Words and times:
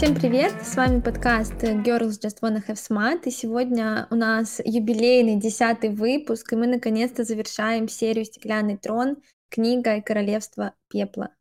Всем 0.00 0.14
привет! 0.14 0.54
С 0.64 0.76
вами 0.76 1.02
подкаст 1.02 1.62
Girls 1.62 2.22
Just 2.22 2.40
Wanna 2.40 2.66
Have 2.66 2.76
Smart, 2.76 3.24
и 3.26 3.30
сегодня 3.30 4.06
у 4.10 4.14
нас 4.14 4.58
юбилейный 4.64 5.36
десятый 5.36 5.90
выпуск, 5.90 6.54
и 6.54 6.56
мы 6.56 6.66
наконец-то 6.66 7.22
завершаем 7.22 7.86
серию 7.86 8.24
«Стеклянный 8.24 8.78
трон. 8.78 9.18
Книга 9.50 9.96
и 9.96 10.00
королевство 10.00 10.72
пепла». 10.88 11.34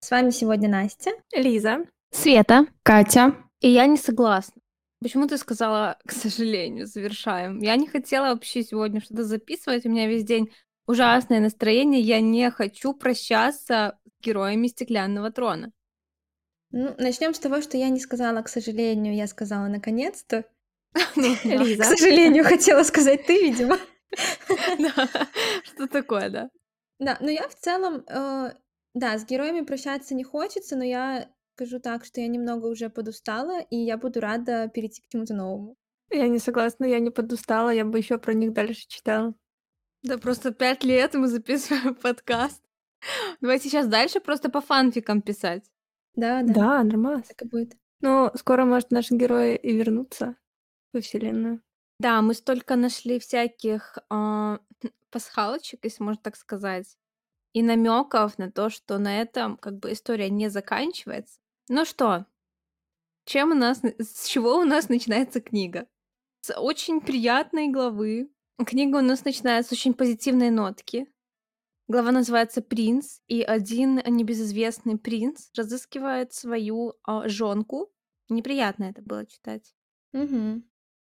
С 0.00 0.10
вами 0.10 0.30
сегодня 0.30 0.68
Настя, 0.68 1.12
Лиза, 1.32 1.84
Света, 2.10 2.66
Катя. 2.82 3.36
и 3.60 3.70
я 3.70 3.86
не 3.86 3.96
согласна. 3.96 4.60
Почему 5.00 5.28
ты 5.28 5.38
сказала, 5.38 5.96
к 6.04 6.10
сожалению, 6.10 6.88
завершаем? 6.88 7.60
Я 7.60 7.76
не 7.76 7.86
хотела 7.86 8.30
вообще 8.30 8.64
сегодня 8.64 9.00
что-то 9.00 9.22
записывать, 9.22 9.86
у 9.86 9.90
меня 9.90 10.08
весь 10.08 10.24
день 10.24 10.50
ужасное 10.88 11.38
настроение, 11.38 12.00
я 12.00 12.20
не 12.20 12.50
хочу 12.50 12.94
прощаться 12.94 13.96
с 14.04 14.24
героями 14.24 14.66
Стеклянного 14.66 15.30
трона. 15.30 15.70
Ну, 16.72 16.94
начнем 16.98 17.34
с 17.34 17.38
того, 17.38 17.60
что 17.60 17.76
я 17.76 17.90
не 17.90 18.00
сказала, 18.00 18.42
к 18.42 18.48
сожалению, 18.48 19.14
я 19.14 19.26
сказала 19.26 19.68
наконец-то. 19.68 20.44
Ну. 21.16 21.34
К 21.34 21.84
сожалению, 21.84 22.44
хотела 22.52 22.82
сказать 22.82 23.26
ты, 23.26 23.38
видимо. 23.42 23.78
Да. 24.78 25.08
Что 25.64 25.86
такое, 25.86 26.28
да? 26.30 26.50
Да, 26.98 27.16
но 27.20 27.30
я 27.30 27.48
в 27.48 27.54
целом, 27.54 28.04
э, 28.06 28.52
да, 28.94 29.18
с 29.18 29.24
героями 29.24 29.64
прощаться 29.64 30.14
не 30.14 30.24
хочется, 30.24 30.76
но 30.76 30.84
я 30.84 31.28
скажу 31.54 31.80
так, 31.80 32.04
что 32.04 32.20
я 32.20 32.28
немного 32.28 32.66
уже 32.66 32.90
подустала, 32.90 33.60
и 33.60 33.76
я 33.76 33.96
буду 33.96 34.20
рада 34.20 34.68
перейти 34.68 35.02
к 35.02 35.08
чему-то 35.08 35.34
новому. 35.34 35.76
Я 36.10 36.28
не 36.28 36.38
согласна, 36.38 36.84
я 36.84 36.98
не 37.00 37.10
подустала, 37.10 37.70
я 37.70 37.84
бы 37.84 37.98
еще 37.98 38.18
про 38.18 38.34
них 38.34 38.52
дальше 38.52 38.86
читала. 38.86 39.34
Да 40.02 40.18
просто 40.18 40.52
пять 40.52 40.84
лет 40.84 41.14
мы 41.14 41.28
записываем 41.28 41.94
подкаст. 41.94 42.62
Давайте 43.40 43.68
сейчас 43.68 43.86
дальше 43.86 44.20
просто 44.20 44.50
по 44.50 44.60
фанфикам 44.60 45.22
писать. 45.22 45.71
Да, 46.14 46.42
да, 46.42 46.52
Да, 46.52 46.84
нормально. 46.84 47.22
так 47.22 47.42
и 47.42 47.48
будет. 47.48 47.76
Ну, 48.00 48.30
скоро, 48.34 48.64
может, 48.64 48.90
наши 48.90 49.14
герои 49.14 49.56
и 49.56 49.72
вернутся 49.76 50.36
во 50.92 51.00
вселенную. 51.00 51.62
Да, 51.98 52.20
мы 52.22 52.34
столько 52.34 52.76
нашли 52.76 53.18
всяких 53.20 53.98
а, 54.10 54.58
пасхалочек, 55.10 55.84
если 55.84 56.02
можно 56.02 56.20
так 56.22 56.36
сказать, 56.36 56.96
и 57.52 57.62
намеков 57.62 58.38
на 58.38 58.50
то, 58.50 58.70
что 58.70 58.98
на 58.98 59.20
этом 59.20 59.56
как 59.56 59.78
бы 59.78 59.92
история 59.92 60.30
не 60.30 60.48
заканчивается. 60.50 61.38
Ну 61.68 61.84
что, 61.84 62.26
чем 63.24 63.52
у 63.52 63.54
нас, 63.54 63.82
на- 63.82 63.94
с 63.98 64.26
чего 64.26 64.56
у 64.58 64.64
нас 64.64 64.88
начинается 64.88 65.40
книга? 65.40 65.86
С 66.40 66.52
очень 66.58 67.00
приятной 67.00 67.68
главы. 67.68 68.30
Книга 68.66 68.96
у 68.96 69.00
нас 69.02 69.24
начинается 69.24 69.70
с 69.70 69.78
очень 69.78 69.94
позитивной 69.94 70.50
нотки. 70.50 71.06
Глава 71.92 72.10
называется 72.10 72.62
«Принц», 72.62 73.18
и 73.26 73.42
один 73.42 73.96
небезызвестный 74.06 74.96
принц 74.96 75.50
разыскивает 75.54 76.32
свою 76.32 76.94
а, 77.02 77.28
жонку. 77.28 77.92
Неприятно 78.30 78.84
это 78.84 79.02
было 79.02 79.26
читать. 79.26 79.74
Мгм. 80.14 80.64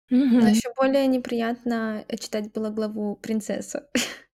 Но 0.09 0.50
еще 0.50 0.73
более 0.75 1.08
неприятно 1.08 2.03
э, 2.06 2.17
читать 2.17 2.52
было 2.52 2.70
главу 2.70 3.16
«Принцесса». 3.16 3.90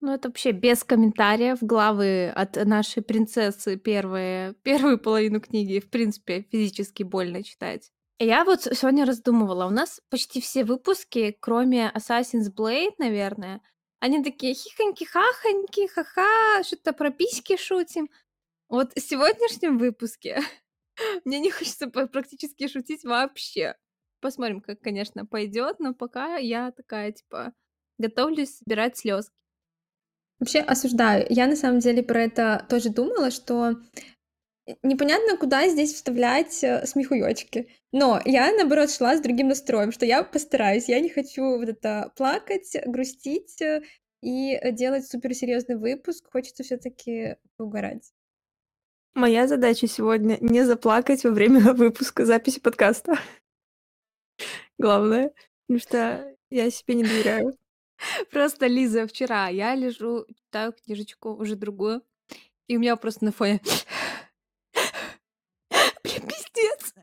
Ну, 0.00 0.12
это 0.12 0.28
вообще 0.28 0.50
без 0.50 0.82
комментариев. 0.82 1.58
Главы 1.60 2.28
от 2.30 2.56
нашей 2.64 3.02
принцессы 3.04 3.76
первые, 3.76 4.54
первую 4.64 4.98
половину 4.98 5.40
книги, 5.40 5.78
в 5.78 5.90
принципе, 5.90 6.44
физически 6.50 7.04
больно 7.04 7.44
читать. 7.44 7.92
Я 8.18 8.44
вот 8.44 8.62
сегодня 8.62 9.04
раздумывала, 9.04 9.66
у 9.66 9.70
нас 9.70 10.00
почти 10.10 10.40
все 10.40 10.64
выпуски, 10.64 11.36
кроме 11.38 11.92
Assassin's 11.94 12.52
Blade, 12.52 12.94
наверное, 12.98 13.60
они 14.00 14.22
такие 14.22 14.54
хихоньки-хахоньки, 14.54 15.88
ха-ха, 15.88 16.62
что-то 16.62 16.92
про 16.92 17.10
письки 17.10 17.56
шутим. 17.56 18.10
Вот 18.68 18.92
в 18.94 19.00
сегодняшнем 19.00 19.78
выпуске 19.78 20.40
мне 21.24 21.40
не 21.40 21.50
хочется 21.50 21.88
практически 21.88 22.68
шутить 22.68 23.04
вообще. 23.04 23.76
Посмотрим, 24.20 24.60
как, 24.60 24.80
конечно, 24.80 25.26
пойдет, 25.26 25.78
но 25.78 25.94
пока 25.94 26.36
я 26.36 26.72
такая, 26.72 27.12
типа, 27.12 27.52
готовлюсь 27.98 28.56
собирать 28.58 28.96
слезки. 28.96 29.34
Вообще 30.40 30.60
осуждаю. 30.60 31.26
Я 31.30 31.46
на 31.46 31.56
самом 31.56 31.80
деле 31.80 32.02
про 32.02 32.22
это 32.22 32.64
тоже 32.68 32.90
думала, 32.90 33.30
что 33.30 33.76
непонятно, 34.82 35.36
куда 35.36 35.68
здесь 35.68 35.94
вставлять 35.94 36.62
э, 36.62 36.86
смехуёчки. 36.86 37.68
Но 37.92 38.20
я, 38.24 38.52
наоборот, 38.52 38.90
шла 38.90 39.16
с 39.16 39.20
другим 39.20 39.48
настроем, 39.48 39.92
что 39.92 40.04
я 40.06 40.22
постараюсь. 40.22 40.88
Я 40.88 41.00
не 41.00 41.08
хочу 41.08 41.42
вот 41.58 41.68
это 41.68 42.12
плакать, 42.16 42.76
грустить 42.86 43.60
э, 43.62 43.82
и 44.22 44.54
э, 44.54 44.72
делать 44.72 45.06
суперсерьезный 45.06 45.76
выпуск. 45.76 46.28
Хочется 46.30 46.62
все 46.62 46.76
таки 46.76 47.36
угорать. 47.58 48.12
Моя 49.14 49.48
задача 49.48 49.86
сегодня 49.88 50.38
не 50.40 50.64
заплакать 50.64 51.24
во 51.24 51.30
время 51.30 51.60
выпуска 51.74 52.24
записи 52.24 52.60
подкаста. 52.60 53.18
Главное, 54.78 55.32
потому 55.66 55.80
что 55.80 56.34
я 56.50 56.70
себе 56.70 56.94
не 56.94 57.02
доверяю. 57.02 57.56
Просто, 58.30 58.66
Лиза, 58.66 59.06
вчера 59.06 59.48
я 59.48 59.74
лежу, 59.74 60.24
читаю 60.28 60.72
книжечку, 60.72 61.30
уже 61.30 61.56
другую, 61.56 62.02
и 62.68 62.76
у 62.76 62.80
меня 62.80 62.96
просто 62.96 63.24
на 63.24 63.32
фоне... 63.32 63.60
Блин, 66.04 66.22
пиздец. 66.22 66.94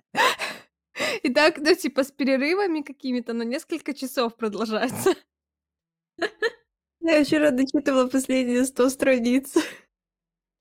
И 1.24 1.34
так, 1.34 1.58
ну, 1.58 1.76
типа, 1.76 2.04
с 2.04 2.12
перерывами 2.12 2.82
какими-то, 2.82 3.34
но 3.34 3.44
несколько 3.44 3.94
часов 3.94 4.36
продолжается. 4.36 5.14
Я 7.02 7.24
вчера 7.24 7.52
дочитывала 7.52 8.08
последние 8.08 8.66
100 8.66 8.90
страниц. 8.90 9.54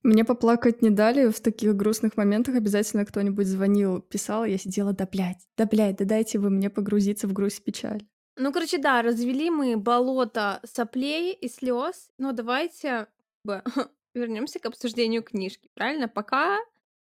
Мне 0.03 0.25
поплакать 0.25 0.82
не 0.82 0.91
дали. 0.91 1.31
В 1.31 1.41
таких 1.41 1.75
грустных 1.75 2.19
моментах 2.19 2.56
обязательно 2.56 3.06
кто-нибудь 3.06 3.47
звонил, 3.47 4.00
писал. 4.03 4.44
Я 4.44 4.59
сидела, 4.59 4.93
да 4.93 5.06
блядь, 5.10 5.48
да 5.56 5.64
блядь, 5.64 5.97
да 5.97 6.04
дайте 6.04 6.38
вы 6.38 6.50
мне 6.50 6.69
погрузиться 6.69 7.26
в 7.26 7.32
грусть 7.32 7.60
и 7.60 7.62
печаль. 7.62 8.03
Ну, 8.37 8.53
короче, 8.53 8.78
да, 8.78 9.00
развели 9.00 9.48
мы 9.48 9.76
болото 9.78 10.60
соплей 10.64 11.32
и 11.32 11.48
слез. 11.48 12.10
Но 12.19 12.32
давайте 12.32 13.06
вернемся 14.14 14.59
к 14.59 14.66
обсуждению 14.66 15.22
книжки, 15.22 15.70
правильно? 15.75 16.09
Пока, 16.09 16.59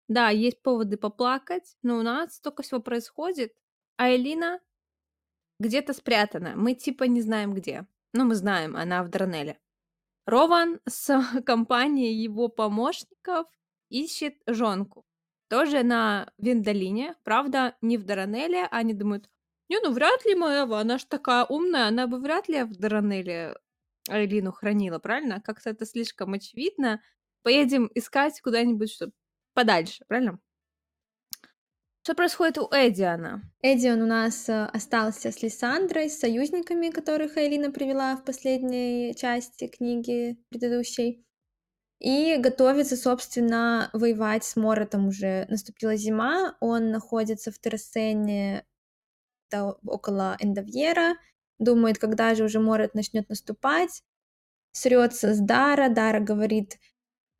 да, 0.08 0.30
есть 0.30 0.62
поводы 0.62 0.96
поплакать, 0.96 1.76
но 1.82 1.98
у 1.98 2.02
нас 2.02 2.36
столько 2.36 2.62
всего 2.62 2.80
происходит. 2.80 3.54
А 3.96 4.14
Элина 4.14 4.60
где-то 5.58 5.92
спрятана. 5.92 6.54
Мы 6.56 6.74
типа 6.74 7.04
не 7.04 7.22
знаем 7.22 7.54
где. 7.54 7.86
Но 8.12 8.24
мы 8.24 8.34
знаем, 8.34 8.76
она 8.76 9.02
в 9.02 9.08
Дранеле. 9.08 9.58
Рован 10.26 10.80
с 10.86 11.20
компанией 11.46 12.14
его 12.14 12.48
помощников 12.48 13.46
ищет 13.88 14.36
жонку. 14.46 15.04
Тоже 15.48 15.82
на 15.82 16.32
Виндалине. 16.38 17.14
Правда, 17.22 17.76
не 17.80 17.98
в 17.98 18.04
Даранеле. 18.04 18.66
Они 18.70 18.94
думают, 18.94 19.28
не, 19.68 19.80
ну 19.80 19.92
вряд 19.92 20.24
ли 20.24 20.34
Маева, 20.34 20.80
она 20.80 20.98
ж 20.98 21.04
такая 21.04 21.44
умная, 21.44 21.88
она 21.88 22.06
бы 22.06 22.18
вряд 22.18 22.48
ли 22.48 22.64
в 22.64 22.76
Даранеле 22.76 23.54
Айлину 24.08 24.52
хранила, 24.52 24.98
правильно? 24.98 25.40
Как-то 25.40 25.70
это 25.70 25.86
слишком 25.86 26.34
очевидно. 26.34 27.00
Поедем 27.42 27.90
искать 27.94 28.40
куда-нибудь 28.40 28.90
что 28.90 29.10
подальше, 29.54 30.04
правильно? 30.08 30.38
Что 32.02 32.14
происходит 32.14 32.58
у 32.58 32.68
Эдиана? 32.70 33.42
Эдион 33.62 34.02
у 34.02 34.06
нас 34.06 34.46
э, 34.50 34.66
остался 34.66 35.32
с 35.32 35.40
Лиссандрой, 35.40 36.10
с 36.10 36.18
союзниками, 36.18 36.90
которых 36.90 37.38
Элина 37.38 37.70
привела 37.70 38.14
в 38.16 38.24
последней 38.24 39.14
части 39.16 39.68
книги 39.68 40.38
предыдущей. 40.50 41.24
И 42.00 42.36
готовится, 42.36 42.98
собственно, 42.98 43.88
воевать 43.94 44.44
с 44.44 44.56
Моротом 44.56 45.08
уже. 45.08 45.46
Наступила 45.48 45.96
зима, 45.96 46.58
он 46.60 46.90
находится 46.90 47.50
в 47.50 47.58
Террасене 47.58 48.66
около 49.86 50.36
Эндовьера, 50.40 51.14
думает, 51.58 51.98
когда 51.98 52.34
же 52.34 52.44
уже 52.44 52.60
Морот 52.60 52.94
начнет 52.94 53.28
наступать, 53.30 54.02
срется 54.72 55.32
с 55.32 55.40
Дара, 55.40 55.88
Дара 55.88 56.20
говорит, 56.20 56.78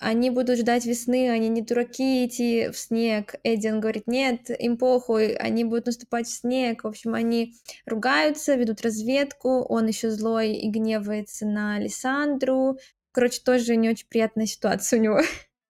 они 0.05 0.29
будут 0.29 0.59
ждать 0.59 0.85
весны, 0.85 1.31
они 1.31 1.49
не 1.49 1.63
дураки 1.63 2.27
идти 2.27 2.69
в 2.69 2.77
снег. 2.77 3.37
Эдиан 3.43 3.81
говорит, 3.81 4.07
нет, 4.07 4.51
им 4.51 4.77
похуй, 4.77 5.35
они 5.35 5.65
будут 5.65 5.87
наступать 5.87 6.27
в 6.27 6.33
снег. 6.33 6.85
В 6.85 6.89
общем, 6.89 7.15
они 7.15 7.55
ругаются, 7.87 8.55
ведут 8.55 8.83
разведку, 8.83 9.63
он 9.63 9.87
еще 9.87 10.11
злой 10.11 10.53
и 10.53 10.69
гневается 10.69 11.47
на 11.47 11.79
Лиссандру. 11.79 12.77
Короче, 13.13 13.41
тоже 13.43 13.77
не 13.77 13.89
очень 13.89 14.07
приятная 14.07 14.47
ситуация 14.47 15.01
у 15.01 15.03
него. 15.03 15.21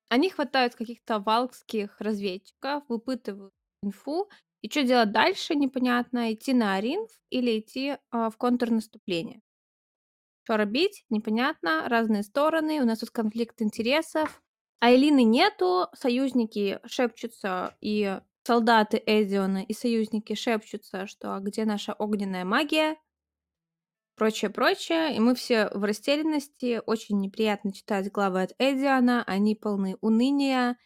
Они 0.09 0.31
хватают 0.31 0.75
каких-то 0.75 1.21
валкских 1.21 2.01
разведчиков, 2.01 2.83
выпытывают 2.89 3.55
инфу, 3.83 4.29
и 4.63 4.69
что 4.69 4.83
делать 4.83 5.13
дальше, 5.13 5.55
непонятно. 5.55 6.33
Идти 6.33 6.55
на 6.55 6.75
Аринф 6.75 7.11
или 7.31 7.61
идти 7.61 7.99
а, 8.11 8.31
в 8.31 8.37
контрнаступление. 8.37 9.43
Что 10.45 10.59
робить, 10.59 11.05
непонятно. 11.09 11.89
Разные 11.89 12.23
стороны. 12.23 12.81
У 12.81 12.85
нас 12.85 12.99
тут 12.99 13.11
конфликт 13.11 13.63
интересов. 13.63 14.43
Айлины 14.81 15.23
нету. 15.25 15.89
Союзники 15.95 16.81
шепчутся, 16.87 17.77
и 17.81 18.21
солдаты 18.47 19.03
Эдиона 19.07 19.63
и 19.63 19.73
союзники 19.73 20.35
шепчутся, 20.35 21.07
что 21.07 21.35
а 21.37 21.41
где 21.41 21.65
наша 21.65 21.95
огненная 21.95 22.45
магия? 22.45 22.97
Прочее, 24.17 24.51
прочее. 24.51 25.17
И 25.17 25.21
мы 25.21 25.35
все 25.35 25.69
в 25.75 25.83
растерянности. 25.85 26.81
Очень 26.87 27.21
неприятно 27.21 27.73
читать 27.73 28.11
главы 28.13 28.43
от 28.43 28.53
Эдиана. 28.59 29.25
Они 29.27 29.55
полны 29.57 29.97
уныния. 30.01 30.77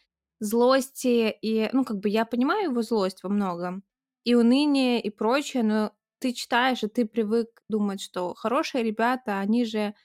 злости 0.41 1.31
и, 1.43 1.69
ну, 1.73 1.85
как 1.85 1.99
бы 1.99 2.09
я 2.09 2.25
понимаю 2.25 2.71
его 2.71 2.81
злость 2.83 3.23
во 3.23 3.29
многом, 3.29 3.83
и 4.25 4.35
уныние, 4.35 5.01
и 5.01 5.11
прочее, 5.11 5.63
но 5.63 5.93
ты 6.19 6.33
читаешь, 6.33 6.83
и 6.83 6.87
ты 6.87 7.05
привык 7.05 7.63
думать, 7.69 8.01
что 8.01 8.33
хорошие 8.35 8.83
ребята, 8.83 9.39
они 9.39 9.65
же 9.65 9.95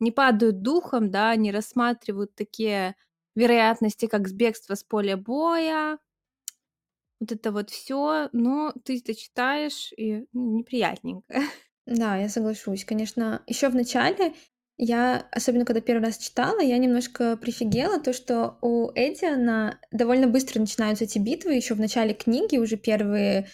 не 0.00 0.10
падают 0.10 0.62
духом, 0.62 1.10
да, 1.10 1.34
не 1.36 1.52
рассматривают 1.52 2.34
такие 2.34 2.96
вероятности, 3.34 4.06
как 4.06 4.30
бегство 4.32 4.74
с 4.74 4.84
поля 4.84 5.16
боя, 5.16 5.98
вот 7.20 7.32
это 7.32 7.52
вот 7.52 7.70
все, 7.70 8.28
но 8.32 8.72
ты 8.84 8.98
это 8.98 9.14
читаешь, 9.14 9.92
и 9.96 10.26
ну, 10.32 10.58
неприятненько. 10.58 11.24
Да, 11.86 12.16
я 12.16 12.30
соглашусь. 12.30 12.82
Конечно, 12.86 13.42
еще 13.46 13.68
в 13.68 13.74
начале 13.74 14.32
я, 14.78 15.28
особенно 15.30 15.66
когда 15.66 15.82
первый 15.82 16.02
раз 16.02 16.16
читала, 16.16 16.60
я 16.60 16.78
немножко 16.78 17.36
прифигела 17.36 18.00
то, 18.00 18.14
что 18.14 18.56
у 18.62 18.90
Эдиана 18.94 19.78
довольно 19.92 20.26
быстро 20.26 20.60
начинаются 20.60 21.04
эти 21.04 21.18
битвы, 21.18 21.52
еще 21.52 21.74
в 21.74 21.80
начале 21.80 22.14
книги 22.14 22.56
уже 22.56 22.78
первые 22.78 23.48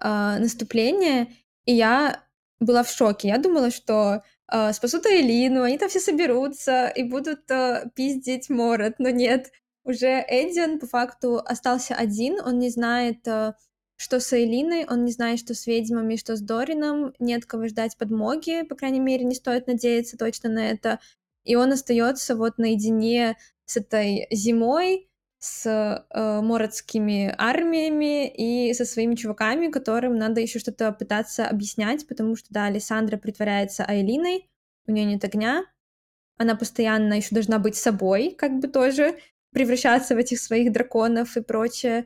э, 0.00 0.38
наступления, 0.38 1.28
и 1.64 1.74
я 1.74 2.24
была 2.60 2.82
в 2.82 2.90
шоке. 2.90 3.28
Я 3.28 3.38
думала, 3.38 3.70
что 3.70 4.22
э, 4.52 4.72
спасут 4.72 5.06
Айлину, 5.06 5.62
они 5.62 5.78
там 5.78 5.88
все 5.88 6.00
соберутся 6.00 6.88
и 6.88 7.02
будут 7.02 7.50
э, 7.50 7.90
пиздить 7.94 8.50
Морот, 8.50 8.94
но 8.98 9.10
нет. 9.10 9.52
Уже 9.84 10.24
Эдиан 10.28 10.78
по 10.78 10.86
факту 10.86 11.38
остался 11.38 11.94
один, 11.94 12.38
он 12.40 12.58
не 12.58 12.68
знает, 12.68 13.26
э, 13.26 13.54
что 14.00 14.18
с 14.18 14.32
Эйлиной, 14.32 14.86
он 14.86 15.04
не 15.04 15.12
знает, 15.12 15.40
что 15.40 15.54
с 15.54 15.66
ведьмами, 15.66 16.16
что 16.16 16.34
с 16.34 16.40
Дорином, 16.40 17.12
нет 17.18 17.44
кого 17.44 17.68
ждать 17.68 17.98
подмоги, 17.98 18.62
по 18.62 18.74
крайней 18.74 19.00
мере, 19.00 19.24
не 19.24 19.34
стоит 19.34 19.66
надеяться 19.66 20.16
точно 20.16 20.48
на 20.48 20.70
это. 20.70 21.00
И 21.44 21.54
он 21.54 21.72
остается 21.72 22.34
вот 22.34 22.56
наедине 22.56 23.36
с 23.66 23.76
этой 23.76 24.26
зимой, 24.30 25.09
с 25.40 25.66
э, 25.66 26.40
мородскими 26.42 27.34
армиями 27.38 28.28
и 28.28 28.74
со 28.74 28.84
своими 28.84 29.14
чуваками, 29.14 29.70
которым 29.70 30.16
надо 30.16 30.40
еще 30.40 30.58
что-то 30.58 30.92
пытаться 30.92 31.48
объяснять, 31.48 32.06
потому 32.06 32.36
что, 32.36 32.48
да, 32.50 32.66
Александра 32.66 33.16
притворяется 33.16 33.84
Айлиной, 33.84 34.50
у 34.86 34.92
нее 34.92 35.06
нет 35.06 35.24
огня, 35.24 35.64
она 36.36 36.56
постоянно 36.56 37.14
еще 37.14 37.34
должна 37.34 37.58
быть 37.58 37.76
собой, 37.76 38.34
как 38.36 38.58
бы 38.60 38.68
тоже 38.68 39.18
превращаться 39.52 40.14
в 40.14 40.18
этих 40.18 40.38
своих 40.40 40.72
драконов 40.72 41.36
и 41.36 41.42
прочее. 41.42 42.04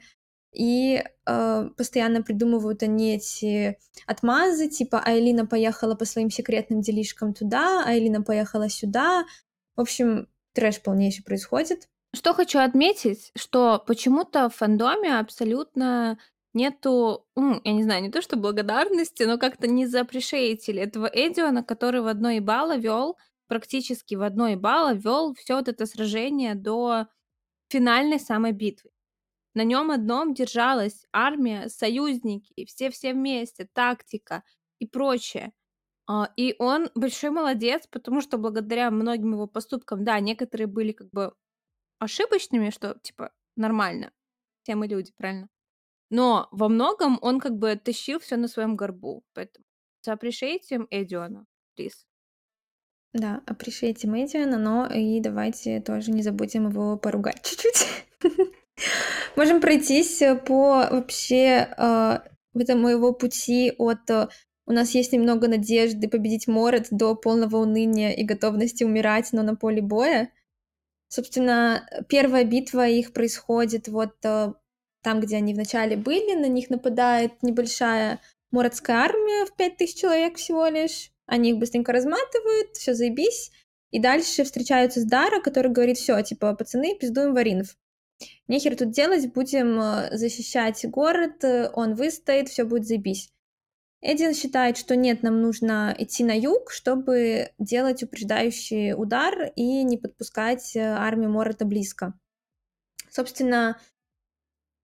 И 0.53 1.03
э, 1.27 1.69
постоянно 1.77 2.23
придумывают 2.23 2.85
они 2.85 3.17
эти 3.17 3.77
отмазы, 4.07 4.69
типа 4.69 5.03
Айлина 5.05 5.45
поехала 5.45 5.97
по 5.97 6.05
своим 6.05 6.31
секретным 6.31 6.81
делишкам 6.81 7.35
туда, 7.35 7.85
Айлина 7.85 8.23
поехала 8.23 8.69
сюда. 8.69 9.25
В 9.75 9.81
общем, 9.81 10.29
трэш 10.53 10.81
полнейший 10.81 11.25
происходит. 11.25 11.89
Что 12.15 12.33
хочу 12.33 12.61
отметить, 12.61 13.33
что 13.37 13.83
почему-то 13.85 14.49
в 14.49 14.55
фандоме 14.55 15.19
абсолютно 15.19 16.19
нету, 16.53 17.27
ну, 17.35 17.61
я 17.65 17.73
не 17.73 17.83
знаю, 17.83 18.03
не 18.03 18.11
то 18.11 18.23
что 18.23 18.37
благодарности, 18.37 19.25
но 19.25 19.37
как-то 19.37 19.67
не 19.67 19.87
запрешейтили 19.87 20.81
этого 20.81 21.11
Эдиона, 21.13 21.65
который 21.65 22.03
в 22.03 22.07
одной 22.07 22.39
балла 22.39 22.77
вел, 22.77 23.19
практически 23.49 24.15
в 24.15 24.23
одной 24.23 24.55
балла 24.55 24.95
вел 24.95 25.35
все 25.35 25.57
вот 25.57 25.69
это 25.69 25.87
сражение 25.87 26.55
до 26.55 27.09
финальной 27.69 28.21
самой 28.21 28.53
битвы. 28.53 28.91
На 29.55 29.65
нем 29.65 29.91
одном 29.91 30.35
держалась 30.35 31.07
армия, 31.13 31.69
союзники, 31.69 32.67
все-все 32.67 33.15
вместе, 33.15 33.69
тактика 33.73 34.45
и 34.81 34.87
прочее. 34.87 35.53
А, 36.09 36.31
и 36.37 36.57
он 36.59 36.91
большой 36.95 37.31
молодец, 37.31 37.87
потому 37.91 38.21
что 38.21 38.39
благодаря 38.39 38.91
многим 38.91 39.33
его 39.33 39.47
поступкам, 39.47 40.05
да, 40.05 40.21
некоторые 40.21 40.67
были 40.69 40.93
как 40.93 41.11
бы 41.11 41.35
ошибочными, 41.99 42.71
что, 42.71 42.99
типа, 43.03 43.33
нормально. 43.57 44.13
Все 44.63 44.75
мы 44.75 44.87
люди, 44.87 45.13
правильно? 45.17 45.49
Но 46.11 46.49
во 46.53 46.69
многом 46.69 47.19
он 47.23 47.41
как 47.41 47.59
бы 47.59 47.77
тащил 47.77 48.19
все 48.21 48.37
на 48.37 48.49
своем 48.49 48.77
горбу. 48.77 49.25
Поэтому 49.35 49.65
appreciate 50.07 50.87
Эдиона, 50.91 51.47
please. 51.79 52.07
Да, 53.13 53.43
appreciate 53.47 54.05
Эдиона, 54.05 54.59
но 54.59 54.87
и 54.87 55.21
давайте 55.21 55.81
тоже 55.81 56.11
не 56.11 56.23
забудем 56.23 56.69
его 56.69 56.97
поругать 56.97 57.43
чуть-чуть. 57.45 57.89
Можем 59.37 59.61
пройтись 59.61 60.23
по 60.47 60.89
вообще 60.91 61.69
э, 61.77 62.19
в 62.53 62.59
этом 62.59 62.81
моего 62.83 63.13
пути 63.13 63.73
от 63.79 64.09
э, 64.11 64.29
у 64.67 64.73
нас 64.73 64.95
есть 64.95 65.13
немного 65.13 65.47
надежды 65.49 66.09
победить 66.09 66.49
Морет 66.49 66.89
до 66.91 67.15
полного 67.15 67.59
уныния 67.59 68.13
и 68.13 68.25
готовности 68.25 68.85
умирать, 68.85 69.31
но 69.33 69.43
на 69.43 69.57
поле 69.57 69.83
боя. 69.83 70.31
Собственно, 71.15 71.89
первая 72.09 72.43
битва 72.43 72.89
их 72.89 73.13
происходит 73.13 73.87
вот 73.87 74.17
э, 74.25 74.53
там, 75.01 75.21
где 75.21 75.37
они 75.37 75.55
вначале 75.55 75.97
были, 75.97 76.35
на 76.35 76.47
них 76.47 76.71
нападает 76.71 77.41
небольшая 77.41 78.21
морадская 78.51 78.97
армия 78.97 79.47
в 79.47 79.55
5000 79.55 79.95
человек 79.95 80.39
всего 80.39 80.67
лишь. 80.67 81.13
Они 81.27 81.51
их 81.51 81.59
быстренько 81.59 81.93
разматывают, 81.93 82.75
все 82.75 82.95
заебись. 82.95 83.53
И 83.93 84.01
дальше 84.01 84.43
встречаются 84.43 84.99
с 84.99 85.05
Дара, 85.05 85.41
который 85.41 85.71
говорит, 85.71 85.99
все, 85.99 86.21
типа, 86.21 86.53
пацаны, 86.57 86.99
пиздуем 86.99 87.33
Варинов. 87.33 87.77
Нехер 88.49 88.75
тут 88.75 88.91
делать, 88.91 89.33
будем 89.33 89.81
э, 89.81 90.17
защищать 90.17 90.85
город, 90.91 91.45
э, 91.45 91.71
он 91.75 91.95
выстоит, 91.95 92.49
все 92.49 92.65
будет 92.65 92.89
заебись. 92.89 93.31
Эдин 94.07 94.35
считает, 94.35 94.77
что 94.77 94.97
нет, 94.97 95.23
нам 95.23 95.41
нужно 95.41 95.95
идти 95.97 96.25
на 96.25 96.39
юг, 96.39 96.71
чтобы 96.71 97.53
делать 97.59 98.03
упреждающий 98.03 98.93
удар 98.93 99.51
и 99.57 99.83
не 99.83 99.97
подпускать 99.97 100.77
э, 100.77 100.81
армию 100.81 101.31
Морота 101.31 101.65
близко. 101.65 102.13
Собственно, 103.11 103.81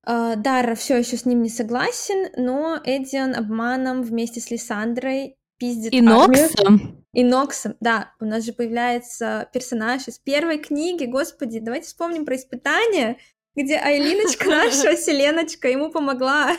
э, 0.06 0.36
Дара 0.36 0.74
все 0.74 0.96
еще 0.96 1.18
с 1.18 1.26
ним 1.26 1.42
не 1.42 1.50
согласен, 1.50 2.32
но 2.42 2.80
Эдиан 2.82 3.36
обманом 3.36 4.02
вместе 4.02 4.40
с 4.40 4.50
Лиссандрой 4.50 5.36
пиздит 5.58 5.92
И 5.92 6.00
Ноксом. 6.00 7.04
И 7.12 7.22
Ноксом, 7.22 7.76
да, 7.80 8.14
у 8.20 8.24
нас 8.24 8.42
же 8.42 8.54
появляется 8.54 9.50
персонаж 9.52 10.08
из 10.08 10.18
первой 10.18 10.56
книги, 10.56 11.04
господи, 11.04 11.60
давайте 11.60 11.88
вспомним 11.88 12.24
про 12.24 12.36
испытание, 12.36 13.18
где 13.54 13.76
Айлиночка 13.76 14.46
наша, 14.48 14.96
Селеночка, 14.96 15.68
ему 15.68 15.90
помогла. 15.90 16.56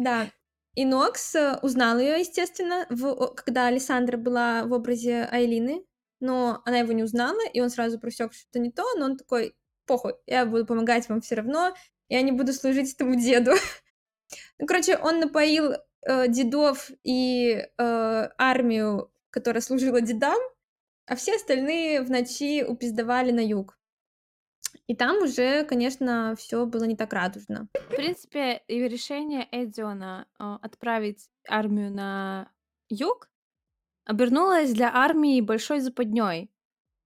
Да, 0.00 0.30
и 0.78 0.84
Нокс 0.84 1.34
э, 1.34 1.58
узнал 1.60 1.98
ее, 1.98 2.20
естественно, 2.20 2.86
в, 2.88 3.34
когда 3.34 3.66
Александра 3.66 4.16
была 4.16 4.62
в 4.62 4.72
образе 4.72 5.24
Айлины, 5.24 5.84
но 6.20 6.62
она 6.64 6.78
его 6.78 6.92
не 6.92 7.02
узнала, 7.02 7.40
и 7.52 7.60
он 7.60 7.68
сразу 7.68 7.98
просек 7.98 8.32
что-то 8.32 8.60
не 8.60 8.70
то, 8.70 8.84
но 8.96 9.06
он 9.06 9.16
такой, 9.16 9.56
похуй, 9.86 10.14
я 10.26 10.46
буду 10.46 10.64
помогать 10.66 11.08
вам 11.08 11.20
все 11.20 11.34
равно, 11.34 11.74
я 12.08 12.22
не 12.22 12.30
буду 12.30 12.52
служить 12.52 12.94
этому 12.94 13.16
деду. 13.16 13.54
ну, 14.60 14.66
короче, 14.66 14.96
он 14.98 15.18
напоил 15.18 15.72
э, 16.02 16.28
дедов 16.28 16.92
и 17.02 17.54
э, 17.54 18.28
армию, 18.38 19.10
которая 19.30 19.62
служила 19.62 20.00
дедам, 20.00 20.38
а 21.06 21.16
все 21.16 21.34
остальные 21.34 22.02
в 22.02 22.10
ночи 22.12 22.62
упиздавали 22.62 23.32
на 23.32 23.44
юг. 23.44 23.77
И 24.88 24.96
там 24.96 25.22
уже, 25.22 25.64
конечно, 25.64 26.34
все 26.36 26.64
было 26.64 26.84
не 26.84 26.96
так 26.96 27.12
радужно. 27.12 27.68
В 27.74 27.94
принципе, 27.94 28.62
и 28.68 28.88
решение 28.88 29.46
Эдиона 29.52 30.26
а, 30.38 30.56
отправить 30.56 31.28
армию 31.46 31.92
на 31.92 32.50
юг 32.88 33.28
обернулось 34.06 34.72
для 34.72 34.90
армии 34.92 35.42
большой 35.42 35.80
западней. 35.80 36.50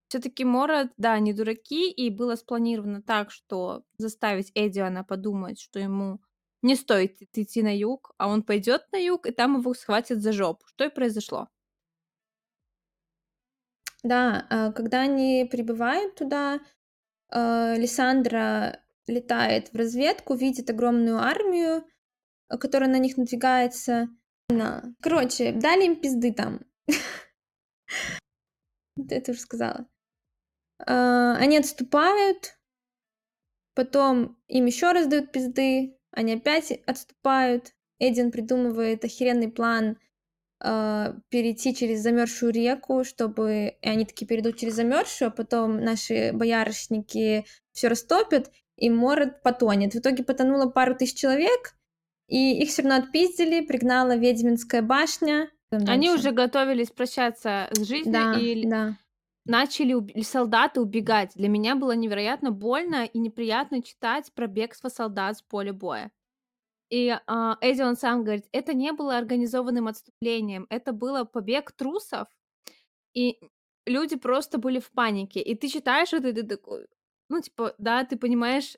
Все-таки 0.07 0.45
Мород, 0.45 0.93
да, 0.97 1.19
не 1.19 1.33
дураки, 1.33 1.91
и 1.91 2.09
было 2.09 2.37
спланировано 2.37 3.03
так, 3.03 3.33
что 3.33 3.83
заставить 3.97 4.53
Эдиона 4.55 5.03
подумать, 5.03 5.61
что 5.61 5.81
ему 5.81 6.21
не 6.63 6.77
стоит 6.77 7.21
идти 7.21 7.63
на 7.63 7.77
юг, 7.77 8.13
а 8.17 8.29
он 8.29 8.45
пойдет 8.45 8.87
на 8.93 8.99
юг, 8.99 9.27
и 9.27 9.33
там 9.33 9.59
его 9.59 9.75
схватят 9.75 10.23
за 10.23 10.33
жопу. 10.33 10.65
Что 10.69 10.85
и 10.85 10.89
произошло. 10.89 11.49
Да, 14.05 14.47
а 14.51 14.71
когда 14.71 15.01
они 15.01 15.49
прибывают 15.51 16.15
туда, 16.15 16.61
э, 17.33 17.77
Лиссандра 17.77 18.81
летает 19.07 19.73
в 19.73 19.77
разведку, 19.77 20.35
видит 20.35 20.71
огромную 20.71 21.19
армию, 21.19 21.85
э, 22.49 22.59
которая 22.59 22.91
на 22.91 22.99
них 22.99 23.17
надвигается. 23.17 24.09
Короче, 25.01 25.53
дали 25.53 25.87
им 25.87 26.01
пизды 26.01 26.33
там. 26.33 26.61
Это 28.97 29.33
уже 29.33 29.41
сказала. 29.41 29.87
Э, 30.87 31.35
они 31.39 31.59
отступают, 31.59 32.59
потом 33.75 34.39
им 34.49 34.67
еще 34.67 34.93
раз 34.93 35.07
дают 35.07 35.33
пизды, 35.33 35.99
они 36.11 36.35
опять 36.35 36.73
отступают. 36.87 37.73
Эдин 37.99 38.33
придумывает 38.33 39.05
охеренный 39.05 39.51
план 39.51 39.99
э, 40.63 41.15
перейти 41.29 41.75
через 41.75 42.01
замерзшую 42.01 42.53
реку, 42.53 43.05
чтобы 43.05 43.77
и 43.81 43.89
они 43.89 44.05
таки 44.05 44.25
перейдут 44.25 44.57
через 44.57 44.75
замерзшую, 44.75 45.29
а 45.29 45.33
потом 45.33 45.81
наши 45.81 46.33
боярышники 46.33 47.45
все 47.73 47.89
растопят, 47.89 48.51
и 48.77 48.91
Мород 48.91 49.43
потонет. 49.43 49.95
В 49.95 49.99
итоге 49.99 50.25
потонуло 50.25 50.71
пару 50.71 50.95
тысяч 50.95 51.19
человек, 51.19 51.77
и 52.29 52.63
их 52.63 52.71
все 52.71 52.83
равно 52.83 53.05
отпиздили, 53.05 53.65
пригнала 53.65 54.17
ведьминская 54.17 54.83
башня. 54.83 55.51
Они 55.71 56.11
уже 56.11 56.33
готовились 56.33 56.91
прощаться 56.91 57.69
с 57.73 57.87
жизнью 57.87 58.13
да, 58.13 58.39
и 58.39 58.67
да. 58.67 58.99
начали 59.45 59.95
уб- 59.95 60.13
солдаты 60.23 60.81
убегать. 60.81 61.33
Для 61.35 61.49
меня 61.49 61.77
было 61.77 61.93
невероятно 61.93 62.51
больно 62.51 63.05
и 63.05 63.19
неприятно 63.19 63.83
читать 63.83 64.33
про 64.35 64.47
бегство 64.47 64.89
солдат 64.89 65.39
с 65.39 65.43
поля 65.43 65.73
боя. 65.73 66.11
И 66.93 67.09
а, 67.27 67.57
Эдди, 67.63 67.81
он 67.81 67.97
сам 67.97 68.23
говорит, 68.23 68.45
это 68.53 68.75
не 68.75 68.93
было 68.93 69.17
организованным 69.17 69.89
отступлением, 69.89 70.67
это 70.69 70.93
было 70.93 71.25
побег 71.25 71.73
трусов, 71.73 72.29
и 73.15 73.41
люди 73.87 74.17
просто 74.17 74.59
были 74.59 74.79
в 74.79 74.91
панике. 74.91 75.41
И 75.41 75.55
ты 75.55 75.69
читаешь 75.69 76.13
это, 76.13 76.29
и 76.29 76.33
ты 76.35 76.43
такой, 76.43 76.87
ну, 77.31 77.41
типа, 77.41 77.75
да, 77.79 78.05
ты 78.05 78.19
понимаешь 78.19 78.77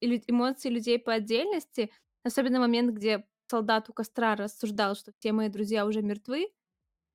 эмоции 0.00 0.68
людей 0.68 1.00
по 1.00 1.14
отдельности, 1.14 1.90
особенно 2.22 2.60
момент, 2.60 2.94
где 2.94 3.26
солдат 3.50 3.90
у 3.90 3.92
костра 3.92 4.36
рассуждал, 4.36 4.94
что 4.94 5.10
все 5.18 5.32
мои 5.32 5.48
друзья 5.48 5.86
уже 5.86 6.02
мертвы, 6.02 6.52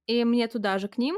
и 0.06 0.26
мне 0.26 0.50
туда 0.50 0.80
же 0.80 0.90
к 0.90 0.98
ним. 0.98 1.18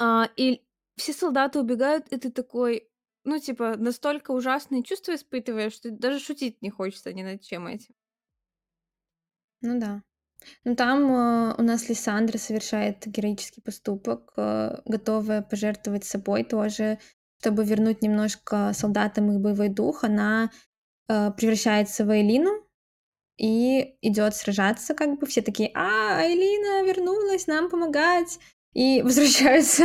А, 0.00 0.28
и 0.36 0.64
все 0.96 1.12
солдаты 1.12 1.60
убегают, 1.60 2.08
и 2.08 2.16
ты 2.16 2.32
такой, 2.32 2.87
ну, 3.28 3.38
типа, 3.38 3.76
настолько 3.76 4.30
ужасные 4.30 4.82
чувства 4.82 5.14
испытываешь, 5.14 5.74
что 5.74 5.90
даже 5.90 6.18
шутить 6.18 6.62
не 6.62 6.70
хочется 6.70 7.12
ни 7.12 7.22
над 7.22 7.42
чем 7.42 7.66
этим. 7.66 7.94
Ну 9.60 9.78
да. 9.78 10.02
Ну 10.64 10.74
там 10.76 11.12
э, 11.12 11.54
у 11.58 11.62
нас 11.62 11.88
Лиссандра 11.88 12.38
совершает 12.38 13.06
героический 13.06 13.60
поступок, 13.60 14.32
э, 14.36 14.80
готовая 14.86 15.42
пожертвовать 15.42 16.04
собой 16.04 16.44
тоже, 16.44 16.98
чтобы 17.40 17.64
вернуть 17.64 18.02
немножко 18.02 18.72
солдатам 18.72 19.30
их 19.30 19.40
боевой 19.40 19.68
дух. 19.68 20.04
Она 20.04 20.50
э, 21.08 21.30
превращается 21.32 22.06
в 22.06 22.10
Айлину 22.10 22.66
и 23.36 23.96
идет 24.00 24.34
сражаться, 24.36 24.94
как 24.94 25.18
бы 25.18 25.26
все 25.26 25.42
такие, 25.42 25.70
а, 25.74 26.18
Айлина 26.18 26.86
вернулась 26.86 27.46
нам 27.46 27.68
помогать 27.68 28.38
и 28.72 29.02
возвращаются 29.04 29.84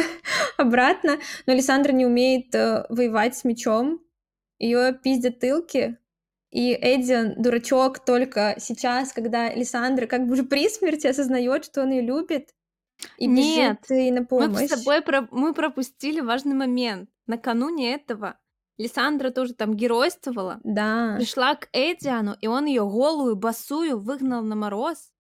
обратно. 0.57 1.19
Но 1.45 1.53
Лиссандра 1.53 1.91
не 1.91 2.05
умеет 2.05 2.53
э, 2.55 2.85
воевать 2.89 3.37
с 3.37 3.43
мечом, 3.43 4.01
ее 4.59 4.97
пиздят 5.03 5.39
тылки, 5.39 5.97
и 6.51 6.71
Эдди 6.71 7.33
дурачок 7.37 8.05
только 8.05 8.55
сейчас, 8.59 9.11
когда 9.11 9.53
Лиссандра 9.53 10.05
как 10.05 10.27
бы 10.27 10.33
уже 10.33 10.43
при 10.43 10.69
смерти 10.69 11.07
осознает, 11.07 11.65
что 11.65 11.81
он 11.81 11.91
ее 11.91 12.01
любит, 12.01 12.53
и 13.17 13.25
Нет, 13.27 13.79
бежит 13.87 13.99
ей 13.99 14.11
на 14.11 14.23
помощь. 14.23 14.61
Мы 14.61 14.67
с 14.67 14.69
тобой 14.69 15.01
про... 15.01 15.27
мы 15.31 15.53
пропустили 15.53 16.19
важный 16.19 16.53
момент. 16.53 17.09
Накануне 17.25 17.95
этого 17.95 18.37
Лиссандра 18.77 19.29
тоже 19.29 19.53
там 19.53 19.75
геройствовала. 19.75 20.59
Да. 20.63 21.15
Пришла 21.17 21.55
к 21.55 21.69
Эдиану, 21.73 22.35
и 22.39 22.47
он 22.47 22.65
ее 22.65 22.83
голую, 22.83 23.35
босую 23.35 23.99
выгнал 23.99 24.43
на 24.43 24.55
мороз, 24.55 25.12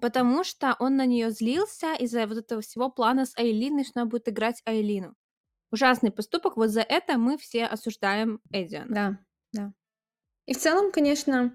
потому 0.00 0.44
что 0.44 0.76
он 0.78 0.96
на 0.96 1.06
нее 1.06 1.30
злился 1.30 1.94
из-за 1.94 2.26
вот 2.26 2.38
этого 2.38 2.62
всего 2.62 2.90
плана 2.90 3.26
с 3.26 3.36
Айлиной, 3.36 3.84
что 3.84 4.00
она 4.00 4.10
будет 4.10 4.28
играть 4.28 4.62
Айлину. 4.64 5.14
Ужасный 5.70 6.10
поступок. 6.10 6.56
Вот 6.56 6.70
за 6.70 6.80
это 6.80 7.18
мы 7.18 7.38
все 7.38 7.66
осуждаем 7.66 8.40
Эдиана. 8.50 8.94
Да, 8.94 9.18
да. 9.52 9.72
И 10.46 10.54
в 10.54 10.58
целом, 10.58 10.90
конечно, 10.90 11.52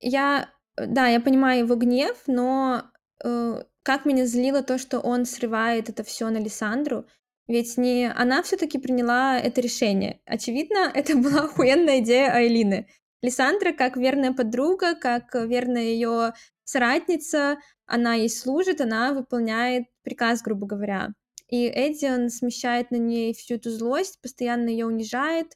я, 0.00 0.50
да, 0.76 1.06
я 1.06 1.20
понимаю 1.20 1.60
его 1.60 1.76
гнев, 1.76 2.22
но 2.26 2.90
э, 3.24 3.62
как 3.82 4.04
меня 4.04 4.26
злило 4.26 4.62
то, 4.62 4.78
что 4.78 4.98
он 4.98 5.24
срывает 5.24 5.88
это 5.88 6.02
все 6.02 6.28
на 6.30 6.38
Лиссандру, 6.38 7.06
ведь 7.46 7.76
не 7.76 8.10
она 8.10 8.42
все-таки 8.42 8.78
приняла 8.78 9.38
это 9.38 9.60
решение. 9.60 10.20
Очевидно, 10.26 10.90
это 10.94 11.16
была 11.16 11.44
охуенная 11.44 12.00
идея 12.00 12.32
Айлины. 12.32 12.88
Лиссандра, 13.22 13.72
как 13.72 13.96
верная 13.96 14.32
подруга, 14.32 14.96
как 14.96 15.34
верная 15.34 15.82
ее 15.82 16.34
соратница, 16.64 17.58
она 17.86 18.14
ей 18.14 18.30
служит, 18.30 18.80
она 18.80 19.12
выполняет 19.12 19.84
приказ, 20.02 20.42
грубо 20.42 20.66
говоря. 20.66 21.10
И 21.48 21.66
Эдди, 21.66 22.28
смещает 22.28 22.90
на 22.90 22.96
ней 22.96 23.34
всю 23.34 23.54
эту 23.54 23.70
злость, 23.70 24.20
постоянно 24.22 24.68
ее 24.68 24.86
унижает, 24.86 25.52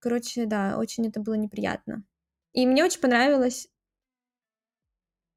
Короче, 0.00 0.46
да, 0.46 0.76
очень 0.78 1.08
это 1.08 1.20
было 1.20 1.34
неприятно. 1.34 2.04
И 2.52 2.66
мне 2.66 2.84
очень 2.84 3.00
понравилось. 3.00 3.68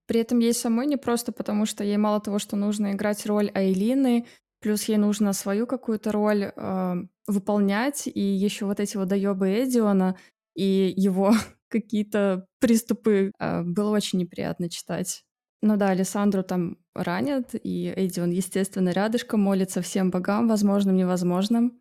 При 0.05 0.19
этом 0.19 0.39
ей 0.39 0.53
самой 0.53 0.87
не 0.87 0.97
просто 0.97 1.31
потому, 1.31 1.65
что 1.65 1.83
ей 1.83 1.97
мало 1.97 2.19
того, 2.21 2.37
что 2.37 2.55
нужно 2.55 2.91
играть 2.91 3.25
роль 3.25 3.49
Айлины, 3.53 4.27
плюс 4.59 4.83
ей 4.83 4.97
нужно 4.97 5.33
свою 5.33 5.65
какую-то 5.65 6.11
роль 6.11 6.51
э, 6.55 6.95
выполнять, 7.27 8.07
и 8.07 8.19
еще 8.19 8.65
вот 8.65 8.79
эти 8.79 8.97
вот 8.97 9.07
доебы 9.07 9.63
Эдиона 9.63 10.17
и 10.53 10.93
его 10.95 11.33
какие-то 11.71 12.45
приступы 12.59 13.31
э, 13.39 13.63
было 13.63 13.89
очень 13.89 14.19
неприятно 14.19 14.69
читать. 14.69 15.23
Ну 15.61 15.77
да, 15.77 15.89
Александру 15.89 16.43
там 16.43 16.77
ранят, 16.95 17.51
и 17.53 17.93
Эдион, 17.95 18.31
естественно, 18.31 18.89
рядышком 18.89 19.41
молится 19.41 19.81
всем 19.81 20.09
богам, 20.09 20.47
возможным, 20.47 20.95
невозможным. 20.95 21.79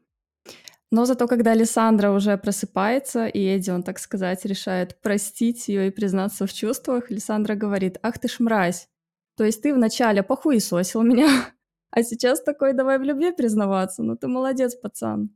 Но 0.92 1.04
зато, 1.04 1.28
когда 1.28 1.52
Александра 1.52 2.11
уже 2.11 2.37
просыпается, 2.37 3.26
и 3.26 3.38
Эдди, 3.38 3.70
он, 3.70 3.82
так 3.82 3.99
сказать, 3.99 4.44
решает 4.44 5.00
простить 5.00 5.68
ее 5.68 5.87
и 5.87 5.90
признаться 5.90 6.47
в 6.47 6.52
чувствах, 6.52 7.11
Александра 7.11 7.54
говорит, 7.54 7.99
ах 8.02 8.18
ты 8.18 8.28
ж 8.28 8.40
мразь. 8.40 8.88
То 9.37 9.44
есть 9.44 9.62
ты 9.62 9.73
вначале 9.73 10.23
похуесосил 10.23 11.02
меня, 11.02 11.28
а 11.90 12.02
сейчас 12.02 12.42
такой 12.42 12.75
давай 12.75 12.99
в 12.99 13.02
любви 13.02 13.32
признаваться. 13.32 14.02
Ну 14.02 14.16
ты 14.16 14.26
молодец, 14.26 14.75
пацан. 14.75 15.30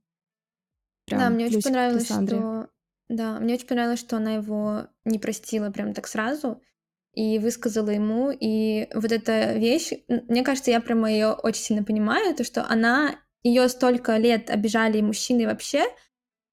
Прям 1.06 1.20
да, 1.20 1.30
мне 1.30 1.46
очень 1.46 1.62
понравилось, 1.62 2.06
что... 2.06 2.68
Да, 3.14 3.38
мне 3.38 3.54
очень 3.54 3.68
понравилось, 3.68 4.00
что 4.00 4.16
она 4.16 4.35
его 4.35 4.88
не 5.04 5.21
простила 5.21 5.71
прям 5.71 5.94
так 5.94 6.09
сразу 6.09 6.61
и 7.12 7.38
высказала 7.38 7.90
ему. 7.90 8.33
И 8.33 8.88
вот 8.92 9.12
эта 9.12 9.52
вещь, 9.52 9.92
мне 10.09 10.42
кажется, 10.42 10.73
я 10.73 10.80
прямо 10.80 11.09
ее 11.12 11.28
очень 11.28 11.62
сильно 11.62 11.85
понимаю, 11.85 12.35
то, 12.35 12.42
что 12.42 12.66
она 12.68 13.14
ее 13.44 13.68
столько 13.68 14.16
лет 14.16 14.50
обижали 14.50 15.00
мужчины 15.00 15.47
вообще, 15.47 15.85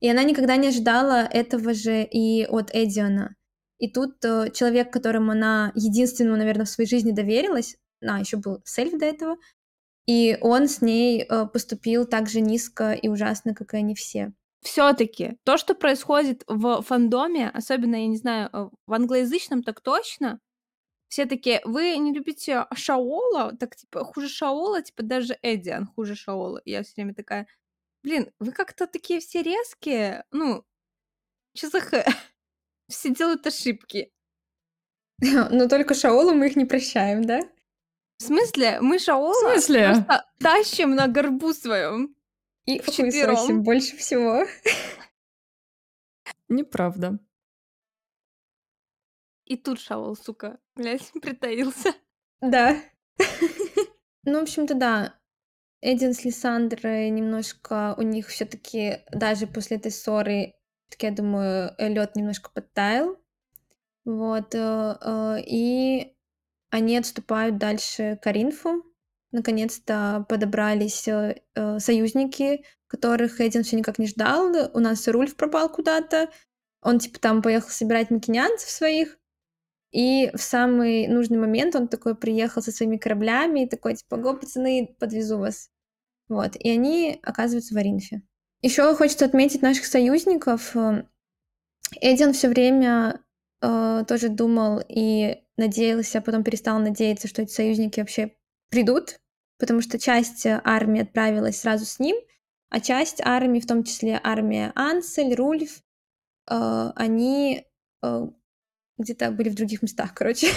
и 0.01 0.09
она 0.09 0.21
никогда 0.23 0.55
не 0.55 0.67
ожидала 0.67 1.23
этого 1.23 1.73
же 1.73 2.03
и 2.03 2.45
от 2.45 2.69
Эдиона. 2.75 3.35
И 3.79 3.89
тут 3.89 4.23
э, 4.23 4.51
человек, 4.53 4.93
которому 4.93 5.31
она 5.31 5.71
единственному, 5.73 6.37
наверное, 6.37 6.67
в 6.67 6.69
своей 6.69 6.87
жизни 6.87 7.11
доверилась, 7.11 7.75
а, 8.03 8.19
еще 8.19 8.37
был 8.37 8.61
Сельф 8.65 8.99
до 8.99 9.05
этого, 9.05 9.37
и 10.05 10.37
он 10.41 10.67
с 10.67 10.81
ней 10.81 11.23
э, 11.23 11.47
поступил 11.47 12.05
так 12.05 12.29
же 12.29 12.39
низко 12.39 12.93
и 12.93 13.09
ужасно, 13.09 13.55
как 13.55 13.73
и 13.73 13.77
они 13.77 13.95
все. 13.95 14.33
Все-таки 14.61 15.37
то, 15.43 15.57
что 15.57 15.73
происходит 15.73 16.43
в 16.47 16.81
фандоме, 16.83 17.49
особенно, 17.49 17.95
я 17.95 18.07
не 18.07 18.17
знаю, 18.17 18.49
э, 18.53 18.69
в 18.85 18.93
англоязычном 18.93 19.63
так 19.63 19.81
точно, 19.81 20.39
все 21.07 21.25
таки 21.25 21.59
вы 21.65 21.97
не 21.97 22.13
любите 22.13 22.67
Шаола, 22.73 23.53
так 23.57 23.75
типа 23.75 24.05
хуже 24.05 24.29
Шаола, 24.29 24.81
типа 24.81 25.03
даже 25.03 25.37
Эдиан 25.41 25.87
хуже 25.87 26.15
Шаола. 26.15 26.61
Я 26.63 26.83
все 26.83 26.93
время 26.95 27.13
такая, 27.13 27.47
блин, 28.03 28.31
вы 28.39 28.51
как-то 28.51 28.87
такие 28.87 29.19
все 29.19 29.41
резкие, 29.41 30.23
ну, 30.31 30.63
что 31.55 31.69
за 31.69 31.81
х... 31.81 32.05
Все 32.87 33.09
делают 33.09 33.47
ошибки. 33.47 34.11
Но 35.21 35.67
только 35.69 35.93
Шаолу 35.93 36.33
мы 36.33 36.47
их 36.47 36.55
не 36.55 36.65
прощаем, 36.65 37.23
да? 37.23 37.41
В 38.17 38.23
смысле? 38.23 38.79
Мы 38.81 38.99
Шаола 38.99 39.33
В 39.33 39.53
смысле? 39.53 39.93
просто 39.93 40.25
тащим 40.39 40.91
на 40.91 41.07
горбу 41.07 41.53
своем. 41.53 42.15
И 42.65 42.79
вчетвером. 42.79 43.63
больше 43.63 43.97
всего. 43.97 44.45
Неправда. 46.47 47.19
И 49.45 49.57
тут 49.57 49.79
Шаол, 49.79 50.15
сука, 50.15 50.59
блядь, 50.75 51.11
притаился. 51.21 51.93
Да. 52.41 52.81
Ну, 54.23 54.39
в 54.39 54.43
общем-то, 54.43 54.75
да. 54.75 55.19
Эдин 55.81 56.13
с 56.13 56.23
Лиссандрой 56.23 57.09
немножко 57.09 57.95
у 57.97 58.03
них 58.03 58.27
все 58.27 58.45
таки 58.45 58.99
даже 59.11 59.47
после 59.47 59.77
этой 59.77 59.91
ссоры, 59.91 60.53
так 60.89 61.01
я 61.01 61.09
думаю, 61.09 61.73
лед 61.79 62.15
немножко 62.15 62.51
подтаял. 62.51 63.17
Вот. 64.05 64.53
Э, 64.53 64.95
э, 65.01 65.37
и 65.47 66.15
они 66.69 66.97
отступают 66.97 67.57
дальше 67.57 68.19
к 68.21 68.27
Аринфу. 68.27 68.83
Наконец-то 69.31 70.25
подобрались 70.27 71.07
э, 71.07 71.35
союзники, 71.79 72.65
которых 72.87 73.39
Эдин 73.39 73.63
все 73.63 73.77
никак 73.77 73.97
не 73.97 74.07
ждал. 74.07 74.51
У 74.73 74.79
нас 74.79 75.07
Рульф 75.07 75.35
пропал 75.35 75.69
куда-то. 75.69 76.29
Он, 76.81 76.99
типа, 76.99 77.19
там 77.19 77.41
поехал 77.41 77.69
собирать 77.69 78.09
макинянцев 78.09 78.69
своих. 78.69 79.17
И 79.91 80.31
в 80.33 80.41
самый 80.41 81.07
нужный 81.07 81.37
момент 81.37 81.75
он 81.75 81.87
такой 81.87 82.15
приехал 82.15 82.61
со 82.61 82.71
своими 82.71 82.97
кораблями 82.97 83.61
и 83.61 83.69
такой, 83.69 83.95
типа, 83.95 84.17
го, 84.17 84.35
пацаны, 84.35 84.95
подвезу 84.99 85.37
вас. 85.37 85.69
Вот. 86.27 86.55
И 86.55 86.69
они 86.69 87.19
оказываются 87.23 87.73
в 87.73 87.77
Аринфе. 87.77 88.23
Еще 88.61 88.93
хочется 88.95 89.25
отметить 89.25 89.61
наших 89.61 89.85
союзников. 89.85 90.75
Эдиан 91.99 92.33
все 92.33 92.47
время 92.47 93.21
э, 93.61 94.03
тоже 94.07 94.29
думал 94.29 94.81
и 94.87 95.43
надеялся, 95.57 96.19
а 96.19 96.21
потом 96.21 96.43
перестал 96.43 96.79
надеяться, 96.79 97.27
что 97.27 97.41
эти 97.41 97.51
союзники 97.51 97.99
вообще 97.99 98.35
придут, 98.71 99.19
потому 99.59 99.81
что 99.81 99.99
часть 99.99 100.47
армии 100.47 101.01
отправилась 101.01 101.59
сразу 101.59 101.85
с 101.85 101.99
ним, 101.99 102.15
а 102.69 102.79
часть 102.79 103.21
армии, 103.21 103.59
в 103.59 103.67
том 103.67 103.83
числе 103.83 104.19
армия 104.23 104.71
Ансель, 104.75 105.35
Рульф, 105.35 105.83
э, 106.49 106.91
они 106.95 107.67
э, 108.01 108.27
где-то 108.97 109.31
были 109.31 109.49
в 109.49 109.55
других 109.55 109.81
местах, 109.81 110.13
короче. 110.15 110.47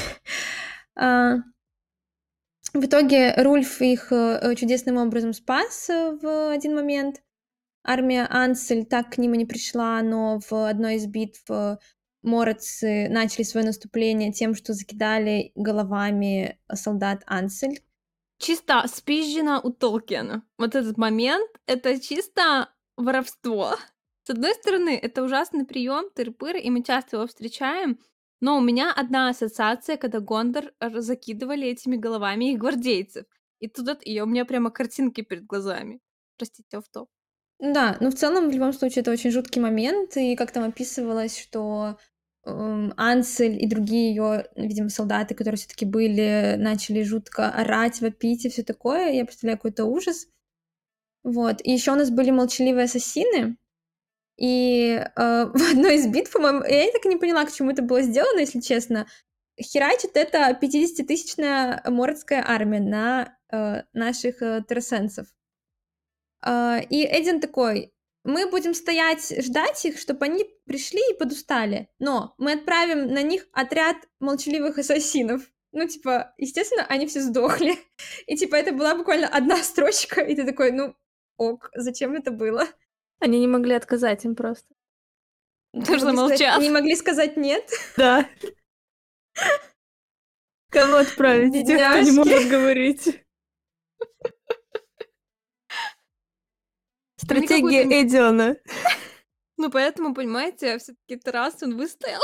А, 0.96 1.38
В 2.72 2.84
итоге 2.84 3.34
Рульф 3.36 3.82
их 3.82 4.12
э, 4.12 4.54
чудесным 4.56 4.96
образом 4.96 5.32
спас 5.32 5.90
э, 5.90 6.16
в 6.22 6.52
один 6.52 6.74
момент. 6.76 7.20
Армия 7.84 8.26
Ансель 8.30 8.86
так 8.86 9.10
к 9.10 9.18
ним 9.18 9.34
и 9.34 9.38
не 9.38 9.44
пришла, 9.44 10.00
но 10.02 10.40
в 10.48 10.52
одной 10.68 10.96
из 10.96 11.06
битв 11.06 11.42
э, 11.50 11.78
Мородцы 12.22 13.08
начали 13.10 13.42
свое 13.42 13.66
наступление 13.66 14.32
тем, 14.32 14.54
что 14.54 14.72
закидали 14.72 15.52
головами 15.54 16.58
солдат 16.72 17.22
Ансель. 17.26 17.82
Чисто 18.44 18.84
спизжено 18.88 19.58
у 19.64 19.70
Толкина. 19.70 20.42
Вот 20.58 20.74
этот 20.74 20.98
момент— 20.98 21.50
это 21.66 21.98
чисто 21.98 22.68
воровство. 22.94 23.76
С 24.24 24.30
одной 24.30 24.52
стороны, 24.52 24.98
это 25.02 25.22
ужасный 25.22 25.64
прием, 25.64 26.10
тырпыр, 26.14 26.56
и 26.56 26.68
мы 26.68 26.82
часто 26.82 27.16
его 27.16 27.26
встречаем, 27.26 27.98
но 28.42 28.58
у 28.58 28.60
меня 28.60 28.92
одна 28.92 29.30
ассоциация, 29.30 29.96
когда 29.96 30.20
Гондор 30.20 30.74
закидывали 30.78 31.68
этими 31.68 31.96
головами 31.96 32.52
их 32.52 32.58
гвардейцев. 32.58 33.24
И 33.60 33.68
тут 33.68 34.00
и 34.02 34.20
у 34.20 34.26
меня 34.26 34.44
прямо 34.44 34.70
картинки 34.70 35.22
перед 35.22 35.46
глазами. 35.46 36.00
Простите, 36.36 36.76
автоп. 36.76 37.08
Да, 37.60 37.96
ну 38.00 38.10
в 38.10 38.14
целом, 38.14 38.50
в 38.50 38.52
любом 38.52 38.74
случае, 38.74 39.00
это 39.00 39.10
очень 39.10 39.30
жуткий 39.30 39.62
момент, 39.62 40.18
и 40.18 40.36
как 40.36 40.50
там 40.50 40.64
описывалось, 40.64 41.38
что 41.38 41.96
Ансель 42.44 43.62
и 43.62 43.66
другие 43.66 44.10
ее, 44.10 44.46
видимо, 44.54 44.90
солдаты, 44.90 45.34
которые 45.34 45.58
все-таки 45.58 45.86
были, 45.86 46.56
начали 46.58 47.02
жутко 47.02 47.48
орать, 47.50 48.00
вопить 48.00 48.44
и 48.44 48.50
все 48.50 48.62
такое. 48.62 49.12
Я 49.12 49.24
представляю 49.24 49.58
какой-то 49.58 49.84
ужас. 49.86 50.28
Вот. 51.22 51.60
И 51.64 51.70
еще 51.72 51.92
у 51.92 51.96
нас 51.96 52.10
были 52.10 52.30
молчаливые 52.30 52.84
ассасины. 52.84 53.56
И 54.36 55.00
э, 55.00 55.06
в 55.54 55.70
одной 55.70 55.96
из 55.96 56.06
битв, 56.06 56.32
по-моему, 56.32 56.62
я 56.64 56.90
так 56.92 57.06
и 57.06 57.08
не 57.08 57.16
поняла, 57.16 57.44
к 57.44 57.52
чему 57.52 57.70
это 57.70 57.82
было 57.82 58.02
сделано, 58.02 58.40
если 58.40 58.60
честно. 58.60 59.06
Херачит 59.60 60.16
это 60.16 60.58
50-тысячная 60.60 61.82
мордская 61.88 62.44
армия 62.46 62.80
на 62.80 63.38
э, 63.50 63.84
наших 63.92 64.42
э, 64.42 64.62
террасенцев. 64.68 65.28
Э, 66.44 66.80
и 66.90 67.04
Эдин 67.04 67.40
такой, 67.40 67.93
мы 68.24 68.50
будем 68.50 68.72
стоять, 68.74 69.34
ждать 69.44 69.84
их, 69.84 69.98
чтобы 69.98 70.24
они 70.24 70.44
пришли 70.64 71.02
и 71.10 71.16
подустали, 71.16 71.90
но 71.98 72.34
мы 72.38 72.52
отправим 72.52 73.12
на 73.12 73.22
них 73.22 73.46
отряд 73.52 73.96
молчаливых 74.18 74.78
ассасинов. 74.78 75.42
Ну, 75.72 75.86
типа, 75.86 76.34
естественно, 76.38 76.86
они 76.86 77.06
все 77.06 77.20
сдохли. 77.20 77.76
И, 78.26 78.36
типа, 78.36 78.54
это 78.54 78.72
была 78.72 78.94
буквально 78.94 79.28
одна 79.28 79.56
строчка, 79.56 80.20
и 80.20 80.36
ты 80.36 80.44
такой, 80.46 80.70
ну, 80.70 80.94
ок, 81.36 81.70
зачем 81.74 82.14
это 82.14 82.30
было? 82.30 82.68
Они 83.18 83.40
не 83.40 83.48
могли 83.48 83.74
отказать 83.74 84.24
им 84.24 84.36
просто. 84.36 84.72
Тоже 85.86 86.12
молчат. 86.12 86.60
Не 86.60 86.70
могли 86.70 86.94
сказать 86.94 87.36
нет? 87.36 87.68
Да. 87.96 88.28
Кого 90.70 90.98
отправить? 90.98 91.66
Тех, 91.66 91.90
кто 91.90 92.00
не 92.00 92.12
может 92.12 92.48
говорить. 92.48 93.20
Стратегия 97.16 98.02
Эдиона. 98.02 98.56
Ну, 99.56 99.70
поэтому, 99.70 100.14
понимаете, 100.14 100.78
все-таки 100.78 101.14
Тарас, 101.14 101.62
он 101.62 101.76
выстоял. 101.76 102.20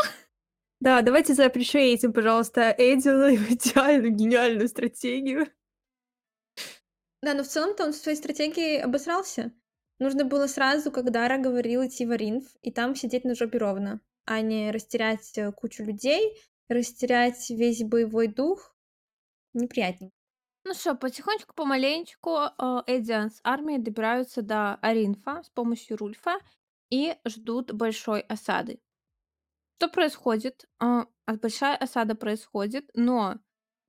Да, 0.81 1.01
давайте 1.01 1.33
запрещайте, 1.33 2.09
пожалуйста, 2.09 2.75
Эдиона 2.77 3.27
его 3.27 3.45
идеальную, 3.55 4.13
гениальную 4.13 4.67
стратегию. 4.67 5.47
Да, 7.23 7.35
но 7.35 7.45
в 7.45 7.47
целом-то 7.47 7.85
он 7.85 7.93
в 7.93 7.97
своей 7.97 8.17
стратегии 8.17 8.79
обосрался. 8.79 9.53
Нужно 10.01 10.25
было 10.25 10.47
сразу, 10.47 10.91
как 10.91 11.11
Дара 11.13 11.39
говорил, 11.39 11.87
идти 11.87 12.07
в 12.07 12.11
Аринф 12.11 12.45
и 12.63 12.73
там 12.73 12.97
сидеть 12.97 13.25
на 13.25 13.35
жопе 13.35 13.59
ровно, 13.59 14.01
а 14.25 14.41
не 14.41 14.71
растерять 14.71 15.37
э, 15.37 15.53
кучу 15.53 15.85
людей, 15.85 16.37
растерять 16.69 17.51
весь 17.51 17.85
боевой 17.85 18.27
дух. 18.27 18.75
Неприятненько. 19.53 20.20
Ну 20.65 20.75
что, 20.75 20.95
потихонечку, 20.95 21.55
помаленечку 21.55 22.31
э, 22.37 22.83
Эдиан 22.87 23.31
с 23.31 23.41
армией 23.45 23.79
добираются 23.79 24.43
до 24.43 24.75
Аринфа 24.77 25.43
с 25.43 25.49
помощью 25.51 25.97
Рульфа 25.97 26.39
и 26.91 27.17
ждут 27.27 27.73
большой 27.73 28.21
осады. 28.21 28.81
Что 29.79 29.89
происходит? 29.89 30.67
Э, 30.83 31.05
большая 31.43 31.77
осада 31.77 32.15
происходит, 32.15 32.91
но 32.95 33.37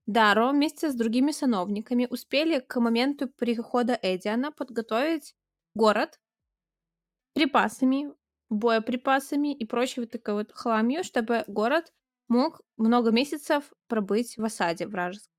Даро 0.06 0.50
вместе 0.52 0.90
с 0.90 0.94
другими 0.94 1.32
сановниками 1.32 2.06
успели 2.10 2.60
к 2.60 2.80
моменту 2.80 3.28
прихода 3.28 3.98
Эдиана 4.02 4.52
подготовить 4.52 5.34
город 5.74 6.20
припасами, 7.34 8.12
боеприпасами 8.50 9.54
и 9.54 9.64
прочей 9.66 10.00
вот 10.00 10.10
такой 10.10 10.34
вот 10.34 10.52
хламью, 10.52 11.04
чтобы 11.04 11.44
город 11.46 11.92
мог 12.28 12.60
много 12.76 13.10
месяцев 13.10 13.72
пробыть 13.88 14.36
в 14.38 14.44
осаде 14.44 14.86
вражеской. 14.86 15.31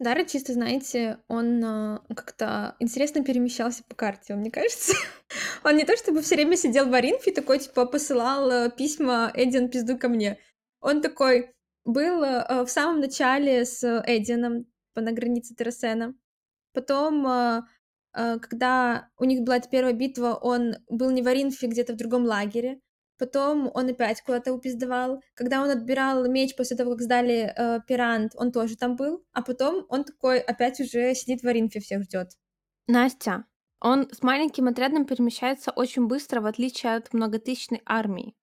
Дара, 0.00 0.24
чисто, 0.24 0.54
знаете, 0.54 1.18
он 1.28 1.62
э, 1.62 1.98
как-то 2.16 2.74
интересно 2.78 3.22
перемещался 3.22 3.84
по 3.86 3.94
карте, 3.94 4.34
мне 4.34 4.50
кажется. 4.50 4.94
он 5.62 5.76
не 5.76 5.84
то 5.84 5.94
чтобы 5.94 6.22
все 6.22 6.36
время 6.36 6.56
сидел 6.56 6.88
в 6.88 6.94
Аринфе, 6.94 7.32
такой, 7.32 7.58
типа, 7.58 7.84
посылал 7.84 8.50
э, 8.50 8.70
письма 8.70 9.30
«Эдиан, 9.34 9.68
пизду 9.68 9.98
ко 9.98 10.08
мне». 10.08 10.38
Он 10.80 11.02
такой 11.02 11.54
был 11.84 12.22
э, 12.24 12.64
в 12.64 12.68
самом 12.68 13.00
начале 13.00 13.66
с 13.66 13.84
Эдианом 14.06 14.64
на 14.94 15.12
границе 15.12 15.54
Террасена. 15.54 16.14
Потом, 16.72 17.26
э, 17.26 17.62
э, 18.14 18.38
когда 18.38 19.10
у 19.18 19.24
них 19.24 19.42
была 19.42 19.60
первая 19.60 19.92
битва, 19.92 20.34
он 20.34 20.76
был 20.88 21.10
не 21.10 21.20
в 21.20 21.28
Аринфе, 21.28 21.66
где-то 21.66 21.92
в 21.92 21.96
другом 21.96 22.24
лагере. 22.24 22.80
Потом 23.20 23.70
он 23.74 23.90
опять 23.90 24.22
куда-то 24.22 24.54
упиздавал. 24.54 25.22
Когда 25.34 25.60
он 25.62 25.68
отбирал 25.68 26.26
меч 26.26 26.56
после 26.56 26.74
того, 26.74 26.92
как 26.92 27.02
сдали 27.02 27.52
э, 27.54 27.80
пирант, 27.86 28.32
он 28.34 28.50
тоже 28.50 28.78
там 28.78 28.96
был. 28.96 29.22
А 29.32 29.42
потом 29.42 29.84
он 29.90 30.04
такой 30.04 30.40
опять 30.40 30.80
уже 30.80 31.14
сидит 31.14 31.42
в 31.42 31.46
Аринфе, 31.46 31.80
всех 31.80 32.04
ждет. 32.04 32.30
Настя, 32.86 33.44
он 33.78 34.08
с 34.10 34.22
маленьким 34.22 34.68
отрядом 34.68 35.04
перемещается 35.04 35.70
очень 35.70 36.06
быстро, 36.06 36.40
в 36.40 36.46
отличие 36.46 36.94
от 36.96 37.12
многотысячной 37.12 37.82
армии. 37.84 38.34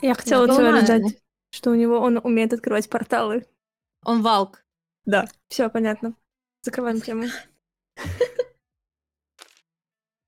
Я 0.00 0.14
хотела 0.14 0.48
тебя 0.48 0.80
додать, 0.80 1.18
что 1.50 1.70
у 1.70 1.74
него 1.74 1.98
он 1.98 2.18
умеет 2.24 2.54
открывать 2.54 2.88
порталы. 2.88 3.46
Он 4.02 4.22
валк. 4.22 4.64
Да, 5.04 5.28
все 5.48 5.68
понятно. 5.68 6.16
Закрываем 6.62 7.02
тему. 7.02 7.26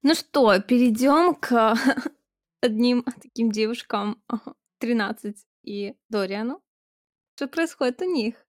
Ну 0.03 0.14
что, 0.14 0.61
перейдем 0.61 1.35
к 1.35 1.75
одним 2.61 3.05
таким 3.23 3.51
девушкам 3.51 4.23
13 4.79 5.37
и 5.62 5.97
Дориану. 6.09 6.62
Что 7.37 7.49
происходит 7.49 8.01
у 8.03 8.05
них? 8.05 8.47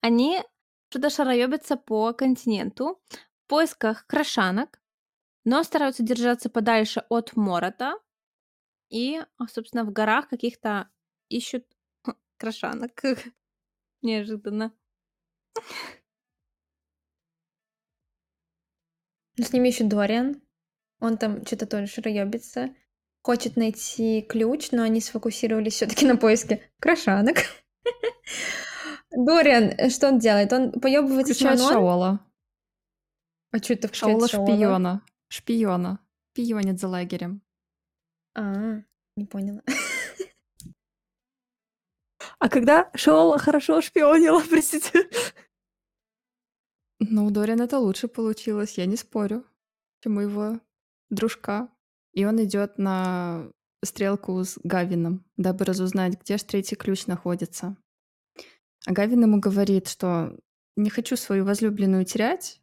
Они 0.00 0.42
что-то 0.90 1.10
шароебятся 1.10 1.76
по 1.76 2.12
континенту 2.12 3.00
в 3.08 3.48
поисках 3.48 4.06
крашанок, 4.06 4.80
но 5.44 5.62
стараются 5.62 6.02
держаться 6.02 6.48
подальше 6.48 7.04
от 7.08 7.36
Морота 7.36 7.98
и, 8.88 9.22
а, 9.36 9.48
собственно, 9.48 9.84
в 9.84 9.92
горах 9.92 10.28
каких-то 10.28 10.88
ищут 11.28 11.66
крашанок. 12.38 13.02
Неожиданно. 14.02 14.72
С 19.36 19.52
ними 19.52 19.68
еще 19.68 19.84
Дориан. 19.84 20.42
Он 21.00 21.16
там 21.16 21.44
что-то 21.46 21.66
тоже 21.66 21.86
шароебится 21.86 22.74
хочет 23.28 23.56
найти 23.56 24.22
ключ, 24.22 24.70
но 24.70 24.84
они 24.84 25.02
сфокусировались 25.02 25.74
все-таки 25.74 26.06
на 26.06 26.16
поиске 26.16 26.62
крошанок. 26.80 27.36
Дориан, 29.10 29.90
что 29.90 30.08
он 30.08 30.18
делает? 30.18 30.50
Он 30.50 30.72
поебывается 30.72 31.34
с 31.34 31.36
Включает 31.36 31.60
Шаола. 31.60 32.26
А 33.50 33.58
что 33.58 33.74
это 33.74 33.88
включает 33.88 34.30
Шаола 34.30 34.46
шпиона. 34.46 35.02
Шпиона. 35.28 35.98
Шпионит 36.32 36.80
за 36.80 36.88
лагерем. 36.88 37.42
А, 38.34 38.82
не 39.14 39.26
поняла. 39.26 39.60
А 42.38 42.48
когда 42.48 42.90
Шаола 42.94 43.38
хорошо 43.38 43.82
шпионила, 43.82 44.40
простите? 44.48 45.06
Ну, 46.98 47.26
у 47.26 47.30
Дориан 47.30 47.60
это 47.60 47.78
лучше 47.78 48.08
получилось, 48.08 48.78
я 48.78 48.86
не 48.86 48.96
спорю, 48.96 49.44
чем 50.00 50.16
у 50.16 50.20
его 50.20 50.60
дружка. 51.10 51.68
И 52.18 52.24
он 52.24 52.42
идет 52.42 52.78
на 52.78 53.48
стрелку 53.84 54.42
с 54.42 54.58
Гавином, 54.64 55.24
дабы 55.36 55.64
разузнать, 55.64 56.20
где 56.20 56.36
же 56.36 56.44
третий 56.44 56.74
ключ 56.74 57.06
находится. 57.06 57.76
А 58.86 58.92
Гавин 58.92 59.22
ему 59.22 59.38
говорит, 59.38 59.86
что 59.86 60.36
не 60.74 60.90
хочу 60.90 61.16
свою 61.16 61.44
возлюбленную 61.44 62.04
терять, 62.04 62.60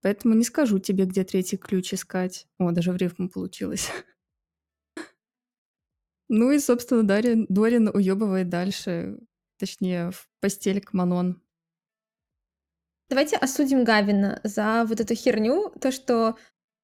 поэтому 0.00 0.32
не 0.32 0.42
скажу 0.42 0.78
тебе, 0.78 1.04
где 1.04 1.22
третий 1.22 1.58
ключ 1.58 1.92
искать. 1.92 2.46
О, 2.56 2.70
даже 2.70 2.92
в 2.92 2.96
рифму 2.96 3.28
получилось. 3.28 3.90
Ну 6.30 6.50
и, 6.50 6.58
собственно, 6.58 7.02
Дарин, 7.02 7.46
Дорин 7.48 7.88
уебывает 7.88 8.50
дальше, 8.50 9.18
точнее, 9.58 10.10
в 10.10 10.28
постель 10.40 10.82
к 10.82 10.92
Манон. 10.92 11.42
Давайте 13.08 13.36
осудим 13.36 13.82
Гавина 13.82 14.38
за 14.44 14.84
вот 14.86 15.00
эту 15.00 15.14
херню, 15.14 15.70
то, 15.80 15.90
что 15.90 16.36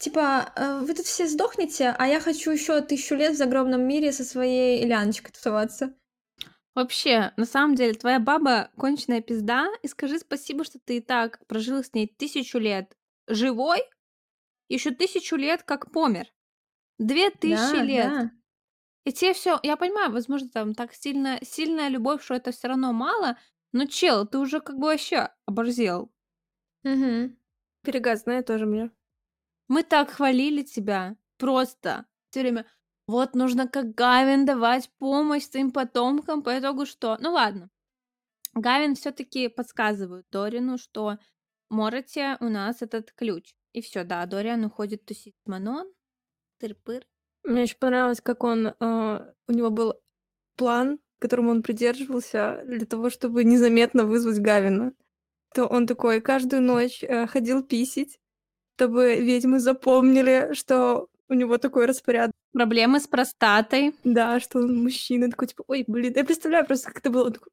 Типа, 0.05 0.53
э, 0.55 0.81
вы 0.81 0.93
тут 0.93 1.07
все 1.07 1.27
сдохнете, 1.27 1.95
а 1.99 2.07
я 2.07 2.21
хочу 2.21 2.51
еще 2.51 2.83
тысячу 2.83 3.15
лет 3.15 3.33
в 3.33 3.39
загробном 3.39 3.89
мире 3.89 4.13
со 4.13 4.23
своей 4.23 4.85
Ильяночкой 4.85 5.33
тусоваться. 5.33 5.95
Вообще, 6.75 7.33
на 7.39 7.47
самом 7.47 7.75
деле, 7.75 7.95
твоя 7.95 8.21
баба 8.21 8.71
конченая 8.77 9.23
пизда, 9.23 9.67
и 9.83 9.89
скажи 9.89 10.19
спасибо, 10.19 10.63
что 10.63 10.79
ты 10.79 10.99
и 10.99 11.01
так 11.01 11.39
прожил 11.47 11.83
с 11.83 11.95
ней 11.95 12.07
тысячу 12.07 12.59
лет 12.59 12.95
живой, 13.29 13.81
еще 14.69 14.91
тысячу 14.91 15.37
лет 15.37 15.63
как 15.63 15.91
помер. 15.91 16.31
Две 16.99 17.31
тысячи 17.31 17.79
Да, 17.79 17.83
лет. 17.83 18.13
да. 18.13 18.31
И 19.07 19.13
тебе 19.15 19.33
все, 19.33 19.59
я 19.63 19.79
понимаю, 19.79 20.13
возможно, 20.13 20.51
там 20.51 20.75
так 20.75 20.93
сильно, 20.93 21.39
сильная 21.43 21.89
любовь, 21.89 22.23
что 22.23 22.35
это 22.35 22.53
все 22.53 22.69
равно 22.69 22.93
мало, 22.93 23.39
но 23.73 23.87
чел, 23.87 24.27
ты 24.27 24.37
уже 24.37 24.61
как 24.61 24.77
бы 24.77 24.89
вообще 24.89 25.31
оборзел. 25.47 26.13
Мгм. 26.83 27.39
Перегазная 27.81 28.43
тоже 28.43 28.67
мне. 28.67 28.91
Мы 29.69 29.83
так 29.83 30.11
хвалили 30.11 30.63
тебя, 30.63 31.17
просто 31.39 32.07
все 32.31 32.41
время. 32.41 32.67
Вот 33.07 33.35
нужно 33.35 33.69
как 33.69 33.95
Гавин 33.95 34.47
давать 34.47 34.91
помощь 34.99 35.45
своим 35.45 35.71
потомкам, 35.71 36.43
по 36.43 36.59
итогу 36.59 36.87
что? 36.87 37.17
Ну 37.21 37.33
ладно. 37.33 37.71
Гавин 38.55 38.95
все-таки 38.95 39.49
подсказывает 39.49 40.27
Дорину, 40.31 40.79
что 40.79 41.19
Мороте 41.71 42.37
у 42.41 42.49
нас 42.49 42.83
этот 42.83 43.13
ключ. 43.13 43.55
И 43.73 43.83
все, 43.83 44.05
да, 44.05 44.25
Дориан 44.27 44.65
уходит 44.65 45.05
тусить 45.05 45.35
Манон. 45.45 45.93
Тыр-пыр. 46.61 47.05
Мне 47.43 47.63
еще 47.63 47.77
понравилось, 47.77 48.21
как 48.21 48.45
он... 48.45 48.69
э, 48.69 49.35
у 49.49 49.53
него 49.53 49.71
был 49.71 49.95
план, 50.57 51.01
которому 51.19 51.51
он 51.51 51.63
придерживался 51.63 52.63
для 52.67 52.87
того, 52.87 53.11
чтобы 53.11 53.45
незаметно 53.45 54.05
вызвать 54.05 54.39
Гавина. 54.39 54.93
То 55.53 55.67
он 55.67 55.87
такой 55.87 56.21
каждую 56.21 56.63
ночь 56.63 57.03
э, 57.03 57.27
ходил 57.27 57.63
писить, 57.63 58.21
чтобы 58.77 59.17
ведьмы 59.17 59.61
запомнили, 59.61 60.51
что 60.53 61.09
у 61.29 61.35
него 61.35 61.59
такой 61.59 61.87
распорядок. 61.87 62.35
Проблемы 62.53 63.01
с 63.01 63.07
простатой. 63.07 63.95
Да, 64.05 64.41
что 64.41 64.59
он 64.59 64.83
мужчина 64.83 65.31
такой, 65.31 65.49
типа, 65.49 65.65
ой, 65.67 65.85
блин, 65.87 66.13
я 66.15 66.25
представляю 66.25 66.67
просто, 66.67 66.89
как 66.89 66.99
это 66.99 67.11
было. 67.11 67.27
Он 67.27 67.33
такой, 67.33 67.51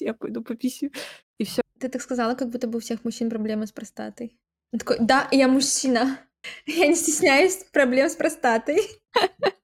я 0.00 0.14
пойду 0.14 0.42
пописью. 0.42 0.90
И 1.38 1.44
все. 1.44 1.62
Ты 1.78 1.88
так 1.88 2.02
сказала, 2.02 2.34
как 2.34 2.50
будто 2.50 2.66
бы 2.68 2.78
у 2.78 2.80
всех 2.80 3.04
мужчин 3.04 3.30
проблемы 3.30 3.66
с 3.66 3.72
простатой. 3.72 4.36
Он 4.72 4.78
такой, 4.78 4.96
да, 5.00 5.28
я 5.30 5.48
мужчина. 5.48 6.18
Я 6.66 6.86
не 6.86 6.94
стесняюсь 6.94 7.64
проблем 7.72 8.10
с 8.10 8.16
простатой. 8.16 8.80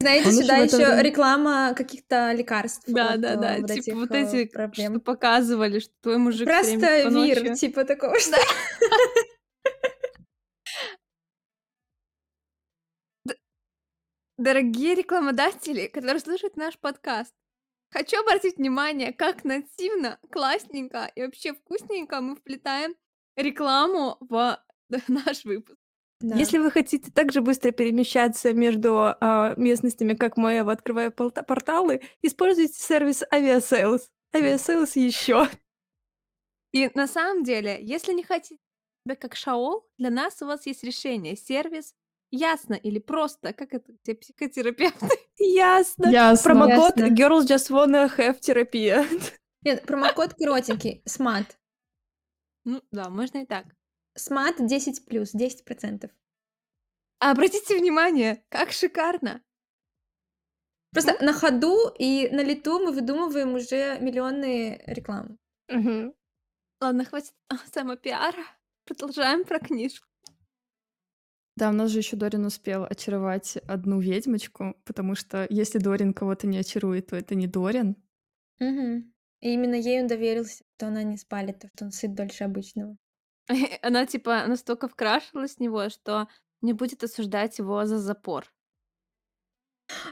Знаете, 0.00 0.28
Он 0.28 0.34
еще 0.34 0.42
сюда 0.42 0.56
еще 0.58 0.76
время- 0.76 1.02
реклама 1.02 1.74
каких-то 1.74 2.32
лекарств. 2.32 2.84
Да, 2.86 3.14
от, 3.14 3.20
да, 3.20 3.32
э, 3.32 3.36
да. 3.36 3.56
вот 3.60 3.70
типа 3.70 3.80
этих, 3.80 3.94
вот 3.94 4.10
э, 4.10 4.22
эти, 4.22 4.48
что 4.48 4.52
проблем. 4.52 5.00
показывали, 5.00 5.78
что 5.78 5.92
твой 6.02 6.18
мужик 6.18 6.46
Просто 6.46 6.78
по 6.78 7.08
вир, 7.08 7.42
ночи- 7.44 7.54
типа 7.54 7.84
такого, 7.84 8.18
что... 8.20 8.36
Дорогие 14.38 14.94
рекламодатели, 14.94 15.86
которые 15.86 16.20
слушают 16.20 16.56
наш 16.56 16.78
подкаст, 16.78 17.34
хочу 17.90 18.20
обратить 18.20 18.58
внимание, 18.58 19.14
как 19.14 19.44
нативно, 19.44 20.18
классненько 20.30 21.10
и 21.14 21.22
вообще 21.22 21.54
вкусненько 21.54 22.20
мы 22.20 22.36
вплетаем 22.36 22.94
рекламу 23.36 24.18
в 24.20 24.62
наш 25.08 25.44
выпуск. 25.44 25.78
Да. 26.26 26.34
Если 26.34 26.58
вы 26.58 26.72
хотите 26.72 27.12
так 27.12 27.30
же 27.30 27.40
быстро 27.40 27.70
перемещаться 27.70 28.52
между 28.52 29.14
а, 29.20 29.54
местностями, 29.56 30.14
как 30.14 30.36
Маева, 30.36 30.72
открывая 30.72 31.12
порталы, 31.12 32.00
используйте 32.20 32.74
сервис 32.74 33.22
Aviasales. 33.32 34.00
Aviasales 34.34 34.90
еще. 34.96 35.48
И 36.72 36.90
на 36.94 37.06
самом 37.06 37.44
деле, 37.44 37.78
если 37.80 38.12
не 38.12 38.24
хотите 38.24 38.58
себя 39.04 39.14
как 39.14 39.36
Шаол, 39.36 39.86
для 39.98 40.10
нас 40.10 40.42
у 40.42 40.46
вас 40.46 40.66
есть 40.66 40.82
решение. 40.82 41.36
Сервис 41.36 41.94
ясно 42.32 42.74
или 42.74 42.98
просто, 42.98 43.52
как 43.52 43.72
это, 43.72 43.92
где 44.02 44.16
психотерапевты. 44.16 45.06
Ясно. 45.38 46.08
Ясно. 46.08 46.42
Промокод 46.42 46.96
Ясно. 46.96 47.14
Girls 47.14 47.46
Just 47.46 47.70
Wanna 47.70 48.10
Have 48.16 48.40
терапия. 48.40 49.06
Нет, 49.62 49.86
промокод 49.86 50.34
коротенький. 50.34 51.02
СМАТ. 51.04 51.56
Ну 52.64 52.82
да, 52.90 53.10
можно 53.10 53.38
и 53.38 53.46
так. 53.46 53.66
СМАТ 54.16 54.66
10 54.66 55.06
плюс, 55.06 55.34
10%. 55.34 56.10
А 57.18 57.30
обратите 57.30 57.78
внимание, 57.78 58.44
как 58.48 58.72
шикарно. 58.72 59.42
Просто 60.92 61.22
на 61.22 61.32
ходу 61.32 61.90
и 61.98 62.28
на 62.30 62.42
лету 62.42 62.78
мы 62.78 62.92
выдумываем 62.92 63.54
уже 63.54 63.98
миллионные 64.00 64.82
рекламы. 64.86 65.36
Мгм. 65.68 66.14
Ладно, 66.80 67.04
хватит 67.04 67.34
самопиара. 67.72 68.44
Продолжаем 68.84 69.44
про 69.44 69.58
книжку. 69.58 70.06
Да, 71.56 71.70
у 71.70 71.72
нас 71.72 71.90
же 71.90 71.98
еще 71.98 72.16
Дорин 72.16 72.44
успел 72.44 72.84
очаровать 72.84 73.56
одну 73.66 73.98
ведьмочку, 73.98 74.76
потому 74.84 75.14
что 75.14 75.46
если 75.48 75.78
Дорин 75.78 76.12
кого-то 76.12 76.46
не 76.46 76.58
очарует, 76.58 77.08
то 77.08 77.16
это 77.16 77.34
не 77.34 77.46
Дорин. 77.46 77.96
Мгм. 78.58 79.14
И 79.40 79.52
именно 79.52 79.74
ей 79.74 80.02
он 80.02 80.06
доверился, 80.06 80.64
что 80.76 80.88
она 80.88 81.02
не 81.02 81.16
спалит, 81.16 81.58
то, 81.58 81.68
что 81.74 81.86
он 81.86 81.92
сыт 81.92 82.14
дольше 82.14 82.44
обычного. 82.44 82.96
Она 83.82 84.06
типа 84.06 84.46
настолько 84.46 84.88
вкрашивалась 84.88 85.56
в 85.56 85.60
него, 85.60 85.88
что 85.88 86.28
не 86.62 86.72
будет 86.72 87.04
осуждать 87.04 87.58
его 87.58 87.84
за 87.86 87.98
запор. 87.98 88.52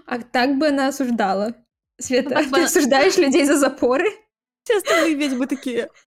А 0.07 0.21
так 0.21 0.57
бы 0.59 0.69
она 0.69 0.89
осуждала. 0.89 1.55
Света, 1.99 2.31
так 2.31 2.45
бы 2.47 2.51
ты 2.53 2.57
она- 2.57 2.65
осуждаешь 2.67 3.17
людей 3.17 3.45
за 3.45 3.57
запоры? 3.57 4.07
Все 4.65 4.79
остальные 4.79 5.15
ведьмы 5.17 5.47
такие. 5.47 5.91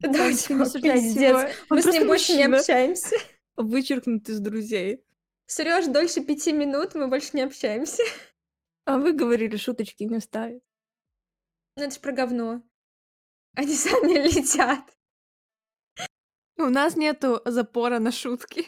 Да, 0.00 0.12
«Так, 0.12 0.32
типа, 0.36 0.64
пиздец. 0.80 1.56
Мы 1.70 1.82
с 1.82 1.86
ним 1.86 2.06
больше 2.06 2.32
не 2.34 2.46
мужчина». 2.46 2.58
общаемся. 2.58 3.16
Вычеркнут 3.56 4.28
из 4.28 4.38
друзей. 4.38 5.04
Срёшь 5.46 5.86
дольше 5.86 6.20
пяти 6.20 6.52
минут, 6.52 6.94
мы 6.94 7.08
больше 7.08 7.30
не 7.32 7.42
общаемся. 7.42 8.04
А 8.84 8.98
вы 8.98 9.12
говорили, 9.12 9.56
шуточки 9.56 10.04
не 10.04 10.20
вставить. 10.20 10.62
Ну 11.76 11.82
это 11.82 11.96
ж 11.96 11.98
про 11.98 12.12
говно. 12.12 12.62
Они 13.56 13.74
сами 13.74 14.12
летят. 14.28 14.84
У 16.58 16.70
нас 16.70 16.96
нету 16.96 17.40
запора 17.44 18.00
на 18.00 18.10
шутки. 18.10 18.66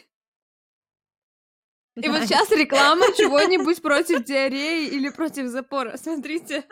И 1.95 2.07
вот 2.07 2.23
сейчас 2.23 2.49
реклама 2.51 3.05
чего-нибудь 3.17 3.81
против 3.81 4.23
диареи 4.23 4.87
или 4.87 5.09
против 5.09 5.47
запора. 5.47 5.97
Смотрите. 5.97 6.63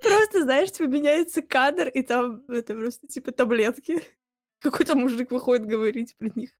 Просто, 0.00 0.42
знаешь, 0.42 0.70
типа 0.70 0.88
меняется 0.88 1.42
кадр, 1.42 1.88
и 1.88 2.02
там 2.02 2.44
это 2.48 2.74
просто 2.74 3.06
типа 3.08 3.32
таблетки. 3.32 4.00
Какой-то 4.60 4.96
мужик 4.96 5.30
выходит 5.30 5.66
говорить 5.66 6.16
про 6.16 6.30
них. 6.34 6.50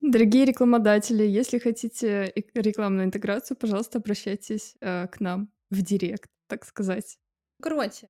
Дорогие 0.00 0.44
рекламодатели, 0.44 1.22
если 1.22 1.58
хотите 1.58 2.32
рекламную 2.54 3.06
интеграцию, 3.06 3.56
пожалуйста, 3.56 3.98
обращайтесь 3.98 4.76
э, 4.80 5.08
к 5.08 5.20
нам 5.20 5.50
в 5.70 5.80
директ, 5.82 6.30
так 6.48 6.64
сказать. 6.64 7.18
Короче, 7.62 8.08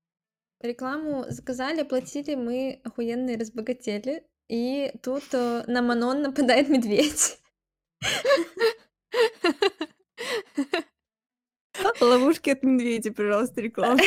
рекламу 0.61 1.25
заказали, 1.29 1.81
оплатили, 1.81 2.35
мы 2.35 2.81
охуенные 2.85 3.37
разбогатели. 3.37 4.27
И 4.49 4.93
тут 5.03 5.25
э, 5.33 5.65
на 5.67 5.83
Манон 5.83 6.23
нападает 6.23 6.69
медведь. 6.71 7.39
Ловушки 12.01 12.51
от 12.51 12.63
медведя, 12.63 13.13
пожалуйста, 13.13 13.61
реклама. 13.61 14.01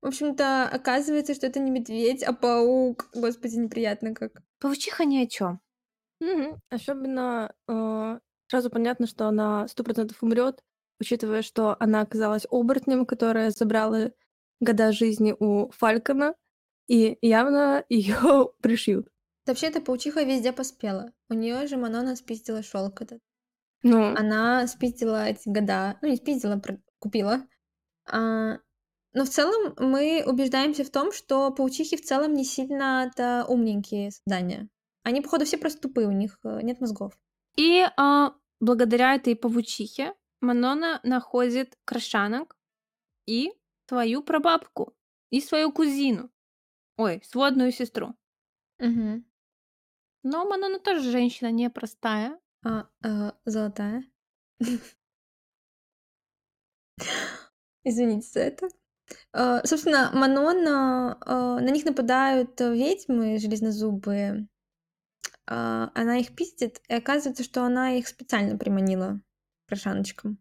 В 0.00 0.06
общем-то, 0.06 0.68
оказывается, 0.68 1.34
что 1.34 1.46
это 1.46 1.60
не 1.60 1.70
медведь, 1.70 2.22
а 2.22 2.32
паук. 2.32 3.10
Господи, 3.14 3.56
неприятно 3.56 4.14
как. 4.14 4.42
Паучиха 4.60 5.04
ни 5.04 5.18
о 5.18 5.26
чем. 5.26 5.60
Мгм. 6.20 6.60
Особенно 6.70 7.52
э, 7.68 8.18
сразу 8.48 8.70
понятно, 8.70 9.06
что 9.06 9.26
она 9.26 9.68
сто 9.68 9.84
процентов 9.84 10.22
умрет, 10.22 10.62
учитывая, 11.00 11.42
что 11.42 11.76
она 11.80 12.00
оказалась 12.00 12.46
оборотнем, 12.50 13.06
которая 13.06 13.50
забрала 13.50 14.10
года 14.60 14.92
жизни 14.92 15.34
у 15.38 15.70
Фалькона, 15.70 16.34
и 16.88 17.18
явно 17.22 17.84
ее 17.88 18.50
пришьют. 18.60 19.08
Вообще, 19.46 19.68
эта 19.68 19.80
паучиха 19.80 20.24
везде 20.24 20.52
поспела. 20.52 21.12
У 21.30 21.34
нее 21.34 21.66
же 21.66 21.76
Манона 21.76 22.16
спиздила 22.16 22.62
шелк 22.62 23.00
этот. 23.00 23.20
Ну, 23.82 24.14
Она 24.16 24.66
спиздила 24.66 25.26
эти 25.26 25.48
года. 25.48 25.96
Ну, 26.02 26.08
не 26.08 26.16
спиздила, 26.16 26.60
купила. 26.98 27.46
А, 28.06 28.58
но 29.14 29.24
в 29.24 29.28
целом 29.28 29.74
мы 29.78 30.22
убеждаемся 30.26 30.84
в 30.84 30.90
том, 30.90 31.12
что 31.12 31.50
паучихи 31.50 31.96
в 31.96 32.04
целом 32.04 32.34
не 32.34 32.44
сильно-то 32.44 33.46
умненькие 33.48 34.10
создания. 34.10 34.68
Они, 35.02 35.20
походу, 35.20 35.44
все 35.44 35.56
просто 35.56 35.80
тупые, 35.80 36.08
у 36.08 36.12
них 36.12 36.38
э, 36.44 36.60
нет 36.62 36.80
мозгов. 36.80 37.18
И 37.56 37.86
а, 37.96 38.34
благодаря 38.60 39.14
этой 39.14 39.34
павучихе 39.34 40.14
Манона 40.40 41.00
находит 41.02 41.76
крашанок 41.84 42.56
и 43.26 43.52
твою 43.86 44.22
прабабку, 44.22 44.96
и 45.30 45.40
свою 45.40 45.72
кузину. 45.72 46.30
Ой, 46.96 47.22
сводную 47.24 47.72
сестру. 47.72 48.14
Мгм. 48.78 49.24
Но 50.22 50.44
Манона 50.48 50.78
тоже 50.78 51.10
женщина 51.10 51.50
непростая. 51.50 52.38
А, 52.64 52.88
э, 53.04 53.32
золотая. 53.44 54.04
Извините 57.84 58.28
за 58.28 58.40
это. 58.40 58.68
Э, 59.32 59.60
собственно, 59.64 60.10
Манона, 60.12 61.18
э, 61.24 61.64
на 61.64 61.70
них 61.70 61.84
нападают 61.84 62.60
э, 62.60 62.74
ведьмы 62.74 63.38
железнозубые. 63.38 64.48
А, 65.46 65.90
она 65.94 66.18
их 66.18 66.34
пиздит, 66.34 66.82
и 66.88 66.94
оказывается, 66.94 67.42
что 67.42 67.64
она 67.64 67.92
их 67.92 68.06
специально 68.06 68.58
приманила 68.58 69.20
к 69.68 69.70
крашаночкам. 69.70 70.38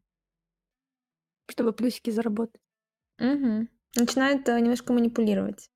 чтобы 1.49 1.73
плюсики 1.73 2.09
заработать. 2.09 2.61
Мгм. 3.19 3.69
Начинает, 3.95 4.47
э, 4.49 4.59
немножко 4.59 4.93
манипулировать. 4.93 5.69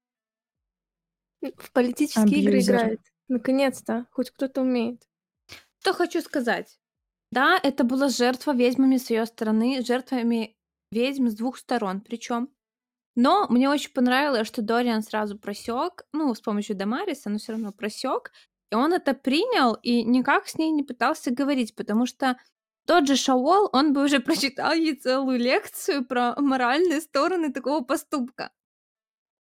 В 1.57 1.71
политические 1.71 2.41
игры 2.41 2.53
Абьюзер. 2.53 2.75
играет. 2.75 2.99
Наконец-то, 3.27 4.05
хоть 4.11 4.31
кто-то 4.31 4.61
умеет. 4.61 5.01
Что 5.79 5.93
хочу 5.93 6.21
сказать. 6.21 6.79
Да, 7.31 7.59
это 7.61 7.83
была 7.83 8.09
жертва 8.09 8.53
ведьмами 8.53 8.97
с 8.97 9.09
ее 9.09 9.25
стороны, 9.25 9.83
жертвами 9.83 10.55
ведьм 10.91 11.27
с 11.29 11.35
двух 11.35 11.57
сторон 11.57 12.01
причем. 12.01 12.49
Но 13.15 13.47
мне 13.49 13.69
очень 13.69 13.91
понравилось, 13.91 14.47
что 14.47 14.61
Дориан 14.61 15.03
сразу 15.03 15.37
просек, 15.37 16.05
ну, 16.13 16.33
с 16.33 16.41
помощью 16.41 16.75
Дамариса, 16.77 17.29
но 17.29 17.39
все 17.39 17.53
равно 17.53 17.73
просек, 17.73 18.31
и 18.71 18.75
он 18.75 18.93
это 18.93 19.13
принял 19.13 19.73
и 19.75 20.03
никак 20.03 20.47
с 20.47 20.57
ней 20.57 20.71
не 20.71 20.83
пытался 20.83 21.31
говорить, 21.31 21.75
потому 21.75 22.05
что 22.05 22.37
тот 22.85 23.07
же 23.07 23.15
Шаол, 23.15 23.69
он 23.73 23.93
бы 23.93 24.03
уже 24.03 24.19
прочитал 24.19 24.73
ей 24.73 24.95
целую 24.95 25.39
лекцию 25.39 26.05
про 26.05 26.35
моральные 26.37 27.01
стороны 27.01 27.51
такого 27.53 27.83
поступка. 27.83 28.51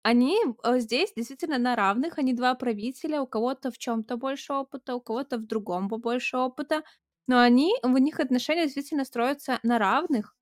Они 0.02 0.38
э, 0.64 0.80
здесь 0.80 1.12
действительно 1.14 1.58
на 1.58 1.76
равных, 1.76 2.18
они 2.18 2.32
два 2.32 2.54
правителя, 2.54 3.20
у 3.20 3.26
кого-то 3.26 3.70
в 3.70 3.78
чем-то 3.78 4.16
больше 4.16 4.52
опыта, 4.52 4.94
у 4.94 5.00
кого-то 5.00 5.38
в 5.38 5.46
другом 5.46 5.88
побольше 5.88 6.36
опыта, 6.36 6.82
но 7.26 7.40
они, 7.40 7.74
в 7.82 7.98
них 7.98 8.20
отношения 8.20 8.64
действительно 8.64 9.04
строятся 9.04 9.58
на 9.62 9.78
равных. 9.78 10.34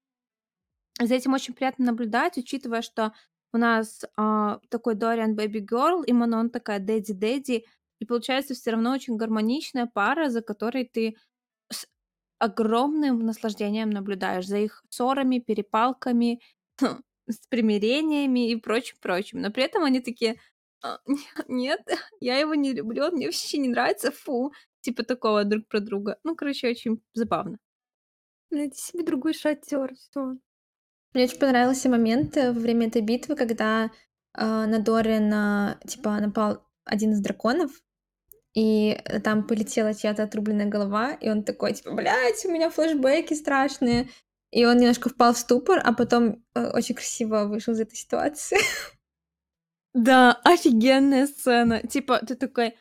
За 1.01 1.15
этим 1.15 1.35
очень 1.35 1.55
приятно 1.55 1.87
наблюдать, 1.87 2.39
учитывая, 2.39 2.81
что 2.83 3.13
у 3.53 3.59
нас 3.59 4.05
а, 4.17 4.61
такой 4.71 4.95
Дориан 4.95 5.35
Baby 5.35 5.67
Girl, 5.67 6.05
и 6.05 6.13
Манон 6.13 6.51
такая 6.51 6.79
Дэдди 6.79 7.13
Дэдди, 7.13 7.65
и 7.99 8.05
получается 8.05 8.55
все 8.55 8.71
равно 8.71 8.93
очень 8.93 9.17
гармоничная 9.17 9.87
пара, 9.87 10.31
за 10.31 10.43
которой 10.43 10.85
ты 10.85 11.17
огромным 12.39 13.21
наслаждением 13.21 13.91
наблюдаешь, 13.91 14.47
за 14.47 14.59
их 14.59 14.85
ссорами, 14.91 15.39
перепалками, 15.39 16.41
с 17.29 17.47
примирениями 17.49 18.51
и 18.51 18.57
прочим-прочим. 18.57 19.41
Но 19.41 19.51
при 19.51 19.65
этом 19.65 19.85
они 19.85 20.01
такие, 20.01 20.37
«А, 20.83 20.99
нет, 21.49 21.81
я 22.21 22.39
его 22.39 22.55
не 22.55 22.73
люблю, 22.73 23.05
он 23.05 23.15
мне 23.15 23.27
вообще 23.27 23.59
не 23.59 23.69
нравится, 23.69 24.11
фу. 24.11 24.53
Типа 24.81 25.03
такого 25.03 25.45
друг 25.45 25.67
про 25.69 25.81
друга. 25.81 26.19
Ну, 26.25 26.37
короче, 26.37 26.71
очень 26.71 27.03
забавно. 27.15 27.59
Найди 28.51 28.77
себе 28.77 29.03
другой 29.03 29.35
шатер, 29.35 29.95
всё. 29.97 30.37
Мне 31.15 31.25
очень 31.25 31.39
понравился 31.39 31.89
момент 31.89 32.37
э, 32.37 32.53
во 32.53 32.61
время 32.61 32.89
этой 32.89 33.03
битвы, 33.03 33.37
когда 33.37 33.91
а, 34.35 34.67
на 34.67 34.79
Дориана 34.81 35.81
типа 35.87 36.21
напал 36.21 36.63
один 36.85 37.13
из 37.13 37.21
драконов, 37.21 37.71
и 38.57 38.99
э, 39.05 39.21
там 39.21 39.47
полетела 39.47 39.95
чья-то 39.95 40.23
отрубленная 40.23 40.67
голова, 40.67 41.13
и 41.13 41.29
он 41.29 41.45
такой, 41.45 41.75
типа, 41.75 41.93
блядь, 41.93 42.43
у 42.47 42.51
меня 42.51 42.71
флешбеки 42.71 43.35
страшные. 43.35 44.09
И 44.51 44.65
он 44.65 44.79
немножко 44.79 45.11
впал 45.11 45.35
в 45.35 45.39
ступор, 45.39 45.79
а 45.85 45.93
потом 45.93 46.43
э, 46.55 46.71
очень 46.71 46.95
красиво 46.95 47.45
вышел 47.45 47.75
из 47.75 47.81
этой 47.81 47.97
ситуации. 47.97 48.59
Да, 49.93 50.41
офигенная 50.45 51.27
сцена. 51.27 51.81
Типа, 51.81 52.19
ты 52.19 52.35
такой, 52.35 52.77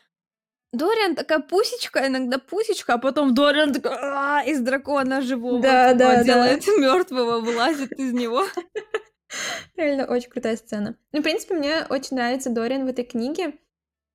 Дориан 0.72 1.14
такая 1.14 1.40
пусечка, 1.40 2.06
иногда 2.06 2.38
пусечка, 2.38 2.94
а 2.94 2.98
потом 2.98 3.34
Дориан 3.34 3.72
такой 3.72 3.92
«А, 3.94 4.42
из 4.44 4.60
дракона 4.60 5.20
живого 5.20 5.60
Да, 5.60 5.92
типа, 5.92 5.98
да, 5.98 6.16
да. 6.16 6.24
делает 6.24 6.66
мертвого, 6.78 7.40
вылазит 7.40 7.92
из 7.92 8.12
него. 8.12 8.44
Реально 9.76 10.06
очень 10.06 10.30
крутая 10.30 10.56
сцена. 10.56 10.96
Ну, 11.12 11.20
в 11.20 11.22
принципе, 11.22 11.54
мне 11.54 11.84
очень 11.90 12.16
нравится 12.16 12.48
Дориан 12.48 12.86
в 12.86 12.88
этой 12.88 13.04
книге. 13.04 13.58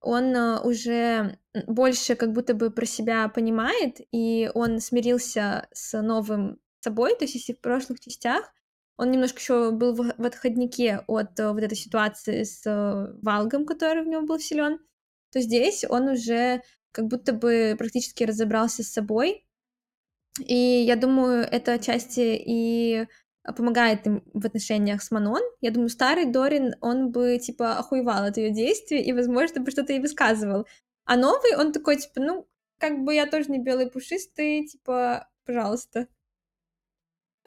Он 0.01 0.35
э, 0.35 0.59
уже 0.61 1.37
больше 1.67 2.15
как 2.15 2.33
будто 2.33 2.53
бы 2.53 2.71
про 2.71 2.85
себя 2.85 3.29
понимает, 3.29 3.97
и 4.11 4.49
он 4.53 4.79
смирился 4.79 5.67
с 5.71 5.99
новым 6.01 6.59
собой. 6.79 7.15
То 7.15 7.25
есть, 7.25 7.35
если 7.35 7.53
в 7.53 7.61
прошлых 7.61 7.99
частях 7.99 8.51
он 8.97 9.09
немножко 9.09 9.39
еще 9.39 9.71
был 9.71 9.95
в, 9.95 10.25
отходнике 10.25 11.03
от 11.07 11.39
э, 11.39 11.51
вот 11.51 11.63
этой 11.63 11.75
ситуации 11.77 12.43
с 12.43 12.61
э, 12.65 13.17
Валгом, 13.21 13.65
который 13.65 14.03
в 14.03 14.07
него 14.07 14.21
был 14.23 14.39
силен, 14.39 14.79
то 15.31 15.41
здесь 15.41 15.85
он 15.87 16.09
уже 16.09 16.61
как 16.91 17.07
будто 17.07 17.33
бы 17.33 17.75
практически 17.77 18.23
разобрался 18.23 18.83
с 18.83 18.91
собой. 18.91 19.45
И 20.45 20.55
я 20.55 20.95
думаю, 20.95 21.43
это 21.43 21.73
отчасти 21.73 22.41
и 22.45 23.07
помогает 23.55 24.05
им 24.07 24.23
в 24.33 24.45
отношениях 24.45 25.01
с 25.01 25.11
Манон. 25.11 25.41
Я 25.61 25.71
думаю, 25.71 25.89
старый 25.89 26.25
Дорин, 26.25 26.75
он 26.81 27.11
бы, 27.11 27.37
типа, 27.39 27.77
охуевал 27.77 28.23
от 28.25 28.37
ее 28.37 28.51
действий 28.51 29.01
и, 29.01 29.13
возможно, 29.13 29.61
бы 29.61 29.71
что-то 29.71 29.93
ей 29.93 30.01
высказывал. 30.01 30.67
А 31.05 31.17
новый, 31.17 31.55
он 31.57 31.71
такой, 31.71 31.97
типа, 31.97 32.19
ну, 32.21 32.47
как 32.77 33.03
бы 33.03 33.13
я 33.13 33.25
тоже 33.25 33.51
не 33.51 33.59
белый 33.59 33.89
пушистый, 33.89 34.67
типа, 34.67 35.27
пожалуйста. 35.45 36.07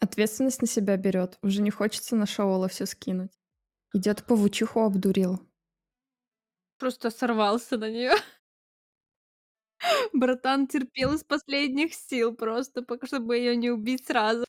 Ответственность 0.00 0.60
на 0.60 0.66
себя 0.66 0.96
берет. 0.96 1.38
Уже 1.42 1.62
не 1.62 1.70
хочется 1.70 2.16
на 2.16 2.26
Шаола 2.26 2.68
все 2.68 2.86
скинуть. 2.86 3.32
Идет 3.92 4.24
павучиху 4.24 4.80
обдурил. 4.80 5.40
Просто 6.78 7.10
сорвался 7.10 7.78
на 7.78 7.88
нее. 7.88 8.12
Братан 10.12 10.66
терпел 10.66 11.14
из 11.14 11.24
последних 11.24 11.94
сил 11.94 12.34
просто, 12.34 12.82
пока 12.82 13.06
чтобы 13.06 13.36
ее 13.36 13.56
не 13.56 13.70
убить 13.70 14.06
сразу. 14.06 14.43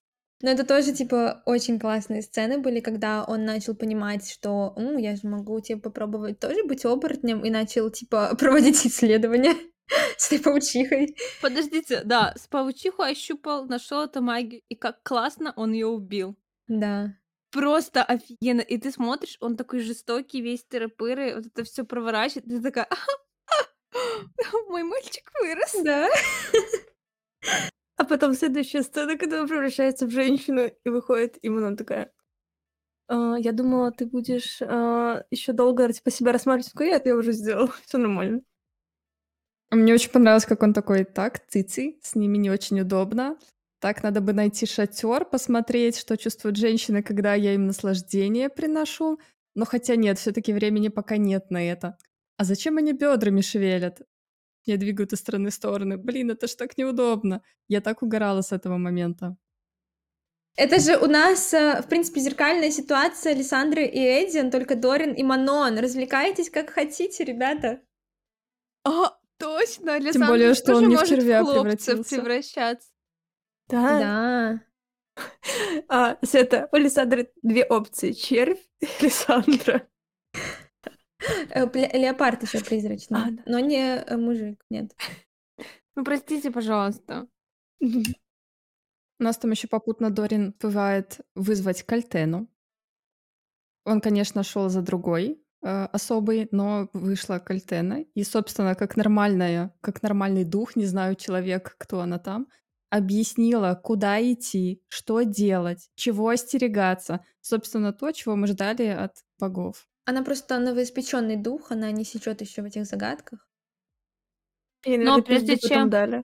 Но 0.45 0.51
это 0.51 0.63
тоже, 0.63 0.93
типа, 0.93 1.41
очень 1.47 1.79
классные 1.79 2.21
сцены 2.21 2.59
были, 2.59 2.79
когда 2.79 3.23
он 3.23 3.45
начал 3.45 3.75
понимать, 3.75 4.29
что 4.29 4.75
«М, 4.77 4.95
я 4.97 5.15
же 5.15 5.27
могу, 5.27 5.59
типа, 5.59 5.89
попробовать 5.89 6.39
тоже 6.39 6.63
быть 6.63 6.85
оборотнем, 6.85 7.43
и 7.43 7.49
начал, 7.49 7.89
типа, 7.89 8.35
проводить 8.39 8.85
исследования 8.85 9.55
с 10.17 10.31
этой 10.31 10.43
паучихой. 10.43 11.17
Подождите, 11.41 12.03
да, 12.05 12.35
с 12.37 12.45
паучиху 12.47 13.01
ощупал, 13.01 13.65
нашел 13.65 14.03
эту 14.03 14.21
магию, 14.21 14.61
и 14.69 14.75
как 14.75 15.01
классно 15.01 15.51
он 15.55 15.73
ее 15.73 15.87
убил. 15.87 16.37
Да. 16.67 17.15
Просто 17.51 18.03
офигенно. 18.03 18.61
И 18.61 18.77
ты 18.77 18.91
смотришь, 18.91 19.37
он 19.39 19.57
такой 19.57 19.79
жестокий, 19.79 20.41
весь 20.41 20.63
тыры-пыры, 20.71 21.37
вот 21.37 21.47
это 21.47 21.63
все 21.63 21.85
проворачивает, 21.85 22.45
ты 22.45 22.61
такая, 22.61 22.87
мой 24.69 24.83
мальчик 24.83 25.27
вырос. 25.41 25.75
Да. 25.83 26.07
А 27.97 28.03
потом 28.05 28.33
следующая 28.33 28.83
сцена, 28.83 29.17
когда 29.17 29.41
он 29.41 29.47
превращается 29.47 30.05
в 30.05 30.11
женщину 30.11 30.69
и 30.83 30.89
выходит, 30.89 31.37
и 31.41 31.49
Манон 31.49 31.77
такая: 31.77 32.11
«А, 33.07 33.37
я 33.39 33.51
думала, 33.51 33.91
ты 33.91 34.05
будешь, 34.05 34.61
еще 34.61 35.53
долго, 35.53 35.91
типа, 35.93 36.11
себя 36.11 36.31
рассматривать. 36.33 36.73
Такой: 36.73 36.87
"Нет, 36.87 37.05
я 37.05 37.15
уже 37.15 37.31
сделал, 37.33 37.69
все 37.85 37.97
нормально". 37.97 38.41
Мне 39.71 39.93
очень 39.93 40.11
понравилось, 40.11 40.45
как 40.45 40.63
он 40.63 40.73
такой: 40.73 41.03
"Так, 41.05 41.45
цици, 41.47 41.99
с 42.01 42.15
ними 42.15 42.37
не 42.37 42.49
очень 42.49 42.79
удобно. 42.81 43.37
Так, 43.79 44.03
надо 44.03 44.21
бы 44.21 44.33
найти 44.33 44.65
шатер, 44.65 45.25
посмотреть, 45.25 45.97
что 45.97 46.17
чувствуют 46.17 46.57
женщины, 46.57 47.03
когда 47.03 47.33
я 47.35 47.53
им 47.53 47.67
наслаждение 47.67 48.49
приношу. 48.49 49.19
Но 49.55 49.65
хотя 49.65 49.95
нет, 49.95 50.17
все 50.19 50.31
таки 50.31 50.53
времени 50.53 50.87
пока 50.89 51.17
нет 51.17 51.51
на 51.51 51.63
это. 51.69 51.97
А 52.37 52.43
зачем 52.43 52.77
они 52.77 52.93
бедрами 52.93 53.41
шевелят? 53.41 54.01
Не 54.67 54.77
двигают 54.77 55.13
из 55.13 55.19
стороны 55.19 55.49
в 55.49 55.53
стороны. 55.53 55.97
Блин, 55.97 56.31
это 56.31 56.47
ж 56.47 56.55
так 56.55 56.77
неудобно". 56.77 57.41
Я 57.67 57.81
так 57.81 58.01
угорала 58.03 58.41
с 58.41 58.51
этого 58.51 58.77
момента. 58.77 59.37
Это 60.57 60.79
же 60.79 60.97
у 60.97 61.07
нас, 61.07 61.53
э, 61.53 61.81
в 61.81 61.87
принципе, 61.89 62.21
зеркальная 62.21 62.71
ситуация 62.71 63.33
Лиссандры 63.33 63.85
и 63.85 63.99
Эдиан, 63.99 64.51
только 64.51 64.75
Дорин 64.75 65.13
и 65.13 65.21
Манон. 65.21 65.77
Развлекайтесь 65.79 66.49
как 66.49 66.69
хотите, 66.69 67.25
ребята. 67.25 67.81
А, 68.85 69.17
точно, 69.37 69.99
Тем 69.99 70.25
более, 70.27 70.49
Лиссандра 70.49 70.53
что 70.55 70.75
он 70.75 70.87
не 70.87 70.95
в 70.95 70.99
может 70.99 71.09
червя 71.09 71.43
превратился. 71.43 72.15
превращаться. 72.15 72.89
Да. 73.67 73.99
Да. 73.99 74.61
А, 75.87 76.17
с 76.21 76.35
это 76.35 76.67
у 76.71 76.77
Лиссандры 76.77 77.31
две 77.41 77.65
опции: 77.65 78.11
червь 78.11 78.59
и 78.79 78.87
Лиссандра. 79.01 79.87
Э, 81.49 81.65
Леопард 81.97 82.43
еще 82.43 82.63
призрачный, 82.63 83.17
А, 83.19 83.31
да. 83.31 83.43
но 83.45 83.59
не 83.59 83.97
э, 83.97 84.17
мужик, 84.17 84.63
нет. 84.69 84.95
Ну, 85.95 86.03
простите, 86.03 86.51
пожалуйста. 86.51 87.27
У 87.81 89.23
нас 89.23 89.37
там 89.37 89.51
еще 89.51 89.67
попутно 89.67 90.09
Дорин 90.09 90.53
бывает 90.59 91.21
вызвать 91.35 91.83
Кальтену. 91.83 92.49
Он, 93.85 94.01
конечно, 94.01 94.43
шел 94.43 94.67
за 94.67 94.81
другой 94.81 95.41
э, 95.61 95.85
особой, 95.85 96.49
но 96.51 96.89
вышла 96.91 97.39
Кальтена. 97.39 98.01
И, 98.13 98.23
собственно, 98.23 98.75
как 98.75 98.97
нормальная, 98.97 99.73
как 99.81 100.01
нормальный 100.03 100.43
дух, 100.43 100.75
не 100.75 100.85
знаю, 100.85 101.15
человек, 101.15 101.75
кто 101.77 102.01
она 102.01 102.19
там, 102.19 102.47
объяснила, 102.89 103.79
куда 103.81 104.21
идти, 104.21 104.81
что 104.89 105.21
делать, 105.21 105.89
чего 105.95 106.29
остерегаться. 106.29 107.23
Собственно, 107.41 107.93
то, 107.93 108.11
чего 108.11 108.35
мы 108.35 108.47
ждали 108.47 108.87
от 108.87 109.13
богов. 109.39 109.87
Она 110.05 110.23
просто 110.23 110.59
новоиспеченный 110.59 111.35
дух, 111.35 111.71
она 111.71 111.91
не 111.91 112.03
сечет 112.03 112.41
еще 112.41 112.61
в 112.61 112.65
этих 112.65 112.85
загадках. 112.85 113.47
И, 114.83 114.97
Но 114.97 115.17
наверно, 115.17 115.23
прежде 115.23 115.57
чем 115.57 115.89
дали. 115.89 116.23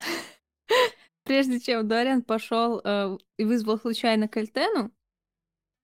прежде 1.24 1.60
чем 1.60 1.88
Дориан 1.88 2.22
пошел 2.22 2.80
э, 2.82 3.18
и 3.36 3.44
вызвал 3.44 3.78
случайно 3.78 4.28
Кальтену, 4.28 4.92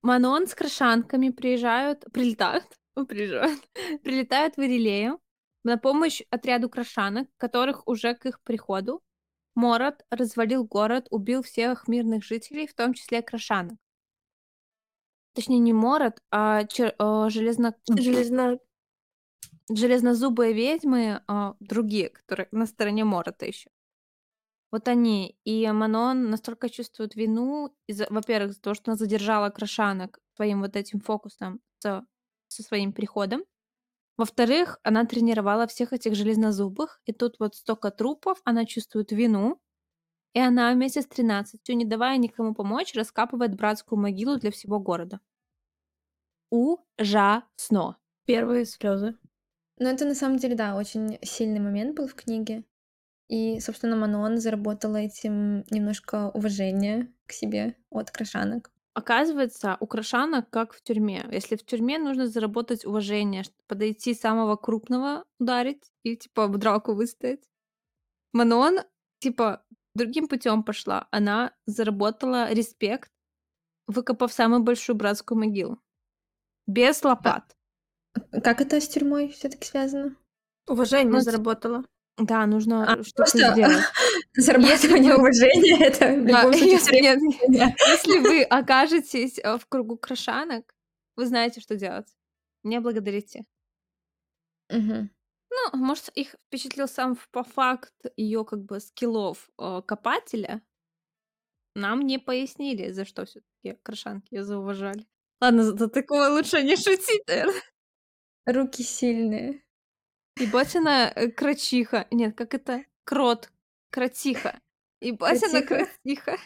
Манон 0.01 0.47
с 0.47 0.55
крашанками 0.55 1.29
приезжают, 1.29 2.05
прилетают, 2.13 2.65
приезжают, 3.07 3.59
прилетают 4.03 4.55
в 4.55 4.61
Ирилею 4.61 5.19
на 5.63 5.77
помощь 5.77 6.21
отряду 6.29 6.69
крашанок, 6.69 7.27
которых 7.37 7.85
уже 7.87 8.15
к 8.15 8.25
их 8.25 8.41
приходу 8.41 9.03
Мород 9.57 10.05
развалил 10.11 10.65
город, 10.65 11.07
убил 11.09 11.41
всех 11.41 11.87
мирных 11.87 12.23
жителей, 12.23 12.67
в 12.67 12.75
том 12.75 12.93
числе 12.93 13.23
крашанок. 13.23 13.79
Точнее 15.37 15.59
не 15.59 15.73
Морот, 15.73 16.19
а 16.31 16.63
чер- 16.63 16.95
э, 16.97 17.29
железно... 17.29 17.75
Железно... 17.87 18.57
железнозубые 19.69 20.53
ведьмы, 20.53 21.21
а, 21.27 21.55
другие, 21.59 22.09
которые 22.09 22.47
на 22.51 22.65
стороне 22.65 23.03
Морота 23.03 23.45
еще. 23.45 23.69
Вот 24.71 24.87
они. 24.87 25.37
И 25.45 25.71
Манон 25.71 26.31
настолько 26.31 26.69
чувствует 26.69 27.15
вину, 27.15 27.75
из-за, 27.85 28.07
во-первых, 28.09 28.53
за 28.53 28.61
то, 28.61 28.73
что 28.73 28.91
она 28.91 28.97
задержала 28.97 29.49
Крашанок 29.49 30.19
своим 30.35 30.61
вот 30.61 30.75
этим 30.75 31.01
фокусом 31.01 31.59
со, 31.77 32.05
со 32.47 32.63
своим 32.63 32.91
приходом. 32.91 33.43
Во-вторых, 34.17 34.79
она 34.81 35.05
тренировала 35.05 35.67
всех 35.67 35.93
этих 35.93 36.15
железнозубых, 36.15 36.99
и 37.05 37.13
тут 37.13 37.35
вот 37.39 37.55
столько 37.55 37.91
трупов, 37.91 38.39
она 38.43 38.65
чувствует 38.65 39.11
вину, 39.11 39.61
и 40.33 40.39
она 40.39 40.73
вместе 40.73 41.01
с 41.01 41.07
13, 41.07 41.69
не 41.69 41.85
давая 41.85 42.17
никому 42.17 42.55
помочь, 42.55 42.95
раскапывает 42.95 43.55
братскую 43.55 43.99
могилу 43.99 44.37
для 44.37 44.51
всего 44.51 44.79
города. 44.79 45.19
Ужасно. 46.49 47.97
Первые 48.25 48.65
слезы. 48.65 49.17
Ну, 49.79 49.87
это 49.87 50.05
на 50.05 50.15
самом 50.15 50.37
деле, 50.37 50.55
да, 50.55 50.75
очень 50.75 51.19
сильный 51.21 51.59
момент 51.59 51.95
был 51.95 52.07
в 52.07 52.15
книге. 52.15 52.63
И, 53.27 53.59
собственно, 53.59 53.95
Манон 53.95 54.37
заработала 54.37 54.97
этим 54.97 55.65
немножко 55.69 56.31
уважения 56.33 57.13
к 57.25 57.33
себе 57.33 57.75
от 57.89 58.09
крашанок. 58.09 58.71
Оказывается, 58.93 59.77
у 59.79 59.85
крашанок 59.85 60.49
как 60.49 60.73
в 60.73 60.81
тюрьме. 60.81 61.23
Если 61.31 61.55
в 61.55 61.65
тюрьме 61.65 61.99
нужно 61.99 62.27
заработать 62.27 62.85
уважение, 62.85 63.43
чтобы 63.43 63.59
подойти 63.67 64.15
самого 64.15 64.55
крупного 64.55 65.23
ударить 65.39 65.91
и, 66.03 66.15
типа, 66.15 66.47
в 66.47 66.57
драку 66.57 66.95
выстоять. 66.95 67.43
Манон, 68.33 68.79
типа, 69.19 69.63
другим 69.93 70.27
путем 70.27 70.63
пошла. 70.63 71.07
Она 71.11 71.53
заработала 71.65 72.51
респект, 72.51 73.11
выкопав 73.85 74.33
самую 74.33 74.63
большую 74.63 74.95
братскую 74.95 75.37
могилу. 75.37 75.79
Без 76.67 77.03
лопат. 77.03 77.55
Как 78.43 78.61
это 78.61 78.79
с 78.81 78.87
тюрьмой 78.87 79.29
все-таки 79.29 79.65
связано? 79.65 80.15
Уважение 80.67 81.13
Ну, 81.13 81.19
заработала. 81.21 81.83
Да, 82.17 82.45
нужно 82.47 82.83
А, 82.83 83.03
что-то 83.03 83.13
просто 83.15 83.37
сделать. 83.53 83.83
зарабатывание 84.35 85.13
вы- 85.13 85.19
уважения 85.19 85.77
это 85.85 86.07
в 86.13 86.25
Да, 86.25 86.41
любом 86.41 86.53
случае 86.53 86.71
если, 86.71 86.99
нет, 86.99 87.19
тюрьма. 87.19 87.65
если 87.87 88.19
вы 88.19 88.43
окажетесь 88.43 89.37
э, 89.39 89.57
в 89.57 89.65
кругу 89.67 89.97
крашанок, 89.97 90.73
вы 91.15 91.25
знаете, 91.27 91.61
что 91.61 91.75
делать. 91.75 92.07
Не 92.63 92.79
благодарите. 92.79 93.45
Ну, 94.69 95.69
может, 95.73 96.09
их 96.09 96.35
впечатлил 96.47 96.87
сам 96.87 97.17
по 97.31 97.43
факт 97.43 97.93
ее 98.17 98.43
как 98.45 98.63
бы 98.65 98.79
скиллов 98.79 99.49
э, 99.59 99.81
копателя. 99.85 100.61
Нам 101.75 102.01
не 102.01 102.17
пояснили, 102.19 102.91
за 102.91 103.05
что 103.05 103.25
все-таки 103.25 103.79
крашанки 103.83 104.33
ее 104.33 104.43
зауважали. 104.43 105.05
Ладно, 105.39 105.63
за 105.63 105.87
такое 105.87 106.29
лучше 106.29 106.63
не 106.63 106.75
шутить, 106.75 107.23
наверное. 107.27 107.61
Руки 108.45 108.83
сильные. 108.83 109.63
Ебать 110.39 110.75
она 110.75 111.11
э, 111.13 111.29
крачиха. 111.29 112.07
Нет, 112.11 112.35
как 112.35 112.53
это? 112.53 112.83
Крот. 113.03 113.51
Кротиха. 113.89 114.59
Ебать 115.01 115.43
она 115.43 115.61
Кротиха. 115.61 115.91
кротиха. 116.03 116.37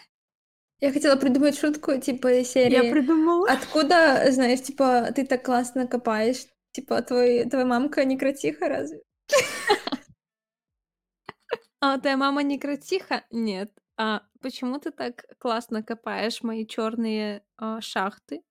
Я 0.80 0.92
хотела 0.92 1.16
придумать 1.16 1.58
шутку, 1.58 1.98
типа, 2.00 2.40
из 2.40 2.56
Я 2.56 2.64
серии 2.72 2.92
придумала. 2.92 3.50
«Откуда, 3.52 4.32
знаешь, 4.32 4.64
типа, 4.64 5.12
ты 5.16 5.28
так 5.28 5.46
классно 5.46 5.88
копаешь? 5.88 6.48
Типа, 6.72 7.02
твой, 7.04 7.46
твоя 7.50 7.66
мамка 7.66 8.04
не 8.04 8.18
кротиха 8.18 8.68
разве?» 8.68 9.02
А 11.82 11.98
твоя 12.00 12.18
мама 12.18 12.44
не 12.44 12.60
кротиха? 12.60 13.26
Нет. 13.32 13.72
А 13.98 14.24
почему 14.42 14.80
ты 14.80 14.92
так 14.92 15.26
классно 15.38 15.84
копаешь 15.84 16.42
мои 16.44 16.66
черные 16.66 17.44
шахты? 17.80 18.42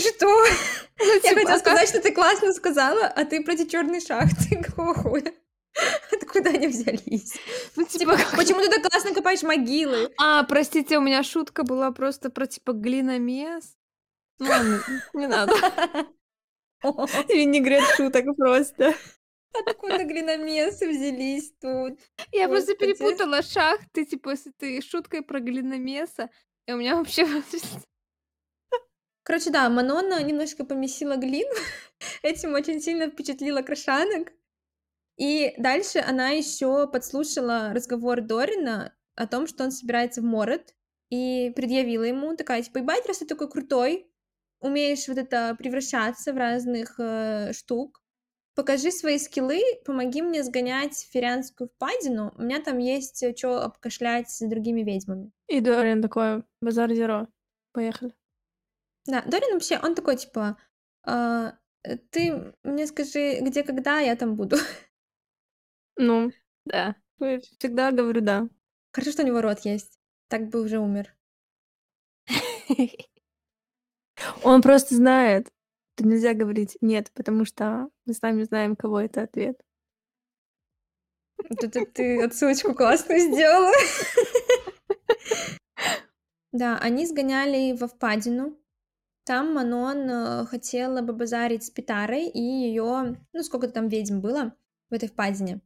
Что? 0.00 0.44
Я 1.00 1.20
типа, 1.20 1.34
хотела 1.34 1.54
а 1.54 1.58
сказать, 1.58 1.88
что 1.88 2.00
ты 2.00 2.12
классно 2.12 2.52
сказала, 2.52 3.06
а 3.06 3.24
ты 3.24 3.42
про 3.42 3.54
эти 3.54 3.68
черные 3.68 4.00
шахты. 4.00 4.56
Какого 4.62 4.94
хуя? 4.94 5.32
Откуда 6.12 6.50
они 6.50 6.68
взялись? 6.68 7.38
ну, 7.76 7.84
Типа, 7.84 8.16
типа, 8.16 8.36
почему 8.36 8.60
ты 8.60 8.68
так 8.68 8.82
классно 8.82 9.14
копаешь 9.14 9.42
могилы? 9.42 10.12
А, 10.18 10.42
простите, 10.44 10.98
у 10.98 11.00
меня 11.00 11.22
шутка 11.22 11.62
была 11.62 11.90
просто 11.92 12.30
про 12.30 12.46
типа 12.46 12.72
глиномес. 12.72 13.76
Ну 14.38 14.48
ладно, 14.48 14.82
не 15.14 15.26
надо. 15.26 15.52
Винегрет 16.82 17.84
шуток 17.96 18.36
просто. 18.36 18.94
Откуда 19.66 20.04
глиномесы 20.04 20.88
взялись 20.88 21.52
тут? 21.60 21.98
Я 22.32 22.48
просто 22.48 22.74
перепутала 22.74 23.42
шахты, 23.42 24.04
типа, 24.04 24.36
с 24.36 24.46
этой 24.46 24.80
шуткой 24.82 25.22
про 25.22 25.40
глиномеса. 25.40 26.30
И 26.66 26.72
у 26.72 26.76
меня 26.76 26.96
вообще... 26.96 27.26
Короче, 29.28 29.50
да, 29.50 29.68
Манона 29.68 30.22
немножко 30.22 30.64
помесила 30.64 31.16
глину. 31.16 31.52
Этим 32.22 32.54
очень 32.54 32.80
сильно 32.80 33.10
впечатлила 33.10 33.60
крашанок. 33.60 34.32
И 35.18 35.52
дальше 35.58 35.98
она 35.98 36.30
еще 36.30 36.88
подслушала 36.88 37.74
разговор 37.74 38.22
Дорина 38.22 38.96
о 39.16 39.26
том, 39.26 39.46
что 39.46 39.64
он 39.64 39.70
собирается 39.70 40.22
в 40.22 40.24
Мород, 40.24 40.74
и 41.10 41.52
предъявила 41.54 42.04
ему, 42.04 42.36
такая, 42.36 42.62
типа, 42.62 42.78
ебать, 42.78 43.06
раз 43.06 43.18
ты 43.18 43.26
такой 43.26 43.50
крутой, 43.50 44.10
умеешь 44.60 45.06
вот 45.08 45.18
это 45.18 45.54
превращаться 45.58 46.32
в 46.32 46.38
разных 46.38 46.94
э, 46.98 47.52
штук, 47.52 48.02
покажи 48.54 48.90
свои 48.90 49.18
скиллы, 49.18 49.60
помоги 49.84 50.22
мне 50.22 50.42
сгонять 50.42 50.94
в 50.94 51.12
Ферянскую 51.12 51.68
впадину, 51.68 52.32
у 52.38 52.42
меня 52.42 52.62
там 52.62 52.78
есть 52.78 53.22
что 53.36 53.62
обкашлять 53.62 54.30
с 54.30 54.48
другими 54.48 54.80
ведьмами. 54.80 55.32
И 55.48 55.60
Дориан 55.60 56.00
такой, 56.00 56.44
базар 56.62 56.94
зеро. 56.94 57.28
Поехали. 57.72 58.14
Да, 59.08 59.22
Дорин 59.22 59.54
вообще, 59.54 59.78
он 59.82 59.94
такой, 59.94 60.16
типа, 60.16 60.58
«А, 61.02 61.54
э, 61.82 61.96
ты 61.96 62.54
мне 62.62 62.86
скажи, 62.86 63.40
где, 63.40 63.62
когда, 63.62 64.00
я 64.00 64.14
там 64.16 64.36
буду. 64.36 64.56
Ну, 65.96 66.30
Да. 66.64 66.94
всегда 67.18 67.90
говорю 67.90 68.20
да. 68.20 68.48
Хорошо, 68.92 69.10
что 69.12 69.22
у 69.22 69.26
него 69.26 69.40
рот 69.40 69.60
есть. 69.64 69.98
Так 70.28 70.48
бы 70.48 70.60
уже 70.62 70.78
умер. 70.78 71.16
Он 74.44 74.62
просто 74.62 74.94
знает, 74.94 75.48
что 75.96 76.06
нельзя 76.06 76.34
говорить 76.34 76.76
нет, 76.80 77.10
потому 77.14 77.44
что 77.44 77.88
мы 78.04 78.12
сами 78.14 78.44
знаем, 78.44 78.76
кого 78.76 79.00
это 79.00 79.22
ответ. 79.22 79.60
Это 81.50 81.68
ты 81.86 82.22
отсылочку 82.22 82.74
классную 82.74 83.20
сделала. 83.20 83.72
Да, 86.52 86.78
они 86.78 87.06
сгоняли 87.06 87.76
во 87.76 87.86
впадину. 87.88 88.56
Там 89.28 89.52
Манон 89.52 90.08
э, 90.08 90.46
хотела 90.46 91.02
бабазарить 91.02 91.62
с 91.62 91.68
Питарой 91.70 92.28
и 92.28 92.40
ее, 92.40 93.20
ну 93.34 93.42
сколько 93.42 93.68
там 93.68 93.88
ведьм 93.88 94.20
было 94.20 94.54
в 94.88 94.94
этой 94.94 95.10
впадине. 95.10 95.60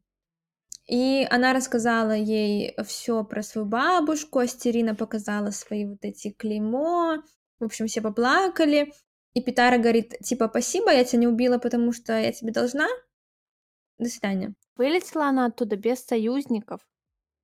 И 0.89 1.25
она 1.31 1.53
рассказала 1.53 2.11
ей 2.11 2.75
все 2.85 3.23
про 3.23 3.45
свою 3.45 3.69
бабушку, 3.69 4.41
Астерина 4.41 4.97
показала 4.97 5.51
свои 5.53 5.87
вот 5.87 6.01
эти 6.03 6.33
клеймо, 6.33 7.23
в 7.61 7.65
общем, 7.65 7.87
все 7.87 8.01
поплакали. 8.01 8.93
И 9.35 9.41
Питара 9.41 9.79
говорит, 9.79 10.19
типа, 10.19 10.49
спасибо, 10.49 10.91
я 10.91 11.05
тебя 11.05 11.21
не 11.21 11.29
убила, 11.29 11.59
потому 11.59 11.93
что 11.93 12.19
я 12.19 12.33
тебе 12.33 12.51
должна. 12.51 12.89
До 13.97 14.09
свидания. 14.09 14.55
Вылетела 14.75 15.27
она 15.27 15.47
оттуда 15.47 15.77
без 15.77 16.05
союзников. 16.05 16.81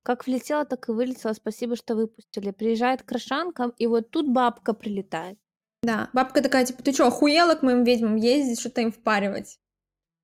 Как 0.03 0.27
влетела, 0.27 0.65
так 0.65 0.89
и 0.89 0.91
вылетела. 0.91 1.31
Спасибо, 1.31 1.77
что 1.77 1.95
выпустили. 1.95 2.51
Приезжает 2.51 3.03
крашанка, 3.03 3.71
и 3.77 3.87
вот 3.87 4.11
тут 4.11 4.27
бабка 4.27 4.73
прилетает. 4.73 5.39
Да, 5.83 6.09
бабка 6.13 6.41
такая, 6.41 6.65
типа, 6.65 6.83
ты 6.83 6.91
чё, 6.93 7.07
охуела 7.07 7.55
к 7.55 7.61
моим 7.63 7.83
ведьмам 7.83 8.15
ездить, 8.17 8.59
что-то 8.59 8.81
им 8.81 8.91
впаривать? 8.91 9.59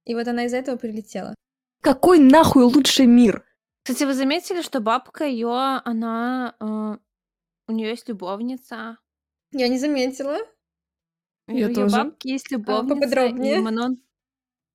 И 0.06 0.14
вот 0.14 0.28
она 0.28 0.46
из-за 0.46 0.58
этого 0.58 0.76
прилетела. 0.76 1.34
Какой 1.82 2.20
нахуй 2.20 2.64
лучший 2.64 3.06
мир? 3.06 3.46
Кстати, 3.84 4.04
вы 4.04 4.14
заметили, 4.14 4.62
что 4.62 4.80
бабка 4.80 5.26
ее, 5.26 5.82
она... 5.86 6.56
э, 6.60 6.98
у 7.68 7.72
нее 7.72 7.90
есть 7.90 8.10
любовница. 8.10 8.98
Я 9.52 9.68
не 9.70 9.78
заметила. 9.78 10.38
У 11.48 11.52
Я 11.54 11.68
её 11.68 11.76
тоже. 11.76 11.96
бабки 11.96 12.28
есть 12.28 12.52
любовница. 12.52 12.96
поподробнее. 12.96 13.58
И 13.58 13.62
Манон... 13.62 13.98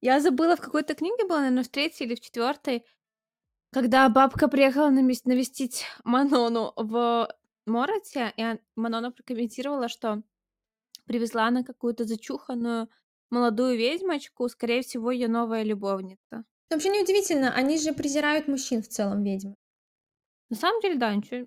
Я 0.01 0.21
забыла, 0.21 0.57
в 0.57 0.61
какой-то 0.61 0.95
книге 0.95 1.27
была, 1.27 1.41
наверное, 1.41 1.65
в 1.65 1.69
третьей 1.69 2.07
или 2.07 2.15
в 2.15 2.21
четвертой, 2.21 2.87
когда 3.73 4.09
бабка 4.09 4.49
приехала 4.49 4.89
навестить 4.89 5.85
Манону 6.05 6.73
в 6.77 7.29
Мороте, 7.67 8.33
и 8.37 8.45
он- 8.45 8.61
Манона 8.77 9.11
прокомментировала, 9.13 9.89
что 9.89 10.23
привезла 11.07 11.47
она 11.47 11.63
какую-то 11.63 12.05
зачуханную 12.05 12.89
молодую 13.31 13.77
ведьмочку, 13.77 14.49
скорее 14.49 14.83
всего, 14.83 15.11
ее 15.11 15.29
новая 15.29 15.63
любовница. 15.63 16.19
Но 16.33 16.45
вообще 16.77 16.89
неудивительно, 16.91 17.53
они 17.55 17.79
же 17.79 17.93
презирают 17.93 18.49
мужчин 18.49 18.83
в 18.83 18.89
целом, 18.89 19.23
ведьмы. 19.25 19.55
На 20.51 20.57
самом 20.57 20.81
деле, 20.81 20.97
да, 20.97 21.15
ничего. 21.15 21.47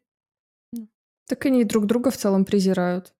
Так 1.27 1.45
они 1.45 1.63
друг 1.63 1.85
друга 1.85 2.09
в 2.11 2.17
целом 2.17 2.45
презирают. 2.45 3.13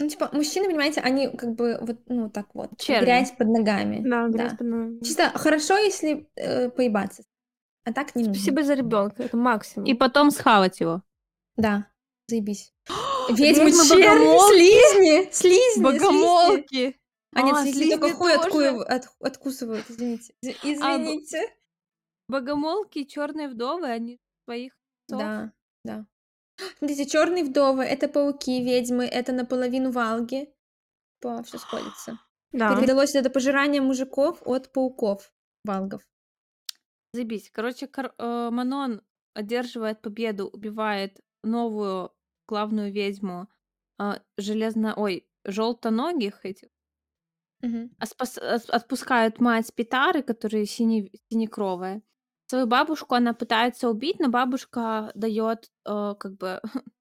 Ну, 0.00 0.08
типа, 0.08 0.30
мужчины, 0.32 0.66
понимаете, 0.66 1.00
они 1.00 1.28
как 1.36 1.54
бы 1.56 1.76
вот, 1.80 1.98
ну, 2.06 2.30
так 2.30 2.54
вот, 2.54 2.70
Черви. 2.78 3.04
грязь 3.04 3.32
под 3.32 3.48
ногами. 3.48 4.00
Да, 4.08 4.28
Да. 4.28 4.38
грязь 4.38 4.56
под 4.56 4.66
ногами. 4.68 5.00
Чисто 5.04 5.30
хорошо, 5.36 5.76
если 5.76 6.28
э, 6.36 6.70
поебаться. 6.70 7.24
А 7.84 7.92
так 7.92 8.14
не 8.14 8.22
нужно. 8.22 8.34
Спасибо 8.34 8.62
за 8.62 8.74
ребенка, 8.74 9.24
это 9.24 9.36
максимум. 9.36 9.86
И 9.88 9.94
потом 9.94 10.30
схавать 10.30 10.78
его. 10.78 11.02
Да, 11.56 11.86
заебись. 12.28 12.72
Ведьмы, 13.28 13.66
Ведьмы, 13.66 13.86
черви, 13.86 14.02
богомолки. 14.24 14.54
слизни, 14.54 15.32
слизни. 15.32 15.82
Богомолки. 15.82 16.96
А 17.34 17.42
нет, 17.42 17.54
А, 17.56 17.62
слизни 17.62 17.90
только 17.96 18.14
хуй 18.16 18.34
откуев- 18.34 18.82
от- 18.82 19.08
откусывают, 19.20 19.84
извините. 19.90 20.34
Из- 20.42 20.80
А, 20.80 20.96
Извините. 20.96 21.54
Богомолки 22.28 22.98
и 23.00 23.06
черные 23.06 23.48
вдовы, 23.48 23.86
они 23.88 24.18
своих 24.44 24.72
отцов. 25.08 25.20
Да, 25.20 25.52
да. 25.84 26.06
Смотрите, 26.78 27.06
черные 27.06 27.44
вдовы— 27.44 27.84
это 27.84 28.08
пауки, 28.08 28.62
ведьмы, 28.62 29.04
это 29.04 29.32
наполовину 29.32 29.90
валги. 29.92 30.52
По 31.20 31.42
все 31.42 31.58
сходится. 31.58 32.18
Да. 32.52 32.74
Передалось 32.76 33.14
это 33.14 33.30
пожирание 33.30 33.80
мужиков 33.82 34.40
от 34.44 34.72
пауков, 34.72 35.32
валгов. 35.64 36.02
Заебись. 37.12 37.50
Короче, 37.50 37.86
кор- 37.86 38.14
э, 38.18 38.50
Манон 38.50 39.02
одерживает 39.34 40.00
победу, 40.02 40.48
убивает 40.48 41.20
новую 41.42 42.10
главную 42.48 42.92
ведьму 42.92 43.48
а, 43.98 44.20
железно... 44.36 44.94
Ой, 44.96 45.28
желтоногих 45.44 46.44
этих. 46.44 46.68
А 47.98 48.06
спас- 48.06 48.38
ос- 48.38 48.70
Отпускают 48.70 49.40
мать 49.40 49.72
Питары, 49.74 50.22
которая 50.22 50.64
сине... 50.66 51.10
синекровая. 51.30 52.02
Свою 52.46 52.66
бабушку 52.66 53.14
она 53.14 53.34
пытается 53.34 53.88
убить, 53.90 54.20
но 54.20 54.28
бабушка 54.28 55.12
дает 55.14 55.70
э, 55.84 56.14
как 56.18 56.36
бы 56.36 56.60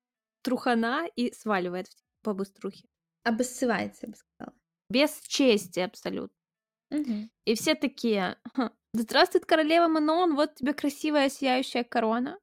трухана 0.43 1.07
и 1.15 1.31
сваливает 1.33 1.87
по 2.21 2.33
быструхе. 2.33 2.85
Обоссывается, 3.23 4.07
я 4.07 4.09
бы 4.09 4.15
сказала. 4.17 4.57
Без 4.89 5.19
чести 5.21 5.79
абсолютно. 5.79 6.35
Мгм. 6.89 7.29
И 7.45 7.55
все 7.55 7.75
такие, 7.75 8.37
«Ха, 8.53 8.71
да 8.93 9.01
здравствует 9.03 9.45
королева 9.45 9.87
Манон, 9.87 10.35
вот 10.35 10.55
тебе 10.55 10.73
красивая 10.73 11.29
сияющая 11.29 11.83
корона. 11.83 12.39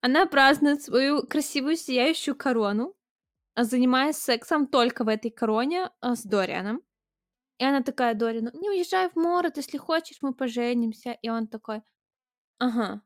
Она 0.00 0.26
празднует 0.26 0.82
свою 0.82 1.26
красивую 1.26 1.76
сияющую 1.76 2.36
корону, 2.36 2.94
а 3.54 3.64
занимаясь 3.64 4.16
сексом 4.16 4.66
только 4.66 5.04
в 5.04 5.08
этой 5.08 5.30
короне 5.30 5.90
а, 6.00 6.14
с 6.14 6.22
Дорианом. 6.22 6.82
И 7.58 7.64
она 7.64 7.82
такая 7.82 8.14
Дориану, 8.14 8.50
не 8.52 8.68
уезжай 8.68 9.08
в 9.08 9.16
море, 9.16 9.50
если 9.56 9.78
хочешь, 9.78 10.18
мы 10.20 10.34
поженимся. 10.34 11.12
И 11.22 11.28
он 11.30 11.48
такой, 11.48 11.82
ага, 12.58 13.02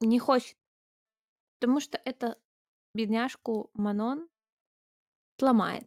не 0.00 0.18
хочет, 0.18 0.56
потому 1.58 1.80
что 1.80 2.00
это 2.04 2.38
бедняжку 2.94 3.70
Манон 3.74 4.28
сломает. 5.38 5.86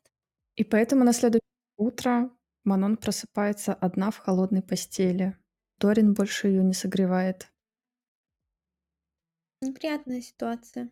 И 0.56 0.64
поэтому 0.64 1.04
на 1.04 1.14
следующее 1.14 1.42
утро 1.78 2.30
Манон 2.64 2.98
просыпается 2.98 3.74
одна 3.74 4.12
в 4.12 4.18
холодной 4.18 4.62
постели. 4.62 5.38
Дорин 5.80 6.14
больше 6.14 6.48
ее 6.48 6.64
не 6.64 6.74
согревает. 6.74 7.51
Неприятная 9.62 10.22
ситуация. 10.22 10.91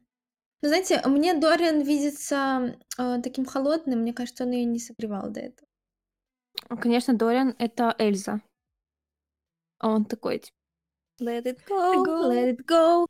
Но 0.62 0.68
знаете, 0.68 1.02
мне 1.06 1.34
Дориан 1.34 1.82
видится 1.82 2.78
э, 2.98 3.22
таким 3.24 3.46
холодным, 3.46 4.00
мне 4.02 4.14
кажется, 4.14 4.44
он 4.44 4.52
ее 4.52 4.66
не 4.66 4.80
согревал 4.80 5.30
до 5.32 5.40
этого. 5.40 5.68
А, 6.68 6.78
Конечно, 6.78 7.14
Дориан— 7.14 7.56
это 7.60 7.96
Эльза. 7.98 8.42
А 9.80 9.90
он 9.90 10.06
такой, 10.06 10.40
типа, 10.40 10.56
let 11.22 11.44
it 11.46 11.60
go, 11.68 12.06
Go. 12.06 12.30
let 12.30 12.56
it 12.58 12.66
go. 12.66 13.08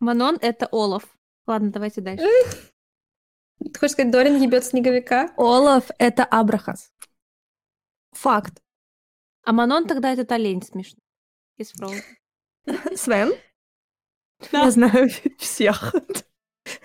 Манон— 0.00 0.38
это 0.40 0.66
Олаф. 0.72 1.16
Ладно, 1.46 1.70
давайте 1.70 2.00
дальше. 2.00 2.24
Ты 3.58 3.78
хочешь 3.78 3.92
сказать, 3.92 4.10
Дориан 4.10 4.40
ебет 4.40 4.64
снеговика? 4.64 5.32
Олаф— 5.36 5.90
это 5.98 6.24
Абрахас. 6.24 6.90
Факт. 8.12 8.62
А 9.44 9.52
Манон 9.52 9.86
тогда 9.86 10.12
этот 10.12 10.32
олень 10.32 10.62
смешно. 10.62 10.98
Из 11.58 11.70
Фроузен. 11.72 12.02
Свен? 12.96 13.32
Да. 14.52 14.64
Я 14.64 14.70
знаю 14.70 15.10
всех. 15.38 15.94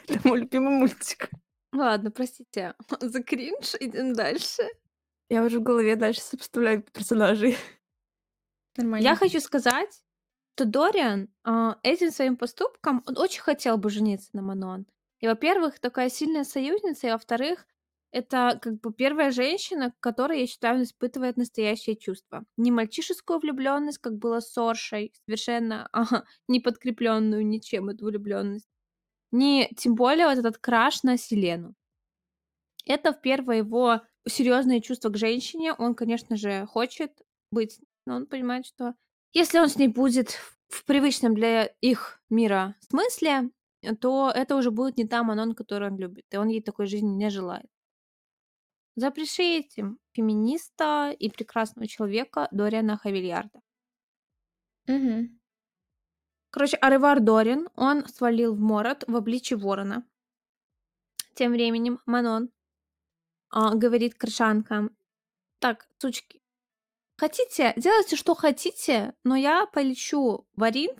Это 0.08 0.28
мой 0.28 0.42
любимый 0.42 0.72
мультик. 0.72 1.30
Ладно, 1.74 2.12
простите 2.12 2.76
за 3.00 3.24
кринж, 3.24 3.76
идем 3.80 4.14
дальше. 4.14 4.64
Я 5.30 5.44
уже 5.44 5.60
в 5.60 5.64
голове 5.64 5.96
дальше 5.96 6.22
сопоставляю 6.22 6.82
персонажей. 6.82 7.58
Нормально. 8.76 9.04
Я 9.04 9.16
хочу 9.16 9.40
сказать, 9.40 10.04
что 10.56 10.66
Дориан 10.66 11.30
а, 11.44 11.78
этим 11.84 12.12
своим 12.12 12.36
поступком, 12.36 13.04
он 13.06 13.18
очень 13.18 13.42
хотел 13.42 13.78
бы 13.78 13.90
жениться 13.90 14.30
на 14.34 14.42
Манон. 14.42 14.88
И, 15.20 15.28
во-первых, 15.28 15.80
такая 15.80 16.10
сильная 16.10 16.44
союзница, 16.44 17.08
и, 17.08 17.12
во-вторых, 17.12 17.68
это 18.12 18.60
как 18.62 18.80
бы 18.82 18.92
первая 18.92 19.32
женщина, 19.32 19.92
к 19.92 20.00
которой, 20.00 20.42
я 20.42 20.48
считаю, 20.48 20.84
испытывает 20.84 21.38
настоящее 21.38 21.96
чувство. 21.96 22.46
Не 22.58 22.72
мальчишескую 22.72 23.40
влюбленность, 23.40 24.00
как 24.00 24.18
было 24.18 24.40
с 24.40 24.52
Соршей, 24.52 25.14
совершенно 25.26 25.88
ага, 25.92 26.26
не 26.48 26.60
подкрепленную 26.60 27.46
ничем 27.46 27.90
эту 27.90 28.06
влюбленность, 28.06 28.68
не 29.32 29.70
тем 29.78 29.96
более 29.96 30.28
вот 30.28 30.38
этот 30.38 30.58
краш 30.58 31.04
на 31.04 31.18
Селену. 31.18 31.76
Это 32.86 33.14
в 33.14 33.22
первое 33.22 33.58
его 33.58 34.02
серьезное 34.28 34.80
чувство 34.80 35.10
к 35.10 35.18
женщине. 35.18 35.74
Он, 35.74 35.94
конечно 35.94 36.36
же, 36.36 36.66
хочет 36.66 37.12
быть, 37.52 37.80
но 38.06 38.16
он 38.16 38.26
понимает, 38.26 38.66
что 38.66 38.96
если 39.34 39.60
он 39.60 39.70
с 39.70 39.76
ней 39.76 39.88
будет 39.88 40.40
в 40.70 40.86
привычном 40.86 41.36
для 41.36 41.66
их 41.82 42.20
мира 42.30 42.76
смысле, 42.90 43.52
то 44.02 44.32
это 44.34 44.56
уже 44.56 44.72
будет 44.72 44.98
не 44.98 45.08
та 45.08 45.24
Манон, 45.24 45.54
которую 45.54 45.92
он 45.92 46.00
любит, 46.00 46.26
и 46.32 46.38
он 46.38 46.48
ей 46.48 46.62
такой 46.62 46.88
жизни 46.88 47.10
не 47.10 47.30
желает. 47.30 47.70
Запишите 49.00 49.96
феминиста 50.12 51.16
и 51.18 51.30
прекрасного 51.30 51.88
человека 51.88 52.50
Дориана 52.52 52.98
Хавильярда. 52.98 53.62
Мгм. 54.88 55.40
Короче, 56.50 56.76
Аревар 56.76 57.22
Дорин, 57.22 57.70
он 57.76 58.06
свалил 58.08 58.56
в 58.56 58.60
Мород 58.60 59.06
в 59.08 59.16
обличье 59.16 59.56
ворона. 59.56 60.06
Тем 61.34 61.54
временем 61.54 62.00
Манон 62.06 62.50
а, 63.50 63.74
говорит 63.74 64.16
крышанкам, 64.16 64.94
так, 65.60 65.88
сучки, 66.00 66.42
хотите, 67.18 67.74
делайте, 67.78 68.18
что 68.18 68.36
хотите, 68.36 69.14
но 69.24 69.38
я 69.38 69.66
полечу 69.66 70.46
в 70.58 70.64
Оринф 70.64 71.00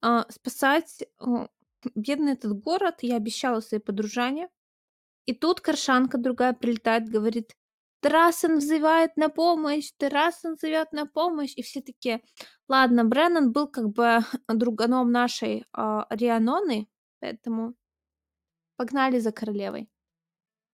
а, 0.00 0.26
спасать 0.32 1.04
а, 1.18 1.48
бедный 1.94 2.32
этот 2.32 2.58
город, 2.58 3.02
я 3.02 3.14
обещала 3.14 3.60
своей 3.60 3.82
подружане. 3.82 4.48
И 5.26 5.34
тут 5.34 5.60
крышанка 5.60 6.18
другая 6.18 6.52
прилетает, 6.52 7.08
говорит, 7.08 7.54
Тарасен 8.00 8.58
взывает 8.58 9.16
на 9.16 9.30
помощь, 9.30 9.90
Тарасен 9.96 10.56
зовет 10.60 10.92
на 10.92 11.06
помощь. 11.06 11.54
И 11.56 11.62
все 11.62 11.80
такие, 11.80 12.20
ладно, 12.68 13.04
Бреннан 13.04 13.52
был 13.52 13.66
как 13.66 13.88
бы 13.88 14.18
друганом 14.48 15.10
нашей 15.10 15.64
а, 15.72 16.06
Рианоны, 16.10 16.88
поэтому 17.20 17.74
погнали 18.76 19.18
за 19.18 19.32
королевой. 19.32 19.88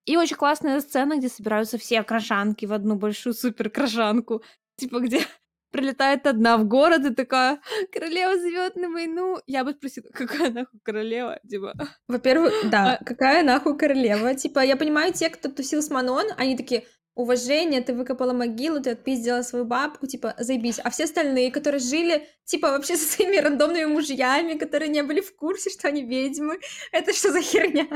И 0.06 0.16
очень 0.16 0.36
классная 0.36 0.80
сцена, 0.80 1.18
где 1.18 1.28
собираются 1.28 1.78
все 1.78 2.02
крошанки 2.02 2.66
в 2.66 2.72
одну 2.72 2.96
большую 2.96 3.34
супер 3.34 3.70
крошанку. 3.70 4.42
Типа, 4.76 4.98
где 5.00 5.24
прилетает 5.70 6.26
одна 6.26 6.56
в 6.58 6.66
город 6.66 7.04
и 7.04 7.14
такая, 7.14 7.60
королева 7.92 8.36
зовет 8.38 8.76
на 8.76 8.90
войну. 8.90 9.38
Я 9.46 9.64
бы 9.64 9.72
спросила, 9.72 10.06
какая 10.12 10.50
нахуй 10.50 10.80
королева? 10.82 11.38
Типа, 11.48 11.74
Во-первых, 12.08 12.52
да, 12.70 12.98
А- 13.00 13.04
какая 13.04 13.42
нахуй 13.42 13.76
королева? 13.78 14.34
Типа, 14.34 14.60
я 14.60 14.76
понимаю, 14.76 15.12
те, 15.12 15.28
кто 15.30 15.48
тусил 15.48 15.82
с 15.82 15.90
Манон, 15.90 16.26
они 16.36 16.56
такие, 16.56 16.84
уважение, 17.14 17.80
ты 17.82 17.92
выкопала 17.92 18.32
могилу, 18.32 18.80
ты 18.80 18.90
отпиздила 18.90 19.42
свою 19.42 19.64
бабку, 19.64 20.06
типа, 20.06 20.34
заебись. 20.38 20.78
А 20.82 20.90
все 20.90 21.04
остальные, 21.04 21.50
которые 21.50 21.80
жили, 21.80 22.26
типа, 22.44 22.68
вообще 22.70 22.96
со 22.96 23.12
своими 23.12 23.36
рандомными 23.36 23.86
мужьями, 23.86 24.54
которые 24.54 24.88
не 24.88 25.02
были 25.02 25.20
в 25.20 25.34
курсе, 25.36 25.70
что 25.70 25.88
они 25.88 26.02
ведьмы, 26.04 26.58
это 26.92 27.12
что 27.12 27.32
за 27.32 27.40
херня? 27.42 27.86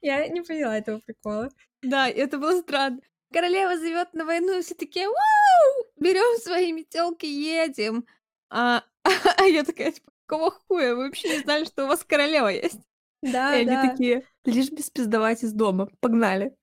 Я 0.00 0.26
не 0.28 0.40
поняла 0.42 0.76
этого 0.76 1.00
прикола. 1.04 1.48
Да, 1.82 2.08
это 2.08 2.38
было 2.38 2.60
странно. 2.60 3.00
Королева 3.32 3.76
зовет 3.76 4.14
на 4.14 4.24
войну, 4.24 4.58
и 4.58 4.62
все 4.62 4.74
такие, 4.74 5.06
вау, 5.08 5.83
берем 6.04 6.40
свои 6.40 6.72
метелки, 6.72 7.26
едем. 7.26 8.06
А, 8.50 8.84
а 9.38 9.44
я 9.44 9.64
такая, 9.64 9.92
типа, 9.92 10.12
какого 10.26 10.50
хуя? 10.50 10.94
Вы 10.94 11.06
вообще 11.06 11.36
не 11.36 11.42
знали, 11.42 11.64
что 11.64 11.84
у 11.84 11.88
вас 11.88 12.04
королева 12.04 12.48
есть? 12.48 12.80
Да, 13.22 13.56
И 13.56 13.62
они 13.62 13.70
да. 13.70 13.88
такие, 13.88 14.26
лишь 14.44 14.70
бы 14.70 14.82
спиздовать 14.82 15.42
из 15.42 15.52
дома. 15.52 15.88
Погнали. 16.00 16.54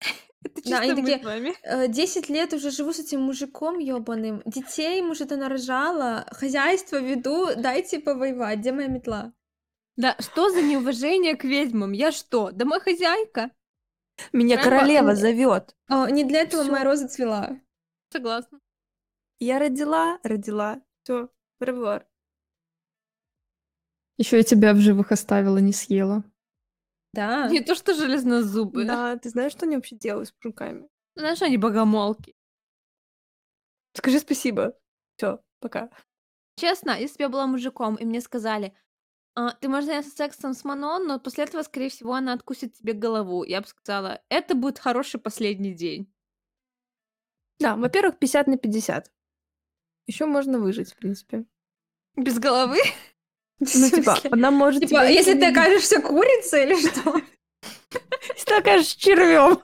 Это 0.44 0.54
Да, 0.56 0.62
чисто 0.62 0.78
они 0.78 0.92
мы 0.92 0.96
такие, 1.02 1.20
с 1.20 1.24
вами. 1.24 1.54
Э, 1.62 1.88
10 1.88 2.28
лет 2.28 2.52
уже 2.52 2.70
живу 2.70 2.92
с 2.92 2.98
этим 2.98 3.22
мужиком 3.22 3.78
ёбаным, 3.78 4.42
детей, 4.44 5.00
может, 5.02 5.32
она 5.32 5.48
рожала, 5.48 6.26
хозяйство 6.32 6.96
веду, 6.96 7.54
дайте 7.56 8.00
повоевать, 8.00 8.58
где 8.58 8.72
моя 8.72 8.88
метла? 8.88 9.32
Да, 9.96 10.16
что 10.18 10.50
за 10.50 10.62
неуважение 10.62 11.36
к 11.36 11.44
ведьмам? 11.44 11.92
Я 11.92 12.10
что, 12.10 12.50
домохозяйка? 12.50 13.50
Меня 14.32 14.56
Прямо, 14.56 14.70
королева 14.70 15.14
зовет. 15.14 15.76
О, 15.88 16.08
не 16.08 16.24
для 16.24 16.40
этого 16.42 16.62
Всё. 16.62 16.72
моя 16.72 16.84
роза 16.84 17.08
цвела. 17.08 17.60
Согласна. 18.12 18.60
Я 19.40 19.58
родила, 19.58 20.18
родила. 20.22 20.82
Все, 21.02 21.30
ревуар. 21.60 22.06
Еще 24.18 24.36
я 24.36 24.42
тебя 24.42 24.74
в 24.74 24.76
живых 24.76 25.12
оставила, 25.12 25.56
не 25.58 25.72
съела. 25.72 26.24
Да. 27.14 27.48
Не 27.48 27.60
то, 27.60 27.74
что 27.74 27.94
железнозубые. 27.94 28.86
Да, 28.86 29.16
ты 29.16 29.30
знаешь, 29.30 29.52
что 29.52 29.64
они 29.64 29.76
вообще 29.76 29.96
делают 29.96 30.28
с 30.28 30.34
мужиками? 30.42 30.88
Знаешь, 31.16 31.42
они 31.42 31.56
богомолки. 31.56 32.34
Скажи 33.94 34.18
спасибо. 34.20 34.78
Все, 35.16 35.42
пока. 35.58 35.90
Честно, 36.56 36.90
если 36.98 37.16
бы 37.16 37.22
я 37.24 37.28
была 37.30 37.46
мужиком, 37.46 37.96
и 37.96 38.04
мне 38.04 38.20
сказали, 38.20 38.74
А, 39.34 39.52
ты 39.52 39.68
можешь 39.68 39.86
заняться 39.86 40.10
сексом 40.10 40.54
с 40.54 40.64
Манон, 40.64 41.06
но 41.06 41.18
после 41.18 41.44
этого, 41.44 41.62
скорее 41.62 41.88
всего, 41.88 42.14
она 42.14 42.34
откусит 42.34 42.74
тебе 42.74 42.92
голову. 42.92 43.44
Я 43.44 43.62
бы 43.62 43.66
сказала, 43.66 44.20
это 44.28 44.54
будет 44.54 44.78
хороший 44.78 45.18
последний 45.20 45.72
день. 45.74 46.12
Да, 47.58 47.76
во-первых, 47.76 48.18
50 48.18 48.46
на 48.48 48.58
50. 48.58 49.10
Еще 50.06 50.26
можно 50.26 50.58
выжить, 50.58 50.92
в 50.92 50.96
принципе. 50.96 51.44
Без 52.16 52.38
головы? 52.38 52.78
Ну, 53.60 53.90
типа, 53.90 54.18
она 54.30 54.50
может... 54.50 54.80
Типа, 54.80 54.90
тебя 54.90 55.08
если 55.08 55.34
ты 55.38 55.46
окажешься 55.46 56.00
курицей 56.00 56.64
или 56.64 56.74
что? 56.88 57.20
Если 58.34 58.46
ты 58.46 58.54
окажешься 58.54 58.98
червем. 58.98 59.62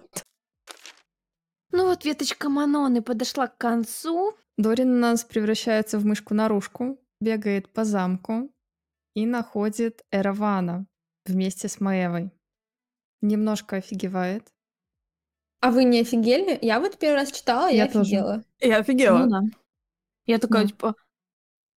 Ну 1.71 1.87
вот 1.87 2.05
веточка 2.05 2.49
Маноны 2.49 3.03
подошла 3.03 3.47
к 3.49 3.59
концу. 3.59 4.35
Дорин 4.59 4.97
у 4.97 4.99
нас 4.99 5.25
превращается 5.25 5.99
в 5.99 6.05
мышку-нарушку, 6.05 6.99
бегает 7.21 7.73
по 7.73 7.85
замку 7.85 8.51
и 9.15 9.27
находит 9.27 10.03
Эравана 10.11 10.87
вместе 11.25 11.69
с 11.69 11.81
Маевой. 11.81 12.31
Немножко 13.23 13.77
офигевает. 13.77 14.47
А 15.61 15.71
вы 15.71 15.85
не 15.85 16.01
офигели? 16.01 16.59
Я 16.63 16.81
вот 16.81 16.99
первый 16.99 17.17
раз 17.17 17.33
читала, 17.33 17.69
я, 17.69 17.85
Я 17.85 17.87
тоже. 17.87 18.01
офигела. 18.01 18.45
Я 18.61 18.79
офигела. 18.79 19.19
Ну 19.19 19.31
да. 19.31 19.41
Я 20.27 20.39
такая, 20.39 20.63
Да. 20.65 20.69
типа, 20.69 20.95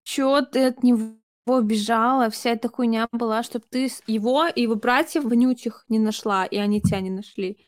чё 0.03 0.41
ты 0.43 0.67
от 0.67 0.83
него 0.83 1.15
бежала? 1.61 2.29
Вся 2.29 2.51
эта 2.51 2.69
хуйня 2.69 3.07
была, 3.11 3.43
чтобы 3.43 3.65
ты 3.69 3.89
его 4.07 4.47
и 4.47 4.61
его 4.63 4.75
братьев 4.75 5.25
вонючих 5.25 5.85
не 5.89 5.99
нашла, 5.99 6.45
и 6.45 6.57
они 6.57 6.81
тебя 6.81 7.01
не 7.01 7.11
нашли. 7.11 7.67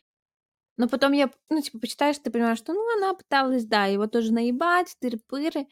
Но 0.77 0.87
потом 0.89 1.13
я, 1.13 1.31
ну, 1.49 1.61
типа, 1.61 1.79
почитаешь, 1.79 2.17
ты 2.19 2.31
понимаешь, 2.31 2.57
что, 2.59 2.73
ну, 2.73 2.97
она 2.97 3.13
пыталась, 3.13 3.65
да, 3.65 3.85
его 3.85 4.07
тоже 4.07 4.33
наебать, 4.33 4.95
тыры-пыры. 5.01 5.67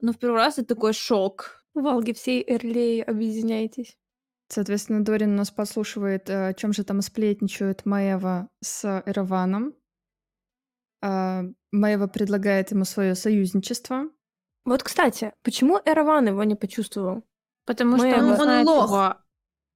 Но 0.00 0.12
в 0.12 0.18
первый 0.18 0.36
раз 0.36 0.58
это 0.58 0.74
такой 0.74 0.92
шок. 0.92 1.64
Валги 1.74 2.12
всей 2.12 2.44
Эрлей, 2.46 3.02
объединяйтесь. 3.02 3.96
Соответственно, 4.48 5.04
Дорин 5.04 5.32
у 5.32 5.36
нас 5.36 5.50
подслушивает, 5.50 6.28
э, 6.30 6.48
о 6.48 6.54
чем 6.54 6.72
же 6.74 6.84
там 6.84 7.00
сплетничают 7.02 7.86
Маева 7.86 8.48
с 8.62 9.02
Эраваном. 9.06 9.74
А, 11.00 11.42
Маева 11.72 12.06
предлагает 12.06 12.70
ему 12.70 12.84
свое 12.84 13.14
союзничество. 13.14 14.04
Вот, 14.64 14.82
кстати, 14.82 15.32
почему 15.42 15.80
Эраван 15.84 16.28
его 16.28 16.44
не 16.44 16.54
почувствовал? 16.54 17.24
Потому 17.64 17.96
что 17.96 18.06
Маева. 18.06 18.18
он 18.24 18.30
Он 18.30 18.36
знает 18.36 18.66
лох. 18.66 18.84
его. 18.90 19.16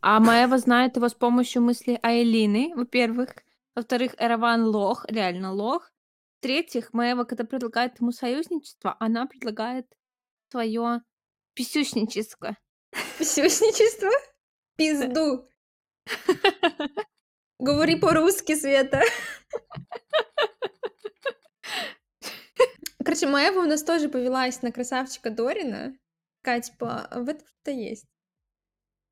А 0.00 0.20
Маева 0.20 0.58
знает 0.58 0.96
его 0.96 1.08
с 1.08 1.14
помощью 1.14 1.62
мысли 1.62 1.98
Айлины, 2.02 2.72
во-первых. 2.76 3.34
Во-вторых, 3.74 4.14
Эраван 4.18 4.64
лох, 4.64 5.04
реально 5.08 5.52
лох. 5.52 5.90
В-третьих, 6.38 6.92
Маева, 6.92 7.24
когда 7.24 7.44
предлагает 7.44 8.00
ему 8.00 8.12
союзничество, 8.12 8.96
она 9.00 9.26
предлагает 9.26 9.86
свое 10.50 11.02
писюшничество. 11.54 12.56
Писюшничество? 13.18 14.10
Пизду. 14.76 15.48
Говори 17.58 17.96
по-русски, 17.96 18.54
Света. 18.54 19.02
Короче, 23.06 23.28
Маева 23.28 23.60
у 23.60 23.66
нас 23.66 23.84
тоже 23.84 24.08
повелась 24.08 24.62
на 24.62 24.72
красавчика 24.72 25.30
Дорина. 25.30 25.96
Такая, 26.42 26.60
типа, 26.60 27.08
в 27.12 27.28
этом 27.28 27.46
что-то 27.46 27.70
есть. 27.70 28.04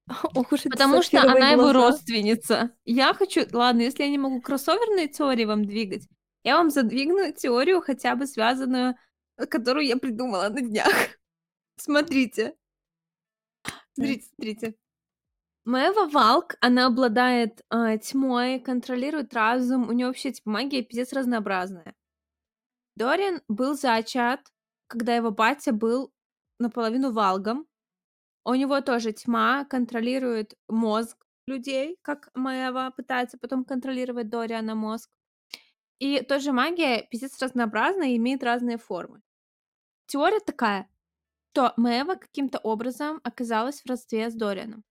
Ох 0.35 0.51
уж 0.51 0.65
Потому 0.65 1.01
что 1.01 1.23
она 1.23 1.51
его 1.51 1.63
глаза. 1.63 1.91
родственница. 1.91 2.77
Я 2.85 3.15
хочу... 3.15 3.43
Ладно, 3.53 3.83
если 3.83 4.03
я 4.03 4.09
не 4.09 4.19
могу 4.19 4.41
кроссоверные 4.41 5.07
теории 5.07 5.45
вам 5.45 5.65
двигать, 5.65 6.09
я 6.43 6.57
вам 6.57 6.71
задвигну 6.71 7.33
теорию, 7.35 7.81
хотя 7.83 8.17
бы 8.17 8.27
связанную, 8.27 8.97
э, 9.37 9.47
которую 9.47 9.87
я 9.87 9.97
придумала 9.97 10.49
на 10.49 10.61
днях. 10.61 10.93
Смотрите. 11.77 12.57
Смотрите, 13.95 14.27
смотрите. 14.35 14.75
Мэва 15.65 16.09
Валк, 16.09 16.57
она 16.61 16.87
обладает 16.87 17.63
а, 17.71 17.97
тьмой, 17.99 18.59
контролирует 18.59 19.33
разум, 19.35 19.89
у 19.89 19.93
нее 19.93 20.09
вообще 20.09 20.33
типа 20.33 20.51
магия 20.51 20.83
пиздец 20.83 21.13
разнообразная. 21.13 21.95
Дориан 22.97 23.43
был 23.49 23.75
зачат, 23.75 24.41
когда 24.87 25.15
его 25.15 25.31
батя 25.31 25.73
был 25.73 26.13
наполовину 26.59 27.13
валгом. 27.13 27.67
У 28.45 28.55
него 28.55 28.81
тоже 28.81 29.13
тьма 29.13 29.65
контролирует 29.65 30.55
мозг 30.69 31.27
людей, 31.47 31.99
как 32.03 32.31
Мэва 32.35 32.93
пытается 32.97 33.39
потом 33.39 33.65
контролировать 33.65 34.29
Дориана 34.29 34.75
мозг. 34.75 35.11
И 35.99 36.21
тоже 36.21 36.53
магия 36.53 37.07
пиздец 37.11 37.41
разнообразная 37.41 38.09
и 38.09 38.17
имеет 38.17 38.43
разные 38.43 38.79
формы. 38.79 39.23
Теория 40.07 40.41
такая, 40.41 40.89
что 41.53 41.73
Мэва 41.77 42.17
каким-то 42.17 42.59
образом 42.59 43.21
оказалась 43.23 43.81
в 43.81 43.87
родстве 43.87 44.29
с 44.29 44.35
Дорианом. 44.35 44.85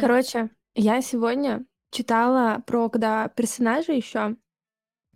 Короче, 0.00 0.50
я 0.74 1.02
сегодня 1.02 1.66
читала 1.90 2.62
про 2.66 2.88
когда 2.88 3.28
персонажи 3.28 3.92
еще, 3.92 4.36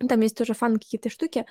там 0.07 0.19
есть 0.21 0.37
тоже 0.37 0.53
фан 0.53 0.77
какие-то 0.77 1.09
штуки, 1.09 1.45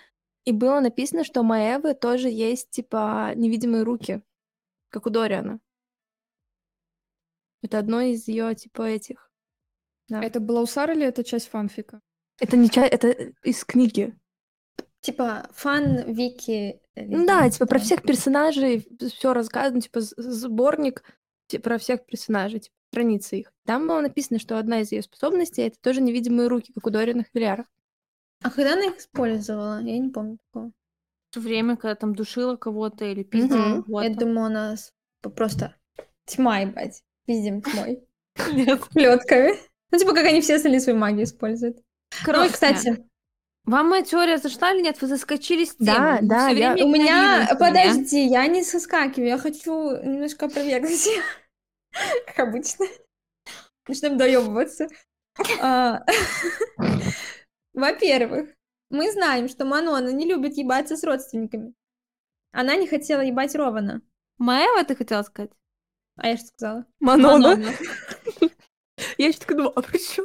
и 0.45 0.53
было 0.53 0.81
написано, 0.81 1.25
что 1.25 1.41
у 1.41 1.45
Маэвы 1.45 1.95
тоже 1.95 2.29
есть 2.29 2.71
типа 2.71 3.33
невидимые 3.35 3.83
руки, 3.83 4.23
как 4.89 5.07
у 5.07 5.11
Дориана. 5.11 5.61
Это 7.63 7.79
одно 7.79 8.01
из 8.01 8.29
ее 8.29 8.55
типа 8.55 8.83
этих. 8.83 9.31
Да. 10.09 10.23
Это 10.23 10.41
была 10.41 10.63
у 10.63 10.67
Сары 10.67 10.95
или 10.95 11.07
это 11.07 11.25
часть 11.25 11.49
фанфика? 11.49 12.01
Это 12.41 12.57
не 12.57 12.71
ча- 12.71 12.87
это 12.87 13.09
из 13.43 13.65
книги. 13.65 14.17
Типа, 15.01 15.49
фан 15.53 16.13
Вики. 16.13 16.81
э, 16.95 17.05
Ну 17.07 17.27
да, 17.27 17.49
типа 17.51 17.67
про 17.67 17.79
всех 17.79 18.03
персонажей 18.03 18.87
все 19.09 19.33
рассказано, 19.33 19.81
типа 19.81 20.01
з- 20.01 20.15
сборник 20.17 21.03
про 21.63 21.79
всех 21.79 22.05
персонажей, 22.07 22.61
типа 22.61 22.75
страницы 22.91 23.37
их. 23.41 23.53
Там 23.65 23.87
было 23.87 24.01
написано, 24.01 24.39
что 24.39 24.59
одна 24.59 24.81
из 24.81 24.91
ее 24.93 25.03
способностей 25.03 25.63
это 25.63 25.79
тоже 25.81 26.01
невидимые 26.01 26.49
руки, 26.49 26.73
как 26.73 26.87
у 26.87 26.91
Дориана 26.91 27.25
Хвиляра. 27.25 27.67
А 28.43 28.51
когда 28.51 28.75
она 28.75 28.87
их 28.87 28.99
использовала? 28.99 29.81
Я 29.81 29.99
не 29.99 30.11
помню 30.11 30.39
такого. 30.47 30.73
В 31.35 31.41
время, 31.41 31.77
когда 31.77 31.95
там 31.95 32.15
душила 32.15 32.57
кого-то 32.57 33.05
или 33.05 33.23
пиздила 33.23 33.83
кого-то. 33.83 34.09
Я 34.09 34.15
думаю, 34.15 34.47
у 34.47 34.53
нас 34.53 34.93
просто 35.21 35.75
тьма, 36.25 36.61
ебать. 36.61 37.03
Пиздим 37.27 37.63
тьмой. 37.63 38.05
Нет. 38.53 38.81
Плетками. 38.91 39.55
Ну, 39.91 39.99
типа, 39.99 40.15
как 40.15 40.25
они 40.27 40.41
все 40.41 40.57
остальные 40.57 40.81
свою 40.81 40.99
магию 40.99 41.25
используют. 41.25 41.77
Ну, 41.77 41.83
Короче, 42.25 42.53
кстати, 42.53 43.05
вам 43.65 43.91
моя 43.91 44.03
теория 44.03 44.39
зашла 44.39 44.73
или 44.73 44.83
нет? 44.83 45.01
Вы 45.01 45.09
заскочили 45.09 45.65
с 45.65 45.77
темы. 45.77 45.87
Да, 45.87 46.19
да, 46.23 46.49
я- 46.49 46.73
время 46.73 46.85
у 46.87 46.89
меня... 46.89 47.43
игнорируете 47.43 47.55
меня. 47.55 47.57
Подожди, 47.57 48.27
я 48.27 48.47
не 48.47 48.63
соскакиваю. 48.63 49.29
Я 49.29 49.39
хочу 49.39 49.97
немножко 50.03 50.47
опровергнуть. 50.47 51.09
Как 52.27 52.49
обычно. 52.49 52.87
Начнем 53.87 54.17
доебываться. 54.17 54.89
Во-первых, 57.79 58.51
мы 58.91 59.13
знаем, 59.13 59.49
что 59.49 59.65
Манона 59.65 60.09
не 60.09 60.27
любит 60.27 60.57
ебаться 60.57 60.97
с 60.97 61.05
родственниками. 61.05 61.75
Она 62.51 62.75
не 62.75 62.89
хотела 62.89 63.21
ебать 63.21 63.55
Рована. 63.55 64.03
Маева, 64.39 64.83
ты 64.85 64.97
хотела 64.97 65.23
сказать? 65.23 65.53
А 66.17 66.27
я 66.27 66.37
что 66.37 66.47
сказала? 66.49 66.87
Манона. 66.99 67.57
Я 69.17 69.29
еще 69.29 69.39
такая 69.39 69.59
думала, 69.59 69.75
а 69.77 69.83
здесь?» 69.97 70.19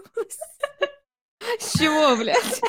С 1.59 1.77
чего, 1.77 2.17
блядь? 2.17 2.61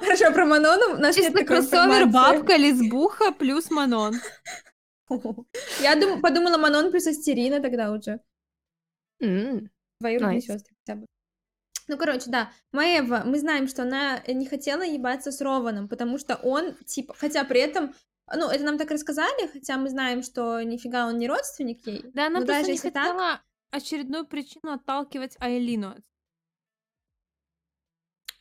Хорошо, 0.00 0.32
про 0.32 0.46
Манону 0.46 0.96
у 0.96 0.98
нас 0.98 1.14
Чисто 1.14 1.30
такой 1.30 1.44
кроссовер 1.46 2.06
бабка, 2.06 2.56
лесбуха 2.56 3.30
плюс 3.30 3.70
Манон. 3.70 4.16
Я 5.80 5.94
дум- 5.94 6.20
подумала 6.20 6.58
Манон 6.58 6.90
плюс 6.90 7.06
Астерина 7.06 7.60
тогда 7.60 7.92
уже. 7.92 8.18
Двоюродные 9.20 10.40
сестры 10.40 10.74
хотя 10.80 10.98
бы. 10.98 11.06
Ну, 11.92 11.98
короче, 11.98 12.30
да, 12.30 12.50
Маева, 12.72 13.22
мы 13.26 13.38
знаем, 13.38 13.68
что 13.68 13.82
она 13.82 14.20
не 14.26 14.46
хотела 14.46 14.80
ебаться 14.80 15.30
с 15.30 15.42
Рованом, 15.42 15.88
потому 15.88 16.16
что 16.16 16.36
он, 16.36 16.72
типа, 16.86 17.12
хотя 17.12 17.44
при 17.44 17.60
этом, 17.60 17.94
ну, 18.34 18.48
это 18.48 18.64
нам 18.64 18.78
так 18.78 18.90
рассказали, 18.90 19.46
хотя 19.52 19.76
мы 19.76 19.90
знаем, 19.90 20.22
что 20.22 20.62
нифига 20.62 21.06
он 21.06 21.18
не 21.18 21.28
родственник 21.28 21.86
ей. 21.86 22.02
Да, 22.14 22.28
она 22.28 22.40
но 22.40 22.46
просто 22.46 22.62
даже 22.62 22.66
не 22.68 22.72
если 22.76 22.88
так, 22.88 23.08
хотела 23.08 23.42
очередную 23.70 24.26
причину 24.26 24.72
отталкивать 24.72 25.36
Айлину. 25.38 25.96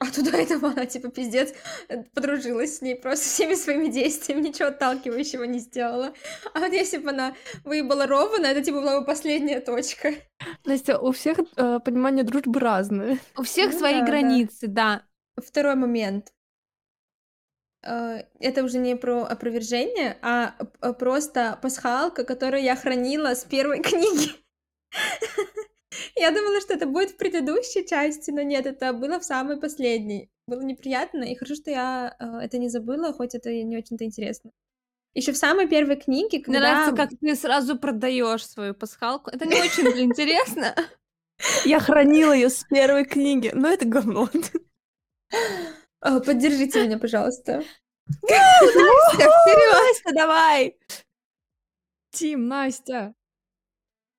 А 0.02 0.06
туда 0.12 0.38
этого 0.38 0.70
она, 0.72 0.86
типа, 0.86 1.10
пиздец, 1.10 1.54
э, 1.90 2.04
подружилась 2.16 2.78
с 2.78 2.82
ней 2.82 2.96
просто 2.96 3.26
всеми 3.26 3.54
своими 3.56 3.88
действиями, 3.88 4.42
ничего 4.48 4.70
отталкивающего 4.70 5.44
не 5.44 5.60
сделала. 5.60 6.14
А 6.54 6.60
вот 6.60 6.74
если 6.74 6.98
бы 6.98 7.10
она 7.12 7.36
выебала 7.64 8.08
Рована, 8.08 8.48
это, 8.48 8.62
типа, 8.64 8.82
была 8.82 9.00
бы 9.00 9.06
последняя 9.06 9.62
точка. 9.62 10.14
Настя, 10.66 10.98
у 11.00 11.12
всех 11.12 11.38
э, 11.56 11.80
понимание 11.80 12.24
дружбы 12.24 12.60
разное. 12.60 13.20
У 13.38 13.44
всех 13.44 13.74
Ну 13.74 13.80
свои 13.80 14.00
да, 14.00 14.00
да. 14.02 14.06
границы, 14.08 14.68
да. 14.68 15.04
Второй 15.38 15.76
момент. 15.76 16.34
Э, 17.84 18.24
Это 18.40 18.64
уже 18.64 18.78
не 18.80 18.96
про 18.96 19.24
опровержение, 19.24 20.18
а 20.22 20.54
п- 20.80 20.94
просто 20.94 21.60
пасхалка, 21.62 22.24
которую 22.24 22.64
я 22.64 22.76
хранила 22.76 23.36
с 23.36 23.44
первой 23.44 23.82
книги. 23.84 24.32
Я 26.16 26.32
думала, 26.32 26.62
что 26.62 26.74
это 26.74 26.86
будет 26.86 27.12
в 27.12 27.18
предыдущей 27.18 27.86
части, 27.86 28.32
но 28.32 28.42
нет, 28.42 28.66
это 28.66 28.94
было 28.94 29.20
в 29.20 29.26
самой 29.26 29.60
последней. 29.60 30.30
Было 30.48 30.62
неприятно, 30.62 31.24
и 31.24 31.36
хорошо, 31.36 31.56
что 31.56 31.72
я 31.72 32.16
э, 32.20 32.46
это 32.46 32.58
не 32.58 32.70
забыла, 32.70 33.14
хоть 33.14 33.36
это 33.36 33.50
и 33.50 33.64
не 33.64 33.78
очень-то 33.78 34.06
интересно. 34.06 34.52
еще 35.14 35.34
в 35.34 35.38
самой 35.38 35.68
первой 35.68 35.98
книге, 35.98 36.38
Мне 36.38 36.44
когда... 36.44 36.60
нравится, 36.60 36.96
как 36.96 37.10
ты 37.20 37.36
сразу 37.36 37.78
продаешь 37.78 38.48
свою 38.48 38.74
пасхалку. 38.74 39.30
Это 39.32 39.46
не 39.46 39.56
очень 39.56 39.88
интересно. 40.02 40.76
Я 41.66 41.80
хранила 41.80 42.34
ее 42.34 42.50
с 42.50 42.64
первой 42.64 43.06
книги, 43.06 43.52
но 43.54 43.70
это 43.70 43.86
говно. 43.86 44.30
О, 46.00 46.20
Поддержите 46.20 46.86
меня, 46.86 46.98
пожалуйста. 46.98 47.64
Настя, 48.08 50.14
давай! 50.14 50.78
Тим, 52.12 52.48
Настя. 52.48 53.14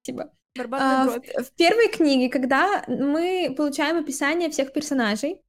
Спасибо. 0.02 0.32
А, 0.72 1.06
в, 1.06 1.44
в 1.44 1.52
первой 1.52 1.88
книге, 1.88 2.28
когда 2.28 2.84
мы 2.86 3.54
получаем 3.56 3.98
описание 3.98 4.50
всех 4.50 4.72
персонажей, 4.72 5.42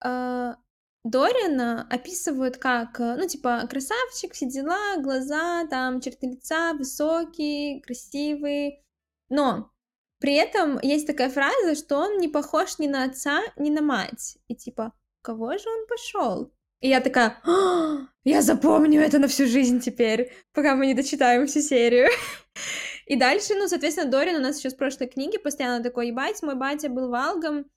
а, 0.00 0.56
Дориана 1.04 1.88
описывают 1.90 2.58
как, 2.58 3.00
э, 3.00 3.16
ну, 3.16 3.26
типа, 3.26 3.66
красавчик, 3.68 4.34
все 4.34 4.46
дела, 4.46 4.98
глаза, 4.98 5.66
там, 5.68 6.00
черты 6.00 6.28
лица, 6.28 6.74
высокий, 6.74 7.80
красивый. 7.80 8.84
Но 9.28 9.72
при 10.20 10.34
этом 10.34 10.78
есть 10.80 11.08
такая 11.08 11.28
фраза, 11.28 11.74
что 11.74 11.96
он 11.96 12.18
не 12.18 12.28
похож 12.28 12.78
ни 12.78 12.86
на 12.86 13.04
отца, 13.04 13.42
ни 13.56 13.70
на 13.70 13.82
мать. 13.82 14.38
И 14.46 14.54
типа, 14.54 14.92
кого 15.22 15.58
же 15.58 15.68
он 15.68 15.86
пошел? 15.88 16.52
И 16.82 16.88
я 16.88 17.00
такая, 17.00 17.40
«А, 17.44 18.08
я 18.24 18.42
запомню 18.42 19.00
это 19.00 19.20
на 19.20 19.28
всю 19.28 19.46
жизнь 19.46 19.78
теперь, 19.78 20.32
пока 20.52 20.74
мы 20.74 20.86
не 20.86 20.94
дочитаем 20.94 21.46
всю 21.46 21.60
серию. 21.60 22.08
И 23.06 23.16
дальше, 23.16 23.54
ну, 23.54 23.68
соответственно, 23.68 24.10
Дорин 24.10 24.36
у 24.36 24.40
нас 24.40 24.58
еще 24.58 24.70
с 24.70 24.74
прошлой 24.74 25.06
книги 25.06 25.38
постоянно 25.38 25.82
такой, 25.82 26.08
ебать, 26.08 26.42
мой 26.42 26.56
батя 26.56 26.88
был 26.88 27.08
валгом, 27.08 27.70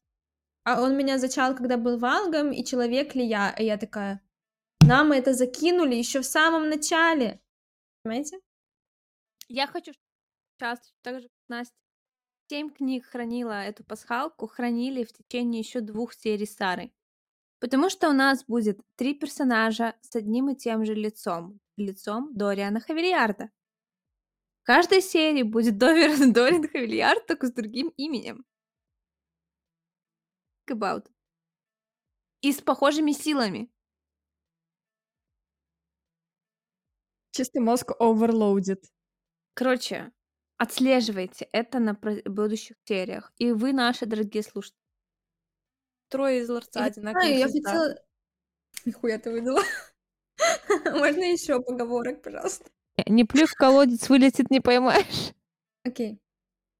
а 0.63 0.81
он 0.81 0.97
меня 0.97 1.19
зачал, 1.19 1.55
когда 1.55 1.77
был 1.77 1.99
валгом, 1.99 2.51
и 2.51 2.65
человек 2.65 3.13
ли 3.13 3.23
я? 3.23 3.51
И 3.51 3.65
я 3.65 3.77
такая, 3.77 4.21
нам 4.81 5.11
это 5.11 5.33
закинули 5.33 5.93
еще 5.93 6.21
в 6.21 6.25
самом 6.25 6.67
начале. 6.69 7.39
Понимаете? 8.01 8.39
Я 9.47 9.67
хочу 9.67 9.93
сейчас, 10.57 10.79
так 11.03 11.21
же, 11.21 11.29
Настя, 11.47 11.75
семь 12.49 12.71
книг 12.71 13.05
хранила 13.05 13.63
эту 13.63 13.83
пасхалку, 13.83 14.47
хранили 14.47 15.03
в 15.03 15.13
течение 15.13 15.59
еще 15.59 15.81
двух 15.81 16.15
серий 16.15 16.47
Сары. 16.47 16.91
Потому 17.65 17.89
что 17.89 18.09
у 18.09 18.13
нас 18.13 18.45
будет 18.45 18.79
три 18.95 19.15
персонажа 19.15 19.95
с 20.01 20.15
одним 20.15 20.49
и 20.51 20.55
тем 20.55 20.85
же 20.85 20.93
лицом. 20.93 21.59
Лицом 21.77 22.31
Дориана 22.35 22.79
Хавильярда. 22.79 23.49
В 24.61 24.65
каждой 24.67 25.01
серии 25.01 25.41
будет 25.41 25.81
Довер- 25.81 26.31
Дориан 26.31 26.67
Хавильярд, 26.67 27.25
только 27.25 27.47
с 27.47 27.51
другим 27.51 27.89
именем. 27.97 28.45
Think 30.69 30.77
about. 30.77 31.07
И 32.41 32.51
с 32.51 32.61
похожими 32.61 33.13
силами. 33.13 33.71
Чисто 37.31 37.61
мозг 37.61 37.93
overloaded. 37.99 38.83
Короче, 39.55 40.11
отслеживайте 40.57 41.49
это 41.51 41.79
на 41.79 41.95
будущих 42.25 42.77
сериях. 42.83 43.33
И 43.39 43.51
вы, 43.53 43.73
наши 43.73 44.05
дорогие 44.05 44.43
слушатели, 44.43 44.84
Трое 46.09 46.41
из 46.41 46.49
ларца 46.49 46.79
Я 46.79 46.85
одинаковых 46.85 47.23
знаю, 47.23 47.39
я 47.39 47.47
хотела... 47.47 47.99
Нихуя 48.85 49.19
ты 49.19 49.31
выдала. 49.31 49.61
Можно 50.85 51.23
еще 51.31 51.61
поговорок, 51.61 52.21
пожалуйста? 52.21 52.69
не 53.07 53.25
плюй 53.25 53.45
в 53.45 53.53
колодец, 53.55 54.09
вылетит, 54.09 54.49
не 54.51 54.61
поймаешь. 54.61 55.33
Окей. 55.83 56.19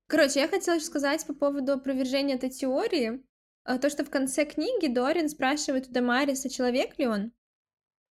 Короче, 0.08 0.40
я 0.40 0.48
хотела 0.48 0.76
еще 0.76 0.86
сказать 0.86 1.26
по 1.26 1.34
поводу 1.34 1.74
опровержения 1.74 2.36
этой 2.36 2.50
теории. 2.50 3.24
А, 3.64 3.80
То, 3.80 3.90
что 3.90 4.06
в 4.06 4.10
конце 4.10 4.46
книги 4.46 4.88
Дорин 4.88 5.28
спрашивает 5.30 5.88
у 5.88 5.92
Дамариса, 5.92 6.50
человек 6.50 6.98
ли 7.00 7.08
он, 7.08 7.32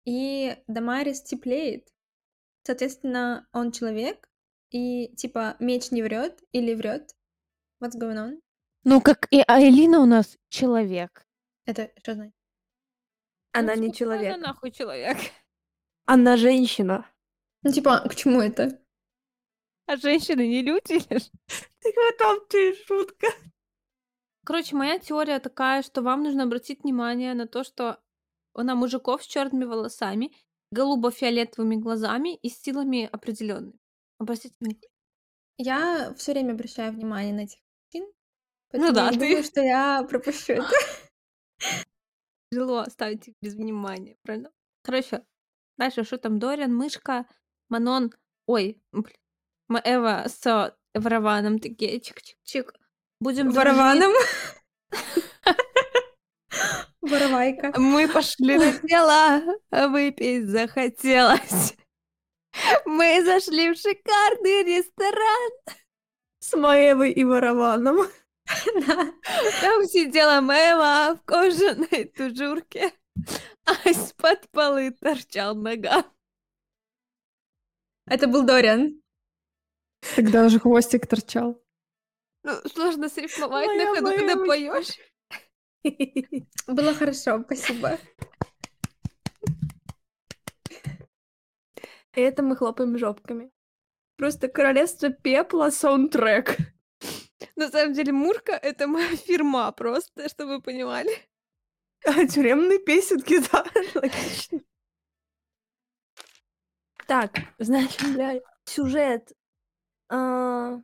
и 0.05 0.57
Дамарис 0.67 1.21
теплеет. 1.23 1.87
Соответственно, 2.63 3.47
он 3.51 3.71
человек, 3.71 4.29
и 4.69 5.15
типа 5.15 5.55
меч 5.59 5.91
не 5.91 6.03
врет 6.03 6.43
или 6.51 6.75
врет. 6.75 7.15
What's 7.81 7.97
going 7.97 8.17
on? 8.17 8.41
Ну, 8.91 9.01
как 9.01 9.27
и 9.29 9.43
Айлина 9.47 9.99
у 9.99 10.07
нас 10.07 10.35
человек. 10.49 11.23
Это 11.67 11.91
что 12.01 12.15
значит? 12.15 12.33
Она 13.51 13.75
Ну, 13.75 13.81
не 13.83 13.87
типа, 13.89 13.97
человек. 13.97 14.33
Она 14.33 14.47
нахуй 14.47 14.71
человек. 14.71 15.17
Она 16.05 16.37
женщина. 16.37 17.05
Ну, 17.61 17.71
типа, 17.71 17.99
к 18.09 18.15
чему 18.15 18.41
это? 18.41 18.81
А 19.85 19.95
женщины 19.95 20.47
не 20.47 20.63
люди. 20.63 20.97
Так 21.07 21.93
в 21.95 22.13
этом 22.13 22.47
ты 22.49 22.75
шутка. 22.87 23.27
Короче, 24.43 24.75
моя 24.75 24.97
теория 24.97 25.39
такая, 25.39 25.83
что 25.83 26.01
вам 26.01 26.23
нужно 26.23 26.45
обратить 26.45 26.81
внимание 26.81 27.35
на 27.35 27.45
то, 27.45 27.63
что 27.63 27.99
на 28.55 28.73
мужиков 28.73 29.23
с 29.23 29.27
черными 29.27 29.65
волосами, 29.65 30.31
голубо-фиолетовыми 30.71 31.75
глазами 31.75 32.37
и 32.37 32.49
с 32.49 32.59
силами 32.59 33.07
определенными. 33.11 33.79
Обратите 34.17 34.55
внимание. 34.59 34.89
Я 35.59 36.11
все 36.17 36.31
время 36.31 36.53
обращаю 36.53 36.91
внимание 36.91 37.35
на 37.35 37.41
этих 37.41 37.59
Ну 38.71 38.79
поэтому 38.79 38.93
да, 38.93 39.05
я 39.05 39.11
не 39.11 39.17
ты- 39.17 39.27
думаю, 39.27 39.43
что 39.43 39.61
я 39.61 40.03
пропущу 40.09 40.53
это. 40.53 40.69
Тяжело 42.51 42.79
оставить 42.79 43.27
их 43.27 43.35
без 43.41 43.55
внимания, 43.55 44.17
правильно? 44.23 44.51
Короче, 44.83 45.23
дальше, 45.77 46.03
что 46.03 46.17
там? 46.17 46.39
Дориан, 46.39 46.75
Мышка, 46.75 47.25
Манон, 47.69 48.13
ой, 48.47 48.81
блин, 48.91 49.15
Эва 49.83 50.25
с 50.27 50.75
Вараваном 50.95 51.59
такие, 51.59 51.99
чик-чик-чик. 51.99 52.73
Будем 53.19 53.51
дружить. 53.51 53.57
Варованом. 53.75 54.11
Воровайка. 57.01 57.73
Мы 57.79 58.07
пошли 58.07 58.57
на 58.57 58.71
дело, 58.79 59.41
а 59.69 59.87
выпить 59.87 60.47
захотелось. 60.47 61.75
Мы 62.85 63.23
зашли 63.23 63.71
в 63.71 63.77
шикарный 63.77 64.63
ресторан. 64.63 65.51
С 66.39 66.55
Маевой 66.57 67.11
и 67.11 67.23
Ворованом. 67.23 68.07
Да. 68.87 69.13
Там 69.61 69.85
сидела 69.85 70.41
Мэва 70.41 71.15
в 71.15 71.25
кожаной 71.25 72.05
тужурке, 72.05 72.93
а 73.65 73.73
из-под 73.89 74.49
полы 74.49 74.91
торчал 74.91 75.55
нога. 75.55 76.05
Это 78.05 78.27
был 78.27 78.43
Дориан. 78.43 79.01
Тогда 80.15 80.45
уже 80.45 80.59
хвостик 80.59 81.05
торчал. 81.05 81.61
Ну, 82.43 82.53
сложно 82.73 83.09
срифмовать 83.09 83.67
Моя 83.67 83.85
на 83.85 83.95
ходу, 83.95 84.17
когда 84.17 84.35
поешь. 84.37 84.97
Было 86.67 86.93
хорошо, 86.93 87.43
спасибо. 87.43 87.99
И 92.15 92.21
это 92.21 92.41
мы 92.41 92.55
хлопаем 92.55 92.97
жопками. 92.97 93.51
Просто 94.17 94.47
королевство 94.47 95.09
пепла 95.09 95.69
саундтрек. 95.69 96.57
На 97.55 97.69
самом 97.69 97.93
деле, 97.93 98.11
Мурка— 98.11 98.51
это 98.61 98.87
моя 98.87 99.15
фирма 99.15 99.71
просто, 99.71 100.27
чтобы 100.29 100.57
вы 100.57 100.61
понимали. 100.61 101.11
А 102.05 102.25
тюремные 102.27 102.79
песенки, 102.79 103.39
да, 103.51 103.65
логично. 103.95 104.61
Так, 107.07 107.31
значит, 107.57 108.13
бля, 108.13 108.39
сюжет. 108.65 109.33
А, 110.09 110.79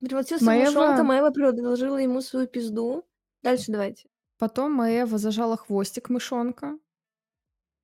Превратился 0.00 0.44
в 0.44 0.48
Маева- 0.48 0.66
мышонка, 0.66 1.02
Маева 1.02 1.30
предложила 1.30 1.96
ему 1.96 2.20
свою 2.20 2.46
пизду. 2.46 3.06
Дальше 3.42 3.72
давайте. 3.72 4.08
Потом 4.38 4.72
Маева 4.72 5.18
зажала 5.18 5.56
хвостик 5.56 6.08
мышонка 6.08 6.78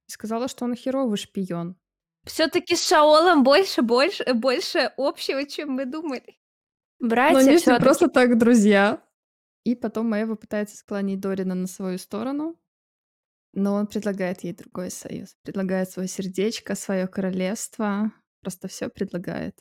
и 0.08 0.12
сказала, 0.12 0.48
что 0.48 0.64
он 0.64 0.74
херовый 0.74 1.18
шпион. 1.18 1.76
Все-таки 2.24 2.74
с 2.74 2.86
Шаолом 2.86 3.42
больше, 3.42 3.82
больше, 3.82 4.24
больше 4.34 4.92
общего, 4.96 5.44
чем 5.46 5.72
мы 5.72 5.84
думали. 5.84 6.38
Но 6.98 7.08
Братья 7.08 7.38
они 7.38 7.56
всё-таки. 7.58 7.82
просто 7.82 8.08
так 8.08 8.38
друзья. 8.38 9.02
И 9.64 9.74
потом 9.74 10.08
Маева 10.10 10.36
пытается 10.36 10.76
склонить 10.76 11.20
Дорина 11.20 11.54
на 11.54 11.66
свою 11.66 11.98
сторону, 11.98 12.56
но 13.52 13.74
он 13.74 13.86
предлагает 13.86 14.44
ей 14.44 14.52
другой 14.54 14.90
союз. 14.90 15.34
Предлагает 15.42 15.90
свое 15.90 16.08
сердечко, 16.08 16.74
свое 16.74 17.06
королевство. 17.08 18.12
Просто 18.42 18.68
все 18.68 18.88
предлагает. 18.88 19.58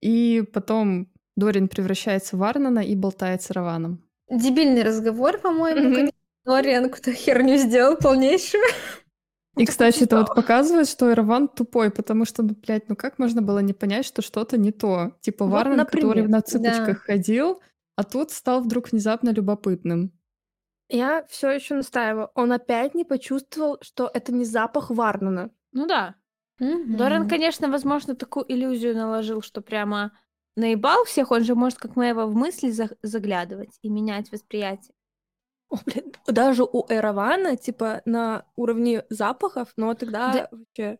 И 0.00 0.44
потом 0.52 1.12
Дорин 1.36 1.68
превращается 1.68 2.36
в 2.36 2.42
Арнона 2.42 2.80
и 2.80 2.94
болтает 2.94 3.42
с 3.42 3.50
Раваном. 3.50 4.04
Дебильный 4.30 4.82
разговор, 4.82 5.38
по-моему, 5.38 5.94
когда 5.94 6.12
Дориан 6.44 6.84
какую-то 6.84 7.12
херню 7.14 7.56
сделал 7.56 7.96
полнейшую. 7.96 8.62
И, 9.56 9.66
кстати, 9.66 10.04
это 10.04 10.18
вот 10.18 10.34
показывает, 10.34 10.88
что 10.88 11.10
Ирван 11.12 11.46
тупой, 11.48 11.90
потому 11.90 12.24
что, 12.24 12.42
ну, 12.42 12.54
блядь, 12.54 12.88
ну 12.88 12.96
как 12.96 13.18
можно 13.18 13.42
было 13.42 13.58
не 13.58 13.74
понять, 13.74 14.06
что 14.06 14.22
что-то 14.22 14.56
не 14.56 14.72
то? 14.72 15.14
Типа 15.20 15.44
Вот, 15.44 15.52
Варнан, 15.52 15.86
который 15.86 16.22
на 16.22 16.38
Да. 16.38 16.42
цыпочках 16.42 17.00
ходил, 17.02 17.60
а 17.96 18.04
тут 18.04 18.30
стал 18.30 18.62
вдруг 18.62 18.90
внезапно 18.92 19.28
любопытным. 19.30 20.12
Я 20.88 21.26
все 21.28 21.50
еще 21.50 21.74
настаиваю. 21.74 22.30
Он 22.34 22.52
опять 22.52 22.94
не 22.94 23.04
почувствовал, 23.04 23.78
что 23.82 24.10
это 24.12 24.32
не 24.32 24.44
запах 24.44 24.90
Варнана. 24.90 25.50
Ну 25.72 25.86
да. 25.86 26.14
Доран, 26.58 27.28
конечно, 27.28 27.68
возможно, 27.70 28.14
такую 28.14 28.50
иллюзию 28.50 28.94
наложил, 28.94 29.42
что 29.42 29.60
прямо 29.62 30.12
наебал 30.56 31.04
всех, 31.04 31.30
он 31.30 31.44
же 31.44 31.54
может, 31.54 31.78
как 31.78 31.96
Мэйва, 31.96 32.26
в 32.26 32.34
мысли 32.34 32.70
за- 32.70 32.96
заглядывать 33.02 33.78
и 33.82 33.88
менять 33.88 34.30
восприятие. 34.30 34.94
О, 35.72 35.78
блин, 35.86 36.12
даже 36.26 36.64
у 36.64 36.84
Эравана, 36.88 37.56
типа, 37.56 38.02
на 38.04 38.44
уровне 38.56 39.04
запахов, 39.08 39.72
но 39.76 39.94
тогда 39.94 40.32
Да. 40.32 40.48
вообще... 40.50 40.98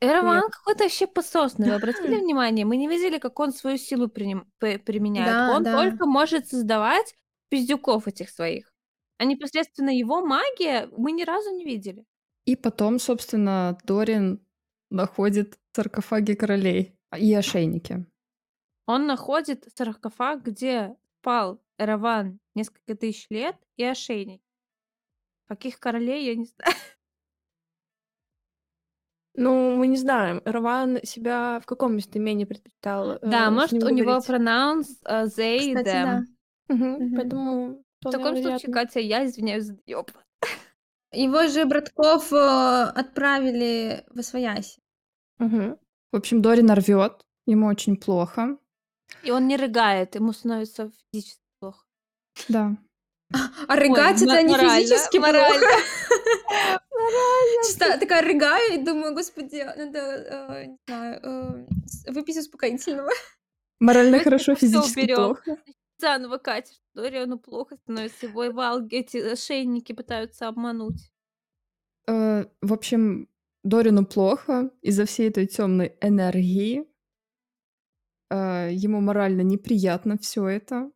Эраван 0.00 0.50
какой-то 0.50 0.84
вообще 0.84 1.06
пососный. 1.06 1.68
Вы 1.68 1.74
обратили 1.74 2.16
внимание? 2.16 2.64
Мы 2.64 2.76
не 2.76 2.88
видели, 2.88 3.18
как 3.18 3.38
он 3.40 3.52
свою 3.52 3.78
силу 3.78 4.06
приним- 4.08 4.46
применяет. 4.58 5.32
Да, 5.32 5.56
он 5.56 5.62
да. 5.62 5.76
только 5.76 6.06
может 6.06 6.48
создавать 6.48 7.14
пиздюков 7.50 8.08
этих 8.08 8.30
своих. 8.30 8.72
А 9.18 9.24
непосредственно 9.24 9.90
его 9.90 10.24
магия 10.24 10.88
мы 10.96 11.12
ни 11.12 11.22
разу 11.22 11.50
не 11.54 11.64
видели. 11.64 12.04
И 12.46 12.56
потом, 12.56 12.98
собственно, 12.98 13.78
Дорин 13.84 14.44
находит 14.90 15.56
саркофаги 15.76 16.34
королей 16.34 16.96
и 17.16 17.32
ошейники. 17.34 18.04
Он 18.86 19.06
находит 19.06 19.68
саркофаг, 19.76 20.42
где 20.42 20.96
спал 21.20 21.62
Эраван 21.78 22.40
несколько 22.54 22.94
тысяч 22.94 23.26
лет, 23.30 23.56
и 23.76 23.84
ошейник. 23.84 24.42
Каких 25.48 25.78
королей, 25.78 26.26
я 26.26 26.36
не 26.36 26.46
знаю. 26.46 26.72
Ну, 29.34 29.76
мы 29.76 29.86
не 29.86 29.96
знаем. 29.96 30.42
Раван 30.44 30.98
себя 31.04 31.58
в 31.60 31.66
каком 31.66 31.96
местоимении 31.96 32.44
предпочитал? 32.44 33.18
Да, 33.22 33.46
э, 33.46 33.50
может, 33.50 33.72
у 33.72 33.88
него 33.88 34.08
говорить? 34.10 34.26
пронаунс 34.26 35.00
э, 35.06 35.24
they, 35.24 35.74
Кстати, 35.74 35.88
them. 35.88 36.26
да. 36.68 37.16
Поэтому 37.16 37.82
В 38.02 38.10
таком 38.10 38.36
случае, 38.36 38.42
вероятно. 38.42 38.72
Катя, 38.74 39.00
я 39.00 39.24
извиняюсь 39.24 39.64
за 39.64 39.78
ёб. 39.86 40.10
Его 41.12 41.46
же 41.46 41.64
братков 41.64 42.30
э, 42.32 42.36
отправили 42.36 44.04
в 44.10 44.18
Освояси. 44.18 44.80
Мгм. 45.38 45.78
В 46.12 46.16
общем, 46.16 46.42
Дорин 46.42 46.70
рвет, 46.70 47.24
ему 47.46 47.68
очень 47.68 47.96
плохо. 47.96 48.58
И 49.22 49.30
он 49.30 49.46
не 49.46 49.56
рыгает, 49.56 50.14
ему 50.14 50.32
становится 50.32 50.90
физически. 51.10 51.41
Да. 52.48 52.76
А 53.66 53.76
рыгать 53.76 54.20
Ой, 54.20 54.28
это 54.28 54.42
не 54.42 54.52
морально, 54.52 54.80
физически 54.80 55.16
морально. 55.18 55.66
плохо. 56.88 57.66
Чисто 57.66 57.98
такая 57.98 58.22
рыгаю 58.22 58.74
и 58.74 58.84
думаю, 58.84 59.14
господи, 59.14 59.62
надо, 59.64 59.98
э, 59.98 60.66
не 60.66 60.78
знаю, 60.86 61.20
э, 61.22 62.12
выпить 62.12 62.36
успокоительного. 62.36 63.10
Морально 63.80 64.20
хорошо, 64.20 64.54
физически 64.54 65.14
плохо. 65.14 65.56
Заново 65.98 66.38
Катя, 66.38 66.72
что 66.72 67.02
Дориану 67.02 67.38
плохо 67.38 67.76
становится, 67.76 68.26
его 68.26 68.42
эти 68.90 69.18
ошейники 69.18 69.92
пытаются 69.92 70.48
обмануть. 70.48 71.12
Э, 72.08 72.44
В 72.60 72.72
общем, 72.72 73.28
Дорину 73.62 74.04
плохо 74.04 74.70
из-за 74.82 75.04
всей 75.06 75.28
этой 75.28 75.46
темной 75.46 75.96
энергии. 76.00 76.84
Э, 78.30 78.68
Ему 78.72 79.00
морально 79.00 79.42
неприятно 79.42 80.18
все 80.18 80.46
это. 80.48 80.90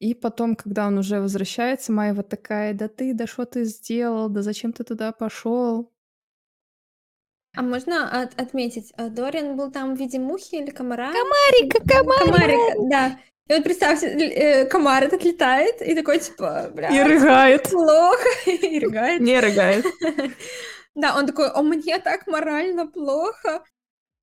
И 0.00 0.14
потом, 0.14 0.56
когда 0.56 0.86
он 0.86 0.98
уже 0.98 1.20
возвращается, 1.20 1.92
Маева 1.92 2.22
такая, 2.22 2.72
да 2.74 2.88
ты, 2.88 3.12
да 3.14 3.26
что 3.26 3.44
ты 3.44 3.64
сделал, 3.64 4.28
да 4.30 4.42
зачем 4.42 4.72
ты 4.72 4.82
туда 4.82 5.12
пошел? 5.12 5.92
А 7.54 7.62
можно 7.62 8.22
от- 8.22 8.40
отметить, 8.40 8.92
а 8.96 9.08
Дориан 9.08 9.56
был 9.56 9.70
там 9.70 9.94
в 9.94 9.98
виде 9.98 10.18
мухи 10.18 10.54
или 10.56 10.70
комара? 10.70 11.12
Комарика, 11.12 11.80
Комарика, 11.86 12.76
да. 12.88 13.20
И 13.48 13.52
вот 13.54 13.64
представьте, 13.64 14.06
э, 14.06 14.64
комар 14.66 15.02
этот 15.04 15.24
летает 15.24 15.82
и 15.82 15.94
такой, 15.94 16.20
типа, 16.20 16.70
бля, 16.72 16.88
И 16.88 17.02
рыгает. 17.02 17.68
плохо, 17.70 18.28
и 18.46 18.78
рыгает. 18.78 19.20
Не 19.20 19.38
рыгает. 19.40 19.84
Да, 20.96 21.16
он 21.16 21.24
такой, 21.26 21.48
о, 21.48 21.62
мне 21.62 21.98
так 22.00 22.26
морально 22.26 22.86
плохо. 22.86 23.62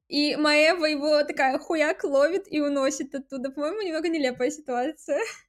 И 0.09 0.35
Маева 0.35 0.85
его 0.85 1.23
такая 1.23 1.57
хуяк 1.59 2.03
ловит 2.03 2.43
и 2.51 2.59
уносит 2.59 3.15
оттуда. 3.15 3.51
По-моему, 3.51 3.81
немного 3.81 4.09
нелепая 4.09 4.51
ситуация. 4.51 5.21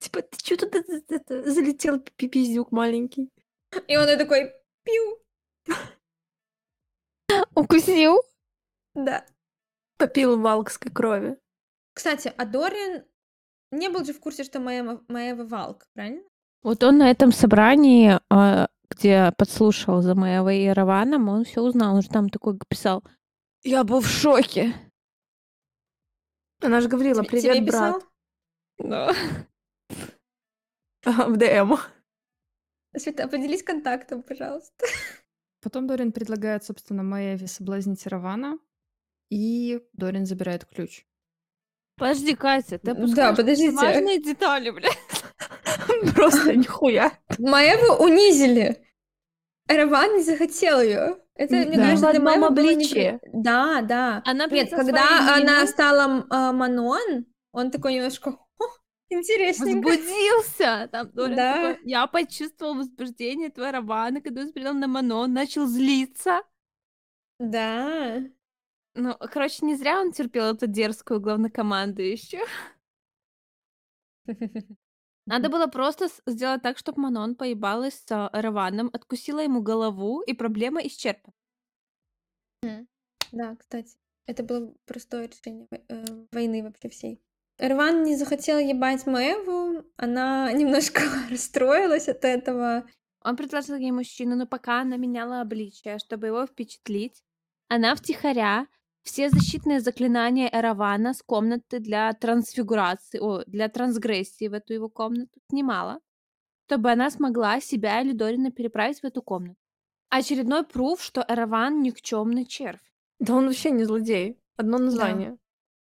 Типа, 0.00 0.22
ты 0.22 0.38
что 0.38 0.56
тут 0.56 0.74
это- 0.74 1.02
это- 1.08 1.50
залетел 1.50 1.98
пи- 2.00 2.28
пиздюк 2.28 2.70
маленький? 2.72 3.28
И 3.86 3.96
он 3.96 4.06
такой, 4.18 4.52
пиу. 4.84 5.18
Укусил? 7.54 8.22
Да. 8.94 9.24
Попил 9.98 10.38
валкской 10.40 10.92
крови. 10.92 11.36
Кстати, 11.94 12.32
а 12.36 12.44
Дориан 12.44 13.04
не 13.72 13.88
был 13.88 14.04
же 14.04 14.12
в 14.12 14.20
курсе, 14.20 14.44
что 14.44 14.60
Маева, 14.60 15.02
Маева 15.08 15.44
Валк, 15.44 15.84
правильно? 15.94 16.22
Вот 16.62 16.82
он 16.84 16.98
на 16.98 17.10
этом 17.10 17.32
собрании, 17.32 18.18
а, 18.30 18.68
где 18.90 19.32
подслушал 19.36 20.00
за 20.02 20.14
моего 20.14 20.50
и 20.50 20.68
Раваном, 20.68 21.28
он 21.28 21.44
все 21.44 21.60
узнал, 21.60 21.96
он 21.96 22.02
же 22.02 22.08
там 22.08 22.28
такой 22.30 22.58
писал. 22.68 23.02
Я 23.64 23.84
был 23.84 24.00
в 24.00 24.06
шоке. 24.06 24.72
Она 26.62 26.80
же 26.80 26.88
говорила, 26.88 27.22
привет, 27.22 27.54
тебе 27.54 27.66
брат. 27.66 27.96
писал? 27.96 28.02
Да. 28.78 29.14
В 31.04 31.36
ДМ. 31.36 31.76
Света, 32.96 33.28
поделись 33.28 33.62
контактом, 33.62 34.22
пожалуйста. 34.22 34.86
Потом 35.62 35.86
Дорин 35.86 36.12
предлагает, 36.12 36.64
собственно, 36.64 37.02
Маеве 37.02 37.46
соблазнить 37.46 38.06
Равана, 38.06 38.58
и 39.30 39.80
Дорин 39.92 40.24
забирает 40.26 40.64
ключ. 40.64 41.04
Подожди, 41.96 42.34
Катя, 42.36 42.78
ты 42.78 42.94
Да, 42.94 43.34
подождите. 43.34 43.72
важные 43.74 44.22
детали, 44.22 44.70
бля. 44.70 44.88
Просто 46.14 46.54
нихуя. 46.56 47.12
Маеву 47.38 48.02
унизили. 48.04 48.84
Эраван 49.68 50.16
не 50.16 50.22
захотел 50.22 50.80
ее. 50.80 51.18
Это, 51.34 51.56
М, 51.56 51.68
мне 51.68 51.76
да. 51.76 51.82
кажется, 51.90 52.10
для 52.12 52.20
было 52.20 52.46
обличье. 52.46 53.20
непри- 53.22 53.30
Да, 53.32 53.82
да. 53.82 54.22
Она 54.24 54.44
Нет, 54.46 54.50
блядь, 54.50 54.70
когда 54.70 55.36
она 55.36 55.66
стала 55.66 56.24
а, 56.30 56.52
Манон, 56.52 57.26
он 57.52 57.70
такой 57.70 57.94
немножко 57.94 58.30
«О, 58.30 58.47
интересненько. 59.10 59.88
возбудился. 59.88 60.88
Там 60.92 61.10
Дорин 61.12 61.36
Да. 61.36 61.54
такой, 61.74 61.88
я 61.88 62.06
почувствовал 62.06 62.74
возбуждение 62.74 63.50
твоего 63.50 63.72
Равана, 63.72 64.20
когда 64.20 64.42
он 64.42 64.48
смотрел 64.48 64.74
на 64.74 64.88
Манон, 64.88 65.32
начал 65.32 65.66
злиться. 65.66 66.42
Да. 67.38 68.20
Ну, 68.94 69.16
короче, 69.18 69.64
не 69.64 69.76
зря 69.76 70.00
он 70.00 70.12
терпел 70.12 70.54
эту 70.54 70.66
дерзкую 70.66 71.20
главнокомандующую. 71.20 72.42
Надо 75.26 75.48
было 75.50 75.66
просто 75.68 76.08
сделать 76.26 76.62
так, 76.62 76.78
чтобы 76.78 77.02
Манон 77.02 77.36
поебалась 77.36 77.94
с 77.94 78.10
а, 78.10 78.28
Раваном, 78.32 78.90
откусила 78.92 79.40
ему 79.40 79.62
голову, 79.62 80.20
и 80.22 80.32
проблема 80.32 80.80
исчерпана. 80.80 81.32
Да, 83.30 83.56
кстати, 83.56 83.96
это 84.26 84.42
было 84.42 84.74
простое 84.86 85.28
решение 85.28 85.68
э, 85.70 86.04
войны 86.32 86.62
вообще 86.62 86.88
всей. 86.88 87.22
Эрван 87.58 88.04
не 88.04 88.16
захотел 88.16 88.58
ебать 88.58 89.06
Маеву, 89.06 89.84
она 89.96 90.52
немножко 90.54 91.02
расстроилась 91.30 92.08
от 92.08 92.24
этого. 92.24 92.86
Он 93.24 93.36
предложил 93.36 93.76
ей 93.76 93.90
мужчину, 93.90 94.36
но 94.36 94.46
пока 94.46 94.80
она 94.80 94.96
меняла 94.96 95.40
обличие, 95.40 95.98
чтобы 95.98 96.28
его 96.28 96.46
впечатлить, 96.46 97.22
она 97.68 97.94
втихаря 97.94 98.66
все 99.02 99.28
защитные 99.28 99.80
заклинания 99.80 100.48
Эравана 100.52 101.14
с 101.14 101.22
комнаты 101.22 101.80
для 101.80 102.12
трансфигурации, 102.12 103.18
о, 103.18 103.42
для 103.46 103.68
трансгрессии 103.68 104.48
в 104.48 104.54
эту 104.54 104.74
его 104.74 104.88
комнату 104.88 105.40
снимала, 105.50 106.00
чтобы 106.66 106.90
она 106.90 107.10
смогла 107.10 107.60
себя 107.60 108.00
или 108.00 108.12
Дорина 108.12 108.50
переправить 108.50 109.00
в 109.00 109.04
эту 109.04 109.22
комнату. 109.22 109.58
Очередной 110.10 110.64
пруф, 110.64 111.02
что 111.02 111.24
Эраван 111.26 111.82
никчемный 111.82 112.46
червь. 112.46 112.80
Да 113.18 113.34
он 113.34 113.46
вообще 113.46 113.70
не 113.70 113.84
злодей. 113.84 114.40
Одно 114.56 114.78
название. 114.78 115.32
Да. 115.32 115.36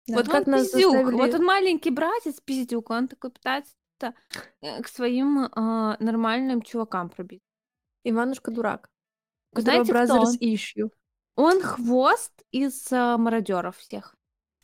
Вот 0.07 0.27
он 0.27 0.31
как 0.31 0.47
нас 0.47 0.69
пиздюк, 0.69 0.93
заставили- 0.93 1.15
вот 1.15 1.33
он 1.33 1.45
маленький 1.45 1.91
братец 1.91 2.39
пиздюк, 2.39 2.89
он 2.89 3.07
такой 3.07 3.31
пытается 3.31 3.73
э, 4.61 4.81
к 4.81 4.87
своим 4.87 5.49
а, 5.51 5.97
нормальным 5.99 6.61
чувакам 6.61 7.09
пробить. 7.09 7.43
Иванушка 8.03 8.51
дурак. 8.51 8.89
Знаете, 9.53 9.93
кто 9.93 10.21
он? 10.21 10.35
issue. 10.35 10.89
Он 11.35 11.61
хвост 11.61 12.33
из 12.51 12.91
а, 12.91 13.17
мародеров 13.17 13.77
всех. 13.77 14.15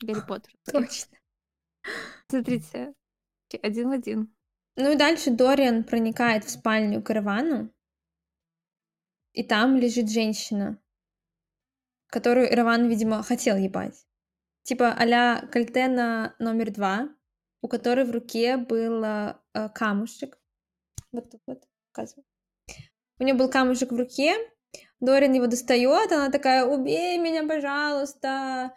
Гарри 0.02 0.22
Поттер. 0.28 0.54
Точно. 0.72 1.18
Смотрите, 2.30 2.94
один 3.62 3.90
в 3.90 3.92
один. 3.92 4.34
Ну 4.76 4.92
и 4.92 4.96
дальше 4.96 5.30
Дориан 5.30 5.84
проникает 5.84 6.46
в 6.46 6.50
спальню 6.50 7.04
к 7.04 7.12
Ирвану, 7.12 7.72
и 9.34 9.44
там 9.44 9.78
лежит 9.78 10.10
женщина, 10.10 10.80
которую 12.08 12.52
Ирван, 12.52 12.88
видимо, 12.88 13.24
хотел 13.24 13.58
ебать. 13.58 14.06
Типа 14.64 14.94
а-ля 14.94 15.48
Кальтена 15.52 16.36
номер 16.40 16.72
два, 16.72 17.10
у 17.62 17.68
которой 17.68 18.06
в 18.06 18.12
руке 18.12 18.58
был 18.58 19.04
э, 19.04 19.36
э, 19.54 19.70
камушек. 19.70 20.40
Вот 21.12 21.30
тут 21.30 21.42
вот, 21.48 21.64
показываю. 21.92 22.26
У 23.20 23.24
нее 23.24 23.36
был 23.36 23.50
камушек 23.50 23.92
в 23.92 23.96
руке, 23.96 24.36
Дориан 25.00 25.34
его 25.34 25.48
достает, 25.48 26.12
она 26.12 26.30
такая, 26.30 26.66
убей 26.66 27.18
меня, 27.18 27.46
пожалуйста. 27.46 28.74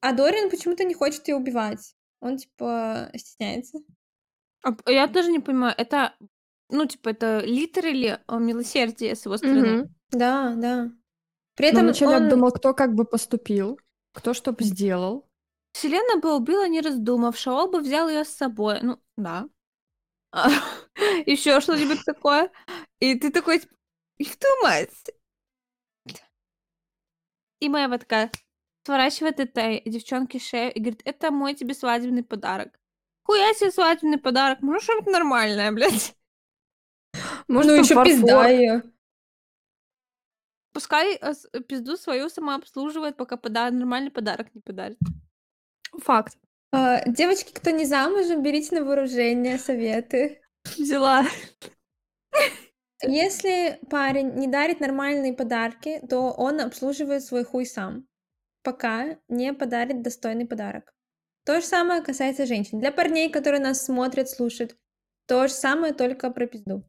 А 0.00 0.12
Дориан 0.12 0.50
почему-то 0.50 0.84
не 0.84 0.94
хочет 0.94 1.28
ее 1.28 1.36
убивать. 1.36 1.94
Он, 2.20 2.36
типа, 2.36 3.10
стесняется. 3.14 3.78
А 4.62 4.90
я 4.90 5.06
тоже 5.08 5.30
не 5.30 5.38
понимаю, 5.38 5.74
это, 5.76 6.14
ну, 6.68 6.86
типа, 6.86 7.10
это 7.10 7.40
литр 7.40 7.86
или 7.86 8.18
а, 8.26 8.38
милосердие 8.38 9.14
с 9.14 9.24
его 9.24 9.36
стороны? 9.36 9.82
Мгм. 9.82 9.94
Да, 10.10 10.54
да. 10.56 10.90
При 11.54 11.66
Но 11.66 11.70
этом 11.70 11.84
вначале 11.84 12.16
он... 12.16 12.24
обдумал, 12.24 12.52
кто 12.52 12.74
как 12.74 12.94
бы 12.94 13.04
поступил, 13.04 13.78
кто 14.12 14.34
что 14.34 14.52
бы 14.52 14.64
сделал. 14.64 15.28
Вселенная 15.72 16.16
бы 16.16 16.36
убила, 16.36 16.66
не 16.68 16.80
раздумав, 16.80 17.36
Шаол 17.38 17.70
бы 17.70 17.80
взял 17.80 18.08
ее 18.08 18.24
с 18.24 18.30
собой. 18.30 18.80
Ну, 18.82 18.98
да. 19.16 19.48
Еще 21.26 21.60
что-нибудь 21.60 22.02
такое. 22.06 22.50
И 22.98 23.14
ты 23.14 23.30
такой, 23.30 23.60
типа, 23.60 23.74
«Их 24.18 24.36
ты 24.36 24.46
мать. 24.62 25.10
И 27.60 27.68
Мэва 27.68 27.98
такая 27.98 28.30
сворачивает 28.84 29.38
этой 29.38 29.82
девчонке 29.84 30.38
шею 30.38 30.72
и 30.72 30.80
говорит, 30.80 31.02
это 31.04 31.30
мой 31.30 31.54
тебе 31.54 31.74
свадебный 31.74 32.24
подарок. 32.24 32.78
Хуя 33.24 33.52
себе 33.54 33.70
свадебный 33.70 34.18
подарок, 34.18 34.60
ну 34.62 34.80
что-нибудь 34.80 35.12
нормальное, 35.12 35.70
блядь. 35.70 36.16
Может, 37.48 37.70
ну 37.70 37.76
еще 37.78 38.02
пизда 38.02 38.48
ее. 38.48 38.82
Пускай 40.72 41.16
э, 41.16 41.34
с- 41.34 41.48
пизду 41.68 41.96
свою 41.96 42.28
сама 42.28 42.54
обслуживает, 42.56 43.16
пока 43.16 43.36
пода- 43.36 43.70
нормальный 43.70 44.10
подарок 44.10 44.54
не 44.54 44.60
подарит. 44.60 44.98
Факт. 45.98 46.36
А, 46.72 47.02
девочки, 47.08 47.52
кто 47.52 47.70
не 47.70 47.84
замужем, 47.84 48.42
берите 48.42 48.76
на 48.76 48.84
вооружение 48.84 49.58
советы. 49.58 50.40
Взяла. 50.76 51.24
Если 53.02 53.80
парень 53.90 54.34
не 54.34 54.46
дарит 54.46 54.80
нормальные 54.80 55.32
подарки, 55.32 56.00
то 56.08 56.30
он 56.30 56.60
обслуживает 56.60 57.24
свой 57.24 57.44
хуй 57.44 57.64
сам, 57.64 58.06
пока 58.62 59.18
не 59.28 59.54
подарит 59.54 60.02
достойный 60.02 60.46
подарок. 60.46 60.92
То 61.44 61.60
же 61.60 61.66
самое 61.66 62.02
касается 62.02 62.44
женщин. 62.44 62.78
Для 62.78 62.92
парней, 62.92 63.30
которые 63.30 63.60
нас 63.60 63.84
смотрят, 63.84 64.28
слушают, 64.28 64.76
то 65.26 65.48
же 65.48 65.54
самое, 65.54 65.94
только 65.94 66.30
про 66.30 66.46
пизду. 66.46 66.84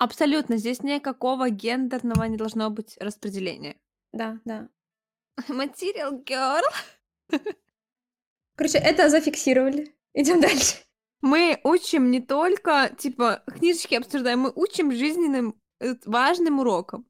Абсолютно, 0.00 0.56
здесь 0.56 0.82
никакого 0.82 1.50
гендерного 1.50 2.24
не 2.24 2.38
должно 2.38 2.70
быть 2.70 2.96
распределения. 2.98 3.76
Да, 4.12 4.40
да. 4.46 4.70
Material 5.48 6.24
girl. 6.24 6.62
Короче, 8.56 8.78
это 8.78 9.10
зафиксировали. 9.10 9.94
Идем 10.14 10.40
дальше. 10.40 10.76
Мы 11.20 11.60
учим 11.64 12.10
не 12.10 12.20
только, 12.20 12.94
типа, 12.98 13.42
книжечки 13.46 13.94
обсуждаем, 13.94 14.40
мы 14.40 14.52
учим 14.54 14.90
жизненным 14.90 15.54
э, 15.80 15.94
важным 16.06 16.60
урокам. 16.60 17.06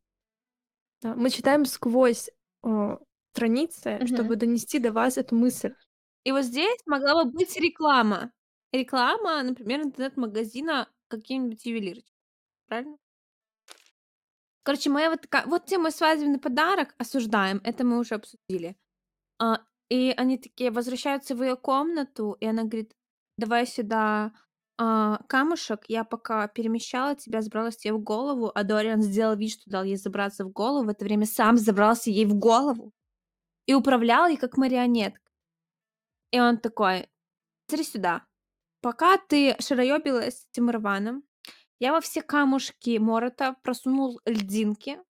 Да, 1.01 1.14
мы 1.14 1.30
читаем 1.30 1.66
сквозь 1.66 2.28
о, 2.62 2.99
страницы, 3.32 3.99
Мгм. 3.99 4.07
чтобы 4.09 4.34
донести 4.34 4.80
до 4.80 4.91
вас 4.93 5.16
эту 5.16 5.36
мысль. 5.36 5.74
И 6.24 6.32
вот 6.32 6.43
здесь 6.45 6.80
могла 6.86 7.24
бы 7.24 7.30
быть 7.30 7.57
реклама. 7.57 8.32
Реклама, 8.72 9.43
например, 9.45 9.82
интернет-магазина 9.82 10.88
каким-нибудь 11.07 11.64
ювелирочки. 11.64 12.09
Правильно? 12.70 12.98
Короче, 14.62 14.90
моя 14.90 15.10
вот 15.10 15.22
такая... 15.22 15.44
Вот 15.46 15.66
тебе 15.66 15.78
мой 15.78 15.90
свадебный 15.90 16.38
подарок. 16.38 16.94
Осуждаем. 16.98 17.60
Это 17.64 17.84
мы 17.84 17.98
уже 17.98 18.14
обсудили. 18.14 18.76
А, 19.40 19.58
и 19.88 20.14
они 20.16 20.38
такие 20.38 20.70
возвращаются 20.70 21.34
в 21.34 21.42
ее 21.42 21.56
комнату, 21.56 22.36
и 22.38 22.46
она 22.46 22.62
говорит, 22.62 22.94
давай 23.36 23.66
сюда 23.66 24.32
а, 24.78 25.18
камушек. 25.26 25.80
Я 25.88 26.04
пока 26.04 26.46
перемещала 26.46 27.16
тебя, 27.16 27.42
забралась 27.42 27.76
тебе 27.76 27.94
в 27.94 28.00
голову, 28.00 28.52
а 28.54 28.62
Дориан 28.62 29.02
сделал 29.02 29.36
вид, 29.36 29.50
что 29.50 29.68
дал 29.68 29.82
ей 29.82 29.96
забраться 29.96 30.44
в 30.44 30.52
голову. 30.52 30.86
В 30.86 30.90
это 30.90 31.04
время 31.04 31.26
сам 31.26 31.56
забрался 31.56 32.10
ей 32.10 32.24
в 32.24 32.34
голову 32.34 32.94
и 33.66 33.74
управлял 33.74 34.28
ей 34.28 34.36
как 34.36 34.56
марионетка. 34.56 35.32
И 36.30 36.38
он 36.38 36.58
такой, 36.58 37.08
смотри 37.66 37.84
сюда. 37.84 38.26
Пока 38.80 39.18
ты 39.18 39.56
шароёбилась 39.58 40.42
с 40.42 40.46
этим 40.52 40.70
Рваном, 40.70 41.24
я 41.80 41.92
во 41.92 42.00
все 42.00 42.22
камушки 42.22 42.98
Морота 42.98 43.56
просунул 43.62 44.20
льдинки, 44.24 45.02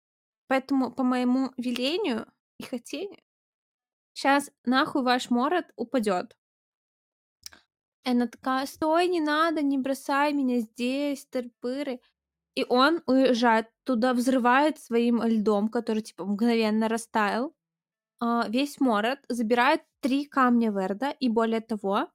поэтому 0.46 0.92
по 0.92 1.02
моему 1.02 1.52
велению 1.56 2.26
и 2.58 2.64
хотению 2.64 3.20
сейчас 4.18 4.50
нахуй 4.64 5.02
ваш 5.02 5.30
Морот 5.30 5.66
упадет. 5.76 6.36
Она 8.04 8.26
такая, 8.26 8.66
стой, 8.66 9.06
не 9.06 9.20
надо, 9.20 9.62
не 9.62 9.78
бросай 9.78 10.32
меня 10.32 10.58
здесь, 10.60 11.26
тырпыры. 11.26 12.00
И 12.56 12.64
он 12.68 13.02
уезжает 13.06 13.68
туда, 13.84 14.14
взрывает 14.14 14.78
своим 14.80 15.22
льдом, 15.22 15.68
который 15.68 16.02
типа 16.02 16.24
мгновенно 16.24 16.88
растаял, 16.88 17.54
а, 18.20 18.48
весь 18.48 18.80
Морот, 18.80 19.20
забирает 19.28 19.82
три 20.00 20.24
камня 20.26 20.70
Верда 20.72 21.10
и 21.10 21.28
более 21.28 21.60
того, 21.60 22.08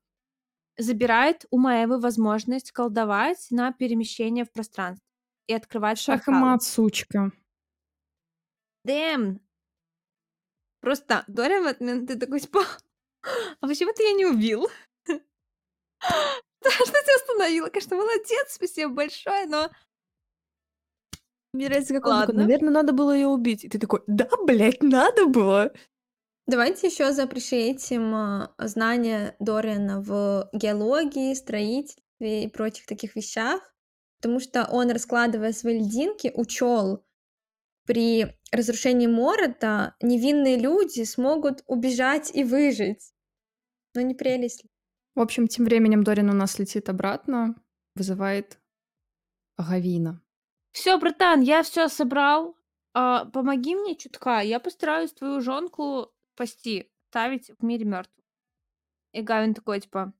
забирает 0.77 1.45
у 1.51 1.57
Маевы 1.57 1.99
возможность 1.99 2.71
колдовать 2.71 3.47
на 3.51 3.71
перемещение 3.73 4.45
в 4.45 4.51
пространстве 4.51 5.05
и 5.47 5.53
открывать 5.53 5.99
Шах 5.99 6.27
и 6.27 6.31
порталы. 6.31 6.39
мат, 6.41 6.63
сучка. 6.63 7.31
Дэм! 8.85 9.39
Просто 10.81 11.23
Дориан 11.27 11.63
в 11.63 11.67
этот 11.67 11.81
момент 11.81 12.07
ты 12.09 12.19
такой, 12.19 12.39
типа, 12.41 12.61
а 13.61 13.67
почему 13.67 13.93
ты 13.93 14.03
я 14.03 14.13
не 14.13 14.25
убил? 14.25 14.69
Что 16.61 16.69
тебя 16.85 17.15
остановило? 17.17 17.67
Конечно, 17.69 17.95
молодец, 17.97 18.53
спасибо 18.53 18.93
большое, 18.93 19.45
но 19.47 19.69
Мне 21.53 21.67
нравится, 21.69 21.93
как 21.93 22.05
он 22.07 22.19
такой, 22.21 22.35
наверное, 22.35 22.71
надо 22.71 22.93
было 22.93 23.11
ее 23.13 23.27
убить. 23.27 23.63
И 23.63 23.69
ты 23.69 23.77
такой, 23.79 24.01
да, 24.07 24.27
блядь, 24.45 24.81
надо 24.81 25.27
было. 25.27 25.71
Давайте 26.45 26.87
еще 26.87 27.13
запрещаем 27.13 28.13
а, 28.13 28.55
знания 28.57 29.35
Дориана 29.39 30.01
в 30.01 30.49
геологии, 30.51 31.33
строительстве 31.33 32.43
и 32.43 32.49
прочих 32.49 32.85
таких 32.85 33.15
вещах, 33.15 33.61
потому 34.19 34.39
что 34.39 34.67
он, 34.69 34.91
раскладывая 34.91 35.53
свои 35.53 35.79
льдинки, 35.79 36.31
учел 36.35 37.05
при 37.85 38.37
разрушении 38.51 39.07
Морота 39.07 39.95
невинные 40.01 40.57
люди 40.57 41.03
смогут 41.03 41.63
убежать 41.65 42.31
и 42.33 42.43
выжить. 42.43 43.13
Ну 43.93 44.01
не 44.01 44.13
прелесть? 44.13 44.65
В 45.15 45.21
общем, 45.21 45.47
тем 45.47 45.65
временем 45.65 46.03
Дорин 46.03 46.29
у 46.29 46.33
нас 46.33 46.59
летит 46.59 46.89
обратно, 46.89 47.55
вызывает 47.95 48.59
Гавина. 49.57 50.21
все, 50.71 50.97
братан, 50.97 51.41
я 51.41 51.63
все 51.63 51.87
собрал. 51.87 52.57
А, 52.93 53.25
помоги 53.25 53.75
мне 53.75 53.95
чутка, 53.95 54.39
я 54.39 54.59
постараюсь 54.59 55.13
твою 55.13 55.41
жонку 55.41 56.12
спасти, 56.33 56.89
ставить 57.09 57.51
в 57.59 57.63
мире 57.63 57.85
мертвых. 57.85 58.25
И 59.13 59.21
Гавин 59.21 59.53
такой, 59.53 59.79
типа, 59.79 60.13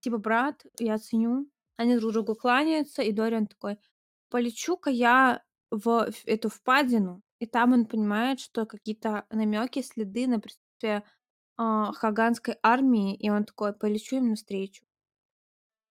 типа, 0.00 0.18
брат, 0.18 0.64
я 0.78 0.98
ценю. 0.98 1.48
Они 1.76 1.96
друг 1.96 2.12
другу 2.12 2.34
кланяются, 2.34 3.02
и 3.02 3.12
Дориан 3.12 3.46
такой, 3.46 3.78
полечу-ка 4.28 4.90
я 4.90 5.42
в 5.70 6.08
эту 6.26 6.48
впадину. 6.48 7.22
И 7.40 7.46
там 7.46 7.72
он 7.72 7.86
понимает, 7.86 8.38
что 8.38 8.66
какие-то 8.66 9.26
намеки, 9.30 9.82
следы 9.82 10.28
на 10.28 10.38
присутствие 10.38 11.02
а, 11.56 11.92
хаганской 11.92 12.56
армии, 12.62 13.16
и 13.16 13.30
он 13.30 13.44
такой, 13.44 13.72
полечу 13.72 14.16
им 14.16 14.28
навстречу. 14.28 14.84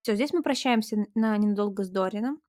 Все, 0.01 0.15
здесь 0.15 0.33
мы 0.33 0.43
прощаемся 0.43 1.05
на 1.13 1.37
ненадолго 1.37 1.83
с 1.83 1.89
Дорианом 1.89 2.41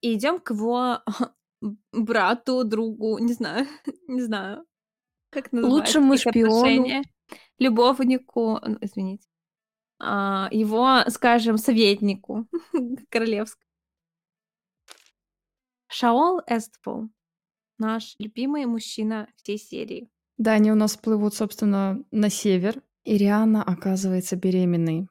и 0.00 0.14
идем 0.14 0.40
к 0.40 0.50
его 0.50 0.98
брату, 1.92 2.64
другу, 2.64 3.18
не 3.18 3.32
знаю, 3.32 3.66
не 4.08 4.22
знаю, 4.22 4.66
как 5.30 5.48
Лучшему 5.52 6.16
шпиону. 6.16 7.02
любовнику, 7.58 8.58
извините, 8.80 9.26
а, 9.98 10.48
его, 10.50 11.02
скажем, 11.08 11.58
советнику 11.58 12.46
королевскому. 13.10 13.64
Шаол 15.88 16.40
Эстфул, 16.46 17.10
наш 17.78 18.14
любимый 18.18 18.66
мужчина 18.66 19.28
всей 19.36 19.58
серии. 19.58 20.08
Да, 20.38 20.52
они 20.52 20.72
у 20.72 20.74
нас 20.74 20.96
плывут, 20.96 21.34
собственно, 21.34 22.02
на 22.10 22.30
север. 22.30 22.82
И 23.04 23.16
Риана 23.16 23.62
оказывается 23.62 24.36
беременной. 24.36 25.08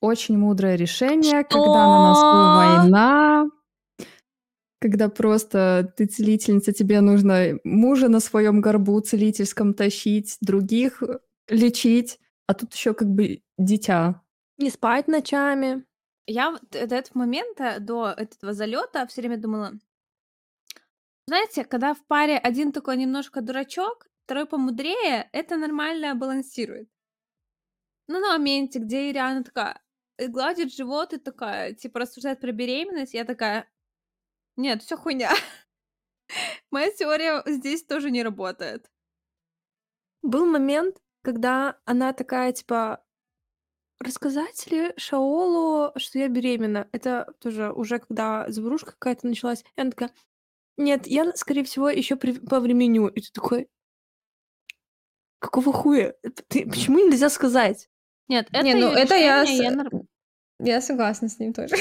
Очень 0.00 0.38
мудрое 0.38 0.76
решение, 0.76 1.44
когда 1.44 1.86
на 1.86 2.08
носу 2.08 2.20
Что? 2.20 2.56
война, 2.56 3.46
когда 4.80 5.08
просто 5.08 5.92
ты 5.96 6.06
целительница, 6.06 6.72
тебе 6.72 7.00
нужно 7.00 7.58
мужа 7.64 8.08
на 8.08 8.20
своем 8.20 8.60
горбу 8.60 9.00
целительском 9.00 9.74
тащить, 9.74 10.38
других 10.40 11.02
лечить, 11.48 12.18
а 12.46 12.54
тут 12.54 12.74
еще 12.74 12.94
как 12.94 13.08
бы 13.08 13.42
дитя. 13.58 14.22
Не 14.58 14.70
спать 14.70 15.08
ночами. 15.08 15.84
Я 16.26 16.58
до 16.70 16.78
этого 16.78 17.18
момента, 17.18 17.78
до 17.80 18.08
этого 18.16 18.52
залета, 18.52 19.06
все 19.06 19.20
время 19.20 19.36
думала, 19.36 19.72
знаете, 21.26 21.64
когда 21.64 21.94
в 21.94 22.04
паре 22.06 22.38
один 22.38 22.72
такой 22.72 22.96
немножко 22.96 23.40
дурачок, 23.40 24.06
второй 24.24 24.46
помудрее, 24.46 25.28
это 25.32 25.56
нормально 25.56 26.14
балансирует. 26.14 26.88
Но 28.08 28.18
на 28.18 28.36
моменте, 28.36 28.80
где 28.80 29.10
Ириана 29.10 29.44
такая 29.44 29.80
э, 30.18 30.26
гладит 30.26 30.74
живот 30.74 31.12
и 31.12 31.18
такая, 31.18 31.74
типа, 31.74 32.00
рассуждает 32.00 32.40
про 32.40 32.50
беременность, 32.50 33.14
я 33.14 33.24
такая, 33.24 33.68
нет, 34.56 34.82
все 34.82 34.96
хуйня. 34.96 35.30
Моя 36.70 36.90
теория 36.92 37.42
здесь 37.46 37.84
тоже 37.84 38.10
не 38.10 38.22
работает. 38.22 38.90
Был 40.22 40.46
момент, 40.46 40.98
когда 41.22 41.78
она 41.84 42.12
такая, 42.12 42.52
типа, 42.52 43.04
рассказать 44.00 44.66
ли 44.70 44.92
Шаолу, 44.96 45.92
что 45.96 46.18
я 46.18 46.28
беременна? 46.28 46.88
Это 46.92 47.32
тоже 47.40 47.72
уже 47.72 47.98
когда 47.98 48.50
заварушка 48.50 48.92
какая-то 48.92 49.26
началась. 49.26 49.62
И 49.76 49.80
она 49.80 49.90
такая, 49.90 50.12
нет, 50.76 51.06
я, 51.06 51.34
скорее 51.36 51.64
всего, 51.64 51.88
еще 51.88 52.16
по 52.16 52.60
времени. 52.60 53.10
И 53.14 53.20
ты 53.20 53.30
такой, 53.32 53.68
какого 55.38 55.72
хуя? 55.72 56.14
Ты- 56.48 56.66
почему 56.68 56.98
нельзя 56.98 57.30
сказать? 57.30 57.88
Нет, 58.28 58.48
это 58.50 58.62
Не, 58.62 58.74
ну 58.74 58.88
это 58.88 59.14
я 59.16 59.70
нар- 59.70 59.90
Я 60.58 60.80
согласна 60.80 61.28
с 61.28 61.38
ним 61.38 61.52
тоже. 61.52 61.74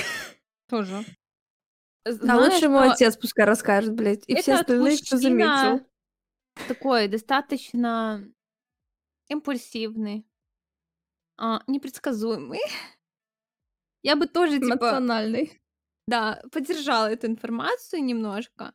тоже. 0.68 1.04
А 2.10 2.14
Знаешь, 2.14 2.54
лучше 2.54 2.70
мой 2.70 2.92
отец 2.92 3.18
пускай 3.18 3.46
расскажет, 3.46 3.94
блядь. 3.94 4.24
И 4.28 4.36
все 4.36 4.56
остальные, 4.56 4.98
кто 4.98 5.18
заметил. 5.18 5.86
такой 6.68 7.08
достаточно 7.08 8.28
импульсивный, 9.28 10.28
а, 11.38 11.62
непредсказуемый. 11.68 12.60
Я 14.04 14.16
бы 14.16 14.28
тоже, 14.28 14.60
типа, 14.60 14.74
Эмоциональный. 14.74 15.62
да, 16.08 16.42
поддержала 16.52 17.12
эту 17.12 17.28
информацию 17.28 18.04
немножко, 18.04 18.74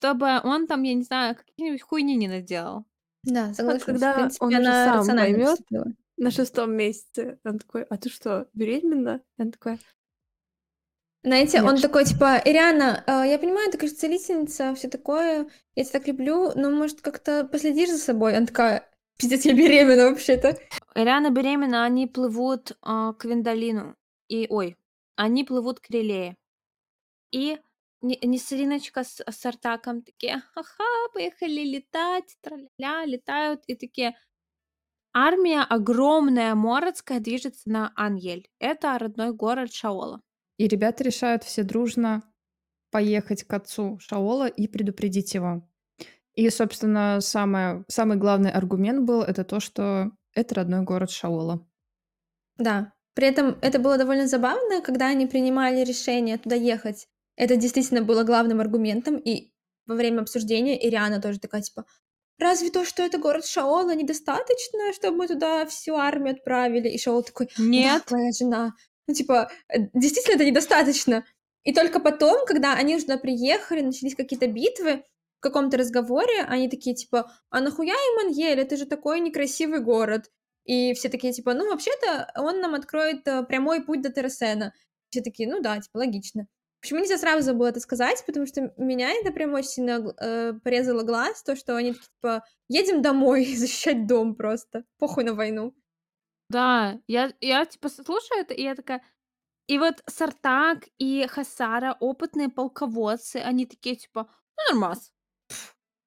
чтобы 0.00 0.40
он 0.42 0.66
там, 0.66 0.82
я 0.82 0.94
не 0.94 1.02
знаю, 1.02 1.36
какие-нибудь 1.36 1.82
хуйни 1.82 2.16
не 2.16 2.28
наделал. 2.28 2.84
Да, 3.24 3.52
Вот. 3.58 3.82
В 3.82 3.84
когда 3.84 4.14
принципе, 4.14 4.44
он 4.44 4.54
она 4.54 5.02
сам 5.04 5.16
поймет 5.16 5.58
на 6.16 6.30
шестом 6.30 6.72
месяце, 6.72 7.38
он 7.44 7.58
такой, 7.58 7.84
а 7.84 7.96
ты 7.96 8.08
что, 8.08 8.48
беременна? 8.52 9.22
И 9.38 9.42
Она 9.42 9.52
Знаете, 11.24 11.62
он 11.62 11.74
Нет. 11.74 11.82
такой, 11.82 12.04
типа, 12.04 12.40
Ириана, 12.44 13.02
э, 13.06 13.28
я 13.28 13.38
понимаю, 13.38 13.70
ты, 13.70 13.78
конечно, 13.78 13.98
целительница, 13.98 14.74
все 14.74 14.88
такое, 14.88 15.48
я 15.74 15.84
тебя 15.84 15.98
так 15.98 16.08
люблю, 16.08 16.52
но, 16.54 16.70
может, 16.70 17.00
как-то 17.00 17.44
последишь 17.44 17.90
за 17.90 17.98
собой? 17.98 18.36
Она 18.36 18.46
такая, 18.46 18.88
пиздец, 19.18 19.44
я 19.44 19.52
беременна 19.54 20.10
вообще-то. 20.10 20.56
Ириана 20.94 21.30
беременна, 21.30 21.84
они 21.84 22.06
плывут 22.06 22.76
а, 22.82 23.12
к 23.14 23.24
Виндалину. 23.24 23.96
И, 24.28 24.46
ой, 24.48 24.76
они 25.16 25.44
плывут 25.44 25.80
к 25.80 25.90
Релее. 25.90 26.36
И 27.32 27.58
Не- 28.00 28.18
Несариночка 28.22 29.02
с, 29.02 29.20
с 29.28 29.46
Артаком 29.46 30.02
такие, 30.02 30.40
ха-ха, 30.54 30.84
поехали 31.12 31.62
летать, 31.64 32.36
тра-ля, 32.42 33.04
летают, 33.04 33.64
и 33.66 33.74
такие, 33.74 34.16
армия 35.12 35.62
огромная, 35.62 36.54
Мородская, 36.54 37.18
движется 37.20 37.68
на 37.68 37.92
Аньель. 37.96 38.48
Это 38.60 38.96
родной 38.98 39.32
город 39.32 39.72
Шаола. 39.74 40.22
И 40.58 40.68
ребята 40.68 41.04
решают 41.04 41.44
все 41.44 41.62
дружно 41.62 42.22
поехать 42.90 43.44
к 43.44 43.52
отцу 43.54 43.98
Шаола 44.00 44.48
и 44.48 44.66
предупредить 44.66 45.34
его. 45.34 45.66
И, 46.34 46.50
собственно, 46.50 47.20
самое, 47.20 47.84
самый 47.88 48.16
главный 48.16 48.50
аргумент 48.50 49.00
был 49.04 49.22
это 49.22 49.44
то, 49.44 49.60
что 49.60 50.12
это 50.34 50.54
родной 50.54 50.82
город 50.82 51.10
Шаола. 51.10 51.66
Да. 52.58 52.92
При 53.14 53.26
этом 53.26 53.58
это 53.62 53.80
было 53.80 53.98
довольно 53.98 54.28
забавно, 54.28 54.80
когда 54.80 55.08
они 55.08 55.26
принимали 55.26 55.84
решение 55.84 56.38
туда 56.38 56.54
ехать. 56.54 57.08
Это 57.34 57.56
действительно 57.56 58.02
было 58.02 58.22
главным 58.22 58.60
аргументом, 58.60 59.16
и 59.16 59.52
во 59.86 59.94
время 59.94 60.20
обсуждения 60.20 60.86
Ириана 60.86 61.20
тоже 61.20 61.40
такая, 61.40 61.62
типа, 61.62 61.84
разве 62.38 62.70
то, 62.70 62.84
что 62.84 63.02
это 63.02 63.18
город 63.18 63.44
Шаола, 63.44 63.94
недостаточно, 63.94 64.92
чтобы 64.92 65.18
мы 65.18 65.28
туда 65.28 65.66
всю 65.66 65.96
армию 65.96 66.34
отправили? 66.34 66.88
И 66.88 66.98
Шаол 66.98 67.22
такой, 67.24 67.48
Нет. 67.58 68.02
да, 68.02 68.08
твоя 68.08 68.30
жена. 68.32 68.74
Ну, 69.08 69.14
типа, 69.14 69.50
э, 69.68 69.88
действительно 69.94 70.36
это 70.36 70.44
недостаточно. 70.44 71.24
И 71.64 71.72
только 71.74 71.98
потом, 72.00 72.46
когда 72.46 72.74
они 72.74 72.96
уже 72.96 73.18
приехали, 73.18 73.80
начались 73.80 74.14
какие-то 74.14 74.46
битвы, 74.46 75.02
в 75.38 75.40
каком-то 75.40 75.76
разговоре, 75.76 76.42
они 76.48 76.68
такие, 76.68 76.96
типа, 76.96 77.30
а 77.50 77.60
нахуя 77.60 77.94
Эмманьель, 77.94 78.60
это 78.60 78.76
же 78.76 78.86
такой 78.86 79.20
некрасивый 79.20 79.80
город. 79.80 80.30
И 80.64 80.92
все 80.94 81.08
такие, 81.08 81.32
типа, 81.32 81.54
ну, 81.54 81.70
вообще-то 81.70 82.30
он 82.36 82.60
нам 82.60 82.74
откроет 82.74 83.26
э, 83.26 83.44
прямой 83.44 83.82
путь 83.84 84.02
до 84.02 84.10
Террасена. 84.10 84.74
Все 85.10 85.22
такие, 85.22 85.48
ну 85.48 85.60
да, 85.60 85.80
типа, 85.80 85.98
логично. 85.98 86.46
Почему 86.80 87.00
нельзя 87.00 87.18
сразу 87.18 87.54
было 87.54 87.68
это 87.68 87.80
сказать? 87.80 88.24
Потому 88.26 88.46
что 88.46 88.72
меня 88.76 89.10
это 89.12 89.32
прям 89.32 89.54
очень 89.54 89.68
сильно 89.68 90.14
э, 90.20 90.54
порезало 90.62 91.02
глаз, 91.02 91.42
то, 91.42 91.56
что 91.56 91.76
они 91.76 91.92
такие, 91.92 92.08
типа, 92.08 92.44
едем 92.68 93.00
домой 93.02 93.44
защищать 93.56 94.06
дом 94.06 94.34
просто, 94.34 94.84
похуй 94.98 95.24
на 95.24 95.34
войну. 95.34 95.72
Да, 96.48 97.00
я, 97.06 97.32
я 97.40 97.64
типа 97.66 97.88
слушаю 97.88 98.40
это, 98.40 98.54
и 98.54 98.62
я 98.62 98.74
такая... 98.74 99.02
И 99.66 99.78
вот 99.78 100.02
Сартак 100.06 100.88
и 100.96 101.26
Хасара, 101.26 101.96
опытные 102.00 102.48
полководцы, 102.48 103.36
они 103.36 103.66
такие 103.66 103.96
типа, 103.96 104.30
ну, 104.56 104.74
нормас. 104.74 105.12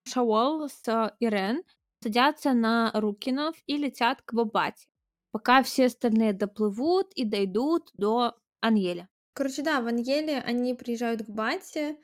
Шаол 0.08 0.68
с 0.68 1.16
Ирен 1.20 1.64
садятся 2.02 2.54
на 2.54 2.92
Рукинов 2.96 3.56
и 3.68 3.78
летят 3.78 4.24
к 4.24 4.34
Бабате, 4.34 4.88
пока 5.32 5.62
все 5.62 5.86
остальные 5.86 6.34
доплывут 6.34 7.14
и 7.14 7.24
дойдут 7.24 7.92
до 7.94 8.36
Аньеля. 8.62 9.10
Короче, 9.34 9.62
да, 9.62 9.80
в 9.82 9.88
Аньеле 9.88 10.40
они 10.40 10.74
приезжают 10.74 11.22
к 11.22 11.30
Бате, 11.30 11.98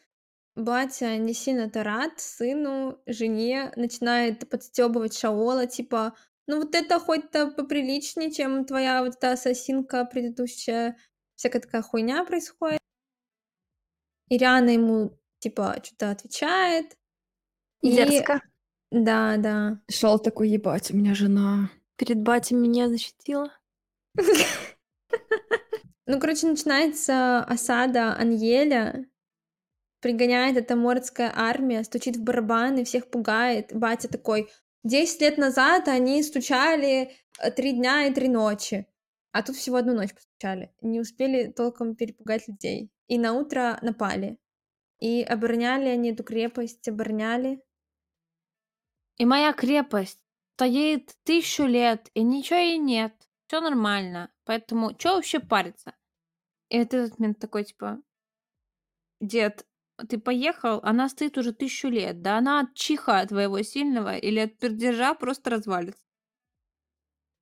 Батя 0.57 1.17
не 1.17 1.33
сильно-то 1.33 1.83
рад 1.83 2.19
сыну, 2.19 2.99
жене, 3.05 3.71
начинает 3.75 4.49
подстебывать 4.49 5.15
Шаола, 5.15 5.67
типа, 5.67 6.15
ну 6.47 6.57
вот 6.59 6.73
это 6.75 6.99
хоть-то 6.99 7.51
поприличнее, 7.51 8.31
чем 8.31 8.65
твоя 8.65 9.03
вот 9.03 9.15
эта 9.15 9.33
ассасинка 9.33 10.05
предыдущая, 10.05 10.97
всякая 11.35 11.59
такая 11.59 11.81
хуйня 11.81 12.23
происходит. 12.25 12.79
Ириана 14.29 14.69
ему, 14.71 15.17
типа, 15.39 15.79
что-то 15.83 16.11
отвечает. 16.11 16.97
И- 17.81 17.91
Дерзко. 17.91 18.41
Да, 18.91 19.35
да. 19.37 19.81
Шел 19.89 20.17
такой, 20.19 20.49
ебать, 20.49 20.91
у 20.91 20.97
меня 20.97 21.13
жена. 21.13 21.69
Перед 21.97 22.21
батей 22.21 22.55
меня 22.55 22.89
защитила. 22.89 23.51
Ну, 26.09 26.21
короче, 26.21 26.47
начинается 26.47 27.43
осада 27.43 28.13
Аньеля, 28.13 29.09
пригоняет 29.99 30.55
эта 30.55 30.77
мордская 30.77 31.33
армия, 31.35 31.83
стучит 31.83 32.15
в 32.15 32.23
барабаны, 32.23 32.85
всех 32.85 33.09
пугает. 33.09 33.73
Батя 33.73 34.07
такой, 34.07 34.49
10 34.87 35.21
лет 35.21 35.37
назад 35.37 35.87
они 35.87 36.23
стучали 36.23 37.11
э, 37.39 37.51
три 37.51 37.73
дня 37.73 38.07
и 38.07 38.13
три 38.13 38.29
ночи, 38.29 38.87
а 39.31 39.43
тут 39.43 39.55
всего 39.55 39.77
одну 39.77 39.93
ночь 39.93 40.13
постучали. 40.13 40.73
Не 40.81 40.99
успели 41.01 41.51
толком 41.51 41.95
перепугать 41.95 42.47
людей. 42.47 42.89
И 43.07 43.17
на 43.17 43.33
утро 43.33 43.77
напали. 43.81 44.39
И 44.99 45.21
обороняли 45.23 45.89
они 45.89 46.11
эту 46.11 46.23
крепость, 46.23 46.87
обороняли. 46.87 47.61
И 49.17 49.25
моя 49.25 49.53
крепость 49.53 50.19
стоит 50.55 51.15
тысячу 51.23 51.63
лет, 51.63 52.09
и 52.13 52.23
ничего 52.23 52.59
ей 52.59 52.77
нет. 52.77 53.13
Все 53.47 53.59
нормально. 53.61 54.31
Поэтому 54.45 54.97
что 54.97 55.15
вообще 55.15 55.39
париться? 55.39 55.93
И 56.69 56.79
вот 56.79 56.93
этот 56.93 57.19
момент 57.19 57.39
такой, 57.39 57.63
типа, 57.65 58.01
дед, 59.21 59.65
ты 60.09 60.19
поехал, 60.19 60.79
она 60.83 61.09
стоит 61.09 61.37
уже 61.37 61.53
тысячу 61.53 61.87
лет. 61.87 62.21
Да 62.21 62.37
она 62.37 62.61
от 62.61 62.73
чиха 62.75 63.25
твоего 63.25 63.61
сильного 63.63 64.15
или 64.15 64.39
от 64.39 64.57
пердежа 64.57 65.13
просто 65.13 65.49
развалится. 65.49 66.03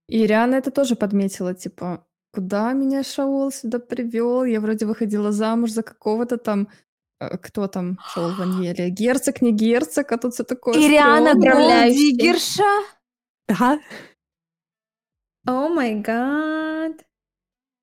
И 0.07 0.25
Риана 0.25 0.55
это 0.55 0.71
тоже 0.71 0.95
подметила, 0.95 1.53
типа, 1.53 2.05
куда 2.31 2.73
меня 2.73 3.03
Шаол 3.03 3.51
сюда 3.51 3.79
привел? 3.79 4.45
Я 4.45 4.61
вроде 4.61 4.85
выходила 4.85 5.31
замуж 5.31 5.71
за 5.71 5.83
какого-то 5.83 6.37
там, 6.37 6.67
э, 7.19 7.37
кто 7.37 7.67
там 7.67 7.97
Шаол 8.13 8.31
в 8.31 8.41
Аньеле? 8.41 8.89
Герцог, 8.89 9.41
не 9.41 9.51
герцог, 9.51 10.11
а 10.11 10.17
тут 10.17 10.33
все 10.33 10.43
такое 10.43 10.75
Ириана 10.75 11.33
стрёмное. 11.33 11.87
Голдигерша? 11.87 12.83
Да. 13.47 13.79
О 15.47 15.69
май 15.69 15.95
гад. 15.95 17.05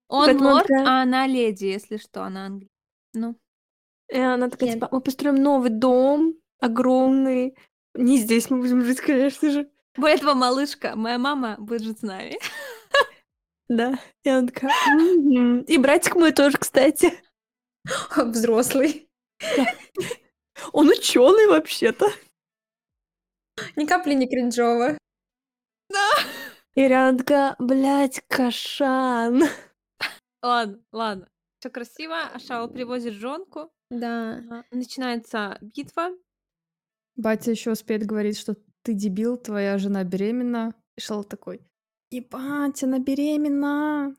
Он 0.09 0.27
Поэтому 0.27 0.51
лорд, 0.51 0.71
а 0.71 1.03
она 1.03 1.27
леди, 1.27 1.65
если 1.65 1.97
что, 1.97 2.23
она 2.23 2.47
английская. 2.47 2.71
Ну, 3.15 3.37
И 4.13 4.19
она 4.19 4.51
такая, 4.51 4.69
Нет. 4.69 4.75
типа, 4.77 4.89
мы 4.93 5.01
построим 5.01 5.37
новый 5.37 5.71
дом, 5.71 6.35
огромный. 6.61 7.57
Не 7.95 8.19
здесь 8.19 8.51
мы 8.51 8.61
будем 8.61 8.85
жить, 8.85 9.01
конечно 9.01 9.51
же. 9.51 9.71
более 9.97 10.19
того, 10.19 10.35
малышка, 10.35 10.95
моя 10.97 11.19
мама 11.19 11.57
будет 11.59 11.83
жить 11.83 12.01
с 12.01 12.03
нами. 12.03 12.39
Да. 13.69 13.99
И 14.23 14.29
она 14.29 14.49
такая, 14.49 14.71
«Мгм». 14.95 15.61
И 15.63 15.79
братик 15.79 16.15
мой 16.15 16.33
тоже, 16.33 16.59
кстати. 16.59 17.19
Взрослый. 18.17 19.09
Он 20.73 20.89
ученый 20.89 21.47
вообще-то. 21.47 22.07
Ни 23.77 23.87
капли 23.87 24.13
не 24.13 24.29
кринжово. 24.29 24.99
И 26.75 26.81
Риана 26.81 27.17
такая, 27.17 27.57
блядь, 27.59 28.23
Кашан. 28.29 29.45
Ладно, 30.43 30.83
ладно. 30.93 31.29
Все 31.59 31.71
красиво. 31.71 32.21
Ашал 32.35 32.69
привозит 32.69 33.15
жонку. 33.15 33.71
Да. 33.93 34.39
Ага. 34.39 34.65
Начинается 34.71 35.59
битва. 35.61 36.11
Батя 37.17 37.51
еще 37.51 37.73
успеет 37.73 38.07
говорить, 38.07 38.39
что 38.39 38.57
ты 38.83 38.95
дебил, 38.95 39.37
твоя 39.37 39.77
жена 39.79 40.03
беременна. 40.03 40.75
И 40.97 41.01
Шаол 41.01 41.25
такой, 41.25 41.61
ебать, 42.11 42.83
она 42.83 42.99
беременна. 42.99 44.17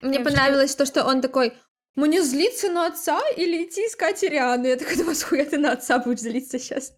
Мне 0.00 0.14
Я 0.16 0.18
вообще- 0.20 0.24
понравилось 0.24 0.74
то, 0.74 0.86
что 0.86 1.04
он 1.04 1.20
такой, 1.20 1.52
мне 1.96 2.22
злиться 2.22 2.70
на 2.70 2.86
отца 2.86 3.20
или 3.36 3.64
идти 3.64 3.82
искать 3.86 4.22
Ириану? 4.24 4.66
Я 4.66 4.76
такая, 4.76 4.96
думаю, 4.96 5.14
схуя 5.16 5.44
ты 5.44 5.58
на 5.58 5.72
отца 5.72 5.98
будешь 5.98 6.20
злиться 6.20 6.58
сейчас? 6.58 6.96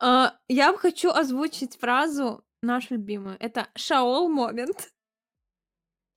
А, 0.00 0.36
я 0.48 0.72
б 0.72 0.78
хочу 0.78 1.10
озвучить 1.10 1.76
фразу 1.78 2.44
нашу 2.62 2.94
любимую. 2.94 3.36
Это 3.40 3.68
Шаол 3.76 4.28
момент. 4.28 4.92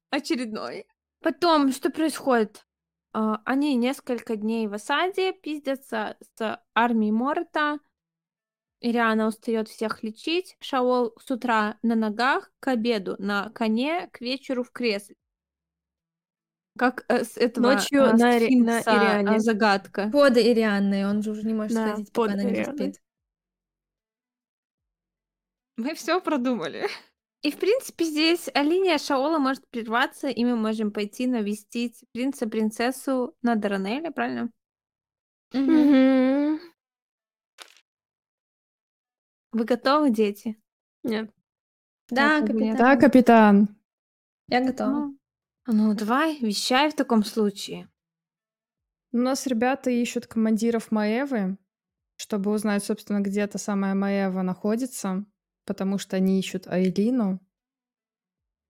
Очередной. 0.10 0.86
Потом, 1.22 1.72
что 1.72 1.90
происходит? 1.90 2.66
А, 3.14 3.42
они 3.46 3.76
несколько 3.76 4.36
дней 4.36 4.68
в 4.68 4.74
осаде 4.74 5.34
пиздятся 5.34 6.18
с 6.38 6.62
армией 6.76 7.12
Морта. 7.12 7.80
Ириана 8.80 9.28
устает 9.28 9.70
всех 9.70 10.04
лечить. 10.04 10.56
Шаол 10.60 11.14
с 11.20 11.32
утра 11.32 11.78
на 11.82 11.96
ногах, 11.96 12.52
к 12.60 12.68
обеду 12.68 13.16
на 13.18 13.50
коне, 13.50 14.08
к 14.12 14.22
вечеру 14.22 14.64
в 14.64 14.72
кресле. 14.72 15.16
Как 16.78 17.06
э, 17.08 17.24
с 17.24 17.38
этого 17.38 17.74
Ночью 17.74 18.04
э, 18.04 18.14
на 18.14 18.38
Ири- 18.38 18.56
на 18.64 18.82
сфинкса, 18.82 18.92
э, 18.92 18.98
Ириане. 18.98 19.40
загадка. 19.40 20.10
Под 20.12 20.38
Ирианной, 20.38 21.06
он 21.06 21.24
же 21.24 21.32
уже 21.32 21.44
не 21.44 21.56
может 21.56 21.74
Да, 21.74 21.88
сходить, 21.88 22.12
под 22.14 22.30
пока 22.32 22.34
она 22.34 22.44
не 22.52 22.64
заспит. 22.64 23.02
Мы 25.78 25.96
все 25.96 26.22
продумали. 26.22 26.88
И, 27.44 27.52
в 27.52 27.60
принципе, 27.60 28.06
здесь 28.06 28.50
линия 28.56 28.98
Шаола 28.98 29.38
может 29.38 29.68
прерваться, 29.70 30.28
и 30.28 30.44
мы 30.44 30.56
можем 30.56 30.92
пойти 30.92 31.28
навестить 31.28 32.04
принца-принцессу 32.12 33.36
на 33.42 33.56
Даранеле, 33.56 34.12
правильно? 34.12 34.50
Мгм. 35.54 36.60
Вы 39.52 39.64
готовы, 39.64 40.10
дети? 40.10 40.62
Нет. 41.04 41.32
Да, 42.10 42.40
нет. 42.40 42.50
капитан. 42.50 42.78
Да, 42.78 42.96
капитан. 42.98 43.78
Я 44.50 44.66
готова. 44.66 44.90
Ну, 44.90 45.18
ну, 45.68 45.94
давай, 45.94 46.40
вещай 46.40 46.90
в 46.90 46.96
таком 46.96 47.24
случае. 47.24 47.90
У 49.12 49.18
нас 49.18 49.48
ребята 49.48 49.90
ищут 49.90 50.28
командиров 50.28 50.92
Маэвы, 50.92 51.58
чтобы 52.18 52.52
узнать, 52.52 52.84
собственно, 52.84 53.22
где 53.22 53.42
эта 53.42 53.58
самая 53.58 53.94
Маэва 53.94 54.42
находится, 54.42 55.26
потому 55.68 56.00
что 56.00 56.16
они 56.16 56.40
ищут 56.40 56.66
Айлину. 56.68 57.40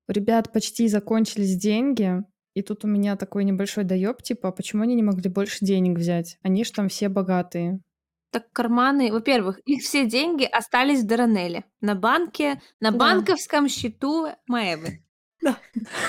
У 0.09 0.11
ребят 0.11 0.51
почти 0.51 0.87
закончились 0.87 1.55
деньги, 1.55 2.23
и 2.53 2.61
тут 2.61 2.83
у 2.83 2.87
меня 2.87 3.15
такой 3.15 3.43
небольшой 3.43 3.83
доеб, 3.83 4.21
типа, 4.23 4.51
почему 4.51 4.83
они 4.83 4.95
не 4.95 5.03
могли 5.03 5.29
больше 5.29 5.63
денег 5.63 5.97
взять? 5.97 6.37
Они 6.41 6.65
ж 6.65 6.71
там 6.71 6.89
все 6.89 7.07
богатые. 7.07 7.79
Так 8.31 8.51
карманы, 8.51 9.11
во-первых, 9.11 9.59
их 9.59 9.83
все 9.83 10.05
деньги 10.05 10.43
остались 10.43 11.01
в 11.03 11.07
Даранеле, 11.07 11.63
на 11.81 11.95
банке, 11.95 12.61
на 12.81 12.91
Да. 12.91 12.97
банковском 12.97 13.69
счету 13.69 14.27
Маэвы. 14.47 15.03
Да. 15.41 15.57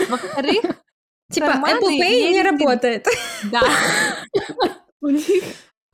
Во-вторых, 0.09 0.63
Типа, 1.31 1.63
Apple 1.63 1.99
Pay 2.01 2.31
не 2.33 2.43
работает. 2.43 3.07
да, 3.53 3.61
У 5.03 5.09
них 5.09 5.45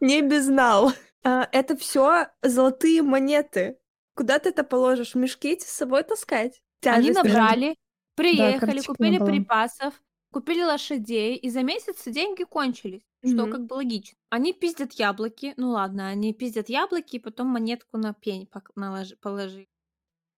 не 0.00 0.22
безнал. 0.22 0.92
А, 1.24 1.48
это 1.52 1.76
все 1.76 2.28
золотые 2.42 3.02
монеты. 3.02 3.76
Куда 4.14 4.38
ты 4.38 4.50
это 4.50 4.64
положишь? 4.64 5.12
В 5.14 5.18
мешки 5.18 5.58
с 5.58 5.64
собой 5.64 6.02
таскать? 6.04 6.62
они 6.86 7.12
Тяжесть. 7.12 7.14
набрали, 7.14 7.76
приехали, 8.14 8.76
не 8.76 8.82
купили 8.82 9.18
припасов, 9.18 9.94
купили 10.30 10.62
лошадей, 10.62 11.36
и 11.36 11.48
за 11.50 11.62
месяц 11.62 12.04
деньги 12.06 12.44
кончились, 12.44 13.02
что 13.26 13.42
Мгм. 13.44 13.52
как 13.52 13.66
бы 13.66 13.74
логично. 13.74 14.18
Они 14.30 14.52
пиздят 14.52 14.92
яблоки, 14.92 15.54
ну 15.56 15.70
ладно, 15.70 16.08
они 16.08 16.32
пиздят 16.34 16.68
яблоки, 16.68 17.16
и 17.16 17.18
потом 17.18 17.48
монетку 17.48 17.96
на 17.96 18.12
пень 18.14 18.48
положи. 19.20 19.66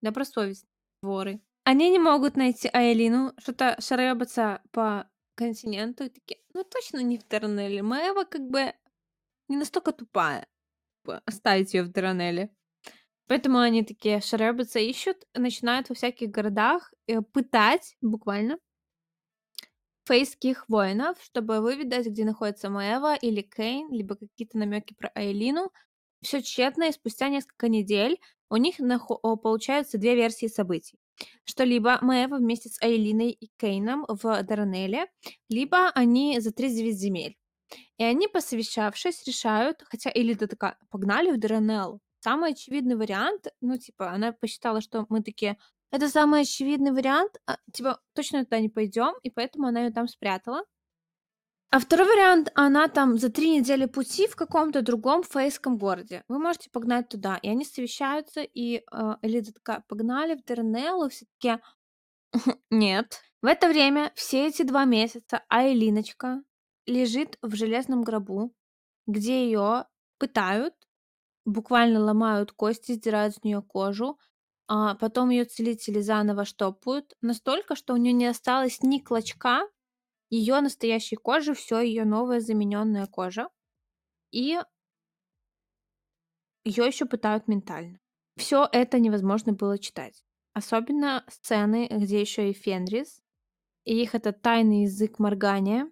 Добросовестные 0.03 0.71
воры. 1.03 1.41
Они 1.65 1.91
не 1.91 1.99
могут 1.99 2.37
найти 2.37 2.69
Айлину, 2.73 3.33
что-то 3.39 3.77
шаребаться 3.81 4.63
по 4.71 5.11
континенту, 5.35 6.05
и 6.05 6.09
такие, 6.09 6.41
ну 6.55 6.65
точно 6.65 7.03
не 7.03 7.19
в 7.19 7.25
Тернеле. 7.29 7.83
Маева 7.83 8.25
как 8.25 8.43
бы 8.49 8.73
не 9.49 9.57
настолько 9.57 9.93
тупая, 9.93 10.47
оставить 11.27 11.75
ее 11.75 11.83
в 11.85 11.93
Тернеле. 11.93 12.51
Поэтому 13.29 13.59
они 13.59 13.83
такие 13.85 14.21
шаребаться 14.21 14.79
ищут, 14.79 15.27
начинают 15.35 15.89
во 15.89 15.95
всяких 15.95 16.31
городах 16.31 16.93
э, 17.07 17.23
пытать, 17.23 17.97
буквально, 18.01 18.59
фейских 20.07 20.69
воинов, 20.69 21.19
чтобы 21.21 21.61
выведать, 21.61 22.07
где 22.07 22.25
находится 22.25 22.71
Маева 22.71 23.17
или 23.17 23.43
Кейн, 23.43 23.91
либо 23.91 24.15
какие-то 24.15 24.57
намеки 24.59 24.95
про 24.95 25.11
Айлину. 25.15 25.73
Все 26.23 26.43
тщетно, 26.43 26.85
и 26.85 26.93
спустя 26.93 27.29
несколько 27.29 27.69
недель 27.69 28.21
у 28.49 28.57
них 28.57 28.79
нахо- 28.79 29.37
получаются 29.37 29.99
две 29.99 30.15
версии 30.15 30.47
событий. 30.47 30.99
Что 31.45 31.65
либо 31.65 31.99
Маева 32.03 32.37
вместе 32.37 32.69
с 32.69 32.81
Айлиной 32.81 33.31
и 33.31 33.51
Кейном 33.59 34.05
в 34.09 34.43
Даранеле, 34.45 35.09
либо 35.49 35.89
они 35.91 36.39
за 36.41 36.53
39 36.53 36.97
земель. 36.97 37.37
И 37.99 38.05
они, 38.05 38.29
посовещавшись, 38.29 39.27
решают, 39.27 39.83
хотя 39.85 40.11
Элита 40.15 40.47
такая, 40.47 40.79
погнали 40.91 41.33
в 41.33 41.39
Даранел. 41.41 42.01
Самый 42.27 42.51
очевидный 42.51 42.97
вариант, 42.97 43.47
ну, 43.61 43.79
типа, 43.79 44.11
она 44.11 44.33
посчитала, 44.33 44.81
что 44.81 45.07
мы 45.11 45.23
такие, 45.23 45.57
это 45.93 46.09
самый 46.09 46.41
очевидный 46.41 46.91
вариант, 46.91 47.37
а, 47.47 47.57
типа, 47.73 48.01
точно 48.15 48.43
туда 48.43 48.59
не 48.59 48.69
пойдем, 48.69 49.15
и 49.23 49.31
поэтому 49.31 49.69
она 49.69 49.85
ее 49.85 49.93
там 49.93 50.09
спрятала. 50.09 50.65
А 51.71 51.79
второй 51.79 52.09
вариант, 52.09 52.51
она 52.57 52.89
там 52.89 53.17
за 53.17 53.31
три 53.31 53.57
недели 53.57 53.87
пути 53.87 54.27
в 54.27 54.35
каком-то 54.35 54.83
другом 54.83 55.23
фейском 55.23 55.79
городе. 55.79 56.25
Вы 56.27 56.41
можете 56.41 56.69
погнать 56.69 57.09
туда. 57.09 57.39
И 57.43 57.49
они 57.49 57.65
совещаются, 57.65 58.43
и 58.43 58.79
э, 58.79 58.83
Элита 59.23 59.53
такая, 59.53 59.85
погнали 59.87 60.35
в 60.35 60.45
Дернелл, 60.45 61.05
и 61.05 61.11
все 61.11 61.27
таки 61.39 61.63
нет. 62.71 63.21
В 63.41 63.47
это 63.47 63.69
время 63.69 64.11
все 64.17 64.49
эти 64.49 64.63
два 64.63 64.85
месяца 64.85 65.45
Айлиночка 65.49 66.43
лежит 66.87 67.39
в 67.41 67.55
железном 67.55 68.03
гробу, 68.03 68.53
где 69.07 69.45
ее 69.45 69.85
пытают, 70.19 70.75
буквально 71.47 72.01
ломают 72.01 72.53
кости, 72.53 72.93
сдирают 72.93 73.37
с 73.37 73.43
нее 73.43 73.63
кожу, 73.63 74.19
а 74.69 74.97
потом 74.97 75.31
ее 75.31 75.45
целители 75.45 76.01
заново 76.01 76.45
штопают, 76.45 77.17
настолько, 77.23 77.77
что 77.77 77.95
у 77.95 77.97
нее 77.97 78.13
не 78.13 78.27
осталось 78.27 78.83
ни 78.83 78.99
клочка 78.99 79.63
ее 80.29 80.61
настоящей 80.61 81.17
кожи, 81.17 81.55
все 81.55 81.81
ее 81.81 82.05
новая 82.05 82.41
замененная 82.41 83.07
кожа. 83.07 83.49
И 84.33 84.59
ее 86.65 86.87
еще 86.87 87.07
пытают 87.07 87.47
ментально. 87.47 88.01
Все 88.37 88.69
это 88.71 88.99
невозможно 88.99 89.53
было 89.53 89.79
читать. 89.79 90.25
Особенно 90.53 91.25
сцены, 91.29 91.87
где 91.89 92.21
еще 92.21 92.51
и 92.51 92.55
Фенрис, 92.55 93.23
и 93.85 94.03
их 94.03 94.15
это 94.15 94.33
тайный 94.33 94.83
язык 94.83 95.19
моргания. 95.19 95.91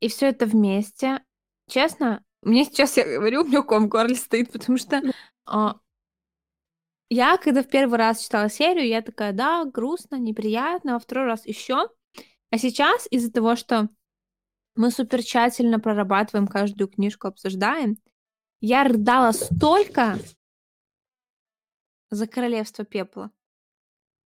И 0.00 0.08
все 0.08 0.28
это 0.28 0.46
вместе. 0.46 1.24
Честно, 1.68 2.24
мне 2.42 2.64
сейчас, 2.64 2.96
я 2.96 3.04
говорю, 3.04 3.42
у 3.42 3.44
меня 3.46 3.62
ком 3.62 3.84
в 3.84 3.88
горле 3.88 4.14
стоит, 4.14 4.52
потому 4.52 4.78
что 4.78 5.02
а, 5.46 5.80
я, 7.10 7.38
когда 7.38 7.62
в 7.62 7.68
первый 7.68 7.98
раз 7.98 8.22
читала 8.22 8.50
серию, 8.50 8.86
я 8.86 9.02
такая, 9.02 9.32
да, 9.32 9.64
грустно, 9.64 10.16
неприятно, 10.16 10.96
а 10.96 10.98
второй 10.98 11.26
раз 11.26 11.46
еще. 11.46 11.88
А 12.50 12.58
сейчас 12.58 13.06
из-за 13.10 13.32
того, 13.32 13.56
что 13.56 13.88
мы 14.74 14.90
супер 14.90 15.22
тщательно 15.22 15.80
прорабатываем 15.80 16.46
каждую 16.46 16.88
книжку, 16.88 17.28
обсуждаем, 17.28 17.96
я 18.60 18.84
рыдала 18.84 19.32
столько 19.32 20.18
за 22.10 22.26
Королевство 22.26 22.84
Пепла, 22.84 23.30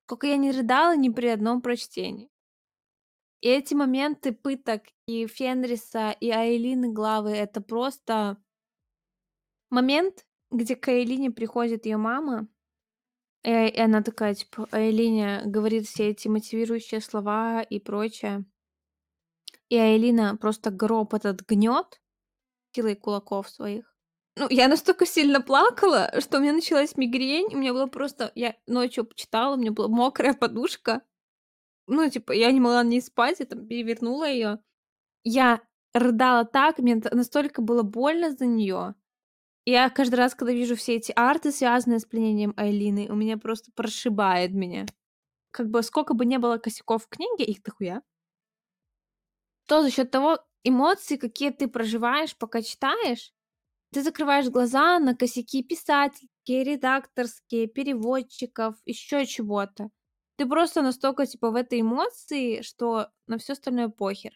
сколько 0.04 0.26
я 0.26 0.36
не 0.36 0.50
рыдала 0.50 0.96
ни 0.96 1.08
при 1.08 1.28
одном 1.28 1.62
прочтении. 1.62 2.32
И 3.43 3.49
эти 3.49 3.74
моменты 3.74 4.32
пыток 4.32 4.84
и 5.07 5.26
Фенриса, 5.26 6.12
и 6.12 6.30
Айлины 6.30 6.93
главы— 6.93 7.30
это 7.32 7.61
просто 7.61 8.36
момент, 9.68 10.24
где 10.53 10.76
к 10.76 10.86
Айлине 10.88 11.32
приходит 11.32 11.84
ее 11.84 11.97
мама, 11.97 12.49
и 13.43 13.51
и 13.51 13.80
она 13.80 14.03
такая, 14.03 14.34
типа, 14.34 14.68
Айлине 14.70 15.43
говорит 15.45 15.88
все 15.88 16.11
эти 16.11 16.28
мотивирующие 16.28 17.01
слова 17.01 17.62
и 17.62 17.80
прочее. 17.80 18.44
И 19.69 19.77
Айлина 19.77 20.36
просто 20.36 20.70
гроб 20.70 21.12
этот 21.12 21.43
гнет 21.43 22.01
силой 22.73 22.94
кулаков 22.94 23.48
своих. 23.48 23.93
Ну, 24.36 24.47
я 24.51 24.69
настолько 24.69 25.05
сильно 25.05 25.40
плакала, 25.40 26.12
что 26.20 26.39
у 26.39 26.40
меня 26.40 26.52
началась 26.52 26.97
мигрень, 26.97 27.52
у 27.52 27.59
меня 27.59 27.73
было 27.73 27.86
просто... 27.86 28.31
Я 28.35 28.55
ночью 28.66 29.05
почитала, 29.05 29.56
у 29.56 29.59
меня 29.59 29.73
была 29.73 29.89
мокрая 29.89 30.35
подушка. 30.35 31.02
Ну, 31.86 32.09
типа, 32.09 32.32
я 32.32 32.50
не 32.52 32.60
могла 32.60 32.82
не 32.84 33.00
спать, 33.00 33.40
я 33.40 33.46
там 33.46 33.66
перевернула 33.66 34.28
ее. 34.28 34.60
Я 35.24 35.62
рыдала 35.94 36.44
так, 36.44 36.78
мне 36.78 36.96
настолько 37.12 37.62
было 37.62 37.82
больно 37.82 38.32
за 38.32 38.46
нее. 38.46 38.94
Я 39.66 39.90
каждый 39.90 40.16
раз, 40.16 40.34
когда 40.34 40.52
вижу 40.52 40.76
все 40.76 40.96
эти 40.96 41.12
арты, 41.16 41.52
связанные 41.52 42.00
с 42.00 42.06
пленением 42.06 42.54
Айлины, 42.56 43.09
у 43.10 43.16
меня 43.16 43.38
просто 43.38 43.72
прошибает 43.74 44.52
меня. 44.52 44.86
Как 45.52 45.68
бы 45.70 45.82
сколько 45.82 46.14
бы 46.14 46.26
не 46.26 46.38
было 46.38 46.59
косяков 46.59 47.04
в 47.04 47.09
книге, 47.09 47.44
их 47.44 47.62
дохуя, 47.62 48.02
то 49.66 49.82
за 49.82 49.90
счет 49.90 50.10
того 50.10 50.38
эмоций, 50.64 51.18
какие 51.18 51.50
ты 51.50 51.68
проживаешь, 51.68 52.36
пока 52.36 52.62
читаешь, 52.62 53.32
ты 53.92 54.02
закрываешь 54.02 54.50
глаза 54.50 54.98
на 55.00 55.16
косяки 55.16 55.62
писательские, 55.62 56.64
редакторские, 56.64 57.68
переводчиков, 57.68 58.76
еще 58.86 59.26
чего-то. 59.26 59.90
Ты 60.43 60.48
просто 60.48 60.82
настолько 60.82 61.24
типа 61.24 61.52
в 61.52 61.55
этой 61.55 61.82
эмоции, 61.82 62.62
что 62.62 63.10
на 63.28 63.39
все 63.39 63.52
остальное 63.52 63.89
похер. 63.89 64.32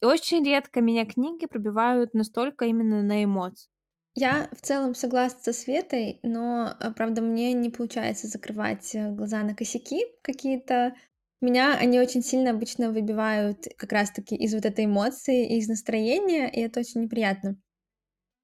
И 0.00 0.04
очень 0.04 0.44
редко 0.44 0.80
меня 0.80 1.04
книги 1.04 1.46
пробивают 1.46 2.14
настолько 2.14 2.66
именно 2.66 3.02
на 3.02 3.24
эмоции. 3.24 3.68
Я 4.14 4.48
в 4.52 4.60
целом 4.60 4.94
согласна 4.94 5.40
со 5.42 5.52
Светой, 5.52 6.20
но, 6.22 6.72
а, 6.78 6.92
правда, 6.92 7.20
мне 7.20 7.52
не 7.52 7.68
получается 7.68 8.28
закрывать 8.28 8.94
э, 8.94 9.10
глаза 9.10 9.42
на 9.42 9.56
косяки 9.56 10.06
какие-то. 10.22 10.94
Меня 11.40 11.76
они 11.76 11.98
очень 11.98 12.22
сильно 12.22 12.50
обычно 12.50 12.92
выбивают 12.92 13.66
как 13.76 13.90
раз-таки 13.90 14.36
из 14.36 14.54
вот 14.54 14.64
этой 14.64 14.84
эмоции, 14.84 15.58
из 15.58 15.66
настроения, 15.66 16.48
и 16.48 16.60
это 16.60 16.78
очень 16.78 17.02
неприятно. 17.02 17.56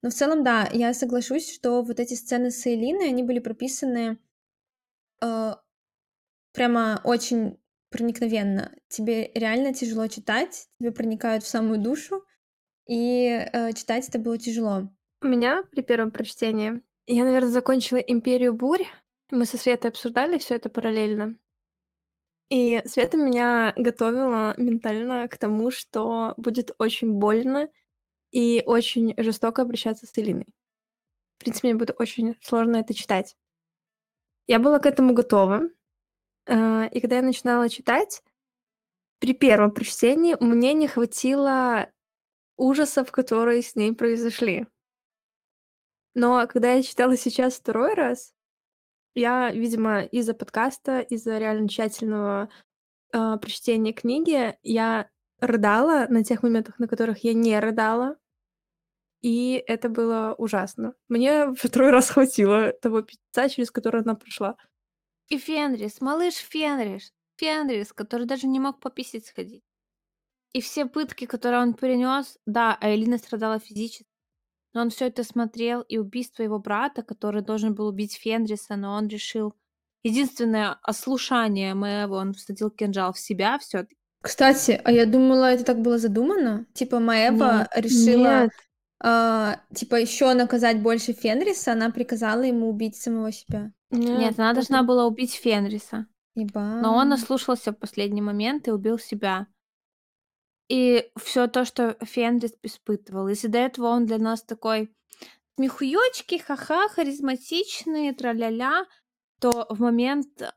Но 0.03 0.11
в 0.11 0.15
целом, 0.15 0.43
да, 0.43 0.69
я 0.73 0.93
соглашусь, 0.93 1.55
что 1.55 1.85
вот 1.85 2.01
эти 2.01 2.15
сцены 2.15 2.51
с 2.51 2.67
Элиной, 2.67 3.11
они 3.11 3.23
были 3.23 3.39
прописаны 3.39 4.19
э, 5.23 5.53
прямо 6.57 7.03
очень 7.05 7.59
проникновенно. 7.91 8.73
Тебе 8.89 9.31
реально 9.35 9.75
тяжело 9.75 10.09
читать, 10.09 10.69
тебе 10.81 10.91
проникают 10.91 11.45
в 11.45 11.49
самую 11.49 11.79
душу, 11.79 12.25
и 12.89 13.29
э, 13.29 13.73
читать 13.75 14.09
это 14.09 14.19
было 14.19 14.39
тяжело. 14.39 14.89
У 15.21 15.27
меня 15.27 15.65
при 15.71 15.83
первом 15.83 16.11
прочтении 16.11 16.81
я, 17.07 17.25
наверное, 17.25 17.51
закончила 17.51 17.99
«Империю 17.99 18.55
бурь», 18.55 18.87
Мы 19.31 19.45
со 19.45 19.59
Светой 19.59 19.91
обсуждали 19.91 20.39
все 20.39 20.55
это 20.55 20.71
параллельно. 20.71 21.37
И 22.49 22.81
Света 22.87 23.17
меня 23.17 23.75
готовила 23.77 24.55
ментально 24.57 25.29
к 25.29 25.37
тому, 25.37 25.71
что 25.71 26.33
будет 26.37 26.71
очень 26.79 27.13
больно 27.13 27.69
и 28.31 28.63
очень 28.65 29.15
жестоко 29.19 29.63
обращаться 29.63 30.07
с 30.07 30.17
Элиной. 30.17 30.47
В 31.37 31.41
принципе, 31.41 31.69
мне 31.69 31.79
будет 31.79 32.01
очень 32.01 32.37
сложно 32.41 32.77
это 32.77 32.95
читать. 32.95 33.37
Я 34.47 34.59
была 34.59 34.79
к 34.79 34.87
этому 34.87 35.13
готова. 35.13 35.69
Э, 36.47 36.89
и 36.89 37.01
когда 37.01 37.17
я 37.17 37.23
начинала 37.23 37.69
читать, 37.69 38.23
при 39.19 39.35
первом 39.35 39.71
прочтении 39.71 40.37
мне 40.41 40.75
не 40.75 40.89
хватило 40.89 41.91
ужасов, 42.57 43.11
которые 43.13 43.63
с 43.63 43.75
ней 43.77 43.95
произошли. 43.95 44.67
Но 46.15 46.47
когда 46.47 46.73
я 46.73 46.83
читала 46.83 47.17
сейчас 47.17 47.55
второй 47.55 47.95
раз, 47.95 48.33
я, 49.15 49.51
видимо, 49.51 50.03
из-за 50.03 50.35
подкаста, 50.35 51.01
из-за 51.01 51.39
реально 51.39 51.69
тщательного 51.69 52.49
э, 53.13 53.37
прочтения 53.41 53.93
книги, 53.93 54.57
я 54.63 55.09
рыдала 55.41 56.07
на 56.09 56.25
тех 56.25 56.43
моментах, 56.43 56.79
на 56.79 56.89
которых 56.89 57.25
я 57.25 57.35
не 57.35 57.59
рыдала. 57.59 58.17
И 59.23 59.63
это 59.67 59.89
было 59.89 60.35
ужасно. 60.39 60.95
Мне 61.09 61.53
второй 61.55 61.91
раз 61.91 62.11
хватило 62.11 62.73
того 62.73 63.03
писца, 63.03 63.49
через 63.49 63.71
который 63.71 64.03
она 64.03 64.15
прошла. 64.15 64.57
И 65.29 65.39
Фенрис, 65.39 66.01
малыш 66.01 66.35
Фенрис, 66.35 67.13
Фенрис, 67.37 67.93
который 67.93 68.27
даже 68.27 68.47
не 68.47 68.61
мог 68.61 68.81
пописать 68.81 69.27
сходить. 69.27 69.65
И 70.53 70.61
все 70.61 70.87
пытки, 70.87 71.27
которые 71.27 71.61
он 71.61 71.75
перенес, 71.75 72.39
да, 72.47 72.79
а 72.81 72.95
Элина 72.95 73.19
страдала 73.19 73.59
физически. 73.59 74.07
Но 74.73 74.83
он 74.83 74.91
все 74.91 75.07
это 75.07 75.25
смотрел, 75.25 75.81
и 75.83 75.99
убийство 75.99 76.43
его 76.43 76.59
брата, 76.59 77.03
который 77.03 77.43
должен 77.43 77.75
был 77.75 77.87
убить 77.87 78.17
Фенриса, 78.17 78.77
но 78.77 78.95
он 78.95 79.09
решил... 79.09 79.55
Единственное 80.03 80.79
ослушание 80.83 81.75
моего, 81.75 82.15
он 82.15 82.33
всадил 82.33 82.71
кинжал 82.71 83.13
в 83.13 83.19
себя 83.19 83.59
все 83.59 83.81
таки 83.81 83.97
Кстати, 84.23 84.81
а 84.85 84.93
я 84.93 85.05
думала, 85.05 85.53
это 85.53 85.65
так 85.65 85.81
было 85.81 85.99
задумано. 85.99 86.67
Типа 86.75 87.01
Маева 87.01 87.69
решила, 87.75 88.45
Нет. 88.45 88.51
А, 88.99 89.61
типа, 89.75 89.97
еще 89.97 90.33
наказать 90.35 90.81
больше 90.81 91.13
Фенриса, 91.13 91.73
она 91.73 91.91
приказала 91.91 92.43
ему 92.43 92.69
убить 92.69 92.97
самого 92.97 93.33
себя. 93.33 93.73
Нет, 93.91 94.39
она 94.39 94.53
должна 94.55 94.83
была 94.83 95.07
убить 95.07 95.35
Фенриса. 95.35 96.07
Ебать. 96.35 96.83
Но 96.83 96.95
он 96.97 97.13
ослушался 97.13 97.73
в 97.73 97.77
последний 97.79 98.23
момент 98.23 98.69
и 98.69 98.71
убил 98.71 98.99
себя. 98.99 99.47
И 100.69 101.11
все 101.17 101.47
то, 101.47 101.65
что 101.65 101.97
Фенрис 102.03 102.55
испытывал. 102.63 103.29
Если 103.29 103.47
до 103.49 103.59
этого 103.59 103.87
он 103.87 104.07
для 104.07 104.19
нас 104.19 104.43
такой 104.43 104.93
смехуёчки, 105.57 106.39
ха-ха, 106.39 106.89
харизматичный, 106.89 108.13
тра-ля-ля, 108.13 108.85
то 109.41 109.67
в 109.71 109.81
момент 109.81 110.55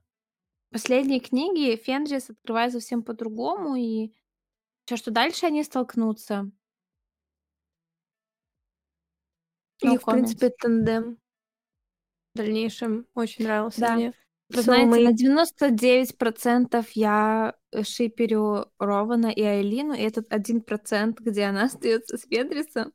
последней 0.72 1.20
книги 1.20 1.76
Фенрис 1.76 2.30
открывает 2.30 2.74
совсем 2.74 3.04
по-другому, 3.04 3.76
и 3.76 4.14
все, 4.86 4.98
что 4.98 5.12
дальше 5.12 5.46
они 5.46 5.64
столкнутся. 5.64 6.52
И, 9.82 9.98
в 9.98 10.06
принципе, 10.06 10.50
тандем 10.50 11.18
в 12.34 12.38
дальнейшем 12.38 13.06
очень 13.16 13.46
нравился 13.46 13.82
Да. 13.82 13.96
мне. 13.96 14.14
Вы 14.52 14.62
знаете, 14.64 15.04
на 15.04 15.14
99% 15.14 16.88
я 16.96 17.56
шиперю 17.84 18.66
Рована 18.80 19.28
и 19.28 19.44
Айлину, 19.44 19.94
и 19.94 20.02
этот 20.02 20.32
1%, 20.32 21.22
где 21.22 21.44
она 21.44 21.64
остается 21.66 22.18
с 22.18 22.22
Фенрисом. 22.24 22.94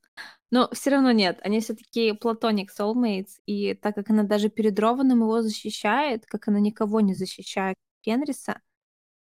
Но 0.50 0.68
все 0.72 0.90
равно 0.90 1.12
нет, 1.12 1.38
они 1.42 1.60
все 1.60 1.74
таки 1.74 2.12
платоник 2.12 2.72
soulmates, 2.72 3.38
и 3.46 3.74
так 3.74 3.94
как 3.94 4.10
она 4.10 4.24
даже 4.24 4.48
перед 4.48 4.78
Рованом 4.78 5.20
его 5.20 5.42
защищает, 5.42 6.26
как 6.26 6.48
она 6.48 6.60
никого 6.60 7.00
не 7.00 7.14
защищает 7.14 7.76
Фенриса, 8.02 8.60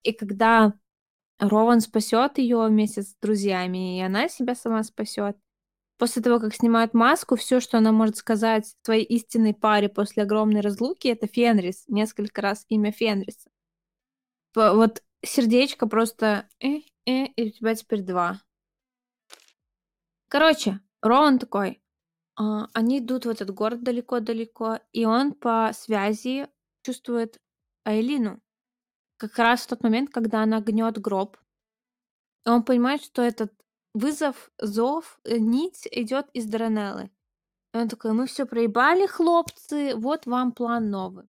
и 0.02 0.12
когда 0.12 0.74
Рован 1.38 1.80
спасет 1.80 2.38
ее 2.38 2.66
вместе 2.66 3.02
с 3.02 3.14
друзьями, 3.20 3.98
и 3.98 4.02
она 4.02 4.28
себя 4.28 4.54
сама 4.54 4.82
спасет, 4.84 5.36
после 6.02 6.20
того, 6.20 6.40
как 6.40 6.52
снимают 6.52 6.94
маску, 6.94 7.36
все, 7.36 7.60
что 7.60 7.78
она 7.78 7.92
может 7.92 8.16
сказать 8.16 8.74
своей 8.82 9.04
истинной 9.04 9.54
паре 9.54 9.88
после 9.88 10.24
огромной 10.24 10.60
разлуки, 10.60 11.06
это 11.06 11.28
Фенрис. 11.28 11.84
Несколько 11.86 12.42
раз 12.42 12.66
имя 12.68 12.90
Фенриса. 12.90 13.48
Вот 14.56 15.00
сердечко 15.24 15.86
просто 15.86 16.48
э, 16.58 16.80
э, 17.06 17.26
и 17.26 17.46
у 17.46 17.50
тебя 17.52 17.76
теперь 17.76 18.02
два. 18.02 18.42
Короче, 20.26 20.80
Роан 21.02 21.38
такой. 21.38 21.80
а, 22.34 22.66
они 22.72 22.98
идут 22.98 23.24
в 23.24 23.28
этот 23.28 23.50
город 23.50 23.84
далеко-далеко, 23.84 24.80
и 24.90 25.04
он 25.04 25.32
по 25.32 25.70
связи 25.72 26.48
чувствует 26.82 27.38
Айлину. 27.84 28.40
Как 29.18 29.38
раз 29.38 29.60
в 29.60 29.68
тот 29.68 29.84
момент, 29.84 30.10
когда 30.10 30.42
она 30.42 30.60
гнет 30.60 30.98
гроб. 30.98 31.36
Он 32.44 32.64
понимает, 32.64 33.04
что 33.04 33.22
этот 33.22 33.52
вызов, 33.94 34.50
зов, 34.58 35.20
э, 35.24 35.38
нить 35.38 35.88
идет 35.90 36.28
из 36.32 36.46
Даранеллы. 36.46 37.10
И 37.74 37.78
он 37.78 37.88
такой, 37.88 38.12
мы 38.12 38.26
все 38.26 38.46
проебали, 38.46 39.06
хлопцы, 39.06 39.94
вот 39.96 40.26
вам 40.26 40.52
план 40.52 40.90
новый. 40.90 41.26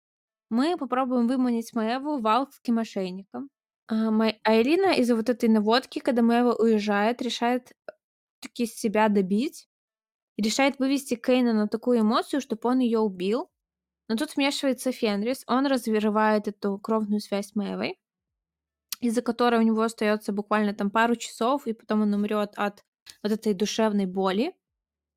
Мы 0.51 0.77
попробуем 0.77 1.29
выманить 1.29 1.75
Маеву 1.75 2.19
валкским 2.19 2.77
мошенником. 2.77 3.51
А, 3.89 4.11
Ма- 4.11 4.35
а 4.45 4.55
из-за 4.55 5.17
вот 5.17 5.29
этой 5.29 5.49
наводки, 5.49 6.01
когда 6.01 6.23
Маева 6.23 6.55
уезжает, 6.55 7.23
решает 7.23 7.73
таки 8.41 8.67
себя 8.67 9.09
добить. 9.09 9.69
И 10.37 10.43
решает 10.43 10.79
вывести 10.79 11.17
Кейна 11.17 11.53
на 11.53 11.69
такую 11.69 12.01
эмоцию, 12.01 12.41
чтобы 12.41 12.69
он 12.69 12.81
ее 12.81 13.01
убил. 13.01 13.51
Но 14.09 14.17
тут 14.17 14.37
вмешивается 14.37 14.93
Фенрис, 14.93 15.45
он 15.47 15.67
разрывает 15.67 16.49
эту 16.49 16.79
кровную 16.79 17.21
связь 17.21 17.49
с 17.51 17.57
Маевой 17.57 17.99
из-за 19.01 19.23
которой 19.23 19.61
у 19.61 19.65
него 19.65 19.83
остается 19.83 20.33
буквально 20.33 20.75
там 20.75 20.91
пару 20.91 21.17
часов, 21.17 21.67
и 21.67 21.73
потом 21.75 22.03
он 22.03 22.15
умрет 22.15 22.53
от 22.57 22.85
вот 23.23 23.33
этой 23.33 23.55
душевной 23.55 24.07
боли. 24.07 24.55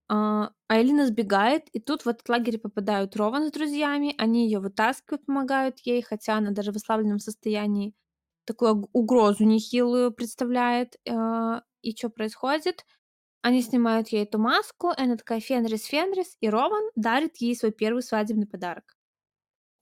А 0.10 0.52
а 0.70 0.82
Элина 0.82 1.06
сбегает, 1.08 1.70
и 1.74 1.80
тут 1.80 2.04
в 2.06 2.10
этот 2.10 2.28
лагерь 2.30 2.58
попадают 2.60 3.16
Рован 3.16 3.48
с 3.48 3.52
друзьями, 3.52 4.16
они 4.18 4.46
ее 4.46 4.60
вытаскивают, 4.60 5.26
помогают 5.26 5.80
ей, 5.82 6.02
хотя 6.02 6.38
она 6.38 6.52
даже 6.52 6.72
в 6.72 6.76
ослабленном 6.78 7.20
состоянии 7.20 7.94
такую 8.46 8.90
угрозу 8.94 9.46
нехилую 9.46 10.12
представляет. 10.14 10.98
А, 11.10 11.64
И 11.82 11.96
что 11.96 12.10
происходит? 12.10 12.86
Они 13.44 13.62
снимают 13.62 14.10
ей 14.10 14.24
эту 14.24 14.40
маску, 14.40 14.92
и 14.92 15.02
она 15.02 15.18
такая 15.18 15.40
Фенрис, 15.42 15.86
Фенрис, 15.86 16.38
и 16.42 16.50
Рован 16.50 16.90
дарит 16.96 17.38
ей 17.38 17.56
свой 17.56 17.72
первый 17.72 18.04
свадебный 18.04 18.48
подарок. 18.48 18.93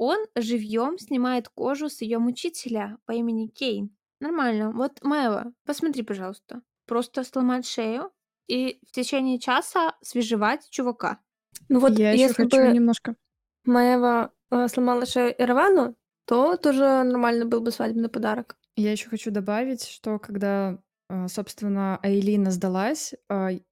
Он 0.03 0.26
живьем 0.36 0.98
снимает 0.98 1.48
кожу 1.49 1.88
с 1.88 2.02
ее 2.02 2.18
мучителя 2.18 2.98
по 3.06 3.11
имени 3.11 3.45
Кейн. 3.45 3.95
Нормально. 4.19 4.72
Вот, 4.72 4.98
Маева, 5.03 5.53
посмотри, 5.64 6.02
пожалуйста. 6.02 6.64
Просто 6.88 7.23
сломать 7.23 7.68
шею 7.68 8.11
и 8.48 8.80
в 8.88 8.91
течение 8.94 9.38
часа 9.38 9.95
свежевать 10.02 10.68
чувака. 10.72 11.19
Ну 11.69 11.80
вот, 11.80 11.99
Я 11.99 12.14
еще 12.14 12.23
если 12.23 12.34
хочу 12.45 12.57
бы 12.57 12.72
немножко. 12.72 13.15
Маева 13.64 14.34
э, 14.49 14.68
сломала 14.69 15.06
шею 15.06 15.36
Ирвану, 15.40 15.95
то 16.26 16.57
тоже 16.57 17.03
нормально 17.03 17.45
был 17.45 17.61
бы 17.61 17.69
свадебный 17.69 18.10
подарок. 18.10 18.57
Я 18.76 18.94
еще 18.94 19.07
хочу 19.07 19.30
добавить, 19.30 19.88
что 19.88 20.18
когда, 20.18 20.80
а, 21.10 21.28
собственно, 21.28 21.99
Айлина 22.02 22.49
сдалась, 22.49 23.14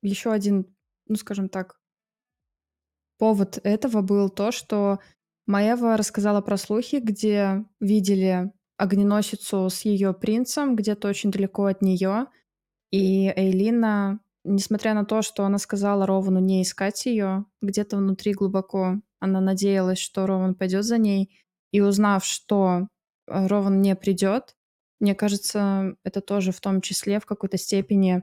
еще 0.03 0.31
один, 0.31 0.75
ну, 1.07 1.15
скажем 1.15 1.49
так, 1.49 1.79
повод 3.17 3.59
этого 3.63 4.01
был 4.01 4.29
то, 4.29 4.51
что 4.51 4.99
Маева 5.49 5.97
рассказала 5.97 6.41
про 6.41 6.57
слухи, 6.57 6.97
где 6.97 7.65
видели 7.79 8.51
огненосицу 8.77 9.67
с 9.71 9.81
ее 9.81 10.13
принцем 10.13 10.75
где-то 10.75 11.07
очень 11.07 11.31
далеко 11.31 11.65
от 11.65 11.81
нее, 11.81 12.27
и 12.91 13.33
Эйлина, 13.35 14.19
несмотря 14.43 14.93
на 14.93 15.05
то, 15.05 15.23
что 15.23 15.45
она 15.45 15.57
сказала 15.57 16.05
Ровану 16.05 16.39
не 16.39 16.61
искать 16.61 17.03
ее, 17.07 17.45
где-то 17.63 17.97
внутри 17.97 18.33
глубоко 18.33 19.01
она 19.19 19.41
надеялась, 19.41 19.97
что 19.97 20.27
Рован 20.27 20.53
пойдет 20.53 20.85
за 20.85 20.99
ней, 20.99 21.41
и 21.71 21.81
узнав, 21.81 22.23
что 22.23 22.87
э, 23.27 23.47
Рован 23.47 23.81
не 23.81 23.95
придет, 23.95 24.55
мне 24.99 25.15
кажется, 25.15 25.95
это 26.03 26.21
тоже 26.21 26.51
в 26.51 26.61
том 26.61 26.79
числе 26.79 27.19
в 27.19 27.25
какой-то 27.25 27.57
степени 27.57 28.21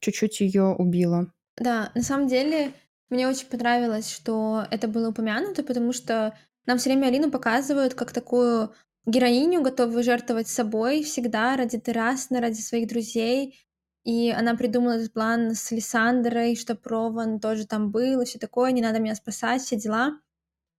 чуть-чуть 0.00 0.40
ее 0.40 0.74
убило. 0.74 1.30
Да, 1.58 1.92
на 1.94 2.02
самом 2.02 2.28
деле 2.28 2.72
мне 3.08 3.28
очень 3.28 3.46
понравилось, 3.46 4.10
что 4.10 4.66
это 4.70 4.88
было 4.88 5.10
упомянуто, 5.10 5.62
потому 5.62 5.92
что 5.92 6.36
нам 6.66 6.78
все 6.78 6.90
время 6.90 7.06
Алину 7.06 7.30
показывают 7.30 7.94
как 7.94 8.12
такую 8.12 8.72
героиню, 9.06 9.62
готовую 9.62 10.02
жертвовать 10.02 10.48
собой 10.48 11.02
всегда 11.04 11.56
ради 11.56 11.78
Террасна, 11.78 12.40
ради 12.40 12.60
своих 12.60 12.88
друзей. 12.88 13.58
И 14.04 14.30
она 14.30 14.54
придумала 14.56 14.92
этот 14.92 15.12
план 15.12 15.54
с 15.54 15.70
Лиссандрой, 15.70 16.56
что 16.56 16.74
Прован 16.74 17.40
тоже 17.40 17.66
там 17.66 17.90
был, 17.90 18.20
и 18.20 18.24
все 18.24 18.38
такое, 18.38 18.72
не 18.72 18.82
надо 18.82 18.98
меня 18.98 19.14
спасать, 19.14 19.62
все 19.62 19.76
дела. 19.76 20.18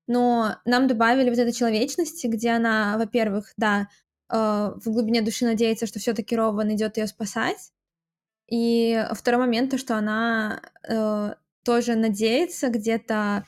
Но 0.07 0.57
нам 0.65 0.87
добавили 0.87 1.29
вот 1.29 1.39
этой 1.39 1.51
человечности, 1.51 2.27
где 2.27 2.51
она, 2.51 2.97
во-первых, 2.97 3.53
да, 3.57 3.89
э, 4.29 4.35
в 4.35 4.85
глубине 4.85 5.21
души 5.21 5.45
надеется, 5.45 5.87
что 5.87 5.99
все-таки 5.99 6.35
Рован 6.35 6.73
идет 6.73 6.97
ее 6.97 7.07
спасать. 7.07 7.71
И 8.49 9.05
второй 9.13 9.41
момент, 9.41 9.71
то, 9.71 9.77
что 9.77 9.97
она 9.97 10.61
э, 10.87 11.33
тоже 11.67 11.95
надеется 11.95 12.69
где-то 12.69 13.45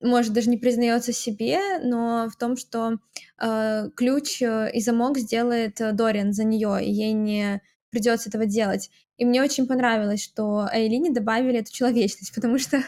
может, 0.00 0.32
даже 0.32 0.50
не 0.50 0.56
признается 0.56 1.12
себе, 1.12 1.78
но 1.82 2.28
в 2.28 2.36
том, 2.36 2.56
что 2.56 2.98
э, 3.40 3.90
ключ 3.94 4.42
э, 4.42 4.70
и 4.72 4.80
замок 4.80 5.18
сделает 5.18 5.80
э, 5.80 5.92
Дориан 5.92 6.32
за 6.32 6.44
нее, 6.44 6.84
и 6.84 6.90
ей 6.90 7.12
не 7.12 7.62
придется 7.90 8.28
этого 8.28 8.46
делать. 8.46 8.90
И 9.18 9.24
мне 9.24 9.42
очень 9.42 9.66
понравилось, 9.66 10.22
что 10.24 10.68
Эйлине 10.72 11.12
добавили 11.12 11.60
эту 11.60 11.72
человечность, 11.72 12.32
потому 12.34 12.58
что 12.58 12.82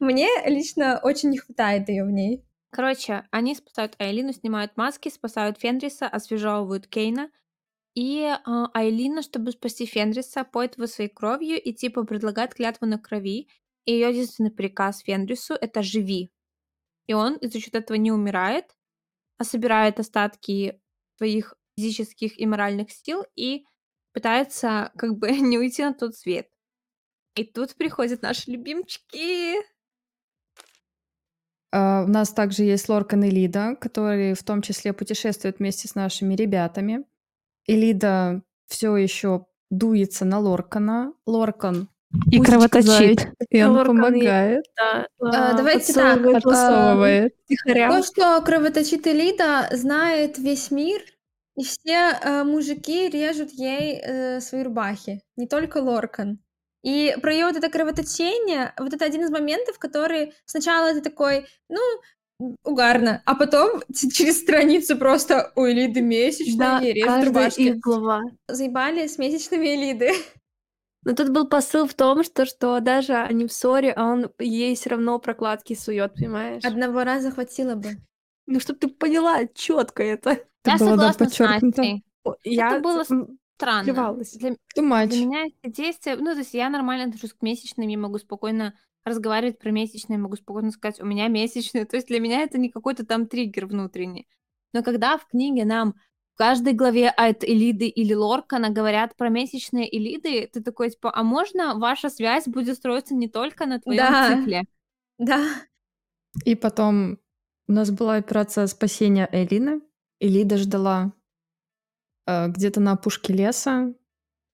мне 0.00 0.28
лично 0.46 1.00
очень 1.02 1.30
не 1.30 1.38
хватает 1.38 1.88
ее 1.88 2.04
в 2.04 2.10
ней. 2.10 2.44
Короче, 2.70 3.24
они 3.30 3.54
спасают 3.54 3.94
Айлину, 3.98 4.32
снимают 4.32 4.76
маски, 4.76 5.10
спасают 5.10 5.58
Фенриса, 5.58 6.08
освежевывают 6.08 6.86
Кейна. 6.86 7.30
И 7.94 8.24
а, 8.24 8.70
Айлина, 8.72 9.20
чтобы 9.20 9.52
спасти 9.52 9.84
Фенриса, 9.84 10.44
поет 10.44 10.78
его 10.78 10.86
своей 10.86 11.10
кровью 11.10 11.60
и 11.60 11.74
типа 11.74 12.04
предлагает 12.04 12.54
клятву 12.54 12.86
на 12.86 12.98
крови. 12.98 13.48
И 13.84 13.92
ее 13.92 14.10
единственный 14.10 14.50
приказ 14.50 15.00
Фенрису— 15.00 15.54
это 15.60 15.82
«живи». 15.82 16.32
И 17.06 17.14
он 17.14 17.36
из-за 17.36 17.60
счет 17.60 17.74
этого 17.74 17.96
не 17.96 18.12
умирает, 18.12 18.76
а 19.38 19.44
собирает 19.44 19.98
остатки 19.98 20.80
своих 21.16 21.54
физических 21.76 22.38
и 22.38 22.46
моральных 22.46 22.90
сил 22.90 23.24
и 23.34 23.64
пытается 24.12 24.92
как 24.96 25.16
бы 25.18 25.30
не 25.38 25.58
уйти 25.58 25.82
на 25.82 25.94
тот 25.94 26.16
свет. 26.16 26.48
И 27.34 27.44
тут 27.44 27.74
приходят 27.76 28.22
наши 28.22 28.50
любимчики. 28.50 29.56
А, 31.72 32.04
У 32.04 32.08
нас 32.08 32.32
также 32.32 32.64
есть 32.64 32.88
Лоркан 32.88 33.24
и 33.24 33.30
Лида, 33.30 33.76
которые 33.80 34.34
в 34.34 34.44
том 34.44 34.60
числе 34.60 34.92
путешествуют 34.92 35.58
вместе 35.58 35.88
с 35.88 35.94
нашими 35.94 36.34
ребятами. 36.34 37.04
И 37.66 37.74
Лида 37.74 38.42
все 38.66 38.96
еще 38.96 39.46
дуется 39.70 40.24
на 40.24 40.38
Лоркана. 40.38 41.14
Лоркан 41.26 41.88
И 42.30 42.38
пусть 42.38 42.50
кровоточит. 42.50 43.20
сказать, 43.20 43.28
И 43.50 43.62
он 43.62 43.70
Лоркан 43.72 43.96
и- 43.96 44.00
помогает, 44.00 44.64
Да, 44.76 45.06
А, 45.20 45.50
а, 45.50 45.54
давайте 45.54 45.92
так, 45.92 46.22
подсовывает 46.42 47.34
а. 47.66 47.90
То, 47.90 48.02
что 48.02 48.40
кровоточит 48.42 49.06
Элида, 49.06 49.68
знает 49.72 50.38
весь 50.38 50.70
мир, 50.70 51.00
и 51.56 51.64
все 51.64 52.18
э, 52.22 52.44
мужики 52.44 53.08
режут 53.08 53.50
ей 53.52 54.00
э, 54.02 54.40
свои 54.40 54.62
рубахи, 54.62 55.22
не 55.36 55.46
только 55.46 55.78
Лоркан. 55.78 56.38
И 56.82 57.14
про 57.22 57.32
ее 57.32 57.46
вот 57.46 57.56
это 57.56 57.68
кровоточение, 57.68 58.72
вот 58.78 58.92
это 58.92 59.04
один 59.04 59.22
из 59.22 59.30
моментов, 59.30 59.78
который 59.78 60.34
сначала 60.46 60.92
ты 60.94 61.00
такой, 61.00 61.46
ну, 61.68 61.78
угарно, 62.64 63.22
а 63.24 63.34
потом 63.34 63.82
через 64.12 64.40
страницу 64.40 64.96
просто 64.96 65.52
у 65.56 65.66
Элиды 65.66 66.00
месячные, 66.00 66.56
Да, 66.56 66.80
режут 66.80 67.24
рубашки. 67.26 67.60
их 67.60 67.78
глава. 67.78 68.22
Заебали 68.48 69.06
с 69.06 69.16
месячными 69.18 69.66
Элиды. 69.76 70.10
Но 71.04 71.14
тут 71.14 71.30
был 71.30 71.48
посыл 71.48 71.86
в 71.86 71.94
том, 71.94 72.22
что, 72.22 72.46
что 72.46 72.78
даже 72.80 73.14
они 73.14 73.46
в 73.46 73.52
ссоре, 73.52 73.92
а 73.92 74.04
он 74.04 74.30
ей 74.38 74.76
все 74.76 74.90
равно 74.90 75.18
прокладки 75.18 75.74
сует, 75.74 76.14
понимаешь? 76.14 76.64
Одного 76.64 77.02
раза 77.02 77.30
хватило 77.30 77.74
бы. 77.74 77.96
Ну, 78.46 78.60
чтобы 78.60 78.78
ты 78.78 78.88
поняла 78.88 79.46
четко 79.46 80.02
это. 80.02 80.44
Я 80.64 80.76
было, 80.78 80.96
да, 80.96 81.12
согласна 81.12 81.28
с. 81.28 81.38
Настей. 81.38 82.04
Я 82.44 82.78
было 82.78 83.04
м, 83.10 83.38
Странно. 83.56 83.84
плевалась. 83.84 84.32
Для, 84.34 84.54
для 84.74 84.82
меня 84.82 85.46
эти 85.46 85.74
действия... 85.74 86.16
Ну, 86.16 86.32
то 86.32 86.38
есть 86.38 86.54
я 86.54 86.68
нормально 86.70 87.06
отношусь 87.06 87.32
к 87.32 87.42
месячным, 87.42 87.88
я 87.88 87.98
могу 87.98 88.18
спокойно 88.18 88.74
разговаривать 89.04 89.58
про 89.58 89.70
месячные, 89.70 90.18
могу 90.18 90.36
спокойно 90.36 90.70
сказать, 90.70 91.00
у 91.00 91.04
меня 91.04 91.28
месячные. 91.28 91.84
То 91.86 91.96
есть 91.96 92.08
для 92.08 92.20
меня 92.20 92.42
это 92.42 92.58
не 92.58 92.70
какой-то 92.70 93.04
там 93.04 93.26
триггер 93.26 93.66
внутренний. 93.66 94.28
Но 94.72 94.82
когда 94.82 95.18
в 95.18 95.26
книге 95.26 95.64
нам 95.64 95.94
в 96.34 96.38
каждой 96.38 96.72
главе 96.72 97.08
от 97.10 97.44
Элиды 97.44 97.86
или 97.88 98.14
Лоркана 98.14 98.70
говорят 98.70 99.16
про 99.16 99.28
месячные 99.28 99.86
Элиды, 99.96 100.48
ты 100.52 100.62
такой, 100.62 100.90
типа, 100.90 101.12
а 101.14 101.22
можно 101.22 101.74
ваша 101.78 102.08
связь 102.10 102.46
будет 102.48 102.76
строиться 102.76 103.14
не 103.14 103.28
только 103.28 103.66
на 103.66 103.80
твоем 103.80 103.98
Да. 104.02 104.28
цикле? 104.36 104.62
Да. 105.18 105.44
И 106.44 106.54
потом 106.54 107.18
у 107.68 107.72
нас 107.72 107.90
была 107.90 108.16
операция 108.16 108.66
спасения 108.66 109.28
Элины. 109.30 109.82
И 110.20 110.28
Лида 110.28 110.56
ждала 110.56 111.12
э, 112.26 112.48
где-то 112.48 112.80
на 112.80 112.92
опушке 112.92 113.32
леса 113.32 113.92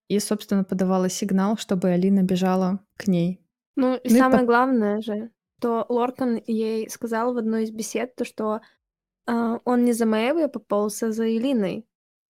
и, 0.08 0.18
собственно, 0.18 0.64
подавала 0.64 1.08
сигнал, 1.10 1.56
чтобы 1.58 1.90
Алина 1.90 2.22
бежала 2.22 2.80
к 2.96 3.06
ней. 3.06 3.40
Ну, 3.76 3.94
и 3.94 4.08
Ну 4.08 4.14
и 4.14 4.18
самое 4.18 4.38
пот- 4.40 4.46
главное 4.46 5.00
же, 5.02 5.30
то 5.60 5.84
Лоркан 5.88 6.40
ей 6.46 6.88
сказал 6.88 7.34
в 7.34 7.36
одной 7.36 7.64
из 7.64 7.70
бесед, 7.70 8.16
то, 8.16 8.24
что 8.24 8.60
а, 9.28 9.60
он 9.66 9.84
не 9.84 9.92
за 9.92 10.06
поползся, 10.48 11.08
а 11.08 11.12
за 11.12 11.28
Элиной. 11.28 11.86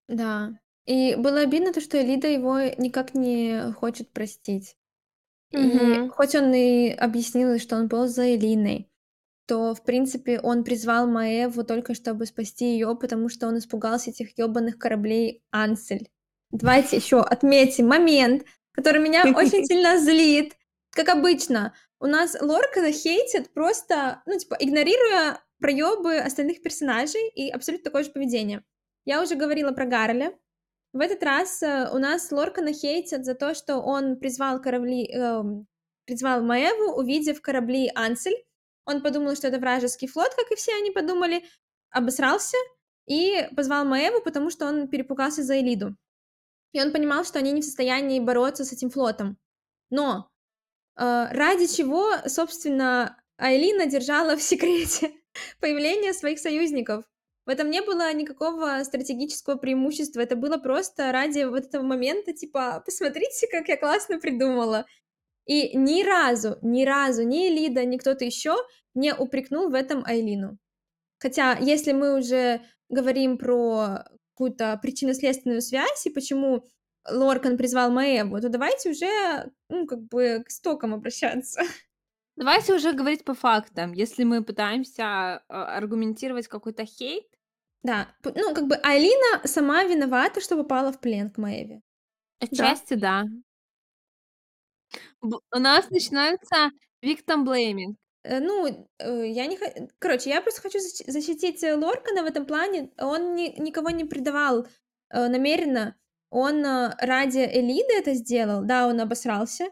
Да. 0.08 0.60
И 0.86 1.16
было 1.16 1.42
обидно 1.42 1.72
то, 1.72 1.80
что 1.80 2.02
Элида 2.02 2.28
его 2.28 2.60
никак 2.78 3.14
не 3.14 3.72
хочет 3.74 4.12
простить. 4.12 4.76
И 5.52 5.58
Мгм. 5.58 6.10
хоть 6.10 6.34
он 6.34 6.54
и 6.54 6.90
объяснил, 6.90 7.60
что 7.60 7.76
он 7.76 7.88
был 7.88 8.08
за 8.08 8.36
Элиной, 8.36 8.90
то, 9.46 9.76
в 9.76 9.84
принципе, 9.84 10.40
он 10.40 10.64
призвал 10.64 11.08
Маеву 11.08 11.64
только 11.64 11.94
чтобы 11.94 12.26
спасти 12.26 12.74
ее, 12.74 12.98
потому 13.00 13.30
что 13.30 13.48
он 13.48 13.60
испугался 13.60 14.10
этих 14.10 14.38
ёбаных 14.38 14.80
кораблей 14.80 15.44
Ансель. 15.52 16.10
Давайте 16.52 16.96
еще 16.96 17.22
отметим 17.22 17.88
момент, 17.88 18.44
который 18.72 19.02
меня 19.02 19.24
очень 19.36 19.66
сильно 19.68 20.00
злит. 20.00 20.58
Как 20.90 21.10
обычно, 21.10 21.74
у 22.00 22.08
нас 22.08 22.36
Лоркана 22.42 22.92
хейтят 22.92 23.54
просто, 23.54 24.24
ну, 24.26 24.38
типа, 24.38 24.56
игнорируя 24.60 25.40
проебы 25.60 26.18
остальных 26.18 26.62
персонажей 26.62 27.30
и 27.36 27.50
абсолютно 27.50 27.86
такое 27.86 28.04
же 28.04 28.12
поведение. 28.12 28.64
Я 29.06 29.22
уже 29.22 29.36
говорила 29.36 29.72
про 29.72 29.86
Гарреля. 29.86 30.38
В 30.94 31.00
этот 31.00 31.24
раз 31.24 31.62
э, 31.64 31.90
у 31.94 31.98
нас 31.98 32.32
Лоркана 32.32 32.74
хейтят 32.74 33.26
за 33.26 33.36
то, 33.36 33.54
что 33.54 33.78
он 33.78 34.18
призвал 34.18 34.62
корабли, 34.62 35.10
эм, 35.12 35.68
призвал 36.06 36.42
Маеву, 36.42 36.94
увидев 36.94 37.42
корабли 37.42 37.92
Ансель. 37.96 38.44
Он 38.86 39.02
подумал, 39.02 39.36
что 39.36 39.48
это 39.48 39.60
вражеский 39.60 40.08
флот, 40.08 40.34
как 40.36 40.52
и 40.52 40.56
все 40.56 40.74
они 40.74 40.92
подумали, 40.92 41.44
обосрался 41.90 42.58
и 43.06 43.48
позвал 43.56 43.86
Маеву, 43.86 44.22
потому 44.22 44.50
что 44.50 44.66
он 44.66 44.88
перепугался 44.88 45.44
за 45.44 45.60
Элиду. 45.60 45.96
И 46.74 46.82
он 46.82 46.92
понимал, 46.92 47.24
что 47.26 47.40
они 47.40 47.52
не 47.52 47.62
в 47.62 47.66
состоянии 47.66 48.20
бороться 48.20 48.66
с 48.66 48.74
этим 48.74 48.90
флотом. 48.90 49.38
Но 49.90 50.30
э, 50.98 51.28
ради 51.32 51.68
чего, 51.68 52.12
собственно, 52.28 53.22
Айлина 53.38 53.86
держала 53.86 54.36
в 54.36 54.42
секрете 54.42 55.12
появление 55.60 56.14
своих 56.14 56.40
союзников? 56.40 57.06
В 57.46 57.50
этом 57.50 57.70
не 57.70 57.82
было 57.82 58.14
никакого 58.14 58.84
стратегического 58.84 59.56
преимущества, 59.56 60.20
это 60.20 60.36
было 60.36 60.58
просто 60.58 61.12
ради 61.12 61.44
вот 61.46 61.66
этого 61.66 61.84
момента, 61.84 62.34
типа, 62.34 62.84
посмотрите, 62.86 63.48
как 63.50 63.70
я 63.70 63.78
классно 63.78 64.20
придумала. 64.20 64.86
И 65.46 65.78
ни 65.78 66.04
разу, 66.04 66.58
ни 66.62 66.84
разу 66.84 67.24
ни 67.24 67.48
Лида, 67.48 67.86
ни 67.86 67.98
кто-то 67.98 68.26
еще 68.26 68.58
не 68.94 69.14
упрекнул 69.14 69.70
в 69.70 69.76
этом 69.76 70.04
Айлину. 70.06 70.58
Хотя, 71.20 71.58
если 71.58 71.94
мы 71.94 72.18
уже 72.18 72.62
говорим 72.90 73.38
про 73.38 74.04
какую-то 74.34 74.78
причинно-следственную 74.82 75.62
связь 75.62 76.06
и 76.06 76.10
почему 76.10 76.66
Лоркан 77.10 77.58
призвал 77.58 77.92
Маеву, 77.92 78.40
то 78.42 78.50
давайте 78.50 78.92
уже, 78.92 79.52
ну, 79.70 79.88
как 79.88 80.02
бы 80.04 80.44
к 80.46 80.50
истокам 80.50 80.94
обращаться. 80.94 81.62
Давайте 82.38 82.74
уже 82.76 82.94
говорить 82.94 83.26
по 83.26 83.34
фактам. 83.34 83.94
Если 83.94 84.24
мы 84.24 84.44
пытаемся 84.44 85.04
э, 85.50 85.54
аргументировать 85.54 86.48
какой-то 86.48 86.86
хейт, 86.86 87.26
Да, 87.84 88.08
п- 88.24 88.34
ну, 88.36 88.54
как 88.54 88.68
бы 88.68 88.76
Айлина 88.76 89.46
сама 89.48 89.84
виновата, 89.84 90.40
что 90.42 90.56
попала 90.58 90.92
в 90.92 91.00
плен 91.02 91.30
к 91.30 91.38
Маеве. 91.40 91.82
отчасти 92.40 92.96
да. 92.96 93.26
Б- 95.22 95.40
У 95.56 95.60
нас 95.60 95.90
начинается 95.90 96.72
victim 97.04 97.46
blaming. 97.46 97.96
Э, 98.24 98.40
Ну, 98.40 98.88
э, 99.00 99.28
я 99.30 99.46
не 99.48 99.58
хочу... 99.58 99.90
Короче, 100.00 100.30
я 100.30 100.42
просто 100.42 100.62
хочу 100.62 100.80
защ- 100.80 101.10
защитить 101.12 101.64
э, 101.64 101.76
Лоркана 101.76 102.24
в 102.24 102.26
этом 102.28 102.46
плане. 102.46 102.92
Он 103.00 103.36
ни- 103.36 103.60
никого 103.60 103.90
не 103.92 104.06
предавал 104.06 104.68
э, 105.10 105.28
намеренно. 105.28 105.96
Он 106.30 106.66
э, 106.66 106.96
ради 107.00 107.40
Элиды 107.40 107.94
это 107.98 108.14
сделал. 108.14 108.64
Да, 108.64 108.88
он 108.88 109.00
обосрался, 109.02 109.66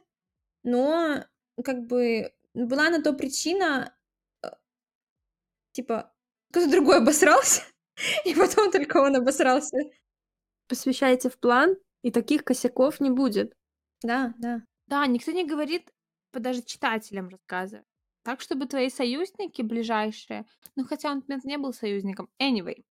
но 0.63 1.25
как 1.63 1.87
бы 1.87 2.33
была 2.55 2.89
на 2.89 3.01
то 3.01 3.13
причина, 3.13 3.95
э, 4.43 4.49
типа, 5.73 6.13
кто-то 6.51 6.71
другой 6.71 6.97
обосрался, 6.97 7.61
и 8.25 8.33
потом 8.35 8.71
только 8.71 8.97
он 8.97 9.15
обосрался. 9.15 9.77
Посвящайте 10.67 11.29
в 11.29 11.37
план, 11.37 11.75
и 12.01 12.11
таких 12.11 12.43
косяков 12.43 12.99
не 12.99 13.09
будет. 13.09 13.53
Да, 14.01 14.33
да. 14.39 14.61
Да, 14.87 15.05
никто 15.07 15.31
не 15.31 15.45
говорит, 15.45 15.91
по- 16.31 16.39
даже 16.39 16.61
читателям 16.63 17.29
рассказывать. 17.29 17.85
Так, 18.23 18.41
чтобы 18.41 18.65
твои 18.65 18.89
союзники 18.89 19.61
ближайшие, 19.61 20.45
ну 20.75 20.83
хотя 20.83 21.11
он 21.11 21.17
например, 21.17 21.45
не 21.45 21.57
был 21.57 21.73
союзником, 21.73 22.29
anyway. 22.41 22.83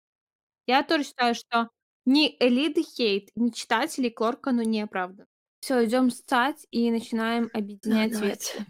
Я 0.67 0.83
тоже 0.83 1.05
считаю, 1.05 1.35
что 1.35 1.71
ни 2.05 2.37
элиты 2.39 2.83
хейт, 2.83 3.31
ни 3.35 3.51
читателей 3.51 4.11
к 4.11 4.21
Лоркану 4.21 4.63
не 4.63 4.83
оправдан. 4.83 5.27
Все, 5.61 5.85
идем 5.85 6.11
ссать 6.11 6.67
и 6.71 6.91
начинаем 6.91 7.49
объединять 7.53 8.13
давайте. 8.13 8.67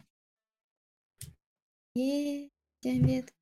Е, 1.95 2.49
Диамет. 2.83 3.35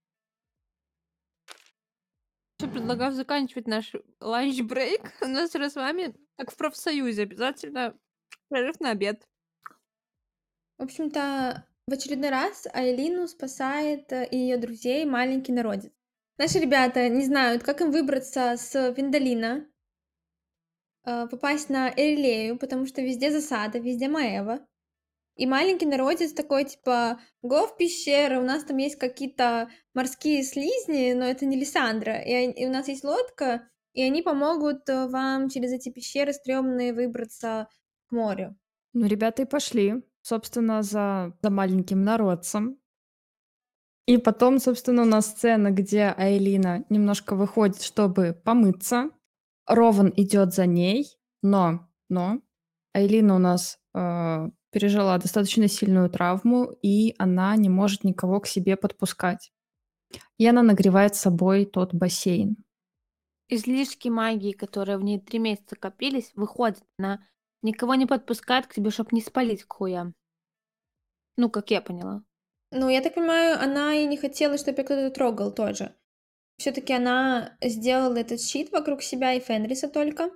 Всё, 2.58 2.68
предлагаю 2.70 3.12
заканчивать 3.12 3.68
наш 3.68 3.94
lunch 4.20 4.57
break. 4.57 5.00
У 5.22 5.26
нас 5.26 5.52
с 5.52 5.74
вами, 5.76 6.14
как 6.36 6.50
в 6.50 6.56
профсоюзе, 6.56 7.22
обязательно 7.22 7.96
прерыв 8.48 8.80
на 8.80 8.90
обед. 8.90 9.26
В 10.78 10.82
общем-то, 10.82 11.64
В 11.86 11.92
очередной 11.92 12.30
раз 12.30 12.68
Аэлину 12.72 13.26
спасает 13.26 14.12
э, 14.12 14.24
и 14.30 14.36
ее 14.36 14.58
друзей 14.58 15.04
маленький 15.04 15.52
народец. 15.52 15.92
Наши 16.38 16.58
ребята 16.58 17.08
не 17.08 17.24
знают, 17.24 17.62
как 17.62 17.80
им 17.80 17.90
выбраться 17.90 18.54
с 18.56 18.92
Вендлина, 18.92 19.66
э, 21.04 21.26
попасть 21.28 21.68
на 21.68 21.90
Эрилею, 21.90 22.58
потому 22.58 22.86
что 22.86 23.02
везде 23.02 23.30
засада, 23.32 23.78
везде 23.78 24.08
Маева. 24.08 24.66
И 25.40 25.46
маленький 25.46 25.86
народец 25.86 26.34
такой, 26.34 26.64
типа, 26.64 27.18
го 27.40 27.66
в 27.66 27.78
пещеру, 27.78 28.40
у 28.40 28.44
нас 28.44 28.62
там 28.62 28.76
есть 28.76 28.98
какие-то 28.98 29.70
морские 29.94 30.42
слизни, 30.42 31.14
но 31.14 31.24
это 31.24 31.46
не 31.46 31.56
Лиссандра, 31.56 32.20
и, 32.20 32.50
и 32.50 32.66
у 32.66 32.70
нас 32.70 32.88
есть 32.88 33.04
лодка, 33.04 33.66
и 33.94 34.02
они 34.02 34.20
помогут 34.20 34.86
э, 34.90 35.08
вам 35.08 35.48
через 35.48 35.72
эти 35.72 35.88
пещеры 35.88 36.34
стрёмные 36.34 36.92
выбраться 36.92 37.68
к 38.06 38.12
морю. 38.12 38.54
Ну, 38.92 39.06
ребята 39.06 39.40
и 39.40 39.46
пошли, 39.46 40.04
собственно, 40.20 40.82
за, 40.82 41.34
за 41.40 41.48
маленьким 41.48 42.02
народцем. 42.02 42.78
И 44.04 44.18
потом, 44.18 44.58
собственно, 44.58 45.02
у 45.02 45.06
нас 45.06 45.24
сцена, 45.24 45.70
где 45.70 46.14
Айлина 46.18 46.84
немножко 46.90 47.34
выходит, 47.34 47.80
чтобы 47.80 48.38
помыться. 48.44 49.08
Рован 49.66 50.12
идет 50.16 50.52
за 50.52 50.66
ней, 50.66 51.06
но, 51.40 51.88
но 52.10 52.42
Айлина 52.92 53.36
у 53.36 53.38
нас 53.38 53.78
э, 53.94 54.50
пережила 54.70 55.18
достаточно 55.18 55.68
сильную 55.68 56.10
травму, 56.10 56.72
и 56.82 57.14
она 57.18 57.56
не 57.56 57.68
может 57.68 58.04
никого 58.04 58.40
к 58.40 58.46
себе 58.46 58.76
подпускать. 58.76 59.52
И 60.38 60.46
она 60.46 60.62
нагревает 60.62 61.14
с 61.14 61.20
собой 61.20 61.66
тот 61.66 61.94
бассейн. 61.94 62.56
Излишки 63.48 64.08
магии, 64.08 64.52
которые 64.52 64.96
в 64.96 65.02
ней 65.02 65.20
три 65.20 65.38
месяца 65.38 65.76
копились, 65.76 66.32
выходят. 66.34 66.82
Она 66.98 67.26
никого 67.62 67.94
не 67.94 68.06
подпускает 68.06 68.66
к 68.66 68.74
тебе, 68.74 68.90
чтобы 68.90 69.10
не 69.12 69.20
спалить 69.20 69.64
к 69.64 69.72
хуям. 69.72 70.14
Ну, 71.36 71.50
как 71.50 71.70
я 71.70 71.80
поняла. 71.80 72.22
Ну, 72.70 72.88
я 72.88 73.00
так 73.00 73.14
понимаю, 73.14 73.60
она 73.60 73.94
и 73.94 74.06
не 74.06 74.16
хотела, 74.16 74.56
чтобы 74.56 74.84
кто-то 74.84 75.10
трогал 75.10 75.52
тоже. 75.52 75.96
Все-таки 76.58 76.92
она 76.92 77.56
сделала 77.62 78.16
этот 78.16 78.40
щит 78.40 78.70
вокруг 78.70 79.02
себя 79.02 79.32
и 79.32 79.40
Фенриса 79.40 79.88
только. 79.88 80.30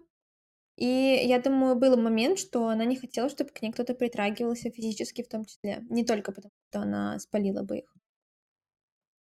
И 0.76 0.86
я 0.86 1.40
думаю, 1.40 1.76
был 1.76 1.96
момент, 1.96 2.38
что 2.38 2.68
она 2.68 2.84
не 2.84 2.96
хотела, 2.96 3.28
чтобы 3.28 3.50
к 3.50 3.62
ней 3.62 3.72
кто-то 3.72 3.94
притрагивался 3.94 4.70
физически 4.70 5.22
в 5.22 5.28
том 5.28 5.44
числе. 5.44 5.84
Не 5.88 6.04
только 6.04 6.32
потому, 6.32 6.52
что 6.70 6.80
она 6.80 7.18
спалила 7.20 7.62
бы 7.62 7.78
их. 7.78 7.94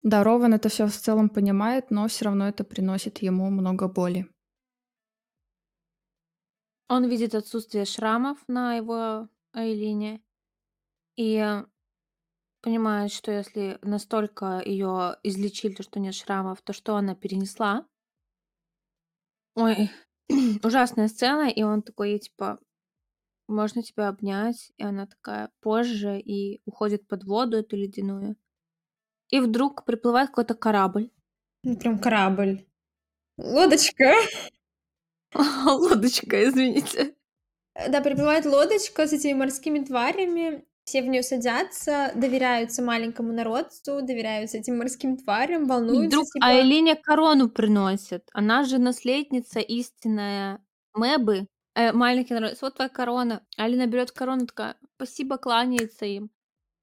Да, 0.03 0.23
Рован 0.23 0.53
это 0.53 0.69
все 0.69 0.87
в 0.87 0.95
целом 0.95 1.29
понимает, 1.29 1.91
но 1.91 2.07
все 2.07 2.25
равно 2.25 2.47
это 2.47 2.63
приносит 2.63 3.17
ему 3.19 3.49
много 3.49 3.87
боли. 3.87 4.27
Он 6.87 7.07
видит 7.07 7.35
отсутствие 7.35 7.85
шрамов 7.85 8.37
на 8.47 8.75
его 8.75 9.27
Айлине 9.53 10.21
и 11.17 11.63
понимает, 12.61 13.11
что 13.11 13.31
если 13.31 13.77
настолько 13.81 14.61
ее 14.65 15.17
излечили, 15.23 15.81
что 15.81 15.99
нет 15.99 16.15
шрамов, 16.15 16.61
то 16.61 16.73
что 16.73 16.95
она 16.95 17.15
перенесла? 17.15 17.85
Ой, 19.55 19.91
ужасная 20.63 21.07
сцена, 21.07 21.49
и 21.49 21.63
он 21.63 21.81
такой 21.81 22.11
ей 22.11 22.19
типа: 22.19 22.59
"Можно 23.47 23.83
тебя 23.83 24.09
обнять?" 24.09 24.71
И 24.77 24.83
она 24.83 25.07
такая: 25.07 25.51
"Позже", 25.61 26.19
и 26.19 26.61
уходит 26.65 27.07
под 27.07 27.23
воду 27.25 27.57
эту 27.57 27.75
ледяную. 27.77 28.35
И 29.29 29.39
вдруг 29.39 29.85
приплывает 29.85 30.29
какой-то 30.29 30.55
корабль. 30.55 31.11
Ну, 31.63 31.77
прям 31.77 31.99
корабль. 31.99 32.65
Лодочка. 33.37 34.13
Лодочка, 35.65 36.43
извините. 36.49 37.15
Да, 37.89 38.01
приплывает 38.01 38.45
лодочка 38.45 39.07
с 39.07 39.13
этими 39.13 39.33
морскими 39.33 39.79
тварями, 39.79 40.65
все 40.83 41.01
в 41.01 41.07
нее 41.07 41.23
садятся, 41.23 42.11
доверяются 42.15 42.81
маленькому 42.81 43.31
народцу, 43.31 44.01
доверяются 44.01 44.57
этим 44.57 44.77
морским 44.77 45.17
тварям, 45.17 45.65
И 45.65 45.67
волнуются, 45.67 46.07
вдруг 46.07 46.25
типа 46.25 46.45
Айлине 46.45 46.95
корону 46.95 47.49
приносят. 47.49 48.27
Она 48.33 48.63
же 48.63 48.79
наследница 48.79 49.59
истинная 49.59 50.63
Мэбы. 50.93 51.47
Э, 51.75 51.93
маленький 51.93 52.33
народ, 52.33 52.57
вот 52.61 52.75
твоя 52.75 52.89
корона. 52.89 53.45
Алина 53.55 53.87
берет 53.87 54.11
корону, 54.11 54.47
такая, 54.47 54.75
спасибо, 54.95 55.37
кланяется 55.37 56.05
им. 56.05 56.29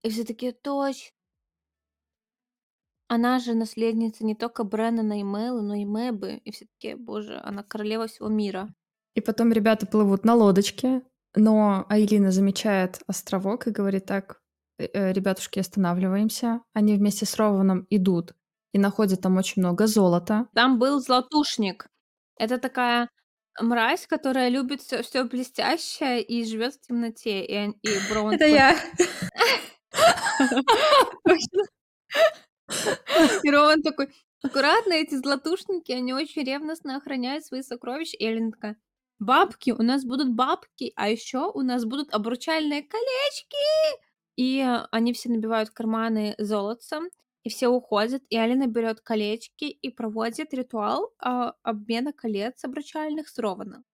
И 0.03 0.11
все 0.11 0.25
такие, 0.25 0.53
точно. 0.53 1.11
Она 3.09 3.39
же 3.39 3.55
наследница 3.55 4.25
не 4.25 4.35
только 4.35 4.65
Бреннана 4.65 5.21
и 5.21 5.23
Мэлы, 5.23 5.63
но 5.63 5.75
и 5.75 5.85
Мэбы. 5.85 6.41
И 6.45 6.51
все 6.51 6.67
таки 6.67 6.95
боже, 6.95 7.41
она 7.45 7.63
королева 7.63 8.07
всего 8.07 8.29
мира. 8.29 8.75
И 9.15 9.21
потом 9.21 9.53
ребята 9.53 9.87
плывут 9.87 10.25
на 10.25 10.35
лодочке, 10.35 11.03
но 11.37 11.87
Айлина 11.89 12.33
замечает 12.33 13.01
островок 13.07 13.67
и 13.67 13.71
говорит 13.71 14.07
так, 14.07 14.41
«Э, 14.79 15.13
ребятушки, 15.13 15.59
останавливаемся. 15.59 16.63
Они 16.73 16.97
вместе 16.97 17.27
с 17.27 17.37
Рованом 17.37 17.87
идут 17.91 18.35
и 18.73 18.79
находят 18.79 19.21
там 19.21 19.37
очень 19.37 19.63
много 19.63 19.87
золота. 19.87 20.49
Там 20.55 20.79
был 20.79 21.01
златушник. 21.01 21.89
Это 22.39 22.59
такая 22.59 23.09
мразь, 23.61 24.07
которая 24.07 24.51
любит 24.51 24.83
все, 24.83 25.03
все 25.03 25.25
блестящее 25.25 26.23
и 26.23 26.45
живет 26.45 26.75
в 26.75 26.81
темноте. 26.81 27.45
И, 27.45 27.71
и 27.83 27.99
Броун 28.11 28.35
это 28.35 28.47
я. 28.47 28.77
И 33.45 33.51
Рован 33.51 33.83
такой, 33.83 34.09
аккуратно, 34.43 34.93
эти 34.93 35.15
златушники, 35.15 35.93
они 35.93 36.13
очень 36.13 36.43
ревностно 36.43 36.97
охраняют 36.97 37.47
свои 37.47 37.63
сокровища. 37.63 38.17
И 38.17 38.25
Эллен 38.25 38.53
такая, 38.53 38.77
бабки, 39.19 39.71
у 39.71 39.83
нас 39.83 40.05
будут 40.05 40.31
бабки, 40.35 40.93
а 40.97 41.09
еще 41.09 41.51
у 41.53 41.63
нас 41.63 41.85
будут 41.85 42.13
обручальные 42.13 42.83
колечки. 42.83 44.01
И 44.37 44.61
э, 44.61 44.87
они 44.91 45.13
все 45.13 45.31
набивают 45.31 45.71
карманы 45.71 46.35
золотцем, 46.39 47.09
и 47.47 47.49
все 47.49 47.69
уходят, 47.69 48.23
и 48.29 48.37
Алина 48.37 48.67
берет 48.67 49.01
колечки 49.01 49.67
и 49.67 49.89
проводит 49.89 50.53
ритуал 50.53 51.15
а, 51.21 51.55
обмена 51.63 52.13
колец 52.13 52.65
обручальных 52.65 53.29
с 53.29 53.39
Рованом. 53.39 53.85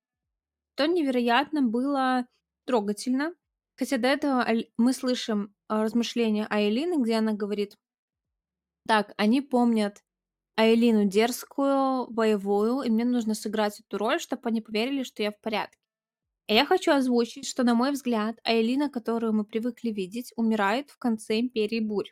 То 0.75 0.87
невероятно 0.87 1.61
было 1.61 2.27
трогательно. 2.65 3.35
Хотя 3.77 3.99
до 3.99 4.09
этого 4.09 4.47
мы 4.79 4.95
слышим 4.95 5.55
а, 5.69 5.83
размышления 5.83 6.47
Айлины, 6.49 7.03
где 7.03 7.17
она 7.17 7.35
говорит, 7.35 7.77
так, 8.87 9.13
они 9.19 9.43
помнят 9.43 10.03
Айлину 10.63 11.05
дерзкую, 11.05 12.09
боевую, 12.11 12.83
и 12.83 12.91
мне 12.91 13.05
нужно 13.05 13.35
сыграть 13.35 13.81
эту 13.81 13.99
роль, 13.99 14.21
чтобы 14.21 14.43
они 14.49 14.61
поверили, 14.61 15.03
что 15.05 15.23
я 15.23 15.33
в 15.33 15.41
порядке. 15.41 15.79
И 16.49 16.55
я 16.55 16.67
хочу 16.67 16.93
озвучить, 16.93 17.47
что, 17.49 17.65
на 17.65 17.75
мой 17.75 17.93
взгляд, 17.93 18.37
Айлина, 18.45 18.91
которую 18.91 19.33
мы 19.35 19.45
привыкли 19.45 19.91
видеть, 19.91 20.33
умирает 20.37 20.91
в 20.91 20.99
конце 20.99 21.41
Империи 21.41 21.81
Бурь. 21.81 22.11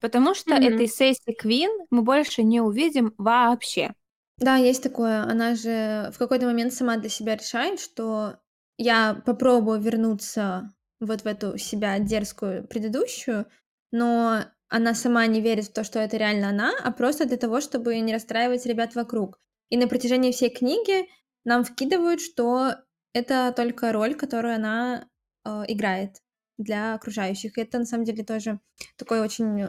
Потому 0.00 0.34
что 0.34 0.54
Мгм. 0.54 0.68
этой 0.68 0.86
сессии 0.86 1.32
Квин 1.32 1.70
мы 1.90 2.02
больше 2.02 2.42
не 2.42 2.60
увидим 2.60 3.14
вообще. 3.16 3.94
Да, 4.38 4.56
есть 4.56 4.82
такое. 4.82 5.22
Она 5.22 5.54
же 5.54 6.10
в 6.12 6.18
какой-то 6.18 6.46
момент 6.46 6.72
сама 6.72 6.96
для 6.96 7.08
себя 7.08 7.36
решает, 7.36 7.80
что 7.80 8.38
я 8.76 9.14
попробую 9.26 9.80
вернуться 9.80 10.74
вот 11.00 11.22
в 11.22 11.26
эту 11.26 11.58
себя 11.58 11.98
дерзкую 11.98 12.66
предыдущую, 12.66 13.46
но 13.92 14.44
она 14.72 14.94
сама 14.94 15.26
не 15.26 15.42
верит 15.42 15.66
в 15.66 15.72
то, 15.74 15.84
что 15.84 15.98
это 15.98 16.16
реально 16.16 16.48
она, 16.48 16.72
а 16.82 16.92
просто 16.92 17.26
для 17.26 17.36
того, 17.36 17.60
чтобы 17.60 18.00
не 18.00 18.14
расстраивать 18.14 18.64
ребят 18.64 18.94
вокруг. 18.94 19.38
И 19.68 19.76
на 19.76 19.86
протяжении 19.86 20.32
всей 20.32 20.48
книги 20.48 21.10
нам 21.44 21.62
вкидывают, 21.62 22.22
что 22.22 22.76
это 23.12 23.52
только 23.54 23.92
роль, 23.92 24.14
которую 24.14 24.54
она 24.54 25.08
э, 25.44 25.64
играет 25.68 26.22
для 26.56 26.94
окружающих. 26.94 27.58
И 27.58 27.60
это 27.60 27.80
на 27.80 27.84
самом 27.84 28.04
деле 28.04 28.24
тоже 28.24 28.60
такой 28.96 29.20
очень 29.20 29.68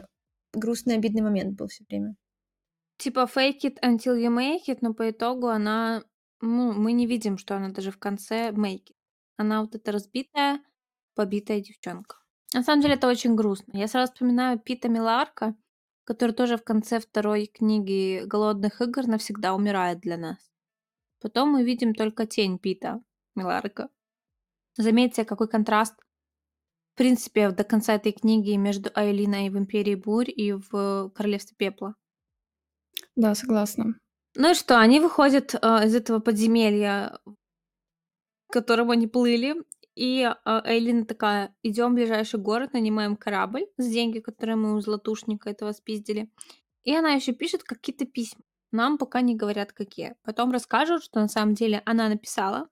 грустный, 0.54 0.94
обидный 0.94 1.22
момент 1.22 1.54
был 1.58 1.68
все 1.68 1.84
время. 1.86 2.16
Типа 2.96 3.28
fake 3.30 3.60
it 3.64 3.76
until 3.82 4.16
you 4.16 4.34
make 4.34 4.68
it, 4.68 4.78
но 4.80 4.94
по 4.94 5.10
итогу 5.10 5.48
она... 5.48 6.02
Ну, 6.40 6.72
мы 6.72 6.92
не 6.92 7.06
видим, 7.06 7.36
что 7.36 7.56
она 7.56 7.68
даже 7.68 7.90
в 7.90 7.98
конце 7.98 8.52
make 8.52 8.86
it. 8.86 8.96
Она 9.36 9.60
вот 9.60 9.74
эта 9.74 9.92
разбитая, 9.92 10.60
побитая 11.14 11.60
девчонка. 11.60 12.23
На 12.54 12.62
самом 12.62 12.82
деле 12.82 12.94
это 12.94 13.08
очень 13.08 13.34
грустно. 13.34 13.76
Я 13.76 13.88
сразу 13.88 14.12
вспоминаю 14.12 14.60
Пита 14.60 14.88
Миларка, 14.88 15.56
который 16.04 16.32
тоже 16.32 16.56
в 16.56 16.62
конце 16.62 17.00
второй 17.00 17.46
книги 17.46 18.22
«Голодных 18.24 18.80
игр» 18.80 19.08
навсегда 19.08 19.54
умирает 19.54 19.98
для 20.00 20.16
нас. 20.16 20.38
Потом 21.20 21.48
мы 21.48 21.64
видим 21.64 21.94
только 21.94 22.26
тень 22.26 22.60
Пита 22.60 23.02
Миларка. 23.34 23.88
Заметьте, 24.76 25.24
какой 25.24 25.48
контраст 25.48 25.94
в 26.94 26.96
принципе 26.96 27.50
до 27.50 27.64
конца 27.64 27.94
этой 27.94 28.12
книги 28.12 28.52
между 28.52 28.88
Айлиной 28.94 29.50
в 29.50 29.58
Империи 29.58 29.96
Бурь 29.96 30.30
и 30.30 30.52
в 30.52 31.10
Королевстве 31.10 31.56
Пепла. 31.56 31.96
Да, 33.16 33.34
согласна. 33.34 33.98
Ну 34.36 34.52
и 34.52 34.54
что, 34.54 34.78
они 34.78 35.00
выходят 35.00 35.54
э, 35.54 35.86
из 35.86 35.94
этого 35.96 36.20
подземелья, 36.20 37.18
к 38.46 38.52
которому 38.52 38.92
они 38.92 39.08
плыли, 39.08 39.56
и 39.94 40.22
э, 40.22 40.60
Эйлина 40.64 41.04
такая, 41.04 41.54
идем 41.62 41.92
в 41.92 41.94
ближайший 41.94 42.40
город, 42.40 42.72
нанимаем 42.72 43.16
корабль 43.16 43.66
с 43.76 43.86
деньги, 43.86 44.18
которые 44.18 44.56
мы 44.56 44.74
у 44.74 44.80
златушника 44.80 45.50
этого 45.50 45.72
спиздили. 45.72 46.30
И 46.82 46.94
она 46.94 47.12
еще 47.12 47.32
пишет 47.32 47.64
какие-то 47.64 48.04
письма. 48.04 48.44
Нам 48.72 48.98
пока 48.98 49.20
не 49.20 49.36
говорят, 49.36 49.72
какие. 49.72 50.16
Потом 50.24 50.50
расскажут, 50.50 51.04
что 51.04 51.20
на 51.20 51.28
самом 51.28 51.54
деле 51.54 51.80
она 51.86 52.08
написала 52.08 52.68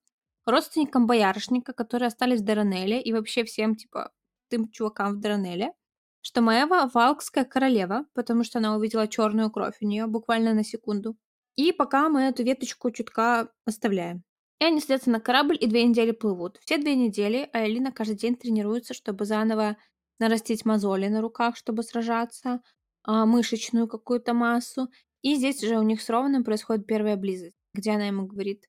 родственникам 0.47 1.07
боярышника, 1.07 1.73
которые 1.73 2.09
остались 2.09 2.41
в 2.41 2.45
Даранеле, 2.45 3.01
и 3.01 3.13
вообще 3.13 3.45
всем, 3.45 3.77
типа, 3.77 4.11
тем 4.51 4.69
чувакам 4.71 5.15
в 5.15 5.21
Даранеле, 5.21 5.73
что 6.21 6.41
Маева 6.41 6.91
валкская 6.93 7.45
королева, 7.45 8.07
потому 8.15 8.45
что 8.45 8.59
она 8.59 8.77
увидела 8.77 9.07
черную 9.07 9.51
кровь 9.51 9.77
у 9.81 9.87
нее 9.87 10.07
буквально 10.07 10.55
на 10.55 10.65
секунду. 10.65 11.17
И 11.57 11.73
пока 11.73 12.09
мы 12.09 12.23
эту 12.23 12.43
веточку 12.43 12.91
чутка 12.91 13.49
оставляем. 13.65 14.25
И 14.63 14.65
они 14.65 14.79
садятся 14.79 15.11
на 15.11 15.19
корабль 15.19 15.59
и 15.61 15.67
две 15.67 15.83
недели 15.83 16.13
плывут. 16.13 16.61
Все 16.65 16.79
две 16.79 16.95
недели 16.95 17.51
Айлина 17.53 17.91
каждый 17.91 18.15
день 18.15 18.37
тренируется, 18.37 18.95
чтобы 18.95 19.25
заново 19.25 19.77
нарастить 20.21 20.65
мозоли 20.65 21.09
на 21.09 21.21
руках, 21.21 21.57
чтобы 21.57 21.83
сражаться, 21.83 22.63
а, 23.03 23.27
мышечную 23.27 23.89
какую-то 23.89 24.35
массу. 24.35 24.89
И 25.23 25.35
здесь 25.35 25.65
уже 25.65 25.81
у 25.81 25.83
них 25.83 26.01
с 26.01 26.09
Рованом 26.09 26.45
происходит 26.45 26.87
первая 26.87 27.17
близость, 27.17 27.57
где 27.75 27.91
она 27.91 28.07
ему 28.07 28.25
говорит, 28.25 28.67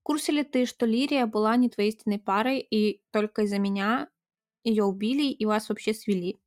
в 0.00 0.04
курсе 0.04 0.32
ли 0.32 0.44
ты, 0.44 0.64
что 0.64 0.86
Лирия 0.86 1.26
была 1.26 1.54
не 1.56 1.68
твоей 1.68 1.90
истинной 1.90 2.18
парой, 2.18 2.60
и 2.60 3.02
только 3.12 3.42
из-за 3.42 3.58
меня 3.58 4.08
ее 4.62 4.84
убили 4.84 5.24
и 5.24 5.44
вас 5.44 5.68
вообще 5.68 5.92
свели? 5.92 6.40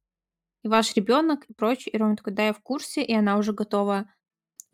И 0.64 0.68
ваш 0.68 0.96
ребенок 0.96 1.46
и 1.48 1.54
прочее. 1.54 1.94
И 1.94 1.98
Рома 2.00 2.16
такой, 2.16 2.34
да, 2.34 2.48
я 2.48 2.54
в 2.54 2.62
курсе, 2.62 3.04
и 3.04 3.14
она 3.14 3.38
уже 3.38 3.54
готова 3.54 4.12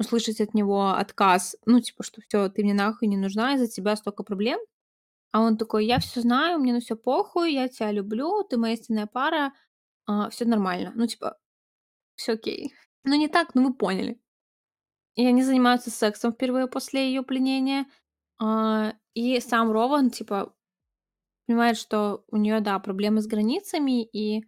услышать 0.03 0.41
от 0.41 0.53
него 0.53 0.91
отказ, 0.91 1.55
ну, 1.65 1.79
типа, 1.79 2.03
что 2.03 2.21
все, 2.21 2.49
ты 2.49 2.63
мне 2.63 2.73
нахуй 2.73 3.07
не 3.07 3.17
нужна, 3.17 3.55
из-за 3.55 3.67
тебя 3.67 3.95
столько 3.95 4.23
проблем. 4.23 4.59
А 5.31 5.41
он 5.41 5.57
такой, 5.57 5.85
я 5.85 5.99
все 5.99 6.21
знаю, 6.21 6.59
мне 6.59 6.73
на 6.73 6.79
все 6.79 6.95
похуй, 6.95 7.53
я 7.53 7.67
тебя 7.67 7.91
люблю, 7.91 8.43
ты 8.43 8.57
моя 8.57 8.75
истинная 8.75 9.07
пара, 9.07 9.53
а, 10.05 10.29
все 10.29 10.45
нормально. 10.45 10.93
Ну, 10.95 11.07
типа, 11.07 11.37
все 12.15 12.33
окей. 12.33 12.73
Ну, 13.03 13.15
не 13.15 13.27
так, 13.27 13.55
но 13.55 13.63
вы 13.63 13.73
поняли. 13.73 14.19
И 15.15 15.25
они 15.25 15.43
занимаются 15.43 15.91
сексом 15.91 16.33
впервые 16.33 16.67
после 16.67 17.07
ее 17.07 17.23
пленения. 17.23 17.85
А, 18.39 18.93
и 19.13 19.39
сам 19.39 19.71
Рован, 19.71 20.11
типа, 20.11 20.53
понимает, 21.47 21.77
что 21.77 22.23
у 22.29 22.37
нее, 22.37 22.59
да, 22.61 22.79
проблемы 22.79 23.21
с 23.21 23.27
границами, 23.27 24.03
и 24.03 24.45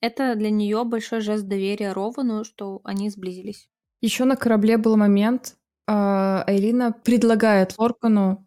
это 0.00 0.34
для 0.36 0.50
нее 0.50 0.84
большой 0.84 1.20
жест 1.20 1.46
доверия 1.46 1.92
Ровану, 1.92 2.44
что 2.44 2.80
они 2.84 3.10
сблизились. 3.10 3.70
Еще 4.00 4.24
на 4.24 4.36
корабле 4.36 4.76
был 4.78 4.96
момент, 4.96 5.56
Айлина 5.86 6.92
предлагает 6.92 7.78
Лоркану 7.78 8.46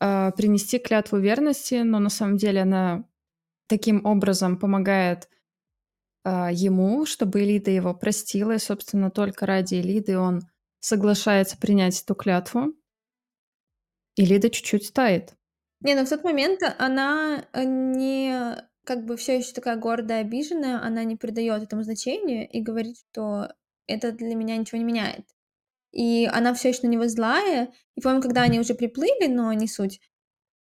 а, 0.00 0.30
принести 0.32 0.78
клятву 0.78 1.18
верности, 1.18 1.82
но 1.82 1.98
на 1.98 2.08
самом 2.08 2.38
деле 2.38 2.62
она 2.62 3.04
таким 3.68 4.04
образом 4.06 4.58
помогает 4.58 5.28
а, 6.24 6.50
ему, 6.50 7.04
чтобы 7.04 7.42
Элида 7.42 7.70
его 7.70 7.94
простила, 7.94 8.52
и, 8.52 8.58
собственно, 8.58 9.10
только 9.10 9.46
ради 9.46 9.74
Элиды 9.76 10.18
он 10.18 10.40
соглашается 10.80 11.58
принять 11.58 12.02
эту 12.02 12.14
клятву. 12.14 12.74
И 14.16 14.24
Лида 14.24 14.50
чуть-чуть 14.50 14.92
тает. 14.92 15.34
Не, 15.82 15.94
но 15.94 16.04
в 16.04 16.08
тот 16.08 16.24
момент 16.24 16.60
она 16.78 17.46
не 17.54 18.56
как 18.84 19.04
бы 19.04 19.16
все 19.16 19.38
еще 19.38 19.52
такая 19.52 19.76
гордая, 19.76 20.22
обиженная, 20.22 20.82
она 20.82 21.04
не 21.04 21.16
придает 21.16 21.62
этому 21.62 21.82
значения 21.82 22.46
и 22.46 22.60
говорит, 22.60 22.96
что 22.98 23.52
это 23.90 24.12
для 24.12 24.34
меня 24.34 24.56
ничего 24.56 24.78
не 24.78 24.84
меняет. 24.84 25.26
И 25.92 26.28
она 26.32 26.54
все 26.54 26.68
еще 26.68 26.80
на 26.82 26.90
него 26.90 27.08
злая. 27.08 27.72
И 27.96 28.00
помню, 28.00 28.22
когда 28.22 28.42
они 28.42 28.60
уже 28.60 28.74
приплыли, 28.74 29.26
но 29.26 29.52
не 29.52 29.66
суть, 29.66 30.00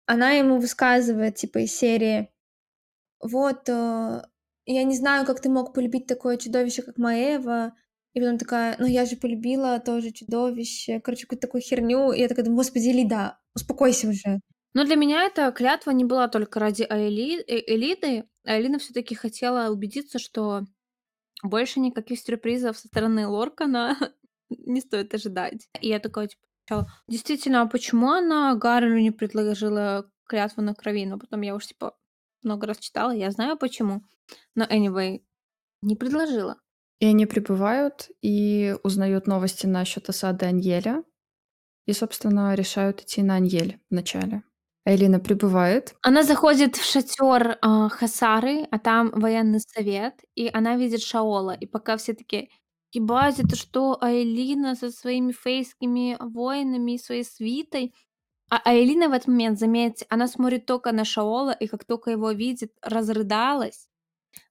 она 0.06 0.30
ему 0.30 0.58
высказывает, 0.58 1.36
типа, 1.36 1.58
из 1.58 1.76
серии, 1.76 2.30
вот, 3.20 3.68
э, 3.68 4.22
я 4.66 4.84
не 4.84 4.96
знаю, 4.96 5.26
как 5.26 5.40
ты 5.40 5.48
мог 5.48 5.74
полюбить 5.74 6.06
такое 6.06 6.36
чудовище, 6.36 6.82
как 6.82 6.98
Маева. 6.98 7.74
И 8.14 8.20
потом 8.20 8.38
такая, 8.38 8.76
ну 8.78 8.86
я 8.86 9.04
же 9.04 9.16
полюбила 9.16 9.80
тоже 9.80 10.10
чудовище. 10.12 11.00
Короче, 11.00 11.24
какую-то 11.24 11.46
такую 11.46 11.62
херню. 11.62 12.12
И 12.12 12.20
я 12.20 12.28
такая 12.28 12.44
думаю, 12.44 12.58
господи, 12.58 12.88
Лида, 12.88 13.38
успокойся 13.54 14.08
уже. 14.08 14.40
Но 14.74 14.84
для 14.84 14.96
меня 14.96 15.24
эта 15.24 15.50
клятва 15.52 15.90
не 15.90 16.04
была 16.04 16.28
только 16.28 16.60
ради 16.60 16.82
Айли... 16.88 17.40
э- 17.40 17.74
Элиды. 17.74 18.28
Алина 18.44 18.78
все-таки 18.78 19.14
хотела 19.14 19.70
убедиться, 19.70 20.18
что 20.18 20.62
больше 21.42 21.80
никаких 21.80 22.20
сюрпризов 22.20 22.78
со 22.78 22.88
стороны 22.88 23.26
Лоркана 23.26 23.96
не 24.50 24.80
стоит 24.80 25.14
ожидать. 25.14 25.68
И 25.80 25.88
я 25.88 26.00
такая, 26.00 26.28
типа, 26.28 26.42
сначала, 26.66 26.90
действительно, 27.06 27.62
а 27.62 27.66
почему 27.66 28.10
она 28.10 28.54
Гаррелю 28.54 29.00
не 29.00 29.10
предложила 29.10 30.10
клятву 30.24 30.62
на 30.62 30.74
крови? 30.74 31.06
Но 31.06 31.18
потом 31.18 31.42
я 31.42 31.54
уж, 31.54 31.66
типа, 31.66 31.96
много 32.42 32.66
раз 32.66 32.78
читала, 32.78 33.10
я 33.10 33.30
знаю 33.30 33.56
почему. 33.56 34.02
Но 34.54 34.64
anyway, 34.64 35.22
не 35.82 35.96
предложила. 35.96 36.56
И 37.00 37.06
они 37.06 37.26
прибывают 37.26 38.10
и 38.22 38.74
узнают 38.82 39.26
новости 39.26 39.66
насчет 39.66 40.08
осады 40.08 40.46
Аньеля. 40.46 41.04
И, 41.86 41.92
собственно, 41.92 42.54
решают 42.54 43.02
идти 43.02 43.22
на 43.22 43.36
Аньель 43.36 43.80
вначале. 43.88 44.42
Элина 44.88 45.20
прибывает. 45.20 45.94
Она 46.02 46.22
заходит 46.22 46.76
в 46.76 46.84
шатер 46.84 47.58
э, 47.60 47.88
Хасары, 47.90 48.66
а 48.70 48.78
там 48.78 49.10
военный 49.10 49.60
совет, 49.60 50.14
и 50.34 50.48
она 50.52 50.76
видит 50.76 51.02
Шаола. 51.02 51.52
И 51.52 51.66
пока 51.66 51.96
все 51.98 52.14
таки 52.14 52.50
ебать, 52.92 53.38
это 53.38 53.54
что, 53.54 53.98
Айлина 54.00 54.74
со 54.74 54.90
своими 54.90 55.32
фейскими 55.32 56.16
воинами 56.20 56.92
и 56.92 56.98
своей 56.98 57.24
свитой? 57.24 57.94
А 58.50 58.60
Айлина 58.64 59.10
в 59.10 59.12
этот 59.12 59.28
момент, 59.28 59.58
заметьте, 59.58 60.06
она 60.08 60.26
смотрит 60.26 60.64
только 60.64 60.92
на 60.92 61.04
Шаола, 61.04 61.50
и 61.50 61.66
как 61.66 61.84
только 61.84 62.10
его 62.10 62.30
видит, 62.30 62.72
разрыдалась, 62.80 63.88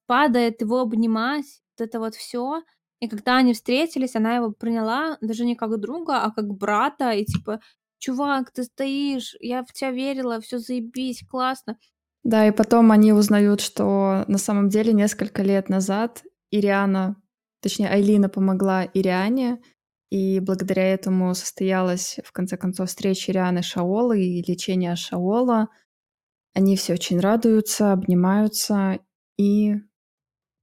падает 0.05 0.61
его 0.61 0.81
обнимать, 0.81 1.45
вот 1.77 1.88
это 1.88 1.99
вот 1.99 2.15
все. 2.15 2.61
И 2.99 3.07
когда 3.07 3.38
они 3.38 3.53
встретились, 3.53 4.15
она 4.15 4.35
его 4.35 4.51
приняла 4.51 5.18
даже 5.22 5.45
не 5.45 5.55
как 5.55 5.80
друга, 5.80 6.23
а 6.23 6.31
как 6.31 6.47
брата, 6.47 7.11
и 7.11 7.26
типа, 7.26 7.59
чувак, 7.99 8.52
ты 8.52 8.64
стоишь, 8.64 9.36
я 9.40 9.64
в 9.64 9.72
тебя 9.74 9.91
верила, 9.91 10.40
все 10.40 10.60
заебись, 10.60 11.24
классно. 11.30 11.78
Да, 12.24 12.48
и 12.48 12.52
потом 12.52 12.91
они 12.91 13.14
узнают, 13.14 13.61
что 13.61 14.26
на 14.28 14.38
самом 14.38 14.69
деле 14.69 14.94
несколько 14.94 15.44
лет 15.44 15.69
назад 15.69 16.24
Ириана, 16.52 17.15
точнее 17.61 17.90
Айлина 17.90 18.30
помогла 18.30 18.86
Ириане, 18.94 19.61
и 20.10 20.40
благодаря 20.40 20.94
этому 20.94 21.34
состоялась 21.36 22.19
в 22.24 22.32
конце 22.32 22.57
концов 22.57 22.90
встреча 22.90 23.32
Ирианы 23.32 23.61
Шаола 23.61 24.14
и 24.14 24.41
лечение 24.41 24.95
Шаола. 24.95 25.68
Они 26.53 26.76
все 26.76 26.94
очень 26.94 27.19
радуются, 27.19 27.91
обнимаются 27.91 28.99
и 29.38 29.76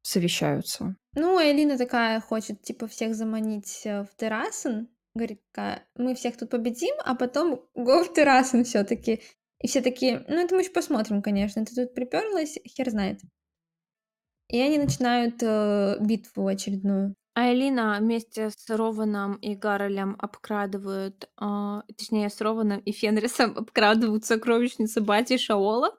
совещаются. 0.02 0.96
Ну, 1.14 1.40
Элина 1.40 1.78
такая 1.78 2.20
хочет, 2.20 2.62
типа, 2.62 2.86
всех 2.88 3.14
заманить 3.14 3.82
э, 3.84 4.02
в 4.02 4.16
Террасен. 4.16 4.88
Говорит 5.14 5.40
мы 5.96 6.14
всех 6.14 6.36
тут 6.36 6.50
победим, 6.50 6.94
а 7.04 7.14
потом 7.14 7.66
го 7.74 8.02
в 8.04 8.12
Террасен 8.12 8.64
все 8.64 8.84
таки 8.84 9.22
И 9.60 9.68
все 9.68 9.80
такие, 9.80 10.24
ну, 10.28 10.36
это 10.36 10.54
мы 10.54 10.62
еще 10.62 10.70
посмотрим, 10.70 11.22
конечно. 11.22 11.64
Ты 11.64 11.74
тут 11.74 11.94
приперлась, 11.94 12.58
хер 12.66 12.90
знает. 12.90 13.20
И 14.48 14.60
они 14.60 14.78
начинают 14.78 15.42
э, 15.42 15.96
битву 16.00 16.46
очередную. 16.46 17.14
А 17.34 17.52
Элина 17.52 17.98
вместе 18.00 18.50
с 18.50 18.70
Рованом 18.70 19.34
и 19.36 19.56
Гаррелем 19.56 20.16
обкрадывают, 20.20 21.28
а, 21.36 21.82
точнее, 21.96 22.30
с 22.30 22.40
Рованом 22.40 22.78
и 22.78 22.92
Фенрисом 22.92 23.56
обкрадывают 23.58 24.24
сокровищницу 24.24 25.02
Бати 25.02 25.36
Шаола, 25.36 25.98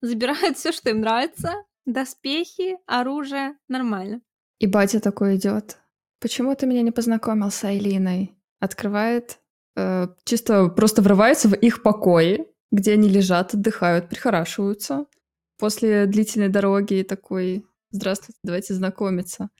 забирают 0.00 0.56
все, 0.58 0.70
что 0.70 0.90
им 0.90 1.00
нравится, 1.00 1.54
доспехи, 1.86 2.78
оружие, 2.86 3.56
нормально. 3.66 4.22
И 4.60 4.66
батя 4.66 5.00
такой 5.00 5.36
идет. 5.36 5.78
Почему 6.20 6.54
ты 6.54 6.66
меня 6.66 6.82
не 6.82 6.92
познакомил 6.92 7.50
с 7.50 7.64
Айлиной? 7.64 8.36
Открывает, 8.60 9.38
э, 9.76 10.08
чисто 10.24 10.68
просто 10.68 11.02
врывается 11.02 11.48
в 11.48 11.54
их 11.54 11.82
покои, 11.82 12.46
где 12.70 12.92
они 12.92 13.08
лежат, 13.08 13.54
отдыхают, 13.54 14.08
прихорашиваются. 14.08 15.06
После 15.58 16.06
длительной 16.06 16.48
дороги 16.48 17.04
такой, 17.06 17.64
здравствуйте, 17.90 18.38
давайте 18.44 18.74
знакомиться. 18.74 19.50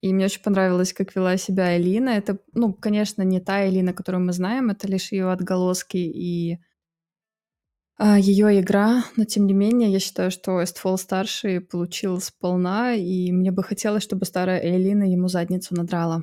И 0.00 0.12
мне 0.12 0.26
очень 0.26 0.42
понравилось, 0.42 0.92
как 0.92 1.14
вела 1.14 1.36
себя 1.36 1.76
Элина. 1.76 2.10
Это, 2.10 2.38
ну, 2.52 2.72
конечно, 2.72 3.22
не 3.22 3.40
та 3.40 3.68
Элина, 3.68 3.92
которую 3.92 4.24
мы 4.24 4.32
знаем, 4.32 4.70
это 4.70 4.86
лишь 4.86 5.12
ее 5.12 5.30
отголоски 5.30 5.96
и 5.96 6.58
а, 8.00 8.16
ее 8.16 8.60
игра, 8.60 9.04
но 9.16 9.24
тем 9.24 9.46
не 9.46 9.54
менее, 9.54 9.90
я 9.90 9.98
считаю, 9.98 10.30
что 10.30 10.62
Эстфол 10.62 10.98
старший 10.98 11.60
получил 11.60 12.20
сполна, 12.20 12.94
и 12.94 13.32
мне 13.32 13.50
бы 13.50 13.64
хотелось, 13.64 14.04
чтобы 14.04 14.24
старая 14.24 14.60
Элина 14.60 15.02
ему 15.02 15.26
задницу 15.26 15.74
надрала. 15.74 16.22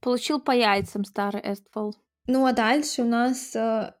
Получил 0.00 0.40
по 0.40 0.52
яйцам 0.52 1.04
старый 1.04 1.42
Эстфол. 1.42 1.94
Ну, 2.26 2.46
а 2.46 2.52
дальше 2.52 3.02
у 3.02 3.06
нас 3.06 3.54
э, 3.54 3.92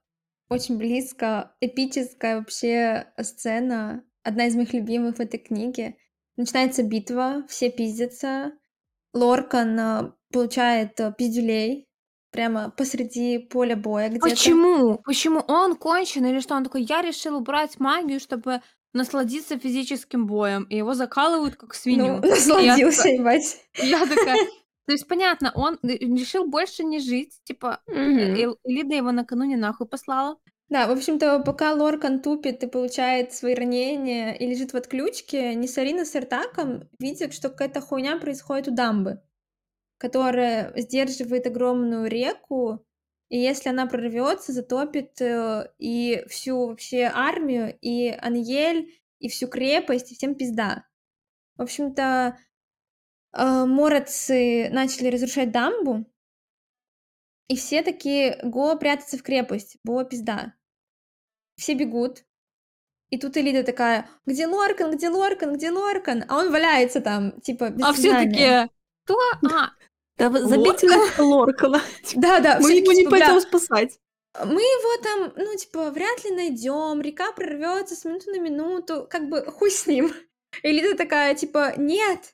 очень 0.48 0.78
близко 0.78 1.54
эпическая 1.60 2.38
вообще 2.38 3.12
сцена, 3.20 4.04
одна 4.22 4.46
из 4.46 4.54
моих 4.54 4.72
любимых 4.72 5.16
в 5.16 5.20
этой 5.20 5.38
книге. 5.38 5.96
Начинается 6.36 6.82
битва, 6.82 7.44
все 7.48 7.70
пиздятся, 7.70 8.52
Лоркан 9.12 9.78
э, 9.78 10.12
получает 10.32 10.98
э, 11.00 11.12
пиздюлей 11.16 11.88
прямо 12.30 12.70
посреди 12.70 13.38
поля 13.38 13.76
боя 13.76 14.08
где-то. 14.08 14.28
Почему? 14.28 14.98
Почему 15.04 15.40
он 15.40 15.76
кончен 15.76 16.24
или 16.26 16.40
что? 16.40 16.54
Он 16.54 16.64
такой, 16.64 16.82
я 16.82 17.02
решил 17.02 17.36
убрать 17.36 17.80
магию, 17.80 18.20
чтобы 18.20 18.60
насладиться 18.92 19.58
физическим 19.58 20.26
боем, 20.26 20.64
и 20.64 20.76
его 20.76 20.94
закалывают 20.94 21.56
как 21.56 21.74
свинью. 21.74 22.20
Ну, 22.22 22.28
насладился, 22.28 23.08
я, 23.08 23.14
ебать. 23.14 23.60
Я 23.76 24.06
такая, 24.06 24.38
то 24.90 24.94
есть, 24.94 25.06
понятно, 25.06 25.52
он 25.54 25.78
решил 25.84 26.48
больше 26.48 26.82
не 26.82 26.98
жить, 26.98 27.38
типа. 27.44 27.80
Лида 27.86 28.96
его 28.96 29.12
накануне 29.12 29.56
нахуй 29.56 29.86
послала. 29.86 30.36
Да, 30.68 30.88
в 30.88 30.90
общем-то, 30.90 31.44
пока 31.46 31.74
Лоркан 31.74 32.20
тупит 32.20 32.64
и 32.64 32.66
получает 32.66 33.32
свои 33.32 33.54
ранения 33.54 34.32
и 34.32 34.48
лежит 34.48 34.72
в 34.72 34.76
отключке, 34.76 35.54
Несарина 35.54 36.04
с 36.04 36.16
Эртаком 36.16 36.88
видят, 36.98 37.32
что 37.32 37.50
какая-то 37.50 37.80
хуйня 37.80 38.18
происходит 38.18 38.66
у 38.66 38.72
дамбы, 38.72 39.22
которая 39.96 40.72
сдерживает 40.74 41.46
огромную 41.46 42.08
реку, 42.08 42.84
и 43.28 43.38
если 43.38 43.68
она 43.68 43.86
прорвется, 43.86 44.52
затопит 44.52 45.20
э, 45.20 45.70
и 45.78 46.24
всю 46.28 46.66
вообще 46.66 47.08
армию, 47.14 47.78
и 47.80 48.08
Аньель, 48.08 48.92
и 49.20 49.28
всю 49.28 49.46
крепость, 49.46 50.10
и 50.10 50.16
всем 50.16 50.34
пизда. 50.34 50.84
В 51.56 51.62
общем-то, 51.62 52.38
э, 53.32 53.64
мородцы 53.64 54.68
начали 54.70 55.08
разрушать 55.08 55.50
дамбу, 55.52 56.06
и 57.50 57.56
все 57.56 57.82
такие, 57.82 58.38
го 58.44 58.76
прятаться 58.76 59.18
в 59.18 59.24
крепость, 59.24 59.76
бо 59.82 60.04
пизда. 60.04 60.54
Все 61.56 61.74
бегут. 61.74 62.22
И 63.10 63.18
тут 63.18 63.36
Элида 63.36 63.64
такая, 63.64 64.08
где 64.24 64.46
Лоркан, 64.46 64.96
где 64.96 65.08
Лоркан, 65.08 65.54
где 65.54 65.72
Лоркан? 65.72 66.24
А 66.28 66.38
он 66.38 66.52
валяется 66.52 67.00
там, 67.00 67.40
типа, 67.40 67.70
без 67.70 67.84
А 67.84 67.92
все 67.92 68.12
такие, 68.12 68.70
кто? 69.04 69.18
А, 69.52 69.70
Да 70.16 70.30
забейте 70.30 70.86
на 70.86 71.24
Лоркана. 71.24 71.82
Да-да, 72.14 72.60
Мы 72.60 72.74
его 72.74 72.92
не 72.92 73.00
типа, 73.00 73.10
«Бля, 73.10 73.26
пойдем 73.26 73.40
спасать. 73.40 73.98
Мы 74.44 74.62
его 74.62 75.02
там, 75.02 75.32
ну, 75.34 75.56
типа, 75.56 75.90
вряд 75.90 76.24
ли 76.24 76.30
найдем, 76.30 77.00
река 77.00 77.32
прорвется 77.32 77.96
с 77.96 78.04
минуты 78.04 78.30
на 78.30 78.38
минуту, 78.38 79.08
как 79.10 79.28
бы 79.28 79.42
хуй 79.44 79.72
с 79.72 79.88
ним. 79.88 80.12
И 80.62 80.70
Лида 80.70 80.96
такая, 80.96 81.34
типа, 81.34 81.74
нет. 81.76 82.32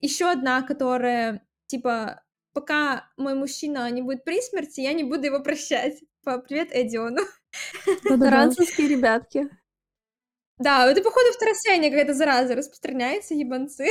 Еще 0.00 0.30
одна, 0.30 0.62
которая, 0.62 1.42
типа, 1.66 2.22
пока 2.52 3.10
мой 3.16 3.34
мужчина 3.34 3.90
не 3.90 4.02
будет 4.02 4.24
при 4.24 4.40
смерти, 4.40 4.80
я 4.80 4.92
не 4.92 5.04
буду 5.04 5.26
его 5.26 5.40
прощать. 5.40 6.02
Привет 6.22 6.68
Эдиону. 6.72 7.22
Таранцевские 8.04 8.88
ребятки. 8.96 9.48
Да, 10.58 10.90
это, 10.90 11.02
походу, 11.02 11.32
второсяйная 11.32 11.90
какая-то 11.90 12.14
зараза 12.14 12.54
распространяется, 12.54 13.34
ебанцы. 13.34 13.86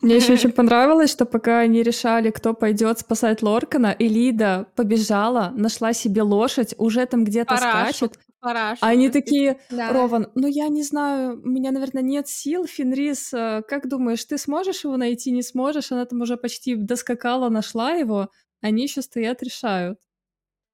Мне 0.00 0.16
еще 0.16 0.32
очень 0.34 0.52
понравилось, 0.52 1.10
что 1.10 1.26
пока 1.26 1.60
они 1.60 1.82
решали, 1.82 2.30
кто 2.30 2.54
пойдет 2.54 3.00
спасать 3.00 3.42
Лоркана, 3.42 3.94
Элида 3.98 4.66
побежала, 4.74 5.52
нашла 5.54 5.92
себе 5.92 6.22
лошадь, 6.22 6.74
уже 6.78 7.04
там 7.06 7.24
где-то 7.24 7.56
скачет. 7.56 8.18
Парашу. 8.46 8.78
А 8.80 8.88
они 8.88 9.10
такие, 9.10 9.60
Да. 9.70 9.92
Рован, 9.92 10.30
ну 10.34 10.46
я 10.46 10.68
не 10.68 10.82
знаю, 10.82 11.40
у 11.42 11.48
меня, 11.48 11.72
наверное, 11.72 12.02
нет 12.02 12.28
сил. 12.28 12.66
Фенрис, 12.66 13.34
э, 13.34 13.62
как 13.68 13.88
думаешь, 13.88 14.24
ты 14.24 14.38
сможешь 14.38 14.84
его 14.84 14.96
найти, 14.96 15.32
не 15.32 15.42
сможешь? 15.42 15.90
Она 15.92 16.04
там 16.04 16.20
уже 16.20 16.36
почти 16.36 16.76
доскакала, 16.76 17.48
нашла 17.48 17.90
его. 17.92 18.30
Они 18.62 18.84
еще 18.84 19.02
стоят, 19.02 19.42
решают. 19.42 19.98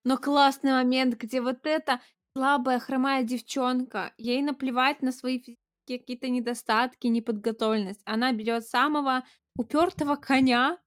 Но 0.05 0.19
классный 0.19 0.73
момент, 0.73 1.15
где 1.15 1.41
вот 1.41 1.67
эта 1.67 2.01
слабая, 2.37 2.79
хромая 2.79 3.23
девчонка, 3.23 4.13
ей 4.19 4.43
наплевать 4.43 5.03
на 5.03 5.13
свои 5.13 5.39
физические 5.39 5.99
какие-то 5.99 6.29
недостатки, 6.29 7.07
неподготовленность. 7.07 8.03
Она 8.05 8.33
берет 8.33 8.67
самого 8.67 9.25
упертого 9.57 10.17
коня, 10.17 10.79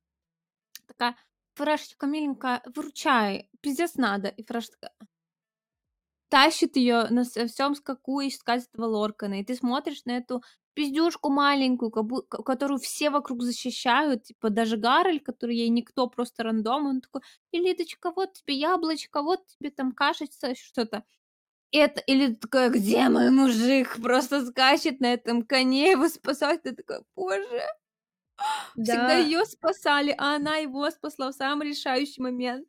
такая, 0.88 1.16
Фрешечка, 1.56 2.06
миленькая, 2.06 2.62
выручай, 2.76 3.50
пиздец 3.62 3.96
надо. 3.96 4.28
И 4.28 4.44
Фреш 4.44 4.70
такая, 4.70 4.92
тащит 6.36 6.76
ее 6.76 7.08
на 7.10 7.24
всем 7.24 7.76
скаку 7.76 8.20
и 8.22 8.30
этого 8.30 8.86
Лоркана. 8.88 9.40
И 9.42 9.46
ты 9.46 9.56
смотришь 9.56 10.04
на 10.06 10.18
эту 10.18 10.44
пиздюшку 10.74 11.30
маленькую, 11.30 11.92
которую 11.92 12.80
все 12.80 13.10
вокруг 13.10 13.42
защищают, 13.44 14.24
типа 14.24 14.50
даже 14.50 14.76
Гарольд, 14.78 15.24
который 15.26 15.56
ей 15.56 15.70
никто, 15.70 16.08
просто 16.10 16.44
рандом, 16.44 16.88
он 16.88 17.02
такой, 17.02 17.22
Элиточка, 17.54 18.12
вот 18.14 18.34
тебе 18.34 18.56
яблочко, 18.56 19.22
вот 19.22 19.40
тебе 19.48 19.72
там 19.72 19.94
кашица, 19.94 20.54
что-то. 20.56 21.04
Это, 21.72 22.00
или 22.02 22.34
такая, 22.34 22.70
где 22.70 23.10
мой 23.10 23.30
мужик? 23.32 24.02
Просто 24.02 24.46
скачет 24.46 25.00
на 25.00 25.14
этом 25.14 25.44
коне, 25.44 25.92
его 25.92 26.08
спасать. 26.08 26.64
Ты 26.64 26.74
такой, 26.76 27.00
боже, 27.16 27.62
всегда 28.84 29.14
Да. 29.14 29.16
ее 29.16 29.46
спасали, 29.46 30.16
а 30.18 30.36
она 30.36 30.58
его 30.58 30.90
спасла 30.92 31.32
в 31.32 31.36
самый 31.36 31.70
решающий 31.70 32.22
момент. 32.22 32.68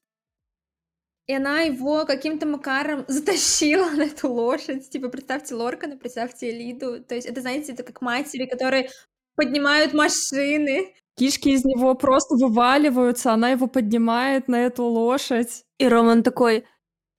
И 1.26 1.34
она 1.34 1.62
его 1.62 2.04
каким-то 2.04 2.46
макаром 2.46 3.04
затащила 3.08 3.90
на 3.90 4.02
эту 4.02 4.30
лошадь. 4.30 4.88
Типа, 4.88 5.08
представьте 5.08 5.54
Лоркана, 5.54 5.96
представьте 5.96 6.50
Элиду. 6.50 7.02
То 7.02 7.14
есть 7.14 7.26
это, 7.26 7.40
знаете, 7.40 7.72
это 7.72 7.82
как 7.82 8.00
матери, 8.00 8.46
которые 8.46 8.90
поднимают 9.34 9.92
машины. 9.92 10.94
Кишки 11.16 11.48
из 11.50 11.64
него 11.64 11.94
просто 11.94 12.34
вываливаются, 12.34 13.32
она 13.32 13.50
его 13.50 13.66
поднимает 13.66 14.48
на 14.48 14.66
эту 14.66 14.84
лошадь. 14.84 15.64
И 15.78 15.88
Роман 15.88 16.22
такой, 16.22 16.66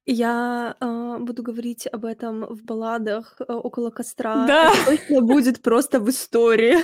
я 0.06 0.76
а, 0.80 1.18
буду 1.20 1.44
говорить 1.44 1.88
об 1.92 2.06
этом 2.06 2.46
в 2.46 2.64
балладах 2.64 3.36
а, 3.40 3.58
около 3.58 3.90
костра. 3.90 4.46
Да. 4.48 4.72
Это 4.72 4.98
точно 4.98 5.22
будет 5.22 5.62
просто 5.62 6.00
в 6.00 6.10
истории. 6.10 6.78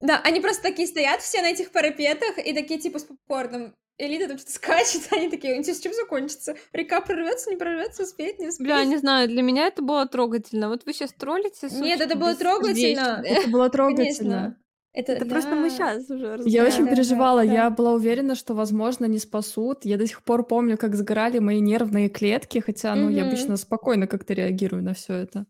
Да, 0.00 0.20
они 0.24 0.40
просто 0.40 0.62
такие 0.62 0.88
стоят 0.88 1.20
все 1.20 1.40
на 1.40 1.50
этих 1.50 1.72
парапетах 1.72 2.38
и 2.38 2.52
такие 2.52 2.80
типа 2.80 2.98
с 2.98 3.04
попкорном. 3.04 3.74
Элида 4.00 4.28
там 4.28 4.38
что-то 4.38 4.52
скачет, 4.52 5.02
они 5.12 5.28
такие, 5.28 5.56
интересно, 5.56 5.84
чем 5.84 5.94
закончится? 5.94 6.56
Река 6.72 7.00
прорвется, 7.00 7.50
не 7.50 7.56
прорвется, 7.56 8.04
успеет, 8.04 8.38
не 8.38 8.48
успеет? 8.48 8.66
Бля, 8.68 8.84
не 8.84 8.96
знаю, 8.96 9.28
для 9.28 9.42
меня 9.42 9.66
это 9.66 9.82
было 9.82 10.06
трогательно. 10.06 10.68
Вот 10.68 10.86
вы 10.86 10.92
сейчас 10.92 11.12
троллите, 11.12 11.66
Нет, 11.66 11.72
сучки 11.72 12.02
это 12.02 12.16
было 12.16 12.34
трогательно. 12.34 13.22
Это 13.24 13.48
было 13.50 13.68
трогательно. 13.70 14.56
Это, 14.92 15.12
Это 15.12 15.24
просто 15.24 15.54
мы 15.54 15.68
да. 15.68 15.70
сейчас 15.70 16.10
уже 16.10 16.26
Я 16.26 16.34
разбираем. 16.38 16.66
очень 16.72 16.84
да, 16.86 16.90
переживала, 16.90 17.46
да. 17.46 17.52
я 17.52 17.70
была 17.70 17.92
уверена, 17.92 18.34
что, 18.34 18.54
возможно, 18.54 19.04
не 19.04 19.18
спасут. 19.18 19.84
Я 19.84 19.96
до 19.98 20.06
сих 20.06 20.24
пор 20.24 20.44
помню, 20.44 20.76
как 20.76 20.96
сгорали 20.96 21.38
мои 21.38 21.60
нервные 21.60 22.08
клетки, 22.08 22.58
хотя, 22.58 22.96
ну, 22.96 23.08
я 23.08 23.20
Мгм. 23.22 23.28
обычно 23.28 23.56
спокойно 23.56 24.08
как-то 24.08 24.34
реагирую 24.34 24.82
на 24.82 24.94
все 24.94 25.14
это. 25.14 25.46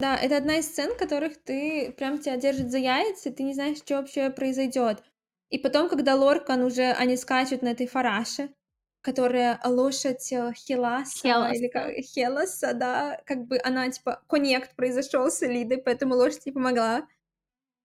Да, 0.00 0.16
это 0.16 0.36
одна 0.36 0.58
из 0.58 0.66
сцен, 0.66 0.92
в 0.92 0.98
которых 0.98 1.42
ты 1.42 1.94
прям 1.96 2.18
тебя 2.18 2.36
держит 2.36 2.70
за 2.70 2.78
яйца, 2.78 3.30
и 3.30 3.32
ты 3.32 3.42
не 3.42 3.54
знаешь, 3.54 3.78
что 3.78 3.96
вообще 3.96 4.30
произойдет. 4.30 5.02
И 5.50 5.58
потом, 5.58 5.88
когда 5.88 6.14
Лоркан 6.14 6.62
уже, 6.62 6.92
они 6.92 7.16
скачут 7.16 7.62
на 7.62 7.68
этой 7.68 7.86
фараше, 7.86 8.50
которая 9.00 9.60
лошадь 9.64 10.32
э, 10.32 10.52
Хеласа, 10.54 11.50
или 11.54 11.68
как, 11.68 11.92
Хеласа, 11.94 12.74
да, 12.74 13.20
как 13.24 13.46
бы 13.46 13.58
она, 13.62 13.88
типа, 13.90 14.22
коннект 14.28 14.76
произошел 14.76 15.30
с 15.30 15.42
Элидой, 15.42 15.78
поэтому 15.78 16.14
лошадь 16.14 16.46
ей 16.46 16.52
помогла. 16.52 17.06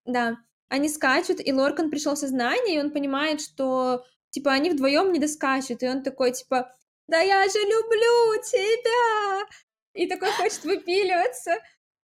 Да, 0.05 0.37
они 0.67 0.89
скачут, 0.89 1.39
и 1.39 1.53
Лоркан 1.53 1.89
пришел 1.89 2.15
в 2.15 2.17
сознание, 2.19 2.75
и 2.75 2.79
он 2.79 2.91
понимает, 2.91 3.39
что, 3.41 4.03
типа, 4.31 4.51
они 4.51 4.71
вдвоем 4.71 5.13
не 5.13 5.19
доскачут, 5.19 5.83
и 5.83 5.87
он 5.87 6.03
такой, 6.03 6.31
типа, 6.31 6.75
да 7.07 7.19
я 7.19 7.43
же 7.47 7.59
люблю 7.59 8.41
тебя! 8.43 9.47
И 9.93 10.07
такой 10.07 10.31
хочет 10.31 10.63
выпиливаться. 10.63 11.51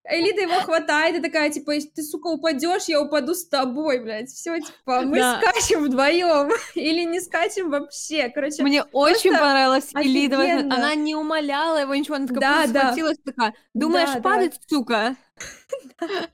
Элида 0.02 0.40
его 0.42 0.54
хватает 0.62 1.16
и 1.16 1.20
такая, 1.20 1.50
типа, 1.50 1.72
если 1.72 1.90
ты, 1.90 2.02
сука, 2.02 2.28
упадешь, 2.28 2.84
я 2.86 3.02
упаду 3.02 3.34
с 3.34 3.46
тобой, 3.46 4.00
блядь. 4.02 4.30
Все, 4.30 4.58
типа, 4.58 5.02
мы 5.02 5.18
Да. 5.18 5.40
скачем 5.40 5.84
вдвоем 5.84 6.50
или 6.74 7.04
не 7.04 7.20
скачем 7.20 7.70
вообще. 7.70 8.30
Короче, 8.30 8.62
Мне 8.62 8.82
очень 8.92 9.32
понравилась 9.32 9.90
Элида. 9.94 10.40
офигенно. 10.40 10.74
Она 10.74 10.94
не 10.94 11.14
умоляла 11.14 11.76
его 11.82 11.94
ничего, 11.94 12.16
она 12.16 12.26
такая 12.26 12.40
Да, 12.40 12.56
просто 12.56 12.72
да. 12.72 12.80
схватилась, 12.86 13.18
такая, 13.24 13.54
думаешь 13.74 14.08
Да, 14.08 14.14
да. 14.14 14.20
падать, 14.22 14.60
сука? 14.68 15.16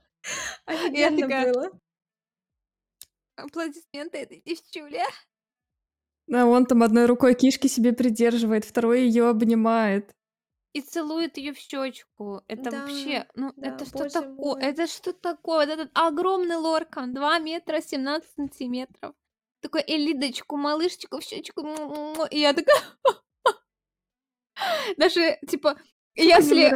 офигенно 0.66 1.18
такая- 1.20 1.52
было. 1.52 1.70
Аплодисменты 3.36 4.18
этой 4.18 4.42
девчуле. 4.46 5.02
А 6.32 6.44
он 6.46 6.66
там 6.66 6.82
одной 6.82 7.06
рукой 7.06 7.34
кишки 7.34 7.66
себе 7.68 7.92
придерживает, 7.92 8.64
второй 8.64 9.02
ее 9.02 9.28
обнимает. 9.28 10.14
И 10.76 10.82
целует 10.82 11.38
ее 11.38 11.52
в 11.52 11.58
щечку. 11.58 12.42
Это 12.48 12.70
Да, 12.70 12.80
вообще, 12.80 13.26
ну, 13.34 13.52
да, 13.56 13.68
это 13.68 13.86
что 13.86 13.98
боже 13.98 14.10
такое? 14.10 14.34
мой. 14.34 14.62
Это 14.62 14.86
что 14.86 15.12
такое? 15.12 15.66
Вот 15.66 15.72
этот 15.72 15.90
огромный 15.94 16.56
лоркан, 16.56 17.14
2 17.14 17.38
метра 17.38 17.80
17 17.80 18.30
сантиметров. 18.36 19.14
Такой 19.60 19.82
Элидочку, 19.86 20.56
малышечку 20.56 21.18
в 21.18 21.22
щечку. 21.22 21.62
му-му-му. 21.62 22.26
И 22.30 22.40
я 22.40 22.52
такая... 22.52 22.76
Даже, 24.96 25.38
типа, 25.48 25.78
если... 26.14 26.72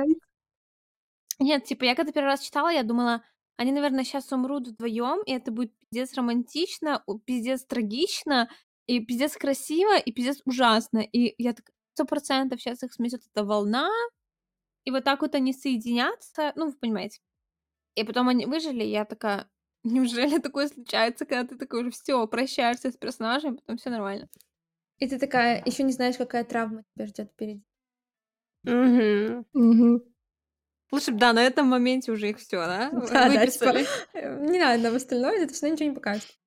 Нет, 1.38 1.64
типа, 1.64 1.84
я 1.84 1.94
когда 1.94 2.12
первый 2.12 2.28
раз 2.28 2.40
читала, 2.40 2.68
я 2.70 2.82
думала, 2.82 3.22
они, 3.56 3.72
наверное, 3.72 4.04
сейчас 4.04 4.32
умрут 4.32 4.68
вдвоем, 4.68 5.22
и 5.24 5.32
это 5.32 5.50
будет 5.50 5.72
пиздец 5.78 6.14
романтично, 6.14 7.02
у- 7.06 7.18
пиздец 7.18 7.64
трагично, 7.64 8.48
и 8.86 9.00
пиздец 9.00 9.36
красиво, 9.36 9.96
и 9.98 10.12
пиздец 10.12 10.40
ужасно. 10.44 10.98
И 10.98 11.34
я 11.42 11.52
так 11.54 11.70
сто 11.94 12.04
процентов 12.04 12.60
сейчас 12.60 12.82
их 12.82 12.92
сметет 12.92 13.22
эта 13.32 13.44
волна, 13.44 13.88
и 14.84 14.90
вот 14.90 15.04
так 15.04 15.22
вот 15.22 15.34
они 15.34 15.52
соединятся, 15.52 16.52
ну, 16.56 16.66
вы 16.66 16.72
понимаете. 16.72 17.20
И 17.94 18.04
потом 18.04 18.28
они 18.28 18.46
выжили, 18.46 18.84
и 18.84 18.90
я 18.90 19.04
такая, 19.04 19.48
неужели 19.84 20.38
такое 20.38 20.68
случается, 20.68 21.24
когда 21.24 21.44
ты 21.44 21.56
такой 21.56 21.82
уже 21.82 21.90
все, 21.90 22.26
прощаешься 22.26 22.90
с 22.90 22.96
персонажем, 22.96 23.56
потом 23.56 23.76
все 23.76 23.90
нормально. 23.90 24.28
И 24.98 25.08
ты 25.08 25.18
такая, 25.18 25.62
еще 25.64 25.82
не 25.82 25.92
знаешь, 25.92 26.16
какая 26.16 26.44
травма 26.44 26.84
тебя 26.94 27.06
ждет 27.06 27.30
впереди. 27.30 27.62
Мгм. 28.64 29.46
Мгм. 29.54 30.02
Лучше 30.92 31.12
бы, 31.12 31.18
да, 31.18 31.32
на 31.32 31.42
этом 31.42 31.68
моменте 31.68 32.12
уже 32.12 32.30
их 32.30 32.38
все, 32.38 32.56
да? 32.56 32.90
Да, 32.92 33.28
да, 33.28 33.46
типа, 33.46 33.76
э, 34.12 34.40
не 34.40 34.58
надо 34.58 34.82
нам 34.82 34.96
остальное, 34.96 35.44
это 35.44 35.54
все 35.54 35.70
ничего 35.70 35.88
не 35.88 35.94
покажет. 35.94 36.39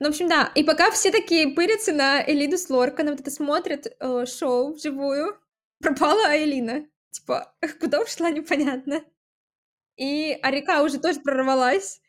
Ну, 0.00 0.06
в 0.06 0.10
общем, 0.10 0.28
да, 0.28 0.50
и 0.54 0.64
пока 0.64 0.90
все 0.90 1.10
такие 1.12 1.54
пырятся 1.54 1.92
на 1.92 2.22
Элиду 2.22 2.58
с 2.58 2.68
Лорканом, 2.68 3.14
вот 3.14 3.20
это 3.20 3.30
смотрят 3.30 3.86
э, 3.86 4.26
шоу 4.26 4.74
вживую, 4.74 5.38
пропала 5.80 6.36
Элина. 6.36 6.86
Типа, 7.10 7.54
куда 7.80 8.00
ушла, 8.00 8.30
непонятно. 8.30 9.04
И, 9.96 10.36
а 10.42 10.50
река 10.50 10.82
уже 10.82 10.98
тоже 10.98 11.20
прорвалась. 11.20 12.00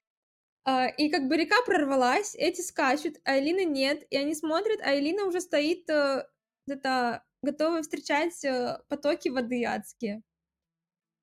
А, 0.63 0.87
и 0.87 1.09
как 1.09 1.27
бы 1.27 1.37
река 1.37 1.57
прорвалась, 1.63 2.33
эти 2.35 2.61
скачут, 2.61 3.17
а 3.23 3.37
Элины 3.37 3.65
нет. 3.65 4.03
И 4.09 4.17
они 4.17 4.33
смотрят, 4.33 4.79
а 4.81 4.97
Элина 4.97 5.25
уже 5.25 5.39
стоит 5.39 5.87
э, 5.89 6.25
это, 6.67 7.23
готовая 7.43 7.83
встречать 7.83 8.43
э, 8.43 8.79
потоки 8.87 9.29
воды 9.29 9.63
адские. 9.63 10.23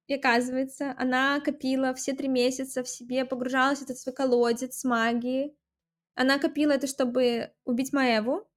И 0.07 0.15
оказывается, 0.15 0.95
она 0.97 1.41
копила 1.41 1.95
все 1.95 2.13
три 2.13 2.29
месяца 2.29 2.85
в 2.85 2.89
себе, 2.89 3.25
погружалась 3.25 3.81
в 3.81 3.83
этот 3.83 3.99
свой 3.99 4.15
колодец 4.15 4.77
с 4.79 4.85
магией. 4.85 5.57
Она 6.15 6.39
копила 6.39 6.73
это, 6.73 6.87
чтобы 6.87 7.53
убить 7.65 7.93
Маеву, 7.93 8.49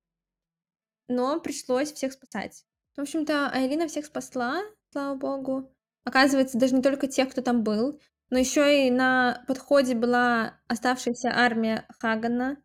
но 1.07 1.39
пришлось 1.39 1.91
всех 1.91 2.13
спасать. 2.13 2.65
В 2.95 3.01
общем-то, 3.01 3.49
Айлина 3.49 3.87
всех 3.87 4.05
спасла, 4.05 4.61
слава 4.91 5.15
богу. 5.15 5.71
Оказывается, 6.03 6.57
даже 6.57 6.75
не 6.75 6.81
только 6.81 7.07
тех, 7.07 7.29
кто 7.29 7.41
там 7.41 7.63
был, 7.63 7.99
но 8.29 8.37
еще 8.37 8.87
и 8.87 8.91
на 8.91 9.43
подходе 9.47 9.95
была 9.95 10.59
оставшаяся 10.67 11.29
армия 11.33 11.85
Хагана 11.99 12.57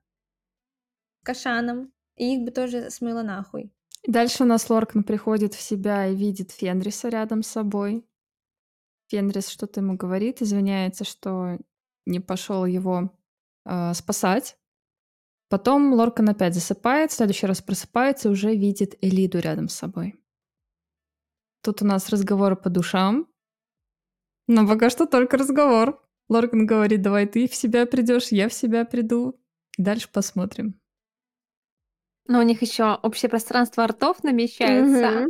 с 1.21 1.25
Кашаном, 1.25 1.93
и 2.17 2.37
их 2.37 2.45
бы 2.45 2.51
тоже 2.51 2.91
смыло 2.91 3.23
нахуй. 3.23 3.73
Дальше 4.07 4.45
у 4.45 4.47
нас 4.47 4.69
Лоркан 4.71 5.05
приходит 5.05 5.55
в 5.55 5.61
себя 5.61 6.07
и 6.07 6.17
видит 6.17 6.53
Фенриса 6.53 7.09
рядом 7.09 7.43
с 7.43 7.49
собой. 7.49 8.07
Фенрис 9.09 9.49
что-то 9.49 9.81
ему 9.81 9.97
говорит, 9.97 10.41
извиняется, 10.41 11.05
что 11.05 11.59
не 12.07 12.21
пошел 12.21 12.65
его 12.65 13.13
э, 13.67 13.95
спасать. 13.95 14.57
Потом 15.51 15.93
Лоркан 15.95 16.29
опять 16.29 16.55
засыпает, 16.55 17.11
в 17.11 17.15
следующий 17.15 17.47
раз 17.47 17.61
просыпается 17.61 18.29
и 18.29 18.31
уже 18.31 18.55
видит 18.55 18.97
Элиду 19.01 19.41
рядом 19.41 19.69
с 19.69 19.75
собой. 19.75 20.15
Тут 21.63 21.83
у 21.83 21.85
нас 21.85 22.09
разговоры 22.09 22.55
по 22.55 22.71
душам. 22.71 23.27
Но 24.47 24.67
пока 24.67 24.91
что 24.91 25.07
только 25.07 25.37
разговор. 25.37 26.01
Лоркан 26.29 26.67
говорит, 26.67 27.03
давай 27.03 27.27
ты 27.27 27.49
в 27.49 27.55
себя 27.57 27.85
придешь, 27.85 28.29
я 28.29 28.49
в 28.49 28.55
себя 28.55 28.85
приду. 28.85 29.41
Дальше 29.77 30.09
посмотрим. 30.13 30.81
Но 32.29 32.39
у 32.39 32.43
них 32.43 32.63
еще 32.63 32.95
общее 33.03 33.29
пространство 33.29 33.85
ртов 33.89 34.23
намечается. 34.23 35.27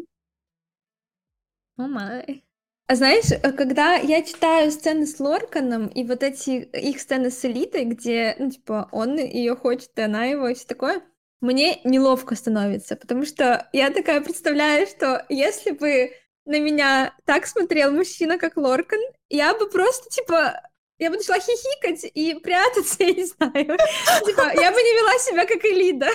О 1.78 1.88
май. 1.88 2.44
А 2.90 2.96
знаешь, 2.96 3.30
э, 3.30 3.52
когда 3.52 3.94
я 3.94 4.20
читаю 4.20 4.72
сцены 4.72 5.06
с 5.06 5.20
Лорканом 5.20 5.86
и 5.86 6.02
вот 6.02 6.24
эти 6.24 6.64
их 6.76 7.00
сцены 7.00 7.30
с 7.30 7.44
Элитой, 7.44 7.84
где, 7.84 8.34
ну, 8.40 8.50
типа, 8.50 8.88
он 8.90 9.16
ее 9.16 9.54
хочет, 9.54 9.90
и 9.94 10.02
она 10.02 10.24
его, 10.24 10.48
и 10.48 10.54
все 10.54 10.66
такое, 10.66 11.00
мне 11.40 11.80
неловко 11.84 12.34
становится, 12.34 12.96
потому 12.96 13.24
что 13.24 13.68
я 13.72 13.90
такая 13.90 14.20
представляю, 14.20 14.88
что 14.88 15.24
если 15.28 15.70
бы 15.70 16.10
на 16.46 16.58
меня 16.58 17.14
так 17.26 17.46
смотрел 17.46 17.92
мужчина, 17.92 18.38
как 18.38 18.56
Лоркан, 18.56 18.98
я 19.28 19.54
бы 19.54 19.70
просто, 19.70 20.10
типа, 20.10 20.60
я 20.98 21.10
бы 21.10 21.16
начала 21.18 21.38
хихикать 21.38 22.10
и 22.12 22.34
прятаться, 22.40 22.96
я 23.04 23.12
не 23.12 23.24
знаю. 23.24 23.78
Типа, 24.26 24.52
я 24.60 24.72
бы 24.72 24.82
не 24.82 24.94
вела 24.96 25.16
себя 25.20 25.46
как 25.46 25.64
Элида. 25.64 26.08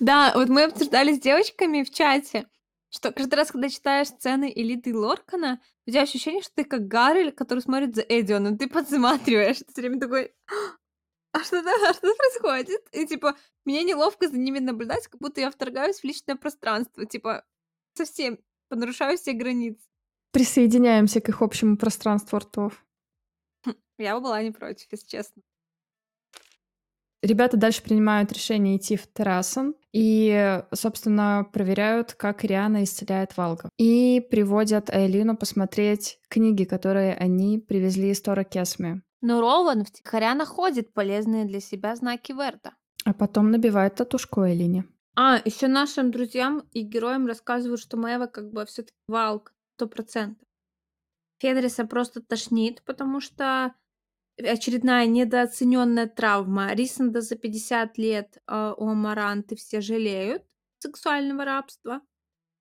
Да, 0.00 0.32
вот 0.34 0.48
мы 0.48 0.64
обсуждали 0.64 1.12
с 1.12 1.20
девочками 1.20 1.82
в 1.82 1.90
чате, 1.90 2.46
что 2.92 3.10
каждый 3.10 3.36
раз, 3.36 3.50
когда 3.50 3.70
читаешь 3.70 4.08
сцены 4.08 4.52
Элиты 4.54 4.94
Лоркана, 4.94 5.60
у 5.86 5.90
тебя 5.90 6.02
ощущение, 6.02 6.42
что 6.42 6.52
ты 6.54 6.64
как 6.64 6.88
Гаррель, 6.88 7.32
который 7.32 7.60
смотрит 7.60 7.96
за 7.96 8.02
Эдионом, 8.02 8.58
ты 8.58 8.68
подсматриваешь, 8.68 9.58
ты 9.58 9.72
все 9.72 9.80
время 9.80 9.98
такой, 9.98 10.34
а 11.32 11.42
что, 11.42 11.58
а 11.58 11.94
что 11.94 12.14
происходит? 12.14 12.86
И 12.92 13.06
типа, 13.06 13.34
мне 13.64 13.82
неловко 13.82 14.28
за 14.28 14.36
ними 14.36 14.58
наблюдать, 14.58 15.08
как 15.08 15.20
будто 15.20 15.40
я 15.40 15.50
вторгаюсь 15.50 16.00
в 16.00 16.04
личное 16.04 16.36
пространство, 16.36 17.06
типа, 17.06 17.44
совсем 17.94 18.38
понарушаю 18.68 19.16
все 19.16 19.32
границы. 19.32 19.82
Присоединяемся 20.30 21.22
к 21.22 21.28
их 21.30 21.40
общему 21.40 21.78
пространству 21.78 22.38
ртов. 22.38 22.84
Хм, 23.64 23.74
я 23.98 24.14
бы 24.16 24.20
была 24.20 24.42
не 24.42 24.50
против, 24.50 24.86
если 24.90 25.06
честно. 25.06 25.42
Ребята 27.22 27.56
дальше 27.56 27.82
принимают 27.84 28.32
решение 28.32 28.76
идти 28.76 28.96
в 28.96 29.06
Террасан 29.06 29.76
и, 29.92 30.60
собственно, 30.74 31.46
проверяют, 31.52 32.14
как 32.14 32.42
Риана 32.42 32.82
исцеляет 32.82 33.36
Валга. 33.36 33.68
И 33.78 34.26
приводят 34.28 34.90
Айлину 34.90 35.36
посмотреть 35.36 36.18
книги, 36.28 36.64
которые 36.64 37.14
они 37.14 37.60
привезли 37.60 38.10
из 38.10 38.20
Тора 38.20 38.42
Кесме. 38.42 39.02
Но 39.20 39.40
Рован 39.40 39.84
втихаря 39.84 40.34
находит 40.34 40.92
полезные 40.92 41.44
для 41.44 41.60
себя 41.60 41.94
знаки 41.94 42.32
Верта. 42.32 42.74
А 43.04 43.14
потом 43.14 43.52
набивает 43.52 43.94
татушку 43.94 44.40
Айлине. 44.40 44.84
А, 45.14 45.40
еще 45.44 45.68
нашим 45.68 46.10
друзьям 46.10 46.64
и 46.72 46.80
героям 46.82 47.26
рассказывают, 47.26 47.80
что 47.80 47.96
Мэва 47.96 48.26
как 48.26 48.50
бы 48.50 48.66
все-таки 48.66 48.96
Валк, 49.06 49.52
сто 49.76 49.86
процентов. 49.86 50.48
Фенриса 51.38 51.84
просто 51.84 52.20
тошнит, 52.20 52.82
потому 52.84 53.20
что 53.20 53.74
очередная 54.38 55.06
недооцененная 55.06 56.06
травма. 56.06 56.74
Рисанда 56.74 57.20
за 57.20 57.36
50 57.36 57.98
лет 57.98 58.38
э, 58.46 58.74
у 58.76 58.88
Амаранты 58.88 59.56
все 59.56 59.80
жалеют 59.80 60.42
сексуального 60.78 61.44
рабства. 61.44 62.00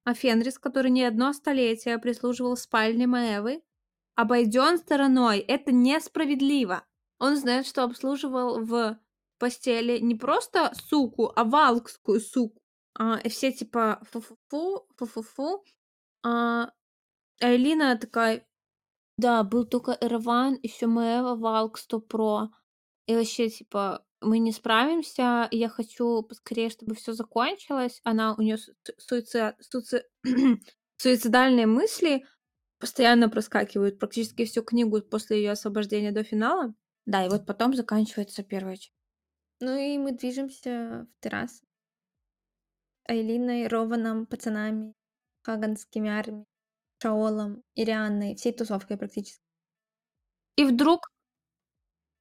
А 0.03 0.13
Фенрис, 0.13 0.57
который 0.57 0.91
не 0.91 1.03
одно 1.03 1.33
столетие 1.33 1.97
прислуживал 1.99 2.55
в 2.55 2.59
спальне 2.59 3.07
Маэвы, 3.07 3.61
обойден 4.15 4.77
стороной. 4.77 5.39
Это 5.39 5.71
несправедливо. 5.71 6.85
Он 7.19 7.37
знает, 7.37 7.67
что 7.67 7.83
обслуживал 7.83 8.63
в 8.63 8.99
постели 9.37 9.99
не 9.99 10.15
просто 10.15 10.71
суку, 10.75 11.31
а 11.35 11.43
валкскую 11.43 12.19
суку. 12.19 12.59
А, 12.97 13.19
и 13.23 13.29
все 13.29 13.51
типа 13.51 14.01
фу-фу-фу, 14.11 14.87
фу-фу-фу. 14.97 15.63
А 16.23 16.71
Элина 17.39 17.97
такая, 17.97 18.45
да, 19.21 19.43
был 19.43 19.65
только 19.65 19.97
Эрван, 20.01 20.59
еще 20.63 20.87
Мэва, 20.87 21.35
Валк, 21.35 21.77
100 21.77 21.99
Про. 22.01 22.49
И 23.05 23.15
вообще, 23.15 23.49
типа, 23.49 24.03
мы 24.19 24.39
не 24.39 24.51
справимся, 24.51 25.47
я 25.51 25.69
хочу 25.69 26.23
поскорее, 26.23 26.69
чтобы 26.69 26.95
все 26.95 27.13
закончилось. 27.13 28.01
Она, 28.03 28.33
у 28.37 28.41
нее 28.41 28.57
суицид, 28.97 29.55
суицид, 29.59 30.05
суицидальные 30.97 31.67
мысли 31.67 32.25
постоянно 32.79 33.29
проскакивают 33.29 33.99
практически 33.99 34.45
всю 34.45 34.63
книгу 34.63 35.01
после 35.01 35.37
ее 35.37 35.51
освобождения 35.51 36.11
до 36.11 36.23
финала. 36.23 36.73
Да, 37.05 37.25
и 37.25 37.29
вот 37.29 37.45
потом 37.45 37.75
заканчивается 37.75 38.43
первая 38.43 38.77
часть. 38.77 38.93
Ну 39.59 39.77
и 39.77 39.97
мы 39.99 40.13
движемся 40.13 41.07
в 41.11 41.23
террас. 41.23 41.61
Айлиной, 43.07 43.67
Рованом, 43.67 44.25
пацанами, 44.25 44.95
хаганскими 45.43 46.09
армиями. 46.09 46.50
Шаолом, 47.01 47.63
Ирианной, 47.75 48.35
всей 48.35 48.53
тусовкой 48.53 48.97
практически. 48.97 49.43
И 50.55 50.65
вдруг 50.65 51.11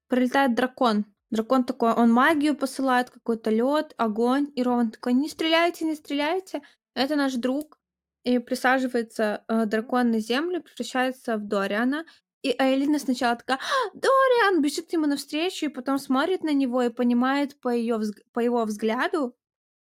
прилетает 0.08 0.54
дракон. 0.54 1.04
Дракон 1.30 1.64
такой, 1.64 1.92
он 1.92 2.12
магию 2.12 2.56
посылает, 2.56 3.10
какой-то 3.10 3.50
лед, 3.50 3.94
огонь. 3.96 4.50
И 4.56 4.62
Рован 4.62 4.90
такой, 4.90 5.12
не 5.12 5.28
стреляйте, 5.28 5.84
не 5.84 5.94
стреляйте. 5.94 6.62
Это 6.94 7.16
наш 7.16 7.34
друг. 7.34 7.78
И 8.24 8.38
присаживается 8.38 9.44
э, 9.48 9.66
дракон 9.66 10.10
на 10.10 10.20
землю, 10.20 10.62
превращается 10.62 11.36
в 11.36 11.46
Дориана. 11.46 12.04
И 12.42 12.54
Айлина 12.58 12.98
сначала 12.98 13.36
такая, 13.36 13.58
«А, 13.58 13.90
Дориан, 13.94 14.62
бежит 14.62 14.92
ему 14.92 15.06
навстречу, 15.06 15.66
и 15.66 15.68
потом 15.68 15.98
смотрит 15.98 16.42
на 16.42 16.52
него 16.52 16.82
и 16.82 16.90
понимает 16.90 17.60
по, 17.60 17.68
ее, 17.68 18.00
по 18.32 18.40
его 18.40 18.64
взгляду, 18.64 19.36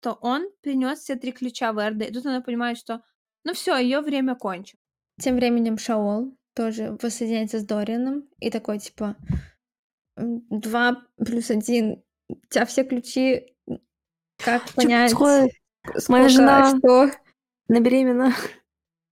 что 0.02 0.14
он 0.22 0.50
принес 0.62 1.00
все 1.00 1.16
три 1.16 1.32
ключа 1.32 1.72
Верда. 1.72 2.06
И 2.06 2.14
тут 2.14 2.26
она 2.26 2.42
понимает, 2.42 2.78
что 2.78 3.02
ну 3.44 3.54
все, 3.54 3.78
ее 3.78 4.02
время 4.02 4.36
кончилось. 4.36 4.81
Тем 5.20 5.36
временем 5.36 5.78
Шаол 5.78 6.36
тоже 6.56 6.98
воссоединяется 7.02 7.60
с 7.60 7.66
Дорианом 7.66 8.28
и 8.40 8.50
такой, 8.50 8.80
типа, 8.80 9.16
два 10.16 11.04
плюс 11.18 11.50
один, 11.50 12.04
у 12.30 12.36
тебя 12.50 12.66
все 12.66 12.84
ключи, 12.84 13.56
как 14.38 14.72
понять, 14.74 15.12
сколько, 15.12 15.50
Моя 16.08 16.30
жена 16.30 16.78
что? 16.78 17.12
на 17.68 17.80
беременна. 17.80 18.34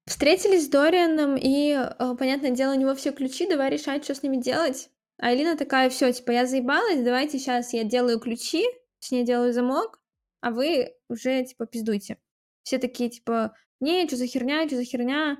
Встретились 0.05 0.65
с 0.65 0.69
Дорианом, 0.69 1.37
и, 1.37 1.71
э, 1.71 2.15
понятное 2.17 2.51
дело, 2.51 2.73
у 2.73 2.79
него 2.79 2.95
все 2.95 3.11
ключи, 3.11 3.47
давай 3.47 3.69
решать, 3.69 4.03
что 4.03 4.15
с 4.15 4.23
ними 4.23 4.37
делать. 4.37 4.89
А 5.17 5.33
Элина 5.33 5.55
такая, 5.55 5.89
все, 5.89 6.11
типа, 6.11 6.31
я 6.31 6.45
заебалась, 6.45 7.03
давайте 7.03 7.37
сейчас 7.37 7.73
я 7.73 7.83
делаю 7.83 8.19
ключи, 8.19 8.65
точнее, 8.99 9.23
делаю 9.23 9.53
замок, 9.53 10.01
а 10.41 10.51
вы 10.51 10.95
уже, 11.09 11.43
типа, 11.43 11.65
пиздуйте. 11.67 12.17
Все 12.63 12.77
такие, 12.77 13.09
типа, 13.09 13.53
не, 13.79 14.07
что 14.07 14.15
за 14.15 14.27
херня, 14.27 14.65
что 14.67 14.77
за 14.77 14.83
херня. 14.83 15.37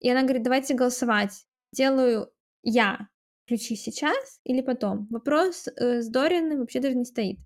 И 0.00 0.10
она 0.10 0.22
говорит, 0.22 0.42
давайте 0.42 0.74
голосовать. 0.74 1.46
Делаю 1.72 2.32
я 2.62 3.08
ключи 3.46 3.76
сейчас 3.76 4.40
или 4.44 4.60
потом. 4.60 5.06
Вопрос 5.10 5.68
э, 5.68 6.00
с 6.02 6.08
Дорианом 6.08 6.60
вообще 6.60 6.80
даже 6.80 6.94
не 6.94 7.04
стоит. 7.04 7.38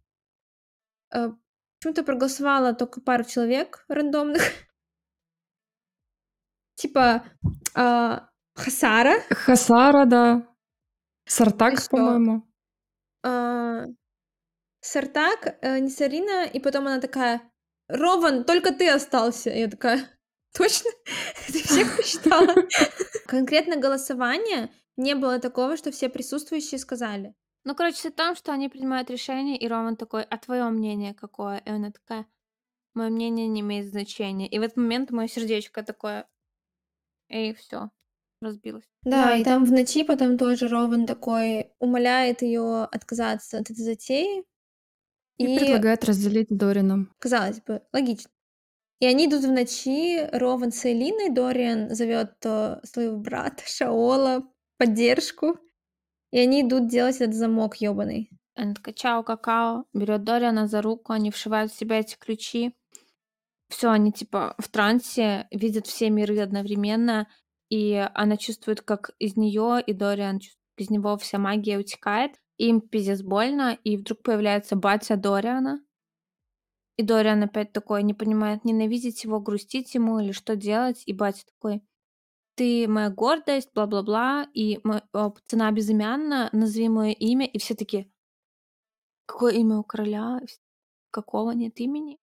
Э, 1.14 1.28
почему-то 1.78 2.02
проголосовала 2.04 2.74
только 2.74 3.00
пару 3.00 3.24
человек 3.24 3.84
рандомных. 3.88 4.42
типа 6.74 7.24
э, 7.76 8.18
Хасара. 8.54 9.20
Хасара, 9.30 10.04
да. 10.06 10.48
Сартак, 11.26 11.88
по-моему. 11.88 12.42
Э, 13.24 13.86
Сартак, 14.80 15.58
э, 15.62 15.78
Несарина, 15.78 16.44
и 16.44 16.58
потом 16.58 16.88
она 16.88 17.00
такая, 17.00 17.40
Рован, 17.88 18.44
только 18.44 18.72
ты 18.72 18.90
остался. 18.90 19.50
Я 19.50 19.68
такая, 19.68 20.08
Точно? 20.52 20.90
Ты 21.46 21.62
всех 21.62 21.96
посчитала? 21.96 22.54
Конкретно 23.26 23.76
голосование 23.76 24.70
не 24.96 25.14
было 25.14 25.38
такого, 25.38 25.76
что 25.76 25.90
все 25.90 26.08
присутствующие 26.08 26.78
сказали. 26.78 27.34
Ну, 27.64 27.74
короче, 27.74 27.98
суть 27.98 28.14
в 28.14 28.16
том, 28.16 28.34
что 28.34 28.52
они 28.52 28.68
принимают 28.68 29.10
решение, 29.10 29.56
и 29.56 29.68
Роман 29.68 29.96
такой: 29.96 30.24
"А 30.24 30.36
твое 30.38 30.64
мнение 30.68 31.14
какое?" 31.14 31.58
И 31.58 31.70
она 31.70 31.90
такая: 31.90 32.26
"Мое 32.94 33.10
мнение 33.10 33.46
не 33.48 33.60
имеет 33.60 33.88
значения". 33.88 34.48
И 34.48 34.58
в 34.58 34.62
этот 34.62 34.76
момент 34.76 35.10
мое 35.10 35.28
сердечко 35.28 35.82
такое 35.82 36.28
и 37.28 37.52
все 37.54 37.90
разбилось. 38.40 38.88
Да, 39.04 39.36
и 39.36 39.44
там 39.44 39.64
в 39.64 39.72
ночи 39.72 40.04
потом 40.04 40.38
тоже 40.38 40.68
Рован 40.68 41.06
такой 41.06 41.72
умоляет 41.78 42.42
ее 42.42 42.84
отказаться 42.84 43.58
от 43.58 43.70
этой 43.70 43.82
затеи. 43.82 44.44
И, 45.38 45.46
предлагает 45.58 46.04
разделить 46.04 46.50
с 46.50 46.54
Дорианом. 46.54 47.10
казалось 47.18 47.60
бы, 47.60 47.82
логично. 47.92 48.30
И 49.02 49.04
они 49.04 49.26
идут 49.26 49.42
в 49.42 49.50
ночи, 49.50 50.28
Рован 50.30 50.70
с 50.70 50.86
Элиной, 50.86 51.28
Дориан 51.28 51.92
зовет 51.92 52.34
э, 52.44 52.78
своего 52.84 53.16
брата 53.16 53.64
Шаола, 53.66 54.44
поддержку, 54.78 55.58
и 56.30 56.38
они 56.38 56.62
идут 56.62 56.86
делать 56.86 57.16
этот 57.16 57.34
замок 57.34 57.78
ёбаный. 57.80 58.30
Она 58.54 58.74
такая: 58.74 58.94
"Чао, 58.94 59.24
какао", 59.24 59.86
берет 59.92 60.22
Дориана 60.22 60.68
за 60.68 60.82
руку, 60.82 61.12
они 61.12 61.32
вшивают 61.32 61.72
в 61.72 61.76
себя 61.76 61.98
эти 61.98 62.16
ключи. 62.16 62.76
Все, 63.70 63.90
они 63.90 64.12
типа 64.12 64.54
в 64.58 64.68
трансе, 64.68 65.48
видят 65.50 65.88
все 65.88 66.08
миры 66.08 66.38
одновременно, 66.38 67.26
и 67.70 68.08
она 68.14 68.36
чувствует, 68.36 68.82
как 68.82 69.10
из 69.18 69.36
нее 69.36 69.82
и 69.84 69.92
Дориан 69.94 70.38
из 70.76 70.90
него 70.90 71.16
вся 71.18 71.38
магия 71.38 71.78
утекает. 71.78 72.36
Им 72.56 72.80
пиздец 72.80 73.22
больно, 73.22 73.76
и 73.82 73.96
вдруг 73.96 74.22
появляется 74.22 74.76
батя 74.76 75.16
Дориана. 75.16 75.82
И 77.02 77.04
Дориан 77.04 77.42
опять 77.42 77.72
такой 77.72 78.04
не 78.04 78.14
понимает, 78.14 78.64
ненавидеть 78.64 79.24
его, 79.24 79.40
грустить 79.40 79.92
ему 79.92 80.20
или 80.20 80.30
что 80.30 80.54
делать. 80.54 81.02
И 81.04 81.12
батя 81.12 81.44
такой: 81.46 81.82
"Ты 82.54 82.88
моя 82.88 83.10
гордость, 83.10 83.70
бла-бла-бла, 83.74 84.48
и 84.54 84.80
мо 84.84 85.02
о, 85.12 85.30
пацана 85.30 85.72
безымянна, 85.72 86.48
назови 86.52 86.88
мое 86.88 87.10
имя". 87.10 87.46
И 87.46 87.58
все 87.58 87.74
такие: 87.74 88.08
"Какое 89.26 89.54
имя 89.54 89.78
у 89.78 89.82
короля? 89.82 90.40
Какого 91.10 91.50
нет 91.50 91.80
имени?" 91.80 92.20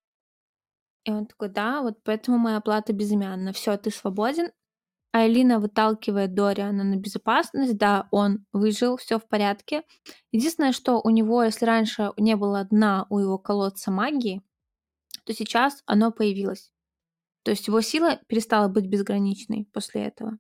И 1.04 1.12
он 1.12 1.26
такой: 1.26 1.50
"Да, 1.50 1.82
вот 1.82 1.98
поэтому 2.04 2.38
моя 2.38 2.62
плата 2.62 2.94
безымянна. 2.94 3.52
Все, 3.52 3.76
ты 3.78 3.92
свободен". 3.92 4.52
А 5.12 5.28
Элина 5.28 5.60
выталкивает 5.60 6.36
Дориана 6.36 6.84
на 6.84 6.96
безопасность. 6.96 7.78
Да, 7.78 8.08
он 8.12 8.46
выжил, 8.54 8.98
все 8.98 9.20
в 9.20 9.28
порядке. 9.28 9.84
Единственное, 10.32 10.72
что 10.72 11.02
у 11.04 11.10
него, 11.10 11.44
если 11.44 11.66
раньше 11.66 12.14
не 12.18 12.36
было 12.36 12.64
дна 12.66 13.08
у 13.10 13.20
его 13.20 13.38
колодца 13.40 13.92
магии, 13.92 14.44
то 15.24 15.34
сейчас 15.34 15.84
оно 15.86 16.12
появилось. 16.12 16.72
То 17.44 17.52
есть 17.52 17.68
его 17.68 17.82
сила 17.82 18.20
перестала 18.28 18.68
быть 18.68 18.88
безграничной 18.88 19.66
после 19.74 20.06
этого. 20.06 20.38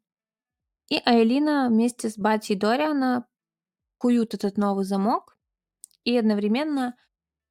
И 0.89 1.01
Айлина 1.05 1.69
вместе 1.69 2.09
с 2.09 2.17
батей 2.17 2.55
Дориана 2.55 3.27
куют 3.97 4.33
этот 4.33 4.57
новый 4.57 4.85
замок, 4.85 5.37
и 6.03 6.17
одновременно 6.17 6.95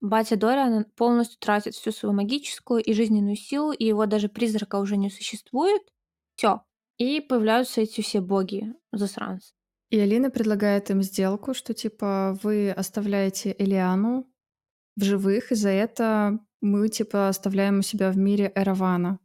батя 0.01 0.37
Дориана 0.37 0.85
полностью 0.97 1.39
тратит 1.39 1.75
всю 1.75 1.93
свою 1.93 2.15
магическую 2.15 2.83
и 2.83 2.93
жизненную 2.93 3.37
силу, 3.37 3.73
и 3.73 3.85
его 3.85 4.07
даже 4.07 4.29
призрака 4.29 4.77
уже 4.77 4.97
не 4.97 5.11
существует. 5.11 5.83
Все. 6.35 6.63
И 6.99 7.21
появляются 7.21 7.81
эти 7.81 8.01
все 8.01 8.21
боги, 8.21 8.75
засранцы. 8.93 9.55
И 9.91 9.99
Алина 9.99 10.31
предлагает 10.31 10.91
им 10.91 11.03
сделку, 11.03 11.55
что 11.55 11.73
типа 11.73 12.39
вы 12.43 12.71
оставляете 12.71 13.55
Элиану 13.59 14.31
в 14.97 15.05
живых, 15.05 15.53
и 15.53 15.55
за 15.55 15.71
это 15.71 16.41
мы 16.61 16.89
типа 16.89 17.29
оставляем 17.29 17.81
у 17.81 17.83
себя 17.83 18.11
в 18.11 18.17
мире 18.17 18.53
Эравана. 18.55 19.19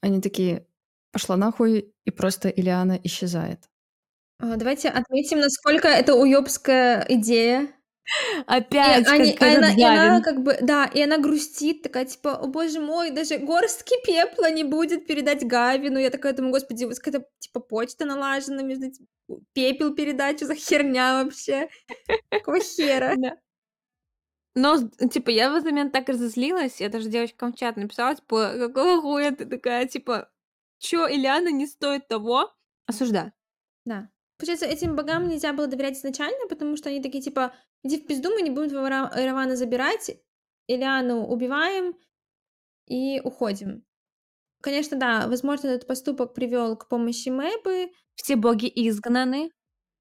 Они 0.00 0.20
такие, 0.20 0.66
пошла 1.12 1.36
нахуй, 1.36 1.92
и 2.04 2.10
просто 2.10 2.48
Илиана 2.48 2.98
исчезает. 3.04 3.68
А, 4.40 4.56
давайте 4.56 4.88
отметим, 4.88 5.38
насколько 5.40 5.88
это 5.88 6.14
уёбская 6.14 7.06
идея. 7.08 7.68
Опять, 8.46 9.06
и 9.06 9.10
они, 9.10 9.32
как 9.32 9.58
она, 9.58 9.72
и 9.72 9.82
она 9.82 10.20
как 10.20 10.42
бы, 10.42 10.58
да, 10.60 10.86
и 10.86 11.00
она 11.00 11.18
грустит, 11.18 11.82
такая 11.82 12.04
типа, 12.04 12.36
о 12.36 12.48
боже 12.48 12.80
мой, 12.80 13.10
даже 13.12 13.38
горстки 13.38 13.94
пепла 14.04 14.50
не 14.50 14.64
будет 14.64 15.06
передать 15.06 15.46
Гавину. 15.46 15.98
Я 16.00 16.10
такая 16.10 16.32
думаю, 16.32 16.52
господи, 16.52 16.84
вас 16.84 16.98
какая-то 16.98 17.26
типа 17.38 17.60
почта 17.60 18.04
налажена 18.04 18.62
между 18.62 18.86
этим- 18.86 19.06
пепел 19.52 19.94
передать, 19.94 20.38
что 20.38 20.46
за 20.46 20.56
херня 20.56 21.22
вообще? 21.22 21.68
Какого 22.30 22.58
хера? 22.60 23.14
Но, 24.54 24.76
с- 24.76 25.08
типа, 25.10 25.30
я 25.30 25.50
в 25.50 25.54
этот 25.54 25.66
момент 25.70 25.92
так 25.92 26.08
разозлилась, 26.08 26.80
я 26.80 26.88
даже 26.90 27.08
девочкам 27.08 27.52
в 27.52 27.56
чат 27.56 27.76
написала, 27.76 28.14
типа, 28.16 28.52
какого 28.58 29.00
хуя 29.00 29.30
ты 29.32 29.46
такая, 29.46 29.86
типа, 29.86 30.30
чё, 30.78 31.06
Ильяна 31.08 31.50
не 31.50 31.66
стоит 31.66 32.08
того? 32.08 32.52
Осуждаю. 32.86 33.32
Да. 33.86 34.10
Получается, 34.38 34.66
этим 34.66 34.96
богам 34.96 35.28
нельзя 35.28 35.52
было 35.52 35.66
доверять 35.68 35.98
изначально, 35.98 36.48
потому 36.48 36.76
что 36.76 36.90
они 36.90 37.02
такие 37.02 37.22
типа, 37.22 37.54
иди 37.84 37.98
в 38.00 38.06
пизду, 38.06 38.30
мы 38.30 38.42
не 38.42 38.50
будем 38.50 38.70
твоего 38.70 38.88
Ра- 38.88 39.10
Равана 39.26 39.56
забирать, 39.56 40.10
Илиану 40.68 41.26
убиваем 41.26 41.96
и 42.86 43.20
уходим. 43.24 43.84
Конечно, 44.62 44.98
да, 44.98 45.28
возможно, 45.28 45.68
этот 45.68 45.88
поступок 45.88 46.34
привел 46.34 46.76
к 46.76 46.88
помощи 46.88 47.30
Мэбы, 47.30 47.92
Все 48.16 48.36
боги 48.36 48.66
изгнаны, 48.74 49.50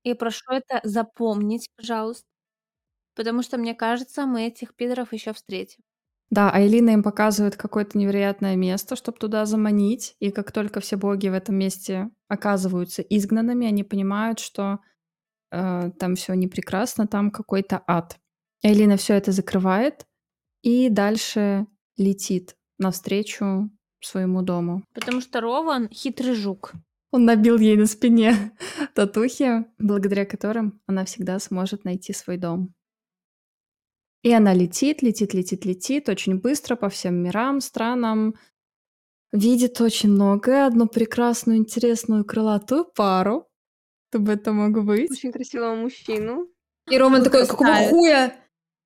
и 0.03 0.14
прошу 0.15 0.44
это 0.53 0.82
запомнить, 0.84 1.69
пожалуйста. 1.78 2.26
Потому 3.16 3.42
что, 3.44 3.58
мне 3.58 3.76
кажется, 3.76 4.26
мы 4.26 4.48
этих 4.48 4.76
пидоров 4.76 5.14
еще 5.14 5.34
встретим. 5.34 5.84
Да, 6.32 6.50
а 6.50 6.66
Элина 6.66 6.92
им 6.92 7.04
показывает 7.04 7.58
какое-то 7.58 7.98
невероятное 7.98 8.56
место, 8.56 8.96
чтобы 8.96 9.18
туда 9.18 9.46
заманить. 9.46 10.16
И 10.20 10.32
как 10.32 10.54
только 10.54 10.80
все 10.80 10.96
боги 10.96 11.28
в 11.28 11.34
этом 11.34 11.56
месте 11.56 12.10
оказываются 12.30 13.02
изгнанными, 13.02 13.68
они 13.68 13.84
понимают, 13.84 14.40
что 14.40 14.80
э, 15.52 15.92
там 16.00 16.16
все 16.16 16.34
не 16.34 16.48
прекрасно, 16.48 17.06
там 17.06 17.32
какой-то 17.32 17.84
ад. 17.86 18.18
Элина 18.64 18.96
все 18.96 19.16
это 19.16 19.34
закрывает 19.34 20.06
и 20.62 20.90
дальше 20.90 21.68
летит 21.98 22.56
навстречу 22.78 23.70
своему 24.00 24.42
дому. 24.42 24.84
Потому 24.94 25.20
что 25.22 25.42
Рован 25.42 25.90
хитрый 25.90 26.36
жук. 26.36 26.74
Он 27.12 27.26
набил 27.26 27.58
ей 27.58 27.76
на 27.76 27.88
спине 27.88 28.54
татухи, 28.96 29.66
благодаря 29.78 30.26
которым 30.26 30.82
она 30.88 31.04
всегда 31.04 31.40
сможет 31.40 31.84
найти 31.84 32.14
свой 32.14 32.38
дом. 32.38 32.74
И 34.23 34.31
она 34.31 34.53
летит, 34.53 35.02
летит, 35.02 35.34
летит, 35.34 35.65
летит 35.65 36.07
очень 36.10 36.39
быстро 36.39 36.76
по 36.76 36.89
всем 36.89 37.15
мирам, 37.23 37.60
странам. 37.60 38.35
Видит 39.34 39.81
очень 39.81 40.10
многое, 40.11 40.65
одну 40.68 40.88
прекрасную, 40.88 41.57
интересную, 41.57 42.26
крылатую 42.26 42.85
пару. 42.85 43.48
Кто 44.10 44.19
бы 44.19 44.34
это 44.34 44.52
мог 44.53 44.84
быть? 44.85 45.11
Очень 45.11 45.31
красивого 45.31 45.76
мужчину. 45.76 46.48
и 46.89 46.98
Роман 46.98 47.23
такой, 47.23 47.48
какого 47.48 47.73
хуя? 47.89 48.35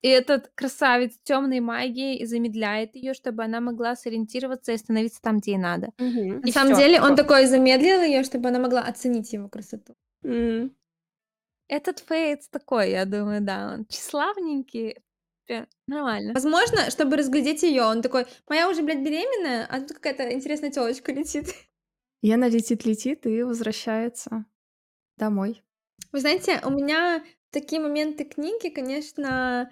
И 0.03 0.07
этот 0.07 0.52
красавец 0.56 1.14
темной 1.24 1.62
магии 1.62 2.24
замедляет 2.26 2.95
ее, 2.95 3.14
чтобы 3.16 3.44
она 3.44 3.60
могла 3.60 3.95
сориентироваться 3.95 4.72
и 4.72 4.76
остановиться 4.76 5.20
там, 5.22 5.40
где 5.40 5.53
ей 5.53 5.57
надо. 5.57 5.90
Мгм. 5.98 6.41
На 6.41 6.48
И 6.48 6.52
самом 6.52 6.74
всё. 6.74 6.82
деле 6.84 7.02
он 7.02 7.16
такой 7.16 7.48
замедлил 7.48 8.02
ее, 8.03 8.24
чтобы 8.24 8.49
она 8.49 8.60
могла 8.60 8.82
оценить 8.84 9.34
его 9.34 9.49
красоту. 9.49 9.95
М. 10.24 10.72
Этот 11.68 11.99
Фейтс 11.99 12.49
такой, 12.49 12.91
я 12.91 13.06
думаю, 13.06 13.41
да, 13.41 13.74
он 13.76 13.86
тщеславненький. 13.88 14.98
Э, 15.50 15.66
Нормально. 15.88 16.34
Возможно, 16.34 16.90
чтобы 16.90 17.18
разглядеть 17.18 17.64
ее, 17.64 17.84
он 17.84 18.02
такой, 18.02 18.26
моя 18.48 18.70
уже, 18.70 18.82
блядь, 18.82 19.04
беременная, 19.04 19.66
а 19.70 19.80
тут 19.82 19.94
какая-то 19.94 20.34
интересная 20.34 20.72
телочка 20.72 21.12
летит. 21.12 21.48
И 22.22 22.32
она 22.32 22.48
летит-летит 22.48 23.28
и 23.28 23.44
возвращается 23.44 24.46
домой. 25.18 25.64
Вы 26.12 26.20
знаете, 26.22 26.60
у 26.66 26.72
меня 26.72 27.24
такие 27.52 27.80
моменты 27.80 28.24
книги, 28.24 28.70
конечно, 28.70 29.72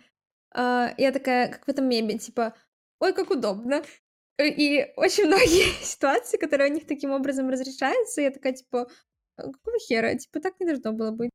а, 0.54 0.94
я 1.00 1.12
такая, 1.12 1.52
как 1.52 1.66
в 1.66 1.70
этом 1.70 1.90
меме, 1.90 2.20
типа, 2.20 2.56
ой, 3.00 3.14
как 3.14 3.32
удобно. 3.32 3.82
Э, 4.38 4.48
И 4.48 4.94
очень 4.98 5.26
многие 5.28 5.84
ситуации, 5.84 6.38
которые 6.38 6.70
у 6.70 6.74
них 6.74 6.86
таким 6.86 7.12
образом 7.12 7.50
разрешаются, 7.50 8.22
я 8.22 8.30
такая, 8.30 8.54
типа, 8.54 8.88
«А 9.36 9.44
какого 9.52 9.80
хера? 9.80 10.14
Типа, 10.16 10.40
так 10.40 10.60
не 10.60 10.68
должно 10.68 10.94
было 10.94 11.10
быть. 11.10 11.32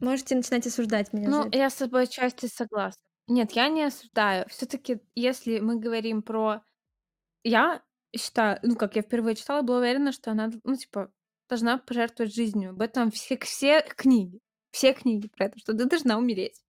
Можете 0.00 0.34
начинать 0.36 0.66
осуждать 0.66 1.12
меня 1.14 1.24
за 1.24 1.30
Ну, 1.30 1.46
это. 1.48 1.56
я 1.56 1.70
с 1.70 1.74
тобой 1.76 2.02
отчасти 2.02 2.44
согласна. 2.46 3.00
Нет, 3.28 3.52
я 3.52 3.68
не 3.68 3.84
осуждаю. 3.84 4.46
Все-таки, 4.48 5.00
если 5.14 5.60
мы 5.60 5.78
говорим 5.78 6.22
про... 6.22 6.62
Я 7.44 7.82
считаю, 8.16 8.58
ну, 8.62 8.74
как 8.74 8.96
я 8.96 9.02
впервые 9.02 9.36
читала, 9.36 9.62
была 9.62 9.78
уверена, 9.78 10.12
что 10.12 10.30
она, 10.30 10.50
ну, 10.64 10.74
типа, 10.76 11.12
должна 11.48 11.78
пожертвовать 11.78 12.34
жизнью. 12.34 12.70
Об 12.70 12.80
этом 12.80 13.10
все, 13.10 13.38
все 13.38 13.82
книги. 13.82 14.40
Все 14.70 14.94
книги 14.94 15.28
про 15.28 15.46
это, 15.46 15.58
что 15.58 15.74
ты 15.74 15.84
должна 15.84 16.16
умереть. 16.16 16.62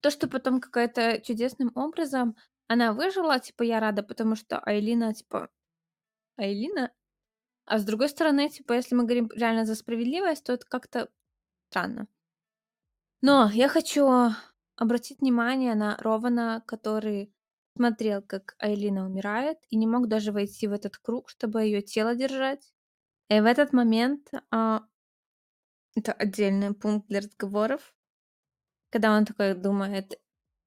То, 0.00 0.10
что 0.10 0.28
потом 0.28 0.60
какая-то 0.60 1.20
чудесным 1.20 1.72
образом 1.74 2.36
она 2.68 2.92
выжила, 2.92 3.40
типа, 3.40 3.64
я 3.64 3.80
рада, 3.80 4.04
потому 4.04 4.36
что 4.36 4.60
Айлина, 4.60 5.12
типа, 5.12 5.48
Айлина. 6.36 6.92
А 7.64 7.78
с 7.78 7.84
другой 7.84 8.08
стороны, 8.08 8.48
типа, 8.48 8.74
если 8.74 8.94
мы 8.94 9.02
говорим 9.02 9.28
реально 9.34 9.64
за 9.64 9.74
справедливость, 9.74 10.44
то 10.44 10.52
это 10.52 10.66
как-то 10.66 11.08
странно. 11.68 12.06
Но 13.22 13.50
я 13.52 13.68
хочу 13.68 14.06
обратить 14.76 15.20
внимание 15.20 15.74
на 15.74 15.96
Рована, 15.98 16.62
который 16.66 17.32
смотрел, 17.76 18.22
как 18.22 18.54
Айлина 18.58 19.06
умирает, 19.06 19.58
и 19.68 19.76
не 19.76 19.86
мог 19.86 20.08
даже 20.08 20.32
войти 20.32 20.66
в 20.66 20.72
этот 20.72 20.96
круг, 20.96 21.28
чтобы 21.28 21.64
ее 21.64 21.82
тело 21.82 22.14
держать. 22.14 22.72
И 23.28 23.40
в 23.40 23.44
этот 23.44 23.72
момент 23.72 24.30
а, 24.50 24.82
это 25.94 26.12
отдельный 26.12 26.74
пункт 26.74 27.08
для 27.08 27.20
разговоров, 27.20 27.94
когда 28.90 29.16
он 29.16 29.24
такой 29.24 29.54
думает, 29.54 30.18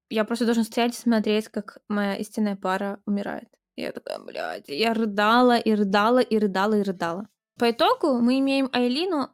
я 0.08 0.24
просто 0.24 0.44
должен 0.44 0.64
стоять 0.64 0.94
и 0.94 1.00
смотреть, 1.00 1.48
как 1.48 1.78
моя 1.88 2.16
истинная 2.16 2.56
пара 2.56 3.00
умирает. 3.06 3.48
И 3.76 3.82
я 3.82 3.92
такая, 3.92 4.18
блядь, 4.18 4.68
я 4.68 4.92
рыдала 4.92 5.56
и 5.56 5.72
рыдала 5.72 6.18
и 6.18 6.38
рыдала 6.38 6.74
и 6.74 6.82
рыдала. 6.82 7.28
По 7.58 7.70
итогу 7.70 8.20
мы 8.20 8.38
имеем 8.40 8.68
Айлину 8.72 9.30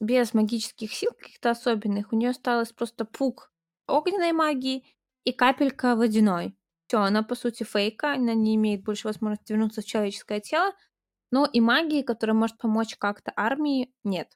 без 0.00 0.34
магических 0.34 0.92
сил 0.92 1.12
каких-то 1.12 1.50
особенных. 1.50 2.12
У 2.12 2.16
нее 2.16 2.30
осталось 2.30 2.72
просто 2.72 3.04
пук 3.04 3.51
огненной 3.92 4.32
магии 4.32 4.84
и 5.24 5.32
капелька 5.32 5.96
водяной. 5.96 6.56
Все, 6.86 6.98
она 6.98 7.22
по 7.22 7.34
сути 7.34 7.62
фейка, 7.62 8.12
она 8.12 8.34
не 8.34 8.56
имеет 8.56 8.82
больше 8.84 9.08
возможности 9.08 9.52
вернуться 9.52 9.80
в 9.80 9.86
человеческое 9.86 10.40
тело, 10.40 10.72
но 11.30 11.46
и 11.46 11.60
магии, 11.60 12.02
которая 12.02 12.34
может 12.34 12.58
помочь 12.58 12.96
как-то 12.96 13.32
армии, 13.36 13.92
нет. 14.04 14.28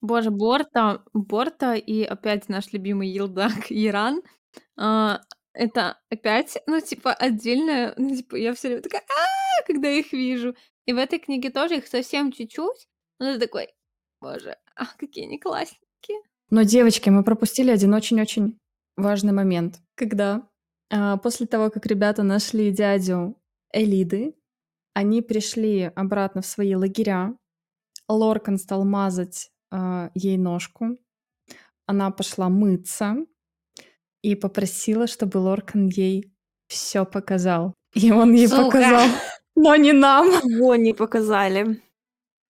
Боже, 0.00 0.30
Борта, 0.30 1.04
Борта 1.12 1.74
и 1.74 2.02
опять 2.02 2.48
наш 2.48 2.72
любимый 2.72 3.08
Елдак 3.08 3.66
Иран. 3.70 4.22
А, 4.76 5.20
это 5.52 6.00
опять, 6.10 6.58
ну, 6.66 6.80
типа, 6.80 7.12
отдельно, 7.12 7.94
ну, 7.98 8.16
типа, 8.16 8.36
я 8.36 8.54
все 8.54 8.68
время 8.68 8.82
такая, 8.82 9.02
а 9.02 9.62
когда 9.66 9.90
их 9.90 10.12
вижу. 10.12 10.56
И 10.86 10.92
в 10.92 10.98
этой 10.98 11.18
книге 11.18 11.50
тоже 11.50 11.76
их 11.76 11.86
совсем 11.86 12.32
чуть-чуть, 12.32 12.88
но 13.18 13.34
ты 13.34 13.40
такой, 13.40 13.68
боже, 14.20 14.56
а, 14.74 14.86
какие 14.96 15.26
они 15.26 15.38
классненькие. 15.38 16.22
Но, 16.50 16.62
девочки, 16.62 17.08
мы 17.10 17.22
пропустили 17.22 17.70
один 17.70 17.94
очень-очень 17.94 18.58
важный 18.96 19.32
момент. 19.32 19.80
Когда 19.94 20.48
а, 20.90 21.16
после 21.16 21.46
того, 21.46 21.70
как 21.70 21.86
ребята 21.86 22.22
нашли 22.22 22.72
дядю 22.72 23.36
Элиды, 23.72 24.34
они 24.94 25.22
пришли 25.22 25.92
обратно 25.94 26.42
в 26.42 26.46
свои 26.46 26.74
лагеря. 26.74 27.36
Лоркан 28.08 28.58
стал 28.58 28.84
мазать 28.84 29.50
а, 29.70 30.10
ей 30.14 30.36
ножку. 30.36 30.98
Она 31.86 32.10
пошла 32.10 32.48
мыться 32.48 33.16
и 34.22 34.34
попросила, 34.34 35.06
чтобы 35.06 35.38
Лоркан 35.38 35.86
ей 35.86 36.32
все 36.66 37.04
показал. 37.04 37.74
И 37.94 38.10
он 38.12 38.32
ей 38.32 38.48
Сука. 38.48 38.64
показал, 38.64 39.08
но 39.54 39.76
не 39.76 39.92
нам. 39.92 40.26
Его 40.28 40.74
не 40.76 40.94
показали. 40.94 41.80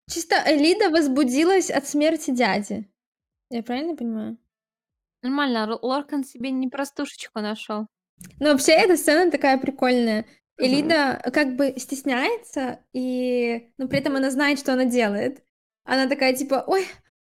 Чисто 0.09 0.35
Элида 0.45 0.89
возбудилась 0.89 1.69
от 1.69 1.87
смерти 1.87 2.31
дяди. 2.31 2.88
Я 3.49 3.63
правильно 3.63 3.95
понимаю? 3.95 4.37
Нормально, 5.21 5.77
Лоркан 5.81 6.23
себе 6.23 6.51
не 6.51 6.67
простушечку 6.67 7.39
нашел. 7.39 7.87
Но 8.39 8.51
вообще 8.51 8.73
эта 8.73 8.95
сцена 8.95 9.31
такая 9.31 9.57
прикольная. 9.57 10.25
Элида 10.57 11.21
как 11.33 11.55
бы 11.55 11.73
стесняется, 11.77 12.79
и... 12.91 13.71
но 13.77 13.87
при 13.87 13.99
этом 13.99 14.17
она 14.17 14.29
знает, 14.29 14.59
что 14.59 14.73
она 14.73 14.85
делает. 14.85 15.41
Она 15.85 16.07
такая, 16.07 16.35
типа, 16.35 16.65
ой, 16.67 16.85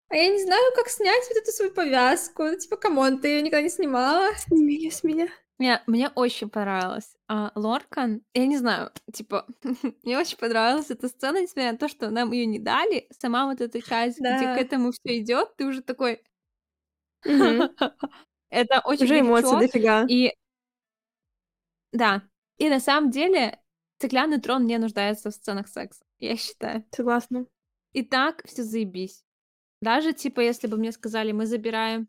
а 0.08 0.16
я 0.16 0.28
не 0.28 0.42
знаю, 0.42 0.62
как 0.76 0.88
снять 0.88 1.24
вот 1.28 1.38
эту 1.38 1.50
свою 1.50 1.72
повязку. 1.72 2.42
Ну, 2.42 2.58
типа, 2.58 2.76
come 2.76 3.00
on, 3.00 3.18
ты 3.18 3.28
ее 3.28 3.42
никогда 3.42 3.62
не 3.62 3.70
снимала. 3.70 4.34
Сними 4.36 4.74
её 4.74 4.90
с 4.90 5.02
меня. 5.02 5.28
Мне, 5.62 5.80
мне 5.86 6.08
очень 6.08 6.50
понравилось. 6.50 7.14
А, 7.28 7.52
Лоркан, 7.54 8.24
я 8.34 8.46
не 8.48 8.58
знаю, 8.58 8.90
типа, 9.12 9.46
мне 10.02 10.18
очень 10.18 10.36
понравилась 10.36 10.90
эта 10.90 11.06
сцена, 11.06 11.40
несмотря 11.40 11.70
на 11.70 11.78
то, 11.78 11.86
что 11.86 12.10
нам 12.10 12.32
ее 12.32 12.46
не 12.46 12.58
дали. 12.58 13.06
Сама 13.16 13.46
вот 13.46 13.60
эта 13.60 13.80
часть, 13.80 14.18
где 14.18 14.56
к 14.56 14.58
этому 14.58 14.90
все 14.90 15.20
идет, 15.20 15.54
ты 15.56 15.66
уже 15.66 15.80
такой. 15.80 16.20
Это 17.22 18.80
очень 18.84 19.04
Уже 19.04 19.22
горячо. 19.22 19.60
дофига. 19.60 20.04
И 20.08 20.34
да, 21.92 22.24
и 22.58 22.68
на 22.68 22.80
самом 22.80 23.12
деле 23.12 23.60
стеклянный 23.98 24.40
трон 24.40 24.66
не 24.66 24.78
нуждается 24.78 25.30
в 25.30 25.34
сценах 25.34 25.68
секса, 25.68 26.04
я 26.18 26.36
считаю. 26.36 26.84
Согласна. 26.90 27.46
И 27.92 28.02
так 28.02 28.44
все 28.48 28.64
заебись. 28.64 29.22
Даже, 29.80 30.12
типа, 30.12 30.40
если 30.40 30.66
бы 30.66 30.76
мне 30.76 30.90
сказали, 30.90 31.30
мы 31.30 31.46
забираем 31.46 32.08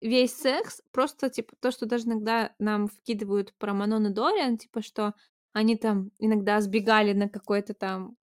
весь 0.00 0.34
секс, 0.34 0.82
просто, 0.92 1.30
типа, 1.30 1.54
то, 1.60 1.70
что 1.70 1.86
даже 1.86 2.04
иногда 2.06 2.54
нам 2.58 2.88
вкидывают 2.88 3.54
про 3.58 3.74
Манон 3.74 4.06
и 4.08 4.10
Дориан, 4.10 4.58
типа, 4.58 4.82
что 4.82 5.14
они 5.52 5.76
там 5.76 6.10
иногда 6.18 6.60
сбегали 6.60 7.12
на 7.12 7.28
какой-то 7.28 7.74
там 7.74 8.16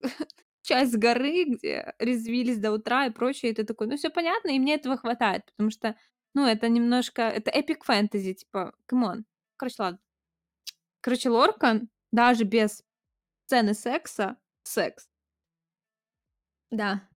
часть 0.62 0.96
горы, 0.96 1.44
где 1.44 1.94
резвились 1.98 2.58
до 2.58 2.72
утра 2.72 3.06
и 3.06 3.10
прочее, 3.10 3.52
и 3.52 3.54
ты 3.54 3.64
такой, 3.64 3.86
ну 3.88 3.96
все 3.96 4.10
понятно, 4.10 4.50
и 4.50 4.58
мне 4.58 4.74
этого 4.76 4.96
хватает, 4.96 5.44
потому 5.46 5.70
что, 5.70 5.96
ну, 6.34 6.46
это 6.46 6.68
немножко, 6.68 7.22
это 7.22 7.50
epic 7.50 7.84
fantasy, 7.84 8.34
типа, 8.34 8.74
come 8.86 9.08
on. 9.08 9.24
Короче, 9.56 9.76
ладно. 9.82 9.98
Короче, 11.00 11.30
Лоркан, 11.30 11.88
даже 12.12 12.44
без 12.44 12.82
сцены 13.46 13.74
секса, 13.74 14.36
секс. 14.62 15.08
Да. 16.70 17.09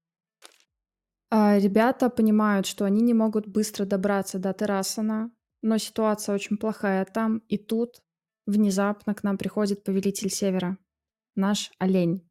А, 1.37 1.59
Ребята 1.59 2.11
понимают, 2.11 2.65
что 2.65 2.85
они 2.85 3.03
не 3.03 3.13
могут 3.13 3.49
быстро 3.49 3.85
добраться 3.85 4.39
до 4.39 4.53
Террасена, 4.53 5.33
но 5.63 5.79
ситуация 5.79 6.33
очень 6.33 6.57
плохая 6.57 7.05
там, 7.05 7.39
и 7.49 7.59
тут 7.59 8.05
внезапно 8.47 9.17
к 9.17 9.25
нам 9.25 9.37
приходит 9.37 9.83
повелитель 9.83 10.31
Севера, 10.31 10.79
наш 11.35 11.73
олень, 11.81 12.25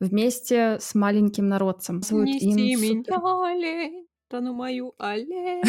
вместе 0.00 0.78
с 0.80 0.96
маленьким 0.96 1.46
народцем. 1.46 2.02
Зовут 2.02 2.24
Неси 2.24 2.46
им 2.46 2.56
меня, 2.56 3.04
супер- 3.04 3.44
олень, 3.44 4.08
страну 4.26 4.54
мою, 4.54 4.94
олень. 4.98 5.62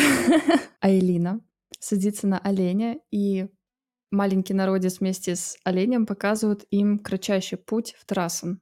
А 0.79 0.89
Элина 0.89 1.41
садится 1.79 2.25
на 2.25 2.39
оленя, 2.39 2.99
и 3.11 3.49
маленький 4.09 4.55
народец 4.55 4.99
вместе 4.99 5.35
с 5.35 5.59
оленем 5.63 6.07
показывают 6.07 6.65
им 6.71 6.97
кратчайший 6.97 7.59
путь 7.59 7.93
в 7.99 8.07
Террасон, 8.07 8.61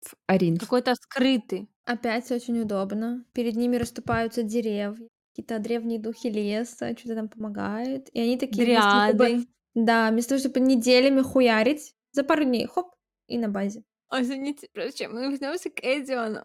в 0.00 0.14
Аринф. 0.26 0.60
Какой-то 0.60 0.94
скрытый. 0.94 1.68
Опять 1.88 2.30
очень 2.30 2.60
удобно. 2.60 3.24
Перед 3.32 3.56
ними 3.56 3.76
расступаются 3.76 4.42
деревья, 4.42 4.94
какие-то 5.30 5.58
древние 5.58 5.98
духи 5.98 6.28
леса, 6.28 6.94
что-то 6.94 7.14
там 7.14 7.30
помогают. 7.30 8.10
И 8.12 8.20
они 8.20 8.36
такие... 8.36 8.66
вместо 8.66 8.82
того, 8.90 9.06
чтобы- 9.08 9.24
Дриады. 9.24 9.46
Да, 9.74 10.10
вместо 10.10 10.28
того, 10.30 10.40
чтобы 10.40 10.60
неделями 10.60 11.22
хуярить, 11.22 11.94
за 12.12 12.24
пару 12.24 12.44
дней, 12.44 12.66
хоп, 12.66 12.94
и 13.26 13.38
на 13.38 13.48
базе. 13.48 13.84
А, 14.08 14.20
Извините, 14.20 14.68
чем 14.94 15.14
мы 15.14 15.32
вернемся 15.32 15.70
к 15.70 15.80
Эдиону. 15.82 16.44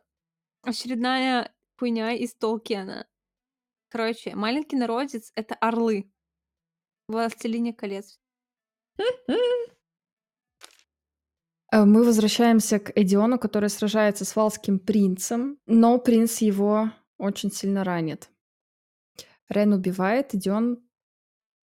Очередная 0.61 1.53
хуйня 1.77 2.13
из 2.13 2.33
Толкиена. 2.35 3.05
Короче, 3.89 4.35
маленький 4.35 4.77
народец— 4.77 5.33
это 5.35 5.55
орлы. 5.55 6.09
Властелине 7.09 7.73
колец. 7.73 8.17
Э, 11.73 11.85
Мы 11.85 12.03
возвращаемся 12.03 12.79
к 12.79 12.91
Эдиону, 12.95 13.39
который 13.39 13.69
сражается 13.69 14.25
с 14.25 14.35
валским 14.35 14.77
принцем, 14.77 15.57
но 15.65 15.97
принц 15.97 16.41
его 16.41 16.91
очень 17.17 17.51
сильно 17.51 17.83
ранит. 17.83 18.29
Рен 19.49 19.73
убивает, 19.73 20.35
Эдион 20.35 20.77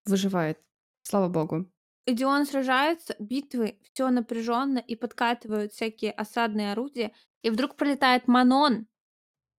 выживает. 0.05 0.59
Слава 1.03 1.27
богу. 1.27 1.65
Эдион 2.05 2.45
сражается, 2.45 3.15
битвы, 3.19 3.79
все 3.81 4.09
напряженно 4.09 4.79
и 4.79 4.95
подкатывают 4.95 5.73
всякие 5.73 6.11
осадные 6.13 6.71
орудия. 6.71 7.11
И 7.41 7.49
вдруг 7.49 7.75
пролетает 7.75 8.29
Манон. 8.29 8.87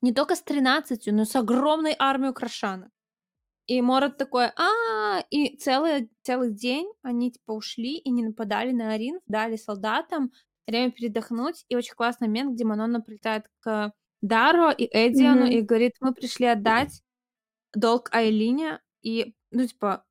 Не 0.01 0.15
только 0.15 0.35
с 0.35 0.43
13, 0.43 1.09
но 1.13 1.27
с 1.27 1.37
огромной 1.37 1.95
армией 1.99 2.31
украшанок. 2.31 2.91
И 3.69 3.83
Мород 3.83 4.17
такой, 4.17 4.47
а, 4.57 5.23
и 5.31 5.57
целый, 5.59 6.11
целый 6.23 6.53
день 6.53 6.91
они 7.03 7.31
типа 7.31 7.53
ушли 7.53 7.99
и 7.99 8.11
не 8.11 8.23
нападали 8.25 8.73
на 8.73 8.95
Арин, 8.95 9.21
дали 9.27 9.57
солдатам 9.57 10.33
время 10.67 10.91
передохнуть. 10.91 11.67
И 11.69 11.77
очень 11.77 11.95
классный 11.95 12.29
момент, 12.29 12.55
где 12.55 12.65
Манона 12.65 13.03
прилетает 13.03 13.45
к 13.61 13.93
Даро 14.23 14.71
и 14.71 14.89
Эдиону 14.91 15.43
Мгм. 15.43 15.51
и 15.53 15.61
говорит, 15.61 15.93
мы 16.01 16.15
пришли 16.15 16.47
отдать 16.47 17.03
долг 17.75 18.09
Айлине. 18.13 18.81
И, 19.03 19.35
ну, 19.51 19.67
типа, 19.67 20.05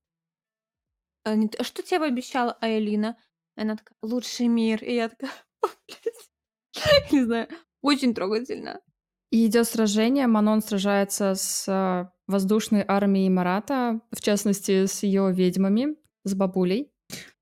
т- 1.24 1.58
«А 1.58 1.64
что 1.64 1.82
тебе 1.84 2.06
обещала 2.06 2.58
Айлина? 2.62 3.18
И 3.58 3.62
она 3.62 3.76
такая, 3.76 3.96
лучший 4.04 4.48
мир. 4.48 4.84
И 4.84 4.94
я 4.94 5.10
такая, 5.10 5.32
не 7.12 7.24
знаю, 7.24 7.48
очень 7.82 8.14
трогательно. 8.14 8.82
И 9.30 9.46
идет 9.46 9.68
сражение. 9.68 10.28
Манон 10.28 10.62
сражается 10.62 11.36
с 11.36 11.68
э, 11.68 12.10
воздушной 12.28 12.84
армией 12.88 13.30
Марата, 13.30 14.00
в 14.12 14.22
частности, 14.22 14.86
с 14.86 15.04
ее 15.04 15.32
ведьмами, 15.34 15.96
с 16.24 16.34
бабулей. 16.34 16.92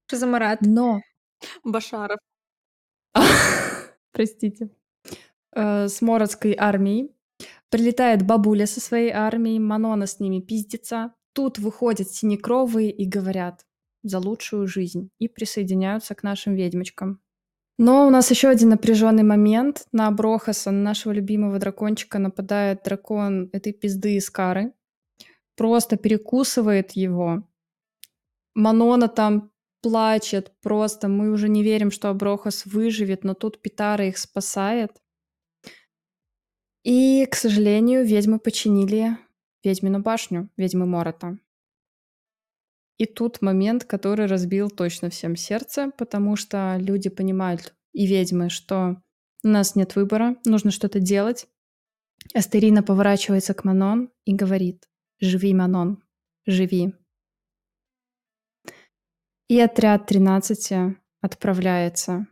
Что 0.07 0.17
за 0.17 0.27
Марат? 0.27 0.61
Но 0.61 1.01
Башаров. 1.63 2.19
простите, 4.11 4.69
э, 5.55 5.87
с 5.87 6.01
Мородской 6.01 6.55
армией. 6.57 7.11
Прилетает 7.69 8.25
бабуля 8.25 8.65
со 8.65 8.79
своей 8.79 9.11
армией, 9.11 9.59
Манона 9.59 10.07
с 10.07 10.19
ними 10.19 10.39
пиздится. 10.39 11.13
Тут 11.33 11.59
выходят 11.59 12.09
синекровые 12.09 12.91
и 12.91 13.05
говорят 13.05 13.65
за 14.03 14.19
лучшую 14.19 14.67
жизнь 14.67 15.09
и 15.19 15.27
присоединяются 15.27 16.15
к 16.15 16.23
нашим 16.23 16.55
ведьмочкам. 16.55 17.19
Но 17.77 18.07
у 18.07 18.09
нас 18.09 18.31
еще 18.31 18.47
один 18.47 18.69
напряженный 18.69 19.23
момент. 19.23 19.87
На 19.91 20.09
Брохаса, 20.11 20.71
на 20.71 20.81
нашего 20.81 21.11
любимого 21.11 21.59
дракончика, 21.59 22.19
нападает 22.19 22.83
дракон 22.83 23.49
этой 23.51 23.73
пизды 23.73 24.15
из 24.15 24.29
Кары. 24.29 24.73
Просто 25.57 25.97
перекусывает 25.97 26.91
его. 26.91 27.43
Манона 28.53 29.09
там 29.09 29.51
плачет 29.81 30.53
просто. 30.61 31.09
Мы 31.09 31.31
уже 31.31 31.49
не 31.49 31.63
верим, 31.63 31.91
что 31.91 32.09
Аброхас 32.09 32.65
выживет, 32.65 33.23
но 33.23 33.33
тут 33.33 33.61
Питара 33.61 34.07
их 34.07 34.17
спасает. 34.17 34.91
И, 36.83 37.25
к 37.25 37.35
сожалению, 37.35 38.05
ведьмы 38.05 38.39
починили 38.39 39.17
ведьмину 39.63 39.99
башню, 39.99 40.49
ведьмы 40.55 40.85
Морота. 40.85 41.37
И 42.97 43.05
тут 43.05 43.41
момент, 43.41 43.83
который 43.83 44.25
разбил 44.25 44.69
точно 44.69 45.09
всем 45.09 45.35
сердце, 45.35 45.91
потому 45.97 46.35
что 46.35 46.77
люди 46.79 47.09
понимают, 47.09 47.75
и 47.91 48.05
ведьмы, 48.05 48.49
что 48.49 49.01
у 49.43 49.47
нас 49.47 49.75
нет 49.75 49.95
выбора, 49.95 50.37
нужно 50.45 50.71
что-то 50.71 50.99
делать. 50.99 51.47
Астерина 52.33 52.83
поворачивается 52.83 53.53
к 53.53 53.63
Манон 53.63 54.11
и 54.25 54.33
говорит, 54.33 54.89
живи, 55.19 55.53
Манон, 55.53 56.03
живи. 56.45 56.93
И 59.47 59.59
отряд 59.59 60.07
13 60.07 60.97
отправляется. 61.21 62.27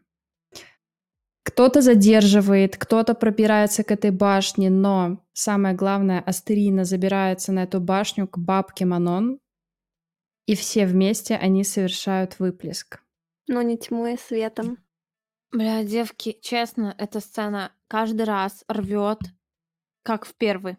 Кто-то 1.44 1.82
задерживает, 1.82 2.78
кто-то 2.78 3.14
пробирается 3.14 3.84
к 3.84 3.92
этой 3.92 4.12
башне, 4.12 4.70
но 4.70 5.24
самое 5.34 5.76
главное, 5.76 6.22
Астерина 6.22 6.86
забирается 6.86 7.52
на 7.52 7.64
эту 7.64 7.82
башню 7.82 8.28
к 8.28 8.38
бабке 8.38 8.86
Манон, 8.86 9.40
и 10.46 10.56
все 10.56 10.86
вместе 10.86 11.36
они 11.36 11.64
совершают 11.64 12.40
выплеск. 12.40 13.02
Но 13.48 13.62
не 13.62 13.78
тьмой, 13.78 14.16
а 14.16 14.18
светом. 14.18 14.78
Бля, 15.52 15.84
девки, 15.84 16.38
честно, 16.42 16.96
эта 16.98 17.20
сцена 17.20 17.72
каждый 17.88 18.24
раз 18.24 18.64
рвет, 18.68 19.20
как 20.02 20.26
в 20.26 20.34
первый. 20.34 20.78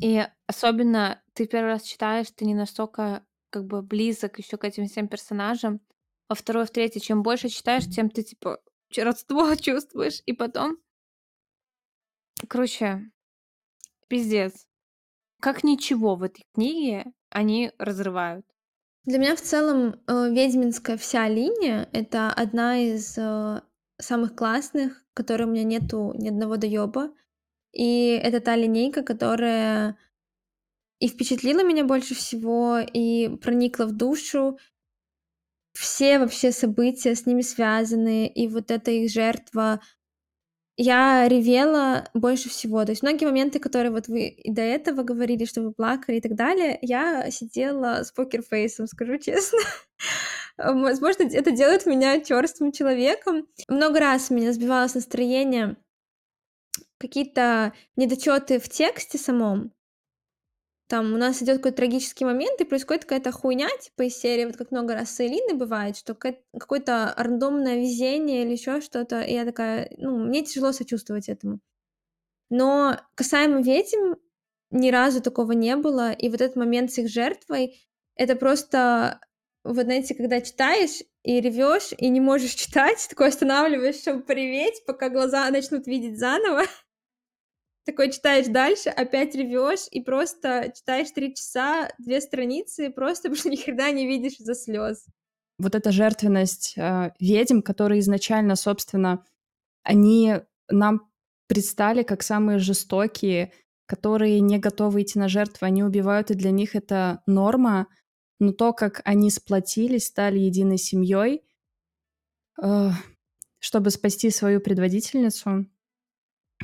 И 0.00 0.26
особенно 0.46 1.22
ты 1.34 1.46
первый 1.46 1.72
раз 1.72 1.82
читаешь, 1.82 2.30
ты 2.30 2.46
не 2.46 2.54
настолько 2.54 3.26
как 3.50 3.66
бы 3.66 3.82
близок 3.82 4.38
еще 4.38 4.56
к 4.56 4.64
этим 4.64 4.86
всем 4.86 5.08
персонажам. 5.08 5.80
Во 6.28 6.34
второй, 6.34 6.64
в 6.64 6.70
третий, 6.70 7.00
чем 7.00 7.22
больше 7.22 7.48
читаешь, 7.48 7.84
тем 7.84 8.08
ты 8.08 8.22
типа 8.22 8.62
родство 8.96 9.54
чувствуешь. 9.56 10.22
И 10.26 10.32
потом... 10.32 10.78
Короче, 12.48 13.10
пиздец. 14.08 14.66
Как 15.40 15.62
ничего 15.62 16.16
в 16.16 16.22
этой 16.22 16.46
книге 16.54 17.12
они 17.30 17.72
разрывают. 17.78 18.44
Для 19.04 19.18
меня 19.18 19.34
в 19.34 19.40
целом 19.40 20.00
э, 20.06 20.30
ведьминская 20.30 20.96
вся 20.96 21.28
линия— 21.28 21.88
это 21.92 22.30
одна 22.30 22.78
из 22.78 23.16
э, 23.16 23.62
самых 23.98 24.36
классных, 24.36 25.02
которой 25.14 25.44
у 25.44 25.50
меня 25.50 25.64
нету 25.64 26.12
ни 26.16 26.28
одного 26.28 26.56
доеба. 26.56 27.12
И 27.72 28.08
это 28.22 28.40
та 28.40 28.56
линейка, 28.56 29.02
которая 29.02 29.96
и 30.98 31.08
впечатлила 31.08 31.64
меня 31.64 31.84
больше 31.84 32.14
всего, 32.14 32.78
и 32.78 33.28
проникла 33.36 33.86
в 33.86 33.92
душу. 33.92 34.58
Все 35.72 36.18
вообще 36.18 36.52
события 36.52 37.14
с 37.14 37.24
ними 37.24 37.40
связаны, 37.40 38.26
и 38.26 38.48
вот 38.48 38.70
эта 38.70 38.90
их 38.90 39.10
жертва. 39.10 39.80
Я 40.82 41.28
ревела 41.28 42.08
больше 42.14 42.48
всего. 42.48 42.82
То 42.86 42.92
есть 42.92 43.02
многие 43.02 43.26
моменты, 43.26 43.58
которые 43.58 43.92
вот 43.92 44.08
вы 44.08 44.38
до 44.46 44.62
этого 44.62 45.02
говорили, 45.02 45.44
что 45.44 45.60
вы 45.60 45.74
плакали 45.74 46.16
и 46.16 46.20
так 46.22 46.34
далее, 46.34 46.78
я 46.80 47.30
сидела 47.30 48.02
с 48.02 48.12
покерфейсом, 48.12 48.86
скажу 48.86 49.18
честно. 49.18 49.58
Возможно, 50.56 51.24
это 51.24 51.50
делает 51.50 51.84
меня 51.84 52.22
черствым 52.22 52.72
человеком. 52.72 53.46
Много 53.68 54.00
раз 54.00 54.30
меня 54.30 54.54
сбивалось 54.54 54.94
настроение, 54.94 55.76
какие-то 56.96 57.74
недочеты 57.96 58.58
в 58.58 58.70
тексте 58.70 59.18
самом, 59.18 59.74
там 60.90 61.14
у 61.14 61.16
нас 61.16 61.40
идет 61.40 61.58
какой-то 61.58 61.76
трагический 61.76 62.26
момент, 62.26 62.60
и 62.60 62.64
происходит 62.64 63.04
какая-то 63.04 63.30
хуйня, 63.30 63.68
типа 63.80 64.02
из 64.02 64.16
серии, 64.16 64.44
вот 64.46 64.56
как 64.56 64.72
много 64.72 64.94
раз 64.94 65.14
с 65.14 65.20
Элиной 65.20 65.54
бывает, 65.54 65.96
что 65.96 66.14
какое-то 66.14 67.14
рандомное 67.16 67.76
везение 67.76 68.42
или 68.42 68.52
еще 68.52 68.80
что-то, 68.80 69.20
и 69.20 69.32
я 69.32 69.44
такая, 69.44 69.88
ну, 69.98 70.18
мне 70.18 70.44
тяжело 70.44 70.72
сочувствовать 70.72 71.28
этому. 71.28 71.60
Но 72.50 72.96
касаемо 73.14 73.62
ведьм, 73.62 74.14
ни 74.72 74.90
разу 74.90 75.22
такого 75.22 75.52
не 75.52 75.76
было, 75.76 76.10
и 76.10 76.28
вот 76.28 76.40
этот 76.40 76.56
момент 76.56 76.90
с 76.90 76.98
их 76.98 77.08
жертвой, 77.08 77.80
это 78.16 78.34
просто, 78.34 79.20
вот 79.62 79.84
знаете, 79.84 80.16
когда 80.16 80.40
читаешь 80.40 81.04
и 81.22 81.40
ревешь, 81.40 81.92
и 81.96 82.08
не 82.08 82.20
можешь 82.20 82.54
читать, 82.54 83.06
такой 83.08 83.28
останавливаешь, 83.28 84.00
чтобы 84.00 84.24
приветь, 84.24 84.84
пока 84.86 85.08
глаза 85.08 85.48
начнут 85.50 85.86
видеть 85.86 86.18
заново, 86.18 86.64
такой 87.90 88.12
читаешь 88.12 88.46
дальше, 88.46 88.88
опять 88.88 89.34
ревешь 89.34 89.86
и 89.90 90.00
просто 90.00 90.72
читаешь 90.74 91.10
три 91.10 91.34
часа, 91.34 91.90
две 91.98 92.20
страницы, 92.20 92.90
просто 92.90 93.28
потому 93.28 93.36
что 93.36 93.50
ни 93.50 93.56
хрена 93.56 93.92
не 93.92 94.06
видишь 94.06 94.38
из-за 94.38 94.54
слез. 94.54 95.06
Вот 95.58 95.74
эта 95.74 95.92
жертвенность 95.92 96.74
э, 96.76 97.12
ведьм, 97.20 97.60
которые 97.60 98.00
изначально, 98.00 98.56
собственно, 98.56 99.24
они 99.82 100.36
нам 100.70 101.10
предстали 101.48 102.02
как 102.02 102.22
самые 102.22 102.58
жестокие, 102.58 103.52
которые 103.86 104.40
не 104.40 104.58
готовы 104.58 105.02
идти 105.02 105.18
на 105.18 105.28
жертву, 105.28 105.66
они 105.66 105.82
убивают, 105.82 106.30
и 106.30 106.34
для 106.34 106.52
них 106.52 106.76
это 106.76 107.22
норма, 107.26 107.88
но 108.38 108.52
то, 108.52 108.72
как 108.72 109.02
они 109.04 109.30
сплотились, 109.30 110.06
стали 110.06 110.38
единой 110.38 110.78
семьей, 110.78 111.42
э, 112.62 112.90
чтобы 113.58 113.90
спасти 113.90 114.30
свою 114.30 114.60
предводительницу, 114.60 115.66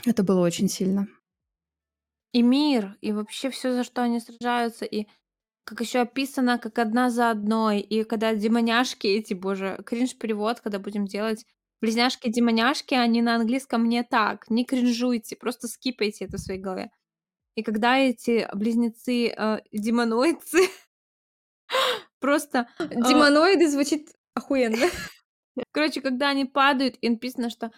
это 0.05 0.23
было 0.23 0.41
очень 0.41 0.69
сильно. 0.69 1.09
И 2.37 2.43
мир, 2.43 2.99
и 3.01 3.13
вообще 3.13 3.49
все, 3.49 3.73
за 3.73 3.83
что 3.83 4.03
они 4.03 4.21
сражаются, 4.21 4.85
и 4.85 5.07
как 5.65 5.81
еще 5.81 6.01
описано, 6.01 6.59
как 6.59 6.79
одна 6.79 7.09
за 7.09 7.31
одной, 7.31 7.81
и 7.81 8.05
когда 8.05 8.35
демоняшки 8.35 9.07
эти, 9.07 9.33
боже, 9.33 9.83
кринж-перевод, 9.87 10.61
когда 10.61 10.79
будем 10.79 11.07
делать, 11.07 11.47
близняшки-демоняшки, 11.81 12.93
они 12.93 13.23
на 13.23 13.37
английском 13.37 13.89
не 13.89 14.03
так, 14.03 14.51
не 14.51 14.67
кринжуйте, 14.67 15.35
просто 15.35 15.67
скипайте 15.67 16.27
это 16.27 16.37
в 16.37 16.41
своей 16.41 16.61
голове. 16.61 16.91
И 17.55 17.63
когда 17.63 17.97
эти 17.97 18.47
близнецы 18.53 19.29
э, 19.29 19.61
демоноидцы 19.73 20.69
просто... 22.21 22.69
э, 22.79 22.89
Демоноиды 22.89 23.67
звучит 23.71 24.11
охуенно. 24.35 24.91
Короче, 25.73 26.03
когда 26.03 26.29
они 26.29 26.45
падают, 26.45 26.99
и 27.01 27.09
написано, 27.09 27.49
что 27.49 27.73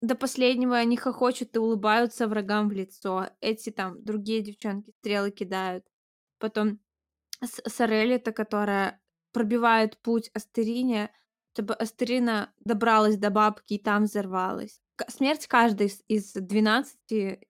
до 0.00 0.14
последнего 0.14 0.76
они 0.76 0.96
хохочут 0.96 1.54
и 1.56 1.58
улыбаются 1.58 2.26
врагам 2.26 2.68
в 2.68 2.72
лицо. 2.72 3.28
Эти 3.40 3.70
там 3.70 4.02
другие 4.02 4.40
девчонки 4.40 4.92
стрелы 4.98 5.30
кидают. 5.30 5.84
Потом 6.38 6.80
Сорелли-то, 7.42 8.32
которая 8.32 9.00
пробивает 9.32 9.98
путь 9.98 10.30
Астерине, 10.34 11.10
чтобы 11.52 11.74
Астерина 11.74 12.52
добралась 12.60 13.16
до 13.16 13.30
бабки 13.30 13.74
и 13.74 13.78
там 13.78 14.04
взорвалась. 14.04 14.80
Смерть 15.08 15.46
каждой 15.46 15.86
из, 15.86 16.02
из 16.08 16.32
12 16.34 16.98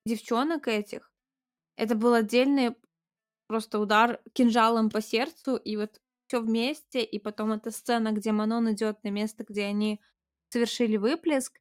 девчонок 0.04 0.68
этих, 0.68 1.12
это 1.76 1.94
был 1.94 2.14
отдельный 2.14 2.76
просто 3.46 3.80
удар 3.80 4.20
кинжалом 4.32 4.90
по 4.90 5.00
сердцу, 5.00 5.56
и 5.56 5.76
вот 5.76 6.00
все 6.26 6.40
вместе, 6.40 7.02
и 7.02 7.18
потом 7.18 7.52
эта 7.52 7.72
сцена, 7.72 8.12
где 8.12 8.30
Манон 8.30 8.72
идет 8.72 9.02
на 9.02 9.08
место, 9.08 9.44
где 9.44 9.64
они 9.64 10.00
совершили 10.50 10.96
выплеск, 10.96 11.60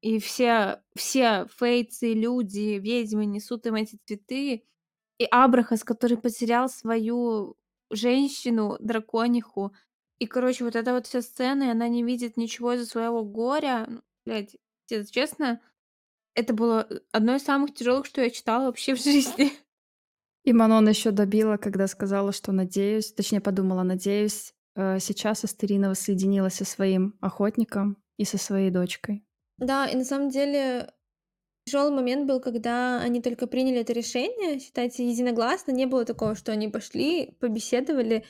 и 0.00 0.18
все, 0.18 0.82
все 0.94 1.46
фейцы, 1.58 2.14
люди, 2.14 2.78
ведьмы 2.78 3.26
несут 3.26 3.66
им 3.66 3.74
эти 3.74 3.98
цветы. 4.06 4.64
И 5.18 5.24
Абрахас, 5.30 5.84
который 5.84 6.16
потерял 6.16 6.68
свою 6.70 7.56
женщину, 7.90 8.76
дракониху. 8.80 9.74
И, 10.18 10.26
короче, 10.26 10.64
вот 10.64 10.76
эта 10.76 10.94
вот 10.94 11.06
вся 11.06 11.20
сцена, 11.20 11.64
и 11.64 11.68
она 11.68 11.88
не 11.88 12.02
видит 12.02 12.36
ничего 12.36 12.72
из-за 12.72 12.86
своего 12.86 13.24
горя. 13.24 13.86
Ну, 13.88 14.02
блядь, 14.24 14.56
честно, 14.86 15.60
это 16.34 16.54
было 16.54 16.88
одно 17.12 17.36
из 17.36 17.42
самых 17.42 17.74
тяжелых, 17.74 18.06
что 18.06 18.22
я 18.22 18.30
читала 18.30 18.66
вообще 18.66 18.94
в 18.94 18.98
жизни. 19.02 19.52
И 20.44 20.54
Манон 20.54 20.88
еще 20.88 21.10
добила, 21.10 21.58
когда 21.58 21.86
сказала, 21.86 22.32
что 22.32 22.52
надеюсь, 22.52 23.12
точнее 23.12 23.42
подумала, 23.42 23.82
надеюсь, 23.82 24.54
э, 24.74 24.98
сейчас 24.98 25.44
Астерина 25.44 25.90
воссоединилась 25.90 26.54
со 26.54 26.64
своим 26.64 27.18
охотником 27.20 27.98
и 28.16 28.24
со 28.24 28.38
своей 28.38 28.70
дочкой. 28.70 29.26
Да, 29.60 29.86
и 29.86 29.94
на 29.94 30.04
самом 30.04 30.30
деле 30.30 30.90
тяжелый 31.64 31.92
момент 31.94 32.26
был, 32.26 32.40
когда 32.40 33.00
они 33.00 33.22
только 33.22 33.46
приняли 33.46 33.80
это 33.80 33.92
решение, 33.92 34.58
считайте, 34.58 35.08
единогласно, 35.08 35.70
не 35.72 35.86
было 35.86 36.04
такого, 36.04 36.34
что 36.34 36.52
они 36.52 36.68
пошли, 36.68 37.36
побеседовали, 37.40 38.24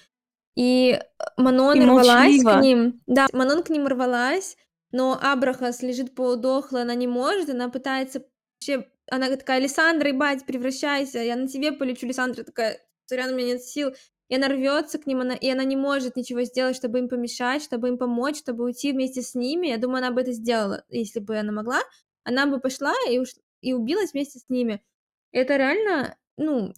и 0.56 0.98
э, 1.00 1.24
Манон 1.36 1.80
И 1.80 1.84
рвалась 1.84 2.06
молчаливо. 2.06 2.58
к 2.58 2.62
ним. 2.62 3.00
Да, 3.06 3.28
Манон 3.32 3.62
к 3.62 3.70
ним 3.70 3.86
рвалась, 3.86 4.56
но 4.92 5.18
Абрахас 5.20 5.82
лежит 5.82 6.14
полудохло, 6.14 6.82
она 6.82 6.94
не 6.94 7.06
может, 7.06 7.48
она 7.50 7.68
пытается 7.68 8.24
вообще... 8.60 8.86
Она 9.12 9.28
такая, 9.28 9.56
Александра, 9.56 10.08
ебать, 10.08 10.44
превращайся, 10.46 11.18
я 11.18 11.34
на 11.34 11.48
тебе 11.48 11.72
полечу. 11.72 12.06
Александра 12.06 12.44
такая, 12.44 12.78
сорян, 13.06 13.32
у 13.32 13.36
меня 13.36 13.54
нет 13.54 13.62
сил. 13.64 13.92
И 14.30 14.36
она 14.36 14.46
рвется 14.46 14.98
к 14.98 15.06
ним, 15.06 15.22
она, 15.22 15.34
и 15.34 15.50
она 15.50 15.64
не 15.64 15.74
может 15.74 16.14
ничего 16.14 16.44
сделать, 16.44 16.76
чтобы 16.76 17.00
им 17.00 17.08
помешать, 17.08 17.64
чтобы 17.64 17.88
им 17.88 17.98
помочь, 17.98 18.38
чтобы 18.38 18.62
уйти 18.62 18.92
вместе 18.92 19.22
с 19.22 19.34
ними. 19.34 19.66
Я 19.66 19.76
думаю, 19.76 19.98
она 19.98 20.12
бы 20.12 20.20
это 20.20 20.30
сделала, 20.30 20.84
если 20.88 21.18
бы 21.18 21.36
она 21.36 21.50
могла. 21.50 21.80
Она 22.22 22.46
бы 22.46 22.60
пошла 22.60 22.94
и, 23.10 23.18
уш... 23.18 23.30
и 23.60 23.72
убилась 23.72 24.12
вместе 24.12 24.38
с 24.38 24.48
ними. 24.48 24.84
Это 25.32 25.56
реально, 25.56 26.16
ну, 26.36 26.72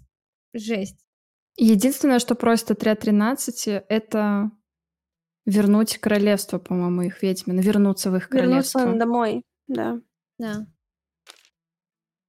жесть. 0.55 1.05
Единственное, 1.59 2.21
что 2.21 2.35
просит 2.35 2.71
отряд 2.71 3.01
13, 3.01 3.67
это 3.87 4.51
вернуть 5.45 5.99
королевство, 5.99 6.59
по-моему, 6.59 7.03
их 7.03 7.23
ведьмин, 7.23 7.61
вернуться 7.61 8.11
в 8.11 8.17
их 8.17 8.31
Вернуться 8.31 8.79
королевство. 8.79 8.99
домой, 8.99 9.43
да. 9.67 10.01
Да. 10.39 10.67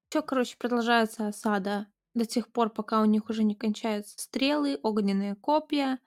Всё, 0.10 0.22
короче, 0.22 0.58
продолжается 0.58 1.28
осада 1.28 1.88
до 2.14 2.26
тех 2.26 2.52
пор, 2.52 2.69
пока 2.69 3.02
у 3.02 3.06
них 3.06 3.30
уже 3.30 3.44
не 3.44 3.56
кончаются 3.56 4.19
стрелы, 4.19 4.80
огненные 4.84 5.35
копья. 5.35 5.99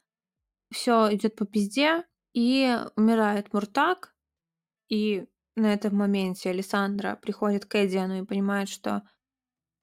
Все 0.71 1.15
идет 1.15 1.37
по 1.37 1.47
пизде, 1.47 2.05
и 2.37 2.79
умирает 2.97 3.55
Муртак. 3.55 4.15
И 4.91 5.27
на 5.57 5.73
этом 5.73 5.97
моменте 5.97 6.51
Александра 6.51 7.17
приходит 7.17 7.65
к 7.65 7.75
Эдиану 7.77 8.23
и 8.23 8.27
понимает, 8.27 8.69
что 8.69 9.09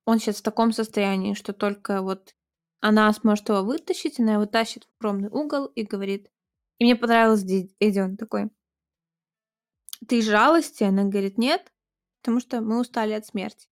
он 0.05 0.19
сейчас 0.19 0.37
в 0.37 0.43
таком 0.43 0.71
состоянии, 0.71 1.33
что 1.33 1.51
только 1.51 2.03
вот 2.03 2.35
она 2.79 3.11
сможет 3.13 3.49
его 3.49 3.63
вытащить, 3.63 4.19
она 4.19 4.33
его 4.33 4.45
тащит 4.45 4.83
в 4.83 4.89
укромный 4.97 5.29
угол 5.29 5.65
и 5.65 5.83
говорит. 5.83 6.29
И 6.77 6.83
мне 6.83 6.95
понравилось, 6.95 7.43
Эдион 7.79 8.17
такой. 8.17 8.51
Ты 10.07 10.21
жалости? 10.21 10.83
Она 10.83 11.05
говорит, 11.05 11.39
нет, 11.39 11.73
потому 12.21 12.39
что 12.39 12.61
мы 12.61 12.79
устали 12.79 13.13
от 13.13 13.25
смерти. 13.25 13.67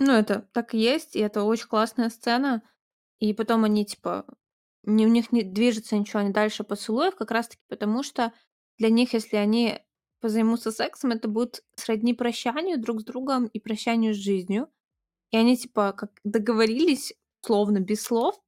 Ну, 0.00 0.12
это 0.12 0.48
так 0.52 0.74
и 0.74 0.78
есть, 0.78 1.14
и 1.14 1.20
это 1.20 1.44
очень 1.44 1.68
классная 1.68 2.08
сцена. 2.08 2.62
И 3.18 3.34
потом 3.34 3.64
они, 3.64 3.84
типа, 3.84 4.24
не, 4.82 5.06
у 5.06 5.10
них 5.10 5.30
не 5.30 5.42
движется 5.42 5.94
ничего, 5.94 6.20
они 6.20 6.32
дальше 6.32 6.64
поцелуев, 6.64 7.14
как 7.14 7.30
раз-таки 7.30 7.62
потому, 7.68 8.02
что 8.02 8.32
для 8.78 8.88
них, 8.88 9.12
если 9.12 9.36
они 9.36 9.78
позаймутся 10.20 10.72
сексом, 10.72 11.10
это 11.10 11.28
будет 11.28 11.62
сродни 11.76 12.14
прощанию 12.14 12.80
друг 12.80 13.02
с 13.02 13.04
другом 13.04 13.46
и 13.46 13.60
прощанию 13.60 14.14
с 14.14 14.16
жизнью. 14.16 14.70
И 15.32 15.36
они, 15.36 15.58
типа, 15.58 15.92
как 15.92 16.12
договорились, 16.24 17.12
словно 17.42 17.80
без 17.80 18.02
слов, 18.02 18.40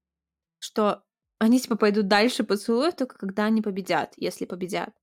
что 0.59 1.05
они, 1.39 1.61
типа, 1.61 1.77
пойдут 1.77 2.09
дальше 2.09 2.45
поцелуев 2.45 2.97
только 2.97 3.19
когда 3.19 3.45
они 3.45 3.61
победят, 3.61 4.15
если 4.17 4.47
победят. 4.47 4.95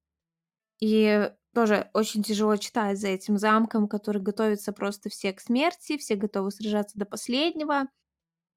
И 0.80 1.32
тоже 1.54 1.90
очень 1.94 2.24
тяжело 2.24 2.56
читать 2.58 3.00
за 3.00 3.08
этим 3.08 3.38
замком, 3.38 3.88
который 3.88 4.22
готовится 4.22 4.72
просто 4.72 5.10
все 5.10 5.34
к 5.34 5.42
смерти, 5.42 5.98
все 5.98 6.16
готовы 6.16 6.52
сражаться 6.52 6.98
до 6.98 7.06
последнего. 7.06 7.88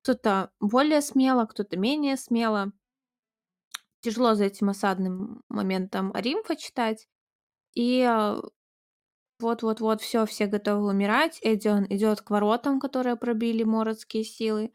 Кто-то 0.03 0.51
более 0.61 1.01
смело, 1.01 1.47
кто-то 1.47 1.77
менее 1.77 2.17
смело. 2.17 2.73
Тяжело 4.01 4.35
за 4.35 4.45
этим 4.45 4.69
осадным 4.69 5.43
моментом 5.49 6.13
Аримфа 6.13 6.57
читать. 6.57 7.09
И 7.75 8.03
а, 8.03 8.43
вот-вот-вот 9.39 10.03
все, 10.03 10.27
все 10.27 10.47
готовы 10.47 10.89
умирать. 10.89 11.39
Эдион 11.43 11.87
идет 11.89 12.21
к 12.21 12.31
воротам, 12.31 12.81
которые 12.81 13.17
пробили 13.17 13.63
мородские 13.63 14.25
силы. 14.25 14.73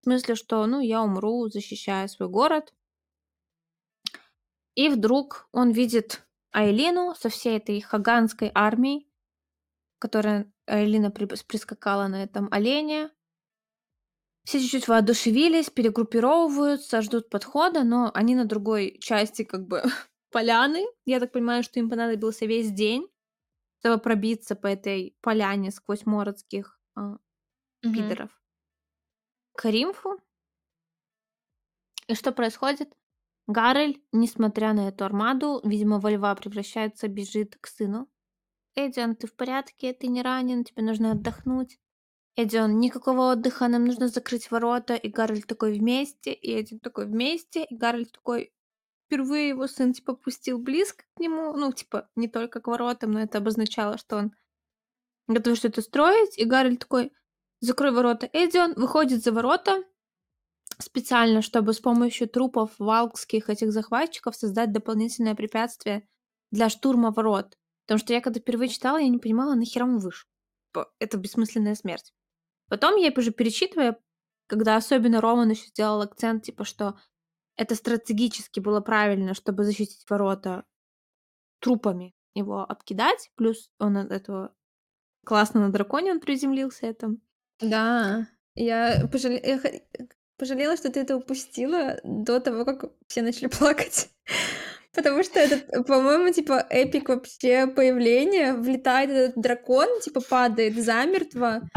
В 0.00 0.04
смысле, 0.04 0.34
что, 0.34 0.66
ну, 0.66 0.80
я 0.80 1.02
умру, 1.02 1.48
защищая 1.48 2.08
свой 2.08 2.28
город. 2.28 2.74
И 4.74 4.88
вдруг 4.88 5.48
он 5.52 5.70
видит 5.70 6.25
Айлину 6.56 7.14
со 7.14 7.28
всей 7.28 7.58
этой 7.58 7.80
хаганской 7.80 8.50
армией, 8.54 9.08
которая 9.98 10.52
Айлина 10.66 11.10
прискакала 11.10 12.08
на 12.08 12.22
этом 12.22 12.48
олене. 12.52 13.10
Все 14.44 14.60
чуть-чуть 14.60 14.88
воодушевились, 14.88 15.70
перегруппировываются, 15.70 17.02
ждут 17.02 17.28
подхода, 17.30 17.82
но 17.82 18.10
они 18.14 18.34
на 18.36 18.44
другой 18.44 18.98
части 19.00 19.42
как 19.42 19.66
бы 19.66 19.82
поляны. 20.30 20.86
Я 21.04 21.20
так 21.20 21.32
понимаю, 21.32 21.62
что 21.62 21.80
им 21.80 21.90
понадобился 21.90 22.46
весь 22.46 22.70
день, 22.70 23.08
чтобы 23.80 24.00
пробиться 24.02 24.56
по 24.56 24.68
этой 24.68 25.16
поляне 25.22 25.70
сквозь 25.72 26.06
мородских 26.06 26.80
а, 26.96 27.18
Мгм. 27.82 28.16
пидоров 28.16 28.30
к 29.58 29.64
Римфу. 29.72 30.10
И 32.08 32.14
что 32.16 32.32
происходит? 32.32 32.92
Гарель, 33.46 34.02
несмотря 34.12 34.72
на 34.72 34.88
эту 34.88 35.04
армаду, 35.04 35.60
видимо, 35.62 36.00
во 36.00 36.10
льва 36.10 36.34
превращается, 36.34 37.06
бежит 37.06 37.56
к 37.60 37.68
сыну. 37.68 38.08
Эдион, 38.74 39.14
ты 39.14 39.26
в 39.26 39.34
порядке? 39.34 39.92
Ты 39.92 40.08
не 40.08 40.22
ранен? 40.22 40.64
Тебе 40.64 40.82
нужно 40.82 41.12
отдохнуть. 41.12 41.78
Эдион, 42.34 42.78
никакого 42.80 43.32
отдыха, 43.32 43.68
нам 43.68 43.86
нужно 43.86 44.08
закрыть 44.08 44.50
ворота. 44.50 44.94
И 44.94 45.08
Гарель 45.08 45.44
такой 45.44 45.78
вместе, 45.78 46.32
и 46.32 46.60
Эдион 46.60 46.80
такой 46.80 47.06
вместе, 47.06 47.64
и 47.64 47.74
Гарель 47.74 48.10
такой... 48.10 48.52
Впервые 49.06 49.50
его 49.50 49.68
сын, 49.68 49.92
типа, 49.92 50.14
пустил 50.14 50.58
близко 50.58 51.04
к 51.14 51.20
нему. 51.20 51.56
Ну, 51.56 51.72
типа, 51.72 52.10
не 52.16 52.26
только 52.26 52.60
к 52.60 52.66
воротам, 52.66 53.12
но 53.12 53.20
это 53.20 53.38
обозначало, 53.38 53.98
что 53.98 54.16
он 54.16 54.32
готов 55.28 55.56
что-то 55.56 55.80
строить. 55.80 56.36
И 56.36 56.44
Гарель 56.44 56.76
такой, 56.76 57.12
закрой 57.60 57.92
ворота. 57.92 58.28
Эдион 58.32 58.74
выходит 58.74 59.22
за 59.22 59.30
ворота, 59.30 59.84
специально, 60.78 61.42
чтобы 61.42 61.72
с 61.72 61.80
помощью 61.80 62.28
трупов 62.28 62.72
валкских 62.78 63.48
этих 63.48 63.72
захватчиков 63.72 64.36
создать 64.36 64.72
дополнительное 64.72 65.34
препятствие 65.34 66.08
для 66.50 66.68
штурма 66.68 67.10
ворот. 67.10 67.56
Потому 67.86 67.98
что 67.98 68.12
я 68.12 68.20
когда 68.20 68.40
впервые 68.40 68.68
читала, 68.68 68.98
я 68.98 69.08
не 69.08 69.18
понимала, 69.18 69.54
нахера 69.54 69.84
он 69.84 69.98
вышел. 69.98 70.28
Это 70.98 71.16
бессмысленная 71.16 71.74
смерть. 71.74 72.12
Потом 72.68 72.96
я 72.96 73.12
уже 73.16 73.30
перечитывая, 73.30 73.98
когда 74.46 74.76
особенно 74.76 75.20
Роман 75.20 75.50
еще 75.50 75.68
сделал 75.68 76.00
акцент, 76.02 76.44
типа, 76.44 76.64
что 76.64 76.98
это 77.56 77.74
стратегически 77.74 78.60
было 78.60 78.80
правильно, 78.80 79.34
чтобы 79.34 79.64
защитить 79.64 80.04
ворота 80.10 80.64
трупами 81.60 82.14
его 82.34 82.60
обкидать, 82.60 83.30
плюс 83.36 83.70
он 83.78 83.96
от 83.96 84.10
этого 84.12 84.54
классно 85.24 85.60
на 85.60 85.72
драконе 85.72 86.12
он 86.12 86.20
приземлился 86.20 86.86
это. 86.86 87.16
Да, 87.60 88.28
я, 88.54 89.08
пожале- 89.10 89.40
я 89.42 89.58
х- 89.58 89.80
пожалела, 90.36 90.76
что 90.76 90.90
ты 90.90 91.00
это 91.00 91.16
упустила 91.16 91.98
до 92.04 92.40
того, 92.40 92.64
как 92.64 92.90
все 93.06 93.22
начали 93.22 93.46
плакать. 93.58 94.10
Потому 94.92 95.22
что 95.22 95.38
это, 95.38 95.82
по-моему, 95.82 96.32
типа 96.32 96.66
эпик 96.70 97.08
вообще 97.10 97.66
появление. 97.66 98.54
Влетает 98.54 99.10
этот 99.10 99.42
дракон, 99.42 100.00
типа 100.00 100.22
падает 100.22 100.82
замертво, 100.82 101.68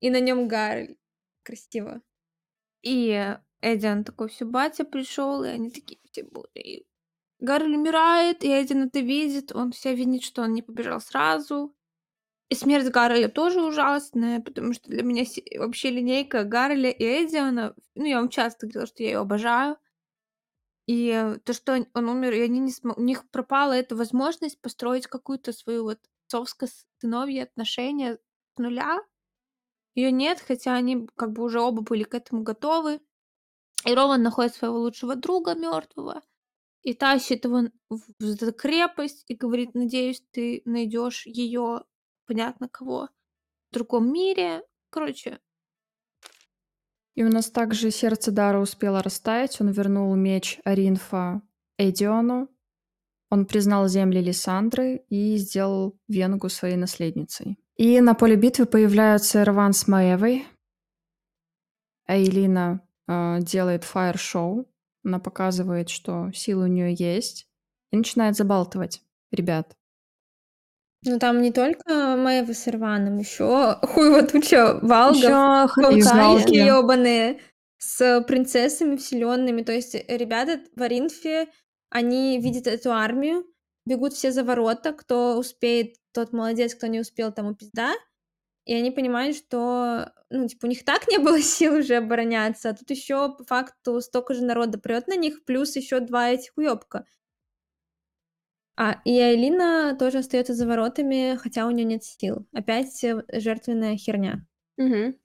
и 0.00 0.10
на 0.10 0.20
нем 0.20 0.46
Гарри. 0.46 0.96
Красиво. 1.42 2.00
И 2.82 3.36
Эдиан 3.60 4.04
такой, 4.04 4.28
все, 4.28 4.44
батя 4.44 4.84
пришел, 4.84 5.42
и 5.42 5.48
они 5.48 5.70
такие 5.70 5.98
все 6.12 6.22
будут. 6.22 6.50
И 6.56 6.86
Гарри 7.40 7.74
умирает, 7.74 8.44
и 8.44 8.48
Эдиан 8.48 8.84
это 8.84 9.00
видит, 9.00 9.52
он 9.52 9.72
все 9.72 9.94
винит, 9.94 10.22
что 10.22 10.42
он 10.42 10.52
не 10.52 10.62
побежал 10.62 11.00
сразу. 11.00 11.74
И 12.48 12.54
смерть 12.54 12.88
Гарреля 12.88 13.28
тоже 13.28 13.62
ужасная, 13.62 14.40
потому 14.40 14.72
что 14.72 14.90
для 14.90 15.02
меня 15.02 15.24
вообще 15.58 15.90
линейка 15.90 16.44
Гарреля 16.44 16.90
и 16.90 17.04
Эдиана, 17.04 17.74
ну, 17.94 18.04
я 18.04 18.16
вам 18.16 18.30
часто 18.30 18.66
говорила, 18.66 18.86
что 18.86 19.02
я 19.02 19.10
ее 19.10 19.18
обожаю. 19.18 19.76
И 20.86 21.10
э, 21.10 21.38
то, 21.44 21.52
что 21.52 21.74
он- 21.74 22.08
умер, 22.08 22.32
и 22.32 22.40
они 22.40 22.60
не 22.60 22.70
смо- 22.72 22.94
у 22.96 23.02
них 23.02 23.28
пропала 23.30 23.74
эта 23.74 23.94
возможность 23.94 24.60
построить 24.62 25.06
какую-то 25.06 25.52
свою 25.52 25.82
вот 25.82 25.98
отцовско-сыновье 26.26 27.42
отношения 27.42 28.16
с 28.16 28.58
нуля. 28.58 29.04
Ее 29.94 30.10
нет, 30.10 30.40
хотя 30.40 30.74
они 30.74 31.06
как 31.16 31.32
бы 31.32 31.42
уже 31.42 31.60
оба 31.60 31.82
были 31.82 32.04
к 32.04 32.14
этому 32.14 32.42
готовы. 32.42 33.00
И 33.84 33.94
Роман 33.94 34.22
находит 34.22 34.54
своего 34.54 34.78
лучшего 34.78 35.16
друга 35.16 35.54
мертвого 35.54 36.22
и 36.82 36.94
тащит 36.94 37.44
его 37.44 37.68
в 37.90 38.52
крепость 38.52 39.24
и 39.28 39.34
говорит, 39.34 39.74
надеюсь, 39.74 40.22
ты 40.30 40.62
найдешь 40.64 41.26
ее, 41.26 41.84
понятно 42.28 42.68
кого, 42.68 43.08
в 43.70 43.74
другом 43.74 44.12
мире. 44.12 44.62
Короче, 44.90 45.40
И 47.14 47.24
у 47.24 47.28
нас 47.28 47.50
также 47.50 47.90
сердце 47.90 48.30
Дара 48.30 48.60
успело 48.60 49.02
растаять. 49.02 49.60
Он 49.60 49.70
вернул 49.70 50.14
меч 50.14 50.60
Аринфа 50.64 51.42
Эдиону. 51.78 52.48
Он 53.30 53.44
признал 53.44 53.88
земли 53.88 54.20
Лиссандры 54.20 55.04
и 55.08 55.36
сделал 55.36 55.98
Венгу 56.06 56.48
своей 56.48 56.76
наследницей. 56.76 57.58
И 57.76 58.00
на 58.00 58.14
поле 58.14 58.36
битвы 58.36 58.66
появляются 58.66 59.42
Эрван 59.42 59.72
с 59.72 59.88
Маевой. 59.88 60.46
Айлина 62.06 62.80
э, 63.06 63.38
делает 63.40 63.84
фаер-шоу. 63.84 64.66
Она 65.04 65.18
показывает, 65.18 65.88
что 65.88 66.30
силы 66.32 66.64
у 66.64 66.68
нее 66.68 66.94
есть. 66.94 67.48
И 67.90 67.96
начинает 67.96 68.36
забалтывать 68.36 69.02
ребят. 69.30 69.77
Ну 71.04 71.18
там 71.18 71.40
не 71.42 71.52
только 71.52 72.16
Мэйва 72.16 72.52
с 72.52 72.66
Ирваном, 72.66 73.18
еще 73.18 73.78
хуево 73.82 74.22
туча 74.24 74.78
валгов, 74.82 75.22
Валки. 75.24 76.56
ебаные, 76.56 77.40
с 77.78 78.20
принцессами 78.22 78.96
вселенными. 78.96 79.62
То 79.62 79.72
есть 79.72 79.94
ребята 79.94 80.60
в 80.74 80.82
Аринфе, 80.82 81.48
они 81.90 82.40
видят 82.40 82.66
эту 82.66 82.92
армию, 82.92 83.44
бегут 83.86 84.12
все 84.14 84.32
за 84.32 84.42
ворота, 84.44 84.92
кто 84.92 85.38
успеет, 85.38 85.94
тот 86.12 86.32
молодец, 86.32 86.74
кто 86.74 86.88
не 86.88 87.00
успел, 87.00 87.32
тому 87.32 87.54
пизда. 87.54 87.94
И 88.64 88.74
они 88.74 88.90
понимают, 88.90 89.34
что, 89.34 90.12
ну, 90.28 90.46
типа, 90.46 90.66
у 90.66 90.68
них 90.68 90.84
так 90.84 91.08
не 91.08 91.18
было 91.18 91.40
сил 91.42 91.76
уже 91.78 91.96
обороняться, 91.96 92.70
а 92.70 92.74
тут 92.74 92.90
еще 92.90 93.34
по 93.34 93.44
факту 93.44 94.00
столько 94.00 94.34
же 94.34 94.44
народа 94.44 94.78
прет 94.78 95.06
на 95.06 95.16
них, 95.16 95.44
плюс 95.44 95.74
еще 95.76 96.00
два 96.00 96.30
этих 96.30 96.52
уебка. 96.56 97.06
А, 98.80 99.00
и 99.04 99.18
Айлина 99.18 99.96
тоже 99.98 100.18
остается 100.18 100.54
за 100.54 100.64
воротами, 100.64 101.36
хотя 101.36 101.66
у 101.66 101.70
нее 101.72 101.84
нет 101.84 102.04
сил. 102.04 102.46
Опять 102.52 103.02
э, 103.02 103.24
жертвенная 103.32 103.96
херня. 103.96 104.46
Мгм. 104.76 105.16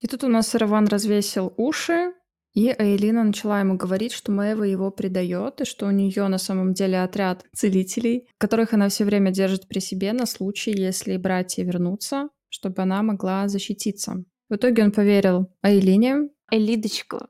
И 0.00 0.06
тут 0.08 0.24
у 0.24 0.28
нас 0.28 0.52
Раван 0.56 0.88
развесил 0.88 1.54
уши, 1.56 2.12
и 2.52 2.74
Эйлина 2.76 3.22
начала 3.22 3.60
ему 3.60 3.76
говорить, 3.76 4.10
что 4.10 4.32
Мэйва 4.32 4.64
его 4.64 4.90
предает, 4.90 5.60
и 5.60 5.64
что 5.64 5.86
у 5.86 5.92
нее 5.92 6.26
на 6.26 6.38
самом 6.38 6.74
деле 6.74 7.02
отряд 7.02 7.44
целителей, 7.54 8.28
которых 8.36 8.72
она 8.72 8.88
все 8.88 9.04
время 9.04 9.30
держит 9.30 9.68
при 9.68 9.78
себе 9.78 10.12
на 10.12 10.26
случай, 10.26 10.72
если 10.72 11.16
братья 11.16 11.62
вернутся, 11.62 12.30
чтобы 12.48 12.82
она 12.82 13.00
могла 13.04 13.46
защититься. 13.46 14.24
В 14.48 14.56
итоге 14.56 14.82
он 14.82 14.90
поверил 14.90 15.52
Эйлине. 15.62 16.30
Элидочка, 16.50 17.28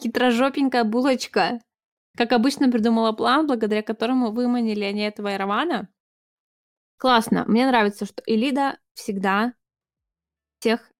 хитрожопенькая 0.00 0.84
булочка. 0.84 1.60
Как 2.16 2.32
обычно 2.32 2.70
придумала 2.70 3.12
план, 3.12 3.46
благодаря 3.46 3.82
которому 3.82 4.32
выманили 4.32 4.84
они 4.84 5.02
этого 5.02 5.34
Иравана. 5.34 5.88
Классно. 6.98 7.44
Мне 7.46 7.66
нравится, 7.66 8.06
что 8.06 8.22
Элида 8.26 8.78
всегда 8.94 9.52
всех 10.58 10.90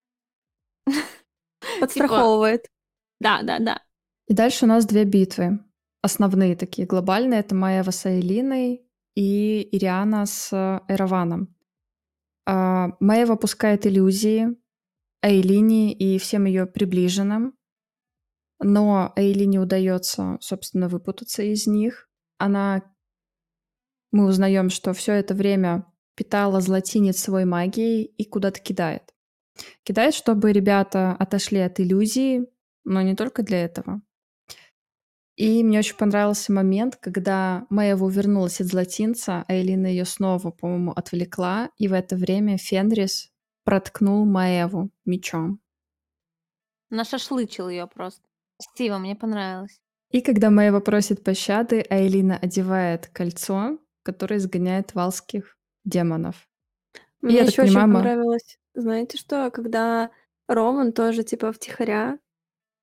Подстраховывает. 1.80 2.66
Да, 3.20 3.42
да, 3.42 3.58
да. 3.58 3.82
И 4.28 4.34
дальше 4.34 4.64
у 4.64 4.68
нас 4.68 4.86
две 4.86 5.04
битвы. 5.04 5.60
Основные 6.02 6.56
такие 6.56 6.86
глобальные. 6.86 7.40
Это 7.40 7.54
Маева 7.54 7.90
с 7.90 8.06
Эйлиной 8.06 8.86
и 9.14 9.76
Ириана 9.76 10.26
с 10.26 10.52
Эраваном. 10.88 11.54
А, 12.46 12.90
Маева 13.00 13.36
пускает 13.36 13.86
иллюзии 13.86 14.56
Эйлине 15.22 15.92
и 15.92 16.18
всем 16.18 16.44
ее 16.44 16.66
приближенным, 16.66 17.55
но 18.60 19.12
Эйлине 19.16 19.60
удается, 19.60 20.38
собственно, 20.40 20.88
выпутаться 20.88 21.42
из 21.42 21.66
них. 21.66 22.08
Она, 22.38 22.82
мы 24.12 24.26
узнаем, 24.26 24.70
что 24.70 24.92
все 24.92 25.12
это 25.14 25.34
время 25.34 25.86
питала 26.14 26.60
златинец 26.60 27.18
свой 27.18 27.44
магией 27.44 28.04
и 28.04 28.24
куда-то 28.24 28.60
кидает. 28.60 29.14
Кидает, 29.82 30.14
чтобы 30.14 30.52
ребята 30.52 31.12
отошли 31.12 31.60
от 31.60 31.80
иллюзии, 31.80 32.46
но 32.84 33.02
не 33.02 33.14
только 33.14 33.42
для 33.42 33.64
этого. 33.64 34.02
И 35.36 35.62
мне 35.62 35.78
очень 35.80 35.96
понравился 35.96 36.50
момент, 36.50 36.96
когда 36.96 37.66
Мэйва 37.68 38.08
вернулась 38.08 38.60
от 38.62 38.68
златинца, 38.68 39.44
а 39.46 39.54
Элина 39.54 39.86
ее 39.86 40.06
снова, 40.06 40.50
по-моему, 40.50 40.92
отвлекла, 40.92 41.70
и 41.76 41.88
в 41.88 41.92
это 41.92 42.16
время 42.16 42.56
Фенрис 42.56 43.30
проткнул 43.64 44.24
Маеву 44.24 44.90
мечом. 45.04 45.60
Нашашлычил 46.88 47.68
ее 47.68 47.86
просто. 47.86 48.25
Стива, 48.60 48.98
мне 48.98 49.16
понравилось. 49.16 49.80
И 50.10 50.20
когда 50.20 50.50
Маева 50.50 50.80
просит 50.80 51.24
пощады, 51.24 51.84
Айлина 51.90 52.38
одевает 52.38 53.08
кольцо, 53.08 53.78
которое 54.02 54.36
изгоняет 54.36 54.94
валских 54.94 55.58
демонов. 55.84 56.48
Мне 57.20 57.40
еще 57.40 57.62
очень 57.62 57.74
понравилось, 57.74 58.58
знаете 58.74 59.18
что, 59.18 59.50
когда 59.50 60.10
Роман 60.48 60.92
тоже 60.92 61.24
типа 61.24 61.52
втихаря 61.52 62.18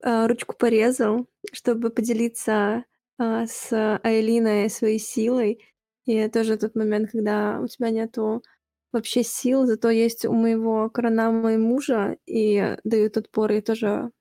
э, 0.03 0.27
ручку 0.27 0.55
порезал, 0.55 1.27
чтобы 1.53 1.91
поделиться 1.91 2.83
э, 3.19 3.45
с 3.47 3.99
Айлиной 4.03 4.69
своей 4.69 4.99
силой. 4.99 5.63
И 6.05 6.27
тоже 6.27 6.57
тот 6.57 6.75
момент, 6.75 7.11
когда 7.11 7.61
у 7.61 7.67
тебя 7.67 7.89
нету 7.89 8.43
вообще 8.91 9.23
сил, 9.23 9.65
зато 9.65 9.89
есть 9.89 10.25
у 10.25 10.33
моего 10.33 10.89
коронама 10.89 11.53
и 11.53 11.57
мужа, 11.57 12.17
и 12.25 12.77
дают 12.83 13.17
отпор, 13.17 13.53
и 13.53 13.61
тоже 13.61 14.11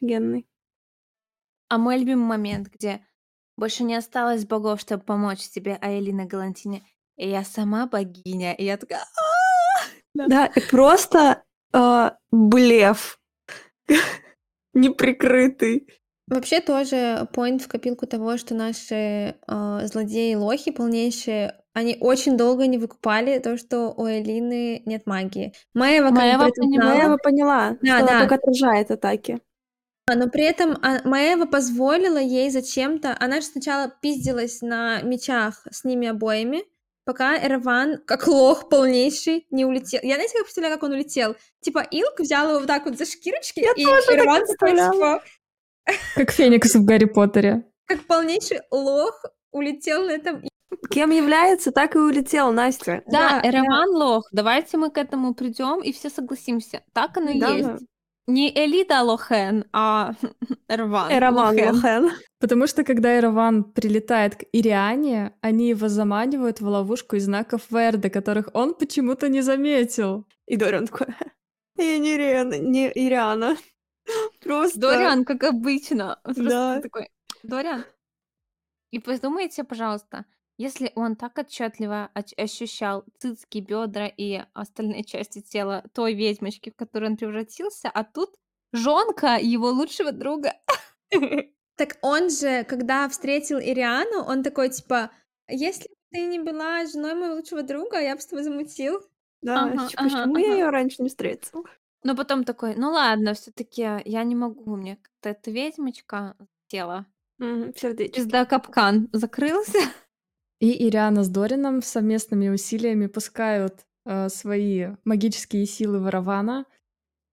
генный. 0.00 0.49
А 1.70 1.78
мой 1.78 1.98
любимый 1.98 2.26
момент, 2.26 2.66
где 2.66 3.00
больше 3.56 3.84
не 3.84 3.94
осталось 3.94 4.44
богов, 4.44 4.80
чтобы 4.80 5.04
помочь 5.04 5.48
тебе, 5.48 5.78
Айлина 5.80 6.26
Галантине, 6.26 6.82
и 7.16 7.30
я 7.30 7.44
сама 7.44 7.86
богиня, 7.86 8.54
и 8.54 8.64
я 8.64 8.76
такая... 8.76 9.04
Да, 10.14 10.46
и 10.46 10.60
просто 10.68 11.44
э, 11.72 12.10
блеф 12.32 13.20
неприкрытый. 14.74 15.86
Вообще 16.26 16.60
тоже 16.60 17.28
поинт 17.32 17.62
в 17.62 17.68
копилку 17.68 18.08
того, 18.08 18.36
что 18.36 18.54
наши 18.56 18.94
э, 18.94 19.34
злодеи-лохи 19.46 20.72
полнейшие, 20.72 21.54
они 21.72 21.96
очень 22.00 22.36
долго 22.36 22.66
не 22.66 22.78
выкупали 22.78 23.38
то, 23.38 23.56
что 23.56 23.94
у 23.96 24.08
Элины 24.08 24.82
нет 24.86 25.06
магии. 25.06 25.52
Маева, 25.74 26.10
Маева, 26.10 26.50
поняла, 26.50 26.84
Маева 26.84 27.16
поняла, 27.16 27.76
да, 27.80 27.98
что 27.98 28.06
да. 28.06 28.12
она 28.12 28.20
только 28.20 28.34
отражает 28.34 28.90
атаки. 28.90 29.40
Но 30.14 30.28
при 30.28 30.44
этом 30.44 30.78
а, 30.82 31.00
Маева 31.04 31.46
позволила 31.46 32.18
ей 32.18 32.50
зачем-то... 32.50 33.16
Она 33.18 33.40
же 33.40 33.46
сначала 33.46 33.92
пиздилась 34.00 34.62
на 34.62 35.02
мечах 35.02 35.66
с 35.70 35.84
ними 35.84 36.08
обоими, 36.08 36.64
пока 37.04 37.36
Эрван, 37.36 37.98
как 38.06 38.26
лох 38.26 38.68
полнейший, 38.68 39.46
не 39.50 39.64
улетел. 39.64 40.00
Я, 40.02 40.14
знаете, 40.14 40.34
как 40.34 40.44
представляю, 40.44 40.74
как 40.74 40.82
он 40.84 40.92
улетел? 40.92 41.36
Типа, 41.60 41.80
Илк 41.90 42.20
взял 42.20 42.48
его 42.48 42.58
вот 42.60 42.66
так 42.66 42.84
вот 42.84 42.98
за 42.98 43.06
шкирочки, 43.06 43.60
Я 43.60 43.72
и 43.76 43.84
Эрван 43.84 44.46
такой, 44.46 44.72
типа... 44.72 45.22
Как 46.14 46.30
Феникс 46.30 46.74
в 46.74 46.84
Гарри 46.84 47.06
Поттере. 47.06 47.64
Как 47.86 48.06
полнейший 48.06 48.60
лох 48.70 49.24
улетел 49.50 50.04
на 50.04 50.12
этом... 50.12 50.42
Кем 50.90 51.10
является, 51.10 51.72
так 51.72 51.96
и 51.96 51.98
улетел, 51.98 52.52
Настя. 52.52 53.02
Да, 53.06 53.40
да 53.42 53.48
Эраван 53.48 53.92
да. 53.92 53.98
лох. 53.98 54.28
Давайте 54.32 54.76
мы 54.76 54.90
к 54.90 54.98
этому 54.98 55.34
придем 55.34 55.82
и 55.82 55.92
все 55.92 56.10
согласимся. 56.10 56.82
Так 56.92 57.16
оно 57.16 57.30
и 57.30 57.40
да, 57.40 57.50
есть. 57.50 57.84
Не 58.30 58.50
Элида 58.50 59.02
Лохен, 59.02 59.64
а 59.72 60.14
Эрван. 60.68 61.12
Эраван 61.12 61.56
Лохен. 61.56 61.74
Лохен. 61.74 62.10
Потому 62.38 62.66
что 62.66 62.84
когда 62.84 63.18
Эраван 63.18 63.64
прилетает 63.64 64.36
к 64.36 64.44
Ириане, 64.52 65.32
они 65.40 65.68
его 65.70 65.88
заманивают 65.88 66.60
в 66.60 66.66
ловушку 66.66 67.16
из 67.16 67.24
знаков 67.24 67.62
Верда, 67.70 68.08
которых 68.08 68.48
он 68.54 68.74
почему-то 68.74 69.28
не 69.28 69.42
заметил. 69.42 70.26
И 70.46 70.56
Дориан 70.56 70.86
такой, 70.86 71.08
я 71.76 71.98
не 71.98 72.14
Ириана, 72.14 72.58
не 72.58 72.88
Ириана. 72.94 73.56
Просто... 74.44 74.78
Дориан, 74.78 75.24
как 75.24 75.42
обычно. 75.44 76.20
Да. 76.24 76.80
такой, 76.80 77.08
Дориан. 77.42 77.84
И 78.92 79.00
подумайте, 79.00 79.64
пожалуйста, 79.64 80.24
если 80.60 80.92
он 80.94 81.16
так 81.16 81.38
отчетливо 81.38 82.10
ощущал 82.36 83.04
цицки, 83.18 83.60
бедра 83.60 84.06
и 84.14 84.42
остальные 84.52 85.04
части 85.04 85.40
тела 85.40 85.84
той 85.94 86.12
ведьмочки, 86.12 86.68
в 86.68 86.76
которую 86.76 87.12
он 87.12 87.16
превратился, 87.16 87.88
а 87.88 88.04
тут 88.04 88.34
жонка 88.70 89.38
его 89.40 89.70
лучшего 89.70 90.12
друга. 90.12 90.54
Так 91.76 91.96
он 92.02 92.28
же, 92.28 92.64
когда 92.64 93.08
встретил 93.08 93.58
Ириану, 93.58 94.22
он 94.22 94.42
такой, 94.42 94.68
типа, 94.68 95.10
если 95.48 95.88
бы 95.88 95.94
ты 96.10 96.26
не 96.26 96.38
была 96.38 96.84
женой 96.84 97.14
моего 97.14 97.36
лучшего 97.36 97.62
друга, 97.62 97.98
я 97.98 98.14
бы 98.14 98.20
с 98.20 98.26
тобой 98.26 98.44
замутил. 98.44 99.00
Да, 99.40 99.62
ага, 99.62 99.84
почему 99.86 100.34
ага, 100.34 100.40
я 100.40 100.52
ее 100.52 100.68
раньше 100.68 101.02
не 101.02 101.08
встретил? 101.08 101.64
Но 102.04 102.14
потом 102.14 102.44
такой, 102.44 102.74
ну 102.74 102.90
ладно, 102.90 103.32
все 103.32 103.50
таки 103.50 103.80
я 104.04 104.24
не 104.24 104.34
могу, 104.34 104.76
мне 104.76 104.96
как-то 104.96 105.30
эта 105.30 105.50
ведьмочка 105.50 106.36
тела. 106.66 107.06
Угу, 107.38 107.72
сердечко. 107.74 108.16
Пизда 108.16 108.44
капкан 108.44 109.08
закрылся. 109.12 109.78
И 110.60 110.86
Ириана 110.86 111.24
с 111.24 111.28
Дорином 111.28 111.82
совместными 111.82 112.48
усилиями 112.48 113.06
пускают 113.06 113.86
э, 114.04 114.28
свои 114.28 114.88
магические 115.04 115.66
силы 115.66 116.00
Ворована, 116.00 116.66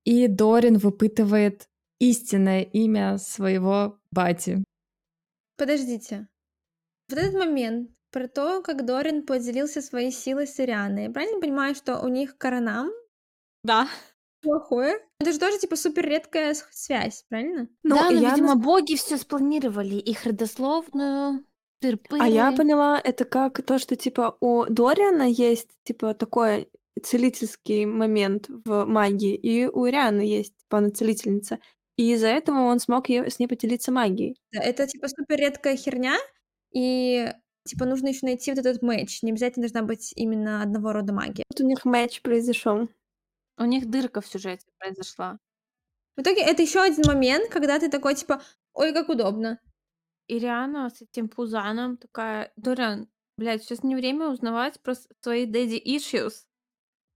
и 0.05 0.27
Дорин 0.27 0.77
выпытывает 0.77 1.67
истинное 1.99 2.61
имя 2.61 3.17
своего 3.17 3.99
бати. 4.11 4.63
Подождите. 5.57 6.27
Вот 7.09 7.19
этот 7.19 7.35
момент 7.35 7.91
про 8.11 8.27
то, 8.27 8.61
как 8.61 8.85
Дорин 8.85 9.25
поделился 9.25 9.81
своей 9.81 10.11
силой 10.11 10.47
с 10.47 10.59
Ирианой. 10.59 11.03
Я 11.03 11.11
правильно 11.11 11.41
понимаю, 11.41 11.75
что 11.75 11.99
у 11.99 12.07
них 12.07 12.37
коронам 12.37 12.89
Да. 13.63 13.87
плохое? 14.41 14.99
Это 15.19 15.33
же 15.33 15.39
тоже 15.39 15.59
типа 15.59 15.75
супер 15.75 16.05
редкая 16.05 16.55
связь, 16.71 17.25
правильно? 17.27 17.67
Ну, 17.83 17.95
да, 17.95 18.09
но, 18.09 18.11
я 18.11 18.29
видимо, 18.29 18.55
нас... 18.55 18.63
боги 18.63 18.95
все 18.95 19.17
спланировали, 19.17 19.95
их 19.95 20.23
родословную 20.25 21.43
а 22.19 22.27
я 22.27 22.51
поняла, 22.51 22.99
это 23.03 23.25
как 23.25 23.63
то, 23.63 23.77
что 23.79 23.95
типа 23.95 24.37
у 24.39 24.65
Дориана 24.65 25.29
есть 25.29 25.69
типа 25.83 26.13
такой 26.13 26.69
целительский 27.03 27.85
момент 27.85 28.47
в 28.49 28.85
магии, 28.85 29.35
и 29.35 29.67
у 29.67 29.87
Ирианы 29.87 30.21
есть 30.21 30.57
типа 30.57 30.79
она 30.79 30.89
целительница. 30.89 31.59
И 31.97 32.13
из-за 32.13 32.27
этого 32.27 32.59
он 32.59 32.79
смог 32.79 33.09
с 33.09 33.39
ней 33.39 33.47
поделиться 33.47 33.91
магией. 33.91 34.37
Да, 34.51 34.61
это 34.61 34.87
типа 34.87 35.07
супер 35.07 35.37
редкая 35.37 35.75
херня, 35.75 36.17
и 36.71 37.31
типа 37.65 37.85
нужно 37.85 38.07
еще 38.09 38.25
найти 38.25 38.51
вот 38.51 38.59
этот 38.59 38.81
матч. 38.81 39.21
Не 39.23 39.31
обязательно 39.31 39.67
должна 39.67 39.81
быть 39.81 40.13
именно 40.15 40.61
одного 40.61 40.93
рода 40.93 41.13
магия. 41.13 41.43
Вот 41.49 41.59
у 41.59 41.67
них 41.67 41.85
матч 41.85 42.21
произошел. 42.21 42.87
У 43.57 43.65
них 43.65 43.89
дырка 43.89 44.21
в 44.21 44.27
сюжете 44.27 44.65
произошла. 44.77 45.39
В 46.15 46.21
итоге 46.21 46.41
это 46.41 46.61
еще 46.61 46.81
один 46.81 47.03
момент, 47.05 47.49
когда 47.49 47.79
ты 47.79 47.89
такой 47.89 48.15
типа, 48.15 48.41
ой, 48.73 48.93
как 48.93 49.09
удобно. 49.09 49.59
Ириана 50.27 50.89
с 50.89 51.01
этим 51.01 51.29
Пузаном 51.29 51.97
такая: 51.97 52.51
"Дориан, 52.55 53.09
блядь, 53.37 53.63
сейчас 53.63 53.83
не 53.83 53.95
время 53.95 54.29
узнавать 54.29 54.81
про 54.81 54.95
свои 55.21 55.45
daddy 55.45 55.81
issues". 55.83 56.45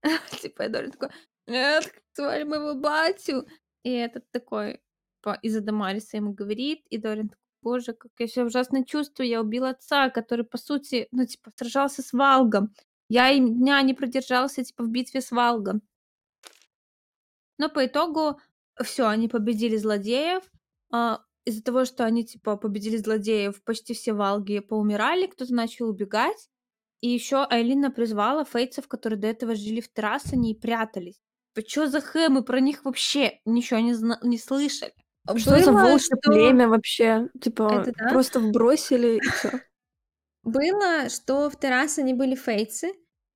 Типа, 0.42 0.64
и 0.64 0.68
Дориан 0.68 0.92
такой: 0.92 1.10
"Нет, 1.46 1.92
звали 2.16 2.44
моего 2.44 2.74
батю". 2.74 3.46
И 3.84 3.90
этот 3.92 4.30
такой, 4.30 4.80
типа, 5.22 5.38
из 5.42 5.56
Адамариса 5.56 6.16
ему 6.18 6.32
говорит, 6.34 6.86
и 6.90 6.98
Дориан 6.98 7.30
такой: 7.30 7.42
"Боже, 7.62 7.92
как 7.94 8.12
я 8.18 8.28
себя 8.28 8.46
ужасно 8.46 8.84
чувствую, 8.84 9.28
я 9.28 9.40
убил 9.40 9.64
отца, 9.66 10.10
который, 10.10 10.44
по 10.44 10.58
сути, 10.58 11.08
ну, 11.12 11.26
типа, 11.26 11.52
сражался 11.56 12.02
с 12.02 12.12
Валгом. 12.12 12.74
Я 13.08 13.30
и 13.30 13.40
дня 13.40 13.82
не 13.82 13.94
продержался, 13.94 14.64
типа, 14.64 14.84
в 14.84 14.88
битве 14.90 15.20
с 15.20 15.30
Валгом". 15.32 15.82
Но 17.58 17.68
по 17.68 17.86
итогу 17.86 18.40
все, 18.82 19.06
они 19.08 19.28
победили 19.28 19.76
злодеев. 19.76 20.42
А, 20.90 21.22
из-за 21.44 21.62
того, 21.62 21.84
что 21.84 22.04
они, 22.04 22.24
типа, 22.24 22.56
победили 22.56 22.96
злодеев, 22.96 23.62
почти 23.64 23.94
все 23.94 24.12
валги 24.12 24.60
поумирали, 24.60 25.26
кто-то 25.26 25.52
начал 25.54 25.88
убегать. 25.88 26.48
И 27.00 27.08
еще 27.08 27.44
Айлина 27.50 27.90
призвала 27.90 28.44
фейцев, 28.44 28.86
которые 28.88 29.18
до 29.18 29.26
этого 29.26 29.54
жили 29.56 29.80
в 29.80 29.92
Террасане 29.92 30.52
и 30.52 30.58
прятались. 30.58 31.20
Чё 31.66 31.86
за 31.86 32.00
хэ? 32.00 32.28
Мы 32.28 32.44
про 32.44 32.60
них 32.60 32.84
вообще 32.84 33.40
ничего 33.44 33.80
не, 33.80 33.92
зна- 33.94 34.20
не 34.22 34.38
слышали. 34.38 34.92
Что 35.36 35.58
за 35.60 35.70
Было, 35.72 35.82
волчье 35.82 36.16
что- 36.20 36.30
племя 36.30 36.68
вообще? 36.68 37.28
Типа, 37.40 37.82
Это 37.82 37.92
да. 37.98 38.08
просто 38.10 38.40
вбросили 38.40 39.16
и 39.16 39.20
все. 39.20 39.50
Было, 40.44 41.08
что 41.08 41.50
в 41.50 41.58
Террасане 41.58 42.14
были 42.14 42.34
фейцы, 42.34 42.92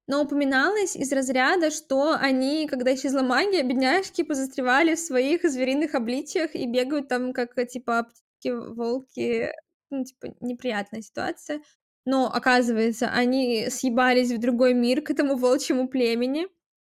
но 0.07 0.23
упоминалось 0.23 0.97
из 0.97 1.13
разряда, 1.13 1.71
что 1.71 2.13
они, 2.13 2.67
когда 2.69 2.95
исчезла 2.95 3.23
магия, 3.23 3.63
бедняжки 3.63 4.23
позастревали 4.23 4.95
в 4.95 5.01
своих 5.01 5.43
звериных 5.43 5.95
обличиях 5.95 6.55
и 6.55 6.67
бегают 6.67 7.09
там 7.09 7.33
как, 7.33 7.59
э, 7.59 7.67
типа, 7.67 8.05
птички, 8.05 8.51
волки. 8.75 9.53
Ну, 9.91 10.05
типа, 10.05 10.29
неприятная 10.41 11.03
ситуация. 11.03 11.61
Но, 12.05 12.27
оказывается, 12.33 13.09
они 13.09 13.69
съебались 13.71 14.31
в 14.33 14.39
другой 14.39 14.75
мир 14.75 15.03
к 15.03 15.11
этому 15.11 15.37
волчьему 15.37 15.89
племени. 15.89 16.47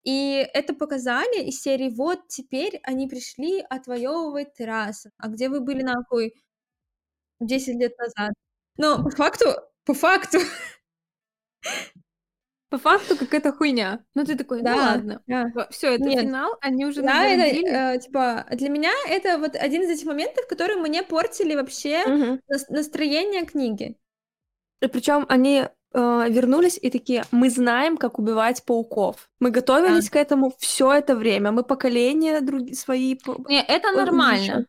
И 0.03 0.47
это 0.53 0.73
показали 0.73 1.45
из 1.45 1.61
серии 1.61 1.89
«Вот 1.89 2.27
теперь 2.29 2.79
они 2.84 3.07
пришли 3.07 3.61
отвоевывать 3.69 4.53
террасы». 4.53 5.11
А 5.17 5.27
где 5.29 5.49
вы 5.49 5.61
были, 5.61 5.84
нахуй, 5.84 6.34
10 7.39 7.75
лет 7.77 7.97
назад? 7.97 8.34
Но 8.77 9.03
по 9.03 9.09
факту, 9.11 9.45
по 9.85 9.93
факту, 9.93 10.39
По 12.69 12.77
факту 12.77 13.15
какая-то 13.15 13.53
хуйня. 13.53 14.03
Ну 14.14 14.26
ты 14.26 14.35
такой, 14.35 14.57
ну 14.57 14.65
Да, 14.65 14.76
ладно. 14.76 15.22
да. 15.26 15.68
Все, 15.69 15.95
это 15.95 16.03
Нет. 16.03 16.22
финал, 16.23 16.57
они 16.60 16.85
уже 16.85 17.02
Да, 17.02 17.26
это, 17.26 17.38
наградили. 17.38 17.95
э, 17.95 17.99
типа, 17.99 18.45
для 18.52 18.69
меня 18.69 18.91
это 19.07 19.38
вот 19.38 19.56
один 19.56 19.84
из 19.84 19.89
этих 19.89 20.06
моментов, 20.06 20.48
которые 20.48 20.77
мне 20.77 21.02
портили 21.03 21.56
вообще 21.56 22.39
нас- 22.49 22.68
настроение 22.69 23.45
книги. 23.45 23.95
И 24.81 24.88
причем 24.88 25.26
они 25.30 25.64
э, 25.94 26.26
вернулись 26.30 26.77
и 26.81 26.91
такие, 26.91 27.23
мы 27.31 27.49
знаем, 27.49 27.95
как 27.98 28.19
убивать 28.19 28.64
пауков. 28.65 29.30
Мы 29.39 29.49
готовились 29.49 30.10
к 30.10 30.18
этому 30.18 30.53
все 30.60 30.91
это 30.91 31.15
время. 31.15 31.52
Мы 31.53 31.64
поколения 31.64 32.41
други- 32.41 32.73
свои... 32.76 33.18
Не, 33.48 33.64
это 33.64 33.88
Ой, 33.89 33.95
нормально. 33.95 34.65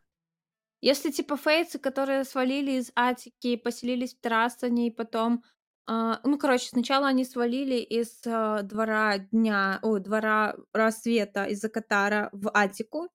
Если 0.80 1.10
типа 1.10 1.36
фейцы, 1.36 1.80
которые 1.80 2.22
свалили 2.22 2.70
из 2.78 2.92
Атики, 2.94 3.56
поселились 3.56 4.14
в 4.14 4.20
Трастане, 4.20 4.86
и 4.86 4.90
потом... 4.92 5.42
а, 5.90 6.20
ну, 6.22 6.38
короче, 6.38 6.68
сначала 6.68 7.08
они 7.08 7.24
свалили 7.24 7.76
из 7.76 8.20
а, 8.26 8.60
двора 8.62 9.16
дня, 9.18 9.78
ой, 9.82 10.00
двора 10.00 10.54
рассвета 10.74 11.46
из-за 11.46 11.70
Катара 11.70 12.28
в 12.32 12.50
Атику. 12.50 13.08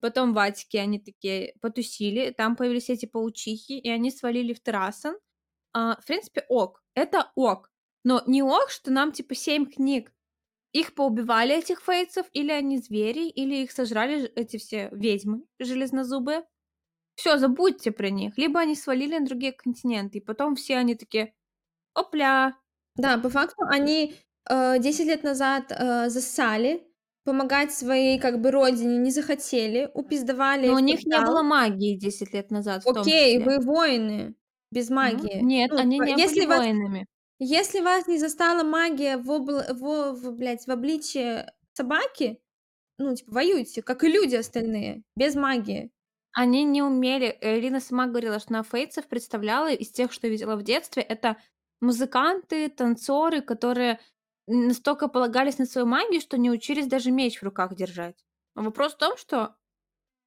Потом 0.00 0.34
в 0.34 0.38
Атике 0.38 0.80
они 0.80 0.98
такие 0.98 1.54
потусили, 1.62 2.30
там 2.36 2.56
появились 2.56 2.90
эти 2.90 3.06
паучихи, 3.06 3.78
и 3.78 3.88
они 3.88 4.10
свалили 4.10 4.52
в 4.52 4.60
Тарасан. 4.60 5.16
А, 5.72 5.98
в 5.98 6.06
принципе, 6.06 6.44
ок. 6.50 6.82
Это 6.94 7.32
ок. 7.36 7.70
Но 8.04 8.22
не 8.26 8.42
ок, 8.42 8.68
что 8.68 8.90
нам 8.92 9.12
типа 9.12 9.34
семь 9.34 9.64
книг. 9.64 10.12
Их 10.72 10.94
поубивали, 10.94 11.56
этих 11.56 11.80
фейцев, 11.82 12.26
или 12.34 12.52
они 12.52 12.78
звери, 12.78 13.30
или 13.30 13.62
их 13.62 13.72
сожрали 13.72 14.26
эти 14.36 14.58
все 14.58 14.90
ведьмы 14.92 15.42
железнозубые. 15.58 16.44
Все, 17.14 17.38
забудьте 17.38 17.92
про 17.92 18.10
них. 18.10 18.36
Либо 18.36 18.60
они 18.60 18.76
свалили 18.76 19.18
на 19.18 19.26
другие 19.26 19.52
континенты, 19.52 20.18
и 20.18 20.24
потом 20.24 20.54
все 20.54 20.76
они 20.76 20.94
такие, 20.96 21.34
опля, 21.94 22.54
Да, 22.96 23.18
по 23.18 23.28
факту 23.30 23.62
они 23.68 24.14
э, 24.48 24.78
10 24.78 25.06
лет 25.06 25.22
назад 25.22 25.72
э, 25.72 26.08
зассали, 26.08 26.86
помогать 27.24 27.72
своей 27.72 28.18
как 28.18 28.40
бы 28.40 28.50
родине 28.50 28.98
не 28.98 29.10
захотели, 29.10 29.90
упиздавали 29.94 30.66
но 30.66 30.74
у 30.74 30.78
в 30.78 30.80
них 30.80 31.04
не 31.04 31.20
было 31.20 31.42
магии 31.42 31.96
10 31.98 32.32
лет 32.34 32.50
назад 32.50 32.84
в 32.84 32.92
том 32.92 33.02
Окей, 33.02 33.38
числе. 33.38 33.44
вы 33.44 33.58
воины 33.60 34.34
без 34.70 34.90
Ну, 35.02 35.18
магии. 35.18 35.40
Нет, 35.40 35.70
Ну, 35.70 35.76
они 35.76 35.98
типа, 35.98 36.02
не 36.02 36.14
если 36.16 36.40
были 36.40 36.46
вас, 36.46 36.58
воинами. 36.58 37.06
если 37.38 37.80
вас 37.80 38.06
не 38.08 38.18
застала 38.18 38.64
магия 38.64 39.16
в, 39.18 39.30
обл... 39.30 39.60
в, 39.70 40.12
в, 40.14 40.32
блядь, 40.32 40.66
в 40.66 40.70
обличье 40.70 41.52
собаки, 41.74 42.40
ну, 42.98 43.14
типа, 43.16 43.32
воюйте, 43.32 43.82
как 43.82 44.04
и 44.04 44.08
люди 44.08 44.36
остальные, 44.36 45.04
без 45.16 45.34
магии. 45.36 45.92
Они 46.32 46.64
не 46.64 46.82
умели. 46.82 47.36
Ирина 47.40 47.80
сама 47.80 48.06
говорила, 48.06 48.38
что 48.38 48.54
она 48.54 48.62
фейцев 48.62 49.08
представляла 49.08 49.72
из 49.72 49.90
тех, 49.90 50.12
что 50.12 50.28
видела 50.28 50.56
в 50.56 50.62
детстве. 50.62 51.02
Это 51.02 51.36
музыканты, 51.80 52.68
танцоры, 52.68 53.40
которые 53.42 54.00
настолько 54.46 55.08
полагались 55.08 55.58
на 55.58 55.66
свою 55.66 55.86
магию, 55.86 56.20
что 56.20 56.38
не 56.38 56.50
учились 56.50 56.86
даже 56.86 57.10
меч 57.10 57.40
в 57.40 57.44
руках 57.44 57.74
держать. 57.74 58.16
Вопрос 58.54 58.94
в 58.94 58.98
том, 58.98 59.16
что 59.16 59.56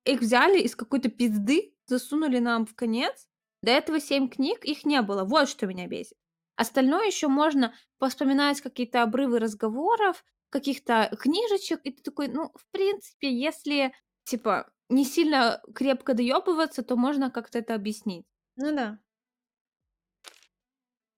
их 0.05 0.21
взяли 0.21 0.59
из 0.59 0.75
какой-то 0.75 1.09
пизды, 1.09 1.75
засунули 1.85 2.39
нам 2.39 2.65
в 2.65 2.75
конец. 2.75 3.27
До 3.61 3.71
этого 3.71 3.99
семь 3.99 4.29
книг, 4.29 4.65
их 4.65 4.85
не 4.85 5.01
было. 5.01 5.23
Вот 5.23 5.49
что 5.49 5.67
меня 5.67 5.87
бесит. 5.87 6.17
Остальное 6.55 7.05
еще 7.07 7.27
можно 7.27 7.73
вспоминать 7.99 8.61
какие-то 8.61 9.01
обрывы 9.03 9.39
разговоров, 9.39 10.23
каких-то 10.49 11.09
книжечек, 11.19 11.79
и 11.83 11.91
ты 11.91 12.03
такой, 12.03 12.27
ну, 12.27 12.51
в 12.53 12.69
принципе, 12.71 13.33
если, 13.33 13.93
типа, 14.25 14.71
не 14.89 15.05
сильно 15.05 15.61
крепко 15.73 16.13
доебываться, 16.13 16.83
то 16.83 16.95
можно 16.95 17.31
как-то 17.31 17.59
это 17.59 17.73
объяснить. 17.73 18.25
Ну 18.55 18.75
да. 18.75 18.99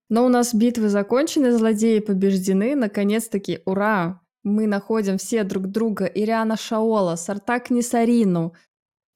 Но 0.10 0.26
у 0.26 0.30
нас 0.30 0.54
битвы 0.54 0.90
закончены, 0.90 1.52
злодеи 1.52 2.00
побеждены. 2.00 2.76
Наконец-таки, 2.76 3.60
ура! 3.66 4.22
Мы 4.44 4.68
находим 4.68 5.18
все 5.18 5.44
друг 5.44 5.68
друга. 5.68 6.06
Ириана 6.06 6.56
Шаола, 6.56 7.16
Сартак 7.16 7.72
Нисарину 7.72 8.54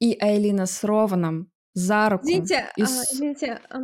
и 0.00 0.16
Айлина 0.20 0.66
с 0.66 0.82
Рованом 0.82 1.50
за 1.74 2.08
руку. 2.08 2.24
Извините, 2.24 2.68
И 2.76 2.82
а, 2.82 2.84
извините, 2.84 3.60
а 3.70 3.78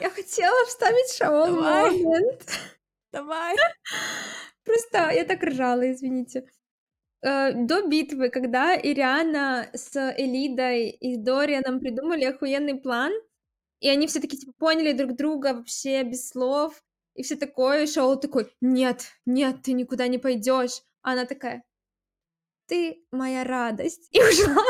я 0.00 0.10
хотела 0.10 0.66
вставить 0.66 1.14
Шаол 1.16 1.46
Давай. 1.46 1.90
момент. 1.90 2.42
Давай. 3.12 3.56
Просто 4.64 5.10
я 5.10 5.24
так 5.24 5.42
ржала, 5.42 5.90
извините. 5.90 6.44
Э, 7.22 7.52
До 7.54 7.86
битвы, 7.88 8.28
когда 8.28 8.76
Ириана 8.76 9.68
с 9.72 9.96
Элидой 10.18 10.90
и 10.90 11.16
Дорианом 11.16 11.80
придумали 11.80 12.24
охуенный 12.24 12.74
план, 12.74 13.12
и 13.84 13.88
они 13.90 14.06
все 14.06 14.18
таки 14.18 14.38
типа 14.38 14.52
поняли 14.56 14.92
друг 14.92 15.14
друга 15.14 15.52
вообще 15.52 16.02
без 16.04 16.30
слов, 16.30 16.82
и 17.14 17.22
все 17.22 17.36
такое, 17.36 17.82
и 17.82 17.86
Шаол 17.86 18.18
такой, 18.18 18.50
нет, 18.62 19.04
нет, 19.26 19.56
ты 19.62 19.72
никуда 19.72 20.08
не 20.08 20.16
пойдешь. 20.16 20.80
А 21.02 21.12
она 21.12 21.26
такая, 21.26 21.62
ты 22.66 23.04
моя 23.12 23.44
радость. 23.44 24.08
И 24.10 24.22
ушла. 24.22 24.64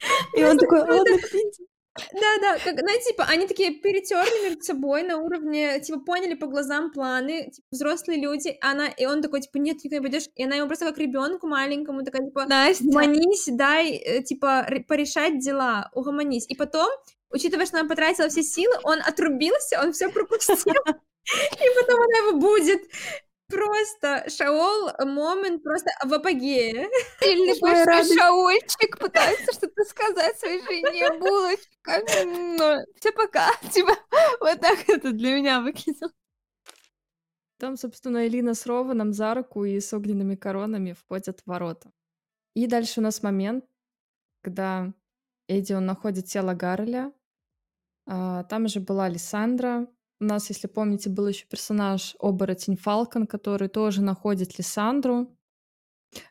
И 0.36 0.44
он 0.44 0.58
такой, 0.58 0.80
ладно, 0.80 1.16
идите». 1.16 1.64
Да-да, 2.12 2.58
как, 2.62 2.78
знаете, 2.78 3.10
типа, 3.10 3.24
они 3.24 3.46
такие 3.46 3.70
перетерли 3.70 4.44
между 4.44 4.62
собой 4.62 5.02
на 5.02 5.16
уровне, 5.16 5.80
типа, 5.80 6.00
поняли 6.00 6.34
по 6.34 6.46
глазам 6.46 6.92
планы, 6.92 7.50
типа, 7.50 7.66
взрослые 7.72 8.20
люди, 8.20 8.56
она, 8.60 8.86
и 8.86 9.06
он 9.06 9.22
такой, 9.22 9.40
типа, 9.40 9.56
нет, 9.56 9.82
никуда 9.82 9.96
не 9.96 10.02
пойдешь, 10.02 10.28
и 10.36 10.44
она 10.44 10.56
ему 10.56 10.66
просто 10.68 10.84
как 10.84 10.98
ребенку 10.98 11.48
маленькому 11.48 12.04
такая, 12.04 12.26
типа, 12.26 12.44
Настя, 12.44 12.84
угомонись, 12.84 13.48
дай, 13.48 13.96
э, 13.96 14.22
типа, 14.22 14.66
ре- 14.68 14.84
порешать 14.84 15.38
дела, 15.40 15.90
угомонись. 15.94 16.46
И 16.48 16.54
потом, 16.54 16.88
учитывая, 17.30 17.66
что 17.66 17.78
она 17.80 17.88
потратила 17.88 18.28
все 18.28 18.42
силы, 18.42 18.74
он 18.84 19.00
отрубился, 19.00 19.80
он 19.82 19.92
все 19.92 20.08
пропустил, 20.10 20.56
и 20.56 21.80
потом 21.80 22.00
она 22.00 22.18
его 22.18 22.38
будет. 22.38 22.82
Просто 23.48 24.26
Шаол 24.28 24.90
момент 25.06 25.62
просто 25.62 25.90
в 26.04 26.12
апогее. 26.12 26.86
сильный 27.18 27.58
большой 27.58 28.16
шаольчик 28.16 28.98
пытается 28.98 29.54
что-то 29.54 29.84
сказать 29.84 30.38
своей 30.38 30.60
жене, 30.60 31.18
булочка. 31.18 32.84
Все 33.00 33.12
пока. 33.12 33.50
Типа, 33.72 33.96
вот 34.40 34.60
так 34.60 34.86
это 34.86 35.12
для 35.12 35.36
меня 35.36 35.60
выглядело. 35.60 36.12
Там, 37.58 37.76
собственно, 37.76 38.26
Элина 38.26 38.52
с 38.54 38.66
Рованом 38.66 39.14
за 39.14 39.34
руку 39.34 39.64
и 39.64 39.80
с 39.80 39.92
огненными 39.94 40.36
коронами 40.36 40.92
входят 40.92 41.40
в 41.40 41.46
ворота. 41.46 41.90
И 42.54 42.66
дальше 42.66 43.00
у 43.00 43.02
нас 43.02 43.22
момент, 43.22 43.64
когда 44.42 44.92
Эдион 45.48 45.86
находит 45.86 46.26
тело 46.26 46.54
Гарреля. 46.54 47.12
А, 48.08 48.44
Там 48.44 48.66
же 48.68 48.80
была 48.80 49.08
Лиссандра. 49.08 49.86
У 50.20 50.24
нас, 50.24 50.48
если 50.48 50.66
помните, 50.66 51.10
был 51.10 51.28
еще 51.28 51.46
персонаж 51.46 52.16
оборотень 52.18 52.76
Фалкон, 52.76 53.26
который 53.26 53.68
тоже 53.68 54.02
находит 54.02 54.58
Лиссандру. 54.58 55.36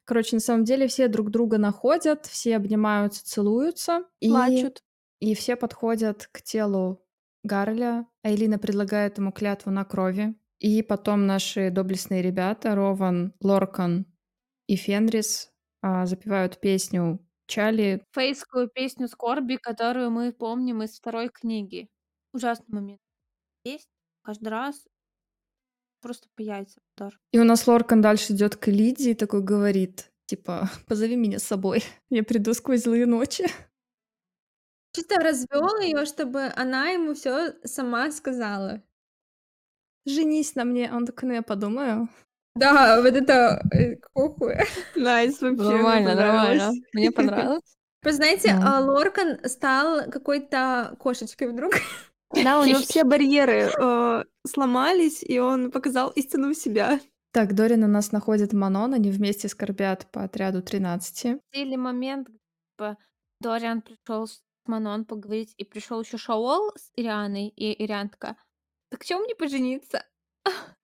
Короче, 0.03 0.35
на 0.35 0.39
самом 0.39 0.65
деле 0.65 0.87
все 0.87 1.07
друг 1.07 1.29
друга 1.29 1.57
находят, 1.57 2.25
все 2.25 2.55
обнимаются, 2.55 3.23
целуются. 3.23 4.03
И, 4.19 4.29
Плачут. 4.29 4.83
и 5.19 5.35
все 5.35 5.55
подходят 5.55 6.27
к 6.31 6.41
телу 6.41 7.05
Гарреля. 7.43 8.07
Айлина 8.23 8.57
предлагает 8.57 9.19
ему 9.19 9.31
клятву 9.31 9.71
на 9.71 9.85
крови. 9.85 10.35
И 10.59 10.81
потом 10.81 11.27
наши 11.27 11.69
доблестные 11.69 12.23
ребята, 12.23 12.73
Рован, 12.73 13.33
Лоркан 13.41 14.07
и 14.65 14.75
Фенрис, 14.75 15.51
а, 15.81 16.07
запевают 16.07 16.59
песню 16.59 17.19
Чали. 17.47 18.05
Фейскую 18.11 18.69
песню 18.69 19.07
скорби, 19.07 19.55
которую 19.55 20.11
мы 20.11 20.31
помним 20.31 20.83
из 20.83 20.97
второй 20.97 21.29
книги. 21.29 21.89
Ужасный 22.33 22.67
момент. 22.69 23.01
Есть 23.63 23.89
каждый 24.21 24.49
раз 24.49 24.85
просто 26.01 26.27
по 26.35 26.41
яйцам 26.41 26.83
удар. 26.95 27.19
И 27.31 27.39
у 27.39 27.43
нас 27.43 27.65
Лоркан 27.67 28.01
дальше 28.01 28.33
идет 28.33 28.55
к 28.55 28.67
Элиде 28.67 29.11
и 29.11 29.15
такой 29.15 29.41
говорит, 29.41 30.11
Типа, 30.27 30.69
позови 30.87 31.15
меня 31.15 31.39
с 31.39 31.43
собой, 31.43 31.83
я 32.09 32.23
приду 32.23 32.53
сквозь 32.53 32.83
злые 32.83 33.05
ночи. 33.05 33.45
Чисто 34.93 35.15
развел 35.15 35.79
ее, 35.79 36.05
чтобы 36.05 36.51
она 36.55 36.89
ему 36.89 37.13
все 37.13 37.53
сама 37.63 38.11
сказала. 38.11 38.83
Женись 40.05 40.55
на 40.55 40.63
мне. 40.63 40.91
Он 40.91 41.05
такой, 41.05 41.29
ну 41.29 41.35
я 41.35 41.41
подумаю. 41.41 42.09
Да, 42.57 43.01
вот 43.01 43.13
это 43.13 43.61
э, 43.71 43.95
какого 43.95 44.33
хуя? 44.33 44.65
Nice, 44.95 45.41
вообще. 45.41 45.63
Нормально, 45.63 46.15
нормально. 46.15 46.71
Мне 46.93 47.11
понравилось. 47.13 47.77
Вы 48.03 48.13
знаете, 48.13 48.51
а, 48.51 48.79
Лоркан 48.79 49.39
стал 49.45 50.09
какой-то 50.09 50.95
кошечкой 50.99 51.49
вдруг. 51.49 51.73
Да, 52.43 52.59
у 52.59 52.65
него 52.65 52.79
все 52.79 53.05
барьеры 53.05 53.71
э, 53.71 54.23
сломались, 54.45 55.23
и 55.23 55.39
он 55.39 55.71
показал 55.71 56.09
истину 56.09 56.53
себя. 56.53 56.99
Так, 57.31 57.55
Дорин 57.55 57.85
у 57.85 57.87
нас 57.87 58.11
находит 58.11 58.51
Манон, 58.51 58.93
они 58.93 59.11
вместе 59.11 59.47
скорбят 59.47 60.07
по 60.11 60.23
отряду 60.23 60.61
13. 60.61 61.39
Или 61.53 61.75
момент, 61.77 62.27
типа, 62.27 62.97
Дориан 63.39 63.81
пришел 63.81 64.27
с 64.27 64.41
Манон 64.65 65.05
поговорить, 65.05 65.53
и 65.57 65.63
пришел 65.63 66.01
еще 66.01 66.17
Шаол 66.17 66.73
с 66.75 66.91
Ирианой, 66.97 67.47
и 67.47 67.81
Ириан 67.81 68.09
такая, 68.09 68.35
так 68.89 69.05
чем 69.05 69.21
мне 69.21 69.33
пожениться? 69.33 70.03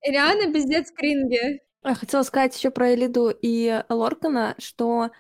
Реально 0.06 0.52
пиздец 0.54 0.92
кринги. 0.92 1.62
Я 1.84 1.96
хотела 1.96 2.24
сказать 2.24 2.56
еще 2.56 2.72
про 2.72 2.94
Элиду 2.94 3.30
и 3.30 3.84
Лоркана, 3.90 4.56
что 4.58 5.12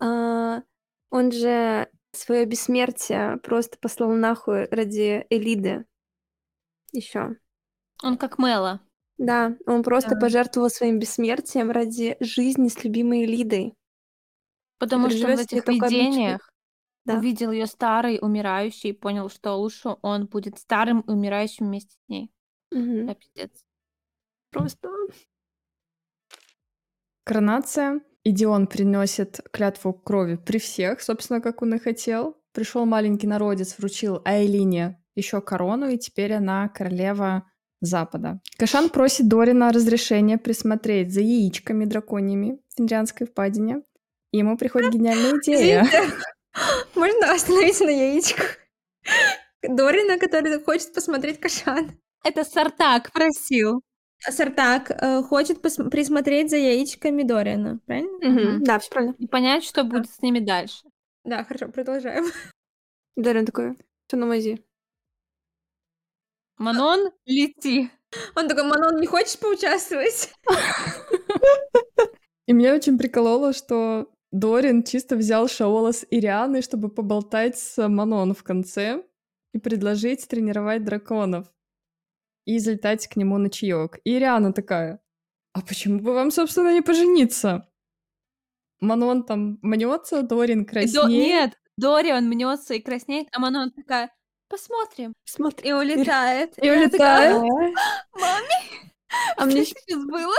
а, 0.00 0.62
он 1.10 1.32
же 1.32 1.88
свое 2.12 2.44
бессмертие 2.46 3.38
просто 3.42 3.78
послал 3.78 4.12
нахуй 4.12 4.66
ради 4.70 5.26
Элиды. 5.30 5.84
Еще. 6.92 7.36
Он 8.02 8.16
как 8.16 8.38
Мэла. 8.38 8.80
Да, 9.18 9.56
он 9.66 9.82
просто 9.82 10.10
Да. 10.10 10.20
пожертвовал 10.20 10.70
своим 10.70 10.98
бессмертием 10.98 11.70
ради 11.70 12.16
жизни 12.20 12.68
с 12.68 12.84
любимой 12.84 13.24
Элидой. 13.24 13.74
Потому 14.78 15.10
что 15.10 15.26
в 15.26 15.38
этих 15.38 15.66
видениях 15.66 16.50
Да. 17.04 17.18
увидел 17.18 17.50
ее 17.52 17.66
старой, 17.66 18.18
умирающей, 18.20 18.90
и 18.90 18.92
понял, 18.92 19.30
что 19.30 19.54
лучше 19.54 19.96
он 20.02 20.26
будет 20.26 20.58
старым, 20.58 21.04
умирающим 21.06 21.66
вместе 21.66 21.92
с 21.92 22.08
ней. 22.08 22.30
Мгм. 22.70 23.06
Да, 23.06 23.14
пиздец. 23.14 23.65
Просто. 24.58 24.88
Коронация. 27.24 28.00
И 28.24 28.32
Дион 28.32 28.66
приносит 28.66 29.40
клятву 29.52 29.92
крови 29.92 30.36
при 30.36 30.58
всех, 30.58 31.00
собственно, 31.00 31.40
как 31.40 31.62
он 31.62 31.74
и 31.74 31.78
хотел. 31.78 32.36
Пришел 32.52 32.84
маленький 32.84 33.28
народец, 33.28 33.76
вручил 33.78 34.20
Айлине 34.24 35.00
еще 35.14 35.40
корону, 35.40 35.88
и 35.88 35.98
теперь 35.98 36.32
она 36.32 36.68
королева 36.68 37.44
Запада. 37.80 38.40
Кашан 38.58 38.90
просит 38.90 39.28
Дорина 39.28 39.72
разрешения 39.72 40.38
присмотреть 40.38 41.12
за 41.12 41.20
яичками 41.20 41.84
драконьими 41.84 42.58
в 42.68 42.76
Финляндской 42.76 43.26
впадине. 43.26 43.82
И 44.32 44.38
ему 44.38 44.56
приходит 44.56 44.92
гениальная 44.92 45.32
идея. 45.42 45.82
Извините, 45.84 46.14
можно 46.94 47.32
остановиться 47.32 47.84
на 47.84 47.90
яичках? 47.90 48.58
Дорина, 49.62 50.18
который 50.18 50.62
хочет 50.62 50.92
посмотреть 50.92 51.38
Кашан. 51.38 51.98
Это 52.24 52.44
Сартак 52.44 53.12
просил. 53.12 53.82
Сартак 54.20 54.90
э, 54.90 55.22
хочет 55.22 55.64
пос- 55.64 55.88
присмотреть 55.90 56.50
за 56.50 56.56
яичками 56.56 57.22
Дорина, 57.22 57.80
правильно? 57.86 58.18
Мгм. 58.18 58.64
Да, 58.64 58.78
все 58.78 58.90
правильно. 58.90 59.14
И 59.18 59.26
понять, 59.26 59.64
что 59.64 59.84
будет 59.84 60.10
с 60.10 60.22
ними 60.22 60.40
дальше. 60.40 60.84
Да, 61.24 61.44
хорошо, 61.44 61.68
продолжаем. 61.68 62.24
Дарья 63.16 63.44
такой, 63.44 63.76
что 64.08 64.16
на 64.16 64.26
мази? 64.26 64.64
Манон, 66.58 67.10
лети. 67.26 67.90
Он 68.34 68.48
такой, 68.48 68.64
Манон, 68.64 69.00
не 69.00 69.06
хочешь 69.06 69.38
поучаствовать? 69.38 70.32
И 72.46 72.52
меня 72.52 72.74
очень 72.74 72.96
прикололо, 72.96 73.52
что 73.52 74.08
Дорин 74.30 74.84
чисто 74.84 75.16
взял 75.16 75.48
Шаола 75.48 75.92
с 75.92 76.06
Ирианой, 76.10 76.62
чтобы 76.62 76.88
поболтать 76.88 77.58
с 77.58 77.88
Манон 77.88 78.34
в 78.34 78.42
конце 78.42 79.02
и 79.52 79.58
предложить 79.58 80.26
тренировать 80.28 80.84
драконов 80.84 81.52
и 82.46 82.58
залетать 82.58 83.06
к 83.08 83.16
нему 83.16 83.36
на 83.36 83.50
чаек. 83.50 83.98
И 84.04 84.16
Ириана 84.16 84.52
такая, 84.54 85.00
а 85.52 85.60
почему 85.60 86.00
бы 86.00 86.14
вам, 86.14 86.30
собственно, 86.30 86.72
не 86.72 86.80
пожениться? 86.80 87.68
Манон 88.80 89.24
там 89.24 89.58
мнется, 89.62 90.22
Дорин 90.22 90.62
И 90.62 90.64
До- 90.64 90.70
краснеет. 90.70 91.08
Нет, 91.08 91.60
Дориан 91.76 92.26
мнется 92.26 92.74
и 92.74 92.80
краснеет, 92.80 93.28
а 93.32 93.38
Манон 93.40 93.70
такая, 93.70 94.14
посмотрим. 94.48 95.12
Смотри. 95.24 95.68
И 95.68 95.72
улетает. 95.72 96.56
И 96.58 96.88
такая, 96.90 97.36
улетает. 97.36 97.74
Маме, 98.12 98.92
А 99.36 99.44
мне 99.44 99.64
сейчас 99.64 100.04
было? 100.04 100.34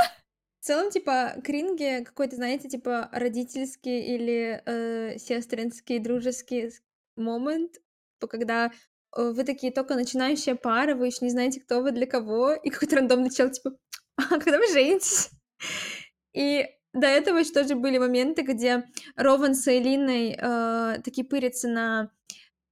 В 0.60 0.66
целом, 0.66 0.92
типа, 0.92 1.36
кринги 1.44 2.04
какой-то, 2.04 2.36
знаете, 2.36 2.68
типа, 2.70 3.10
родительский 3.12 4.02
или 4.16 4.62
э, 4.66 5.18
сестринский, 5.18 6.00
дружеский 6.00 6.72
момент, 7.16 7.78
когда 8.20 8.72
вы 9.18 9.44
такие 9.44 9.72
только 9.72 9.95
начинающая 9.95 10.56
пара, 10.56 10.95
вы 10.95 11.07
еще 11.07 11.19
не 11.22 11.31
знаете, 11.31 11.60
кто 11.60 11.81
вы 11.81 11.91
для 11.91 12.06
кого, 12.06 12.53
и 12.53 12.69
какой-то 12.69 12.98
рандомный 12.98 13.30
чел, 13.30 13.49
типа, 13.49 13.72
а 14.18 14.39
когда 14.39 14.57
вы 14.57 14.68
женитесь? 14.72 15.30
И 16.34 16.68
до 16.94 17.07
этого 17.07 17.38
еще 17.39 17.52
тоже 17.52 17.76
были 17.76 17.98
моменты, 17.98 18.44
где 18.44 18.85
Рован 19.15 19.56
с 19.56 19.68
Элиной 19.68 20.38
э, 20.39 21.02
такие 21.03 21.26
пырятся 21.26 21.68
на 21.68 22.11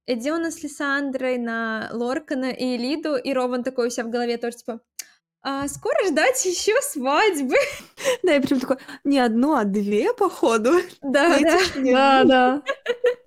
Эдиона 0.06 0.50
с 0.50 0.62
Лиссандрой, 0.62 1.38
на 1.38 1.90
Лоркана 1.92 2.50
и 2.50 2.76
Элиду, 2.76 3.16
и 3.16 3.32
Рован 3.32 3.64
такой 3.64 3.88
у 3.88 3.90
себя 3.90 4.04
в 4.04 4.10
голове 4.10 4.36
тоже, 4.36 4.58
типа, 4.58 4.80
а 5.42 5.68
скоро 5.68 5.96
ждать 6.06 6.44
еще 6.44 6.80
свадьбы. 6.80 7.56
Да, 8.22 8.34
и 8.34 8.40
причем 8.40 8.60
такой, 8.60 8.78
не 9.04 9.18
одну, 9.18 9.54
а 9.54 9.64
две, 9.64 10.12
походу. 10.12 10.80
Да, 11.02 11.38
да. 11.40 11.58
Да, 11.76 12.24
да. 12.24 12.62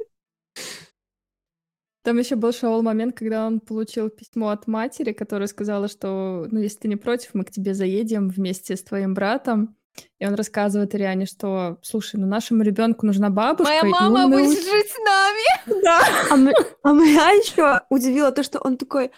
Там 2.09 2.17
еще 2.17 2.35
был 2.37 2.51
шоу 2.51 2.81
момент, 2.81 3.15
когда 3.15 3.45
он 3.45 3.59
получил 3.59 4.09
письмо 4.09 4.49
от 4.49 4.65
матери, 4.65 5.11
которая 5.13 5.47
сказала, 5.47 5.87
что, 5.87 6.47
ну, 6.49 6.59
если 6.59 6.79
ты 6.79 6.87
не 6.87 6.95
против, 6.95 7.35
мы 7.35 7.43
к 7.43 7.51
тебе 7.51 7.75
заедем 7.75 8.29
вместе 8.29 8.75
с 8.75 8.81
твоим 8.81 9.13
братом. 9.13 9.75
И 10.17 10.25
он 10.25 10.33
рассказывает 10.33 10.95
Ириане, 10.95 11.27
что, 11.27 11.77
слушай, 11.83 12.15
ну 12.19 12.25
нашему 12.25 12.63
ребенку 12.63 13.05
нужна 13.05 13.29
бабушка. 13.29 13.69
Моя 13.71 13.83
мама 13.83 14.25
умный 14.25 14.43
будет 14.43 14.57
жить 14.63 14.89
с 14.89 14.97
нами. 14.97 15.85
А, 16.31 16.35
мы- 16.35 16.53
а 16.81 16.93
меня 16.93 17.29
еще 17.29 17.81
удивило 17.91 18.31
то, 18.31 18.41
что 18.41 18.57
он 18.59 18.77
такой, 18.77 19.11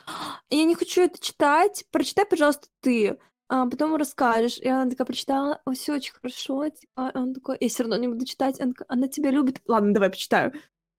я 0.49 0.63
не 0.65 0.75
хочу 0.75 1.01
это 1.03 1.17
читать, 1.21 1.85
прочитай, 1.91 2.25
пожалуйста, 2.25 2.67
ты. 2.81 3.17
А 3.47 3.67
потом 3.67 3.95
расскажешь. 3.95 4.57
И 4.57 4.67
она 4.67 4.89
такая 4.89 5.05
прочитала, 5.05 5.61
все 5.73 5.93
очень 5.93 6.11
хорошо. 6.11 6.67
Типа, 6.67 7.09
а 7.13 7.19
он 7.19 7.33
такой, 7.35 7.55
я 7.61 7.69
все 7.69 7.83
равно 7.83 7.95
не 7.95 8.09
буду 8.09 8.25
читать. 8.25 8.59
Она, 8.59 8.73
она 8.89 9.07
тебя 9.07 9.31
любит. 9.31 9.61
Ладно, 9.65 9.93
давай 9.93 10.09
почитаю. 10.09 10.51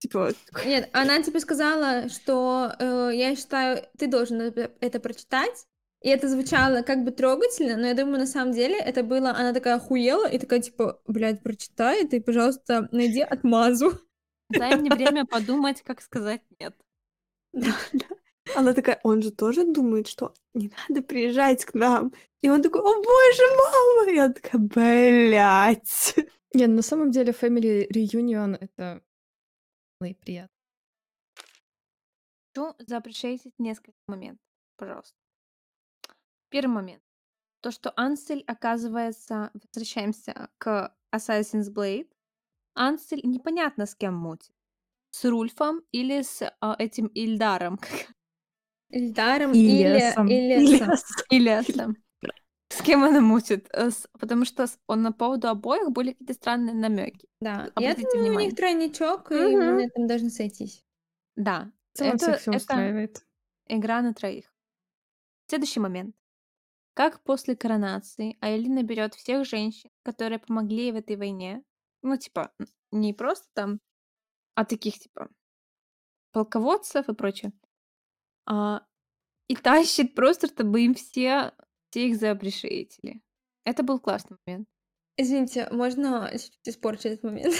Типа, 0.02 0.32
Нет, 0.64 0.90
она 0.92 1.22
типа 1.22 1.38
сказала, 1.38 2.08
что 2.08 2.72
э, 2.76 3.10
я 3.14 3.36
считаю, 3.36 3.84
ты 3.96 4.08
должен 4.08 4.40
это 4.40 4.98
прочитать. 4.98 5.68
И 6.00 6.08
это 6.08 6.28
звучало 6.28 6.82
как 6.82 7.04
бы 7.04 7.12
трогательно, 7.12 7.76
но 7.76 7.86
я 7.86 7.94
думаю, 7.94 8.18
на 8.18 8.26
самом 8.26 8.52
деле 8.52 8.76
это 8.76 9.04
было, 9.04 9.30
она 9.30 9.52
такая 9.52 9.76
охуела 9.76 10.28
и 10.28 10.38
такая 10.38 10.60
типа, 10.60 11.00
блядь, 11.06 11.44
прочитай 11.44 12.02
это 12.02 12.16
и, 12.16 12.20
пожалуйста, 12.20 12.88
найди 12.90 13.20
отмазу. 13.20 13.92
Дай 14.48 14.74
мне 14.74 14.90
время 14.96 15.24
подумать, 15.24 15.82
как 15.82 16.00
сказать 16.00 16.42
нет. 16.58 16.74
Она 18.56 18.74
такая, 18.74 18.98
он 19.04 19.22
же 19.22 19.30
тоже 19.30 19.64
думает, 19.64 20.08
что 20.08 20.34
не 20.52 20.72
надо 20.88 21.02
приезжать 21.02 21.64
к 21.64 21.74
нам. 21.74 22.12
И 22.40 22.50
он 22.50 22.60
такой, 22.60 22.80
о 22.80 22.84
боже, 22.84 23.42
мама! 23.56 24.10
И 24.10 24.16
я 24.16 24.28
такая, 24.30 24.60
блядь. 24.60 26.16
Не, 26.54 26.66
на 26.66 26.82
самом 26.82 27.12
деле 27.12 27.32
Family 27.32 27.86
Reunion— 27.88 28.58
это 28.60 29.00
ну 29.00 29.11
и 30.04 30.14
приятно. 30.14 30.56
Хочу 32.54 32.74
запрещать 32.78 33.40
несколько 33.58 33.98
моментов, 34.06 34.44
пожалуйста. 34.76 35.16
Первый 36.50 36.74
момент. 36.74 37.02
То, 37.60 37.70
что 37.70 37.92
Ансель 37.96 38.44
оказывается... 38.46 39.50
Возвращаемся 39.54 40.50
к 40.58 40.94
Assassin's 41.14 41.72
Blade. 41.72 42.10
Ансель 42.74 43.20
непонятно 43.24 43.86
с 43.86 43.94
кем 43.94 44.14
мутит. 44.14 44.52
С 45.10 45.24
Рульфом 45.24 45.82
или 45.92 46.22
с 46.22 46.42
а, 46.60 46.76
этим 46.78 47.06
Ильдаром. 47.06 47.78
Ильдаром 48.88 49.52
или 49.52 49.82
Ильясом. 49.82 50.28
Ильясом. 51.30 51.96
С 52.78 52.82
кем 52.82 53.04
она 53.04 53.20
мутит? 53.20 53.68
Э, 53.72 53.90
с- 53.90 54.08
Потому 54.18 54.44
что 54.44 54.66
с- 54.66 54.78
он 54.86 55.02
на 55.02 55.12
поводу 55.12 55.48
обоих 55.48 55.90
были 55.90 56.12
какие-то 56.12 56.34
странные 56.34 56.74
намеки. 56.74 57.28
Да, 57.40 57.70
я 57.76 57.90
Обратите 57.90 58.02
думаю, 58.12 58.20
у 58.20 58.24
внимание. 58.28 58.48
них 58.48 58.56
тройничок, 58.56 59.30
и 59.32 59.34
Мгм. 59.34 59.58
мы 59.66 59.72
на 59.72 59.80
этом 59.86 60.06
должны 60.06 60.30
сойтись. 60.30 60.84
Да, 61.36 61.70
целом 61.94 62.14
это, 62.16 62.38
все 62.38 62.50
это 62.50 62.56
устраивает. 62.56 63.26
игра 63.68 64.00
на 64.02 64.14
троих. 64.14 64.52
Следующий 65.48 65.80
момент. 65.80 66.16
Как 66.94 67.22
после 67.24 67.56
коронации 67.56 68.36
Айлина 68.40 68.82
берет 68.82 69.14
всех 69.14 69.46
женщин, 69.46 69.90
которые 70.02 70.38
помогли 70.38 70.84
ей 70.84 70.92
в 70.92 70.96
этой 70.96 71.16
войне, 71.16 71.62
ну, 72.02 72.16
типа, 72.16 72.52
не 72.90 73.12
просто 73.14 73.46
там, 73.54 73.80
а 74.54 74.64
таких, 74.64 74.98
типа, 74.98 75.28
полководцев 76.32 77.08
и 77.08 77.14
прочее, 77.14 77.52
а, 78.46 78.84
и 79.48 79.56
тащит 79.56 80.14
просто, 80.14 80.48
чтобы 80.48 80.82
им 80.82 80.94
все, 80.94 81.52
все 81.92 82.08
их 82.08 82.16
запрещили. 82.16 83.20
Это 83.64 83.82
был 83.82 84.00
классный 84.00 84.38
момент. 84.46 84.66
Извините, 85.18 85.68
можно 85.70 86.30
чуть-чуть 86.32 86.68
испорчу 86.68 87.08
этот 87.08 87.22
момент? 87.22 87.54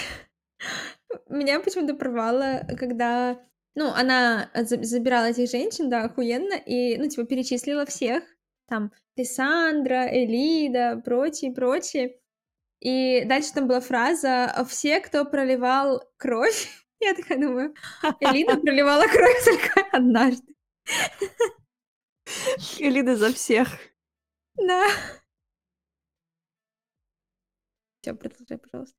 Меня 1.28 1.60
почему-то 1.60 1.94
порвало, 1.94 2.66
когда, 2.78 3.38
ну, 3.74 3.88
она 3.88 4.50
за 4.54 4.82
забирала 4.82 5.26
этих 5.26 5.50
женщин, 5.50 5.90
да, 5.90 6.04
охуенно, 6.04 6.54
и, 6.54 6.96
ну, 6.96 7.08
типа, 7.08 7.26
перечислила 7.26 7.84
всех, 7.84 8.24
там, 8.68 8.90
Лиссандра, 9.16 10.08
Элида, 10.08 11.02
прочие, 11.04 11.52
прочие. 11.52 12.18
И 12.80 13.24
дальше 13.26 13.52
там 13.52 13.68
была 13.68 13.80
фраза 13.80 14.64
«все, 14.66 15.00
кто 15.00 15.26
проливал 15.26 16.02
кровь». 16.16 16.68
Я 17.00 17.14
такая 17.14 17.38
думаю, 17.38 17.74
Элида 18.20 18.56
проливала 18.60 19.06
кровь 19.06 19.44
только 19.44 19.86
однажды. 19.92 20.54
Элида 22.78 23.16
за 23.16 23.32
всех. 23.34 23.68
Да. 24.56 24.88
Всё, 28.04 28.14
продолжай, 28.16 28.58
пожалуйста. 28.58 28.92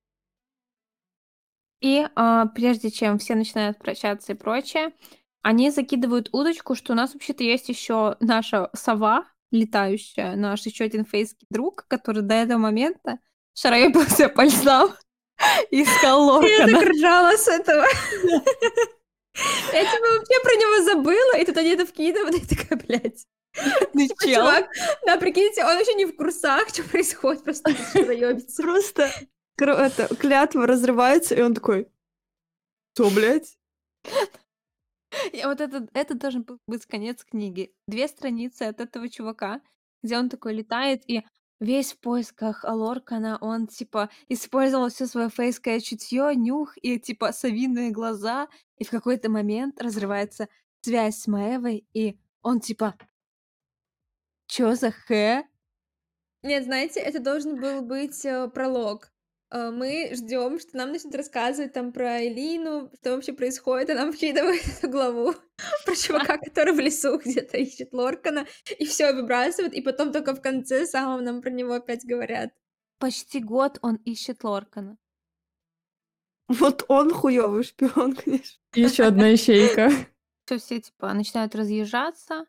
И, 1.81 2.05
а, 2.15 2.45
прежде 2.47 2.89
чем 2.91 3.17
все 3.19 3.35
начинают 3.35 3.77
прощаться 3.77 4.31
и 4.31 4.35
прочее, 4.35 4.93
они 5.41 5.69
закидывают 5.71 6.30
удочку, 6.31 6.75
что 6.75 6.93
у 6.93 6.95
нас 6.95 7.13
вообще-то 7.13 7.43
есть 7.43 7.67
еще 7.69 8.15
наша 8.21 8.69
сова 8.73 9.25
летающая, 9.51 10.35
наш 10.35 10.65
еще 10.65 10.85
один 10.85 11.05
фейский 11.05 11.45
друг, 11.49 11.85
который 11.88 12.21
до 12.23 12.35
этого 12.35 12.57
момента 12.57 13.19
шарабился 13.53 14.30
по 14.30 14.45
льдам 14.45 14.93
и 15.71 15.84
искал 15.84 16.43
Я 16.43 16.65
Лоркана. 16.65 16.80
так 16.80 16.89
ржала 16.89 17.38
с 17.38 17.47
этого. 17.47 17.85
Я 19.73 19.85
типа 19.85 20.07
вообще 20.17 20.43
про 20.43 20.53
него 20.55 20.84
забыла, 20.85 21.38
и 21.39 21.45
тут 21.45 21.57
они 21.57 21.69
это 21.71 21.85
вкидывают, 21.85 22.35
и 22.35 22.39
я 22.39 22.47
такая, 22.47 22.80
блядь. 22.80 23.25
Чел? 23.53 24.41
чувак, 24.41 24.69
да, 25.05 25.17
прикиньте, 25.17 25.63
он 25.63 25.77
еще 25.80 25.93
не 25.93 26.05
в 26.05 26.15
курсах, 26.15 26.69
что 26.69 26.84
происходит, 26.84 27.43
просто 27.43 27.71
проебится. 27.93 28.61
Просто 28.61 29.11
это, 29.57 30.15
клятва 30.15 30.67
разрывается, 30.67 31.35
и 31.35 31.41
он 31.41 31.53
такой, 31.53 31.88
что, 32.93 33.09
блядь? 33.09 33.57
И 35.31 35.43
вот 35.43 35.61
это, 35.61 35.88
это 35.93 36.15
должен 36.15 36.41
был 36.41 36.57
быть 36.67 36.85
конец 36.85 37.23
книги. 37.23 37.71
Две 37.88 38.07
страницы 38.07 38.63
от 38.63 38.80
этого 38.80 39.07
чувака, 39.09 39.61
где 40.01 40.17
он 40.17 40.30
такой 40.30 40.53
летает 40.53 41.03
и 41.07 41.23
весь 41.59 41.93
в 41.93 41.99
поисках 41.99 42.65
Лоркана, 42.67 43.38
он 43.39 43.67
типа 43.67 44.09
использовал 44.27 44.89
все 44.89 45.05
свое 45.05 45.30
фейское 45.30 45.80
чутье, 45.80 46.35
нюх 46.35 46.73
и 46.81 46.99
типа 46.99 47.31
совиные 47.31 47.91
глаза, 47.91 48.47
и 48.77 48.84
в 48.84 48.89
какой-то 48.89 49.30
момент 49.30 49.81
разрывается 49.81 50.49
связь 50.81 51.19
с 51.19 51.27
Маевой, 51.27 51.85
и 51.93 52.17
он 52.41 52.59
типа 52.59 52.95
Чё 54.53 54.75
за 54.75 54.91
хэ? 54.91 55.45
Нет, 56.43 56.65
знаете, 56.65 56.99
это 56.99 57.19
должен 57.19 57.59
был 57.59 57.81
быть 57.81 58.23
э, 58.23 58.47
пролог. 58.49 59.11
Э, 59.49 59.71
Мы 59.71 60.11
ждем, 60.13 60.59
что 60.59 60.77
нам 60.77 60.91
начнут 60.91 61.15
рассказывать 61.15 61.73
там 61.73 61.91
про 61.91 62.23
Элину, 62.27 62.91
что 62.99 63.15
вообще 63.15 63.34
происходит, 63.34 63.89
а 63.89 63.95
нам 63.95 64.11
вкидывают 64.13 64.61
эту 64.67 64.91
главу 64.91 65.34
про 65.85 65.95
чувака, 65.95 66.38
который 66.38 66.75
в 66.75 66.80
лесу 66.80 67.17
где-то 67.17 67.57
ищет 67.57 67.93
Лоркана, 67.93 68.45
и 68.77 68.85
все 68.85 69.11
выбрасывают, 69.13 69.73
и 69.73 69.81
потом 69.81 70.11
только 70.11 70.35
в 70.35 70.41
конце 70.41 70.85
самом 70.85 71.23
нам 71.23 71.41
про 71.41 71.49
него 71.49 71.73
опять 71.73 72.05
говорят. 72.05 72.53
Почти 72.99 73.39
год 73.39 73.80
он 73.81 73.95
ищет 74.05 74.43
Лоркана. 74.43 74.99
Вот 76.47 76.85
он 76.89 77.11
хуёвый 77.11 77.63
шпион, 77.63 78.15
конечно. 78.23 78.61
Еще 78.75 79.05
одна 79.05 79.34
ищейка. 79.34 79.89
Всё, 80.45 80.59
все 80.59 80.80
типа 80.80 81.11
начинают 81.11 81.55
разъезжаться, 81.55 82.45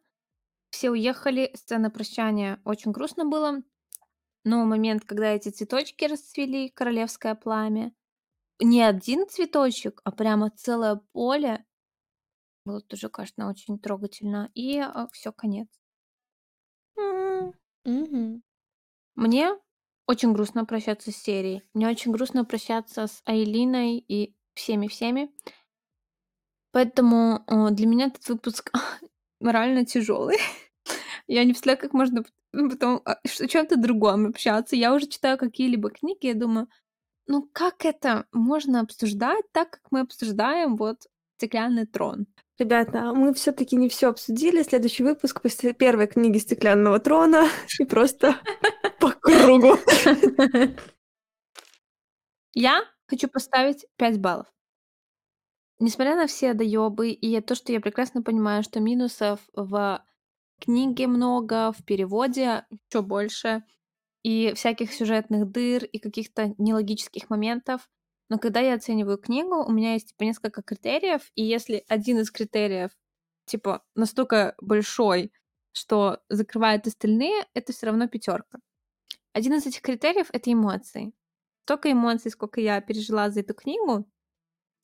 все 0.75 0.91
уехали, 0.91 1.53
сцена 1.55 1.89
прощания 1.89 2.61
очень 2.65 2.91
грустно 2.91 3.25
было, 3.25 3.63
но 4.43 4.65
момент, 4.65 5.05
когда 5.05 5.29
эти 5.29 5.51
цветочки 5.51 6.05
расцвели, 6.05 6.69
королевское 6.69 7.37
пламя, 7.37 7.95
не 8.61 8.83
один 8.83 9.29
цветочек, 9.29 10.01
а 10.03 10.11
прямо 10.11 10.51
целое 10.51 10.97
поле, 11.13 11.65
было 12.65 12.81
тоже, 12.81 13.09
конечно, 13.09 13.49
очень 13.49 13.79
трогательно, 13.79 14.51
и 14.55 14.83
все, 15.13 15.31
конец. 15.31 15.69
Мгм. 16.97 18.43
Мне 19.15 19.57
очень 20.09 20.33
грустно 20.33 20.65
прощаться 20.65 21.13
с 21.13 21.17
серией. 21.17 21.63
Мне 21.73 21.89
очень 21.89 22.11
грустно 22.11 22.45
прощаться 22.45 23.07
с 23.07 23.23
Айлиной 23.27 23.99
и 23.99 24.35
всеми-всеми. 24.55 25.31
Поэтому 26.73 27.45
э, 27.47 27.71
для 27.71 27.87
меня 27.87 28.07
этот 28.07 28.29
выпуск 28.29 28.73
морально 29.41 29.85
тяжелый. 29.85 30.39
Я 31.27 31.45
не 31.45 31.53
представляю, 31.53 31.81
как 31.81 31.93
можно 31.93 32.23
п- 32.23 32.31
потом 32.71 33.01
а, 33.05 33.19
о 33.23 33.47
чем-то 33.47 33.77
другом 33.77 34.27
общаться. 34.27 34.77
Я 34.77 34.95
уже 34.95 35.07
читаю 35.07 35.39
какие-либо 35.39 35.91
книги, 35.91 36.27
я 36.27 36.35
думаю, 36.35 36.69
ну 37.27 37.49
как 37.53 37.85
это 37.85 38.27
можно 38.33 38.81
обсуждать 38.81 39.45
так, 39.53 39.71
как 39.71 39.83
мы 39.91 40.01
обсуждаем 40.01 40.77
вот 40.77 41.07
«Стеклянный 41.39 41.87
трон»? 41.87 42.27
Ребята, 42.59 43.13
мы 43.13 43.35
все-таки 43.35 43.75
не 43.75 43.89
все 43.89 44.09
обсудили. 44.11 44.63
Следующий 44.63 45.03
выпуск 45.03 45.43
после 45.43 45.73
первой 45.73 46.07
книги 46.07 46.39
Стеклянного 46.39 47.01
трона 47.01 47.49
и 47.81 47.85
просто 47.85 48.37
по 49.01 49.11
кругу. 49.11 49.77
Я 52.53 52.85
хочу 53.09 53.29
поставить 53.29 53.87
5 53.97 54.21
баллов. 54.21 54.47
Несмотря 55.81 56.15
на 56.15 56.29
все 56.29 56.55
доебы 56.55 57.11
и 57.11 57.41
то, 57.41 57.57
что 57.57 57.73
я 57.73 57.81
прекрасно 57.81 58.23
понимаю, 58.23 58.63
что 58.63 58.79
минусов 58.79 59.41
в 59.53 60.05
книге 60.65 61.07
много, 61.07 61.73
в 61.73 61.85
переводе 61.85 62.67
еще 62.91 63.03
больше, 63.03 63.65
и 64.23 64.53
всяких 64.55 64.93
сюжетных 64.93 65.51
дыр, 65.51 65.85
и 65.85 65.99
каких-то 65.99 66.55
нелогических 66.59 67.31
моментов, 67.31 67.89
но 68.31 68.39
когда 68.39 68.61
я 68.61 68.75
оцениваю 68.75 69.19
книгу, 69.19 69.65
у 69.65 69.71
меня 69.71 69.93
есть 69.93 70.09
типа 70.09 70.23
несколько 70.25 70.63
критериев, 70.63 71.31
и 71.35 71.43
если 71.43 71.85
один 71.89 72.21
из 72.21 72.31
критериев 72.31 72.91
типа 73.47 73.85
настолько 73.95 74.55
большой, 74.61 75.33
что 75.73 76.21
закрывает 76.29 76.87
остальные, 76.87 77.47
это 77.53 77.73
все 77.73 77.87
равно 77.87 78.09
пятерка. 78.09 78.59
Один 79.33 79.55
из 79.55 79.67
этих 79.67 79.83
критериев 79.83 80.29
это 80.33 80.53
эмоции. 80.53 81.13
Столько 81.65 81.93
эмоций, 81.93 82.31
сколько 82.31 82.61
я 82.61 82.81
пережила 82.81 83.31
за 83.31 83.41
эту 83.41 83.55
книгу, 83.55 84.07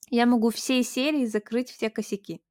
я 0.09 0.25
могу 0.25 0.49
всей 0.49 0.83
серии 0.83 1.25
закрыть 1.25 1.69
все 1.71 1.89
косяки. 1.89 2.41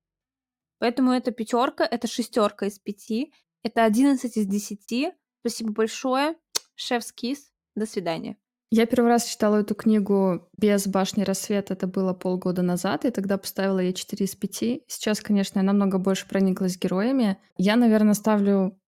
Поэтому 0.81 1.13
это 1.13 1.31
пятерка, 1.31 1.85
это 1.85 2.09
шестерка 2.09 2.67
из 2.67 2.81
пяти, 2.81 3.33
это 3.63 3.85
11 3.85 4.37
из 4.37 4.47
10. 4.47 5.13
Спасибо 5.41 5.73
большое. 5.73 6.35
Шеф 6.75 7.05
Кис. 7.13 7.53
До 7.77 7.87
свидания. 7.87 8.37
Я 8.73 8.87
первый 8.87 9.09
раз 9.09 9.25
читала 9.25 9.57
эту 9.57 9.75
книгу 9.75 10.49
без 10.57 10.87
«Башни 10.87 11.25
рассвета», 11.25 11.75
это 11.75 11.89
было 11.89 12.15
полгода 12.15 12.63
назад, 12.63 13.05
и 13.05 13.11
тогда 13.11 13.37
поставила 13.37 13.81
ей 13.81 13.93
4 13.93 14.25
из 14.25 14.37
5. 14.37 14.83
Сейчас, 14.87 15.21
конечно, 15.21 15.59
я 15.59 15.65
намного 15.65 15.99
больше 15.99 16.29
прониклась 16.29 16.79
героями. 16.79 17.37
Я, 17.57 17.75
наверное, 17.75 18.15
ставлю 18.15 18.79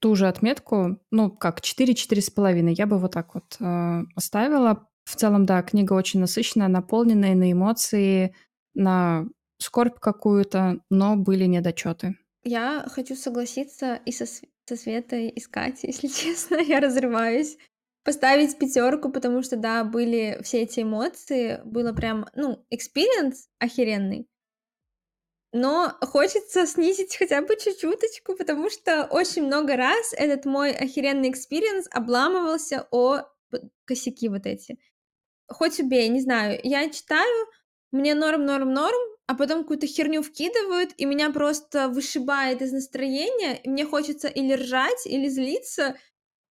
ту 0.00 0.16
же 0.16 0.26
отметку, 0.26 0.98
ну, 1.12 1.30
как 1.30 1.60
4-4,5. 1.60 2.74
Я 2.76 2.86
бы 2.86 2.98
вот 2.98 3.12
так 3.12 3.34
вот 3.34 3.56
э, 3.60 4.02
оставила. 4.16 4.88
В 5.04 5.14
целом, 5.14 5.46
да, 5.46 5.62
книга 5.62 5.92
очень 5.92 6.20
насыщенная, 6.20 6.68
наполненная 6.68 7.34
на 7.36 7.52
эмоции, 7.52 8.34
на 8.74 9.26
скорбь 9.60 9.98
какую-то, 9.98 10.80
но 10.90 11.16
были 11.16 11.44
недочеты. 11.44 12.16
Я 12.42 12.86
хочу 12.88 13.14
согласиться 13.16 14.00
и 14.06 14.12
со, 14.12 14.26
со 14.26 14.76
Светой, 14.76 15.28
и 15.28 15.40
с 15.40 15.48
Катей, 15.48 15.88
если 15.92 16.08
честно, 16.08 16.56
я 16.56 16.80
разрываюсь. 16.80 17.58
Поставить 18.02 18.58
пятерку, 18.58 19.10
потому 19.12 19.42
что, 19.42 19.56
да, 19.56 19.84
были 19.84 20.40
все 20.42 20.62
эти 20.62 20.80
эмоции, 20.80 21.60
было 21.66 21.92
прям, 21.92 22.26
ну, 22.34 22.64
experience 22.70 23.48
охеренный. 23.58 24.26
Но 25.52 25.96
хочется 26.00 26.66
снизить 26.66 27.16
хотя 27.16 27.42
бы 27.42 27.56
чуть-чуточку, 27.56 28.36
потому 28.36 28.70
что 28.70 29.04
очень 29.10 29.44
много 29.44 29.76
раз 29.76 30.12
этот 30.12 30.44
мой 30.44 30.72
охеренный 30.72 31.30
experience 31.30 31.88
обламывался 31.90 32.86
о 32.90 33.24
косяки 33.84 34.28
вот 34.28 34.46
эти. 34.46 34.78
Хоть 35.48 35.80
убей, 35.80 36.08
не 36.08 36.20
знаю, 36.20 36.60
я 36.62 36.88
читаю, 36.88 37.46
мне 37.90 38.14
норм, 38.14 38.46
норм, 38.46 38.72
норм, 38.72 39.09
а 39.30 39.34
потом 39.36 39.62
какую-то 39.62 39.86
херню 39.86 40.22
вкидывают, 40.22 40.90
и 40.96 41.04
меня 41.04 41.30
просто 41.30 41.88
вышибает 41.88 42.62
из 42.62 42.72
настроения, 42.72 43.60
и 43.62 43.68
мне 43.68 43.86
хочется 43.86 44.26
или 44.26 44.54
ржать, 44.54 45.06
или 45.06 45.28
злиться, 45.28 45.96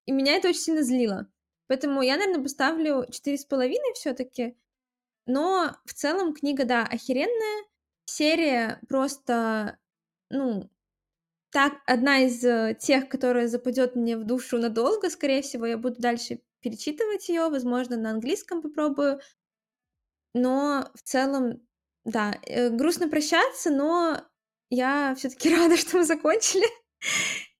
и 0.05 0.13
меня 0.13 0.37
это 0.37 0.47
очень 0.47 0.61
сильно 0.61 0.81
злило. 0.81 1.27
Поэтому 1.67 2.01
я, 2.01 2.15
наверное, 2.15 2.41
поставлю 2.41 3.03
4,5 3.09 3.73
все-таки. 3.95 4.57
Но 5.25 5.75
в 5.83 5.93
целом 5.93 6.33
книга, 6.33 6.63
да, 6.63 6.83
охеренная. 6.85 7.65
Серия 8.05 8.79
просто, 8.87 9.77
ну, 10.29 10.69
так, 11.49 11.73
одна 11.85 12.19
из 12.19 12.41
э, 12.45 12.77
тех, 12.79 13.09
которая 13.09 13.49
западет 13.49 13.97
мне 13.97 14.15
в 14.15 14.23
душу 14.23 14.57
надолго, 14.57 15.09
скорее 15.09 15.41
всего, 15.41 15.65
я 15.65 15.77
буду 15.77 15.99
дальше 15.99 16.39
перечитывать 16.61 17.27
ее, 17.27 17.49
возможно, 17.49 17.97
на 17.97 18.11
английском 18.11 18.61
попробую. 18.61 19.19
Но 20.33 20.89
в 20.95 21.01
целом, 21.01 21.61
да, 22.05 22.35
э, 22.45 22.69
грустно 22.69 23.09
прощаться, 23.09 23.71
но 23.71 24.21
я 24.69 25.15
все-таки 25.15 25.49
рада, 25.55 25.77
что 25.77 25.97
мы 25.97 26.05
закончили 26.05 26.67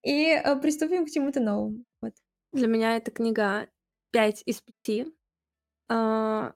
и 0.03 0.27
э, 0.31 0.55
приступим 0.57 1.05
к 1.05 1.11
чему-то 1.11 1.39
новому. 1.39 1.83
Вот. 2.01 2.13
Для 2.53 2.67
меня 2.67 2.97
эта 2.97 3.11
книга 3.11 3.67
5 4.11 4.43
из 4.45 4.61
5. 4.85 5.07
А, 5.89 6.53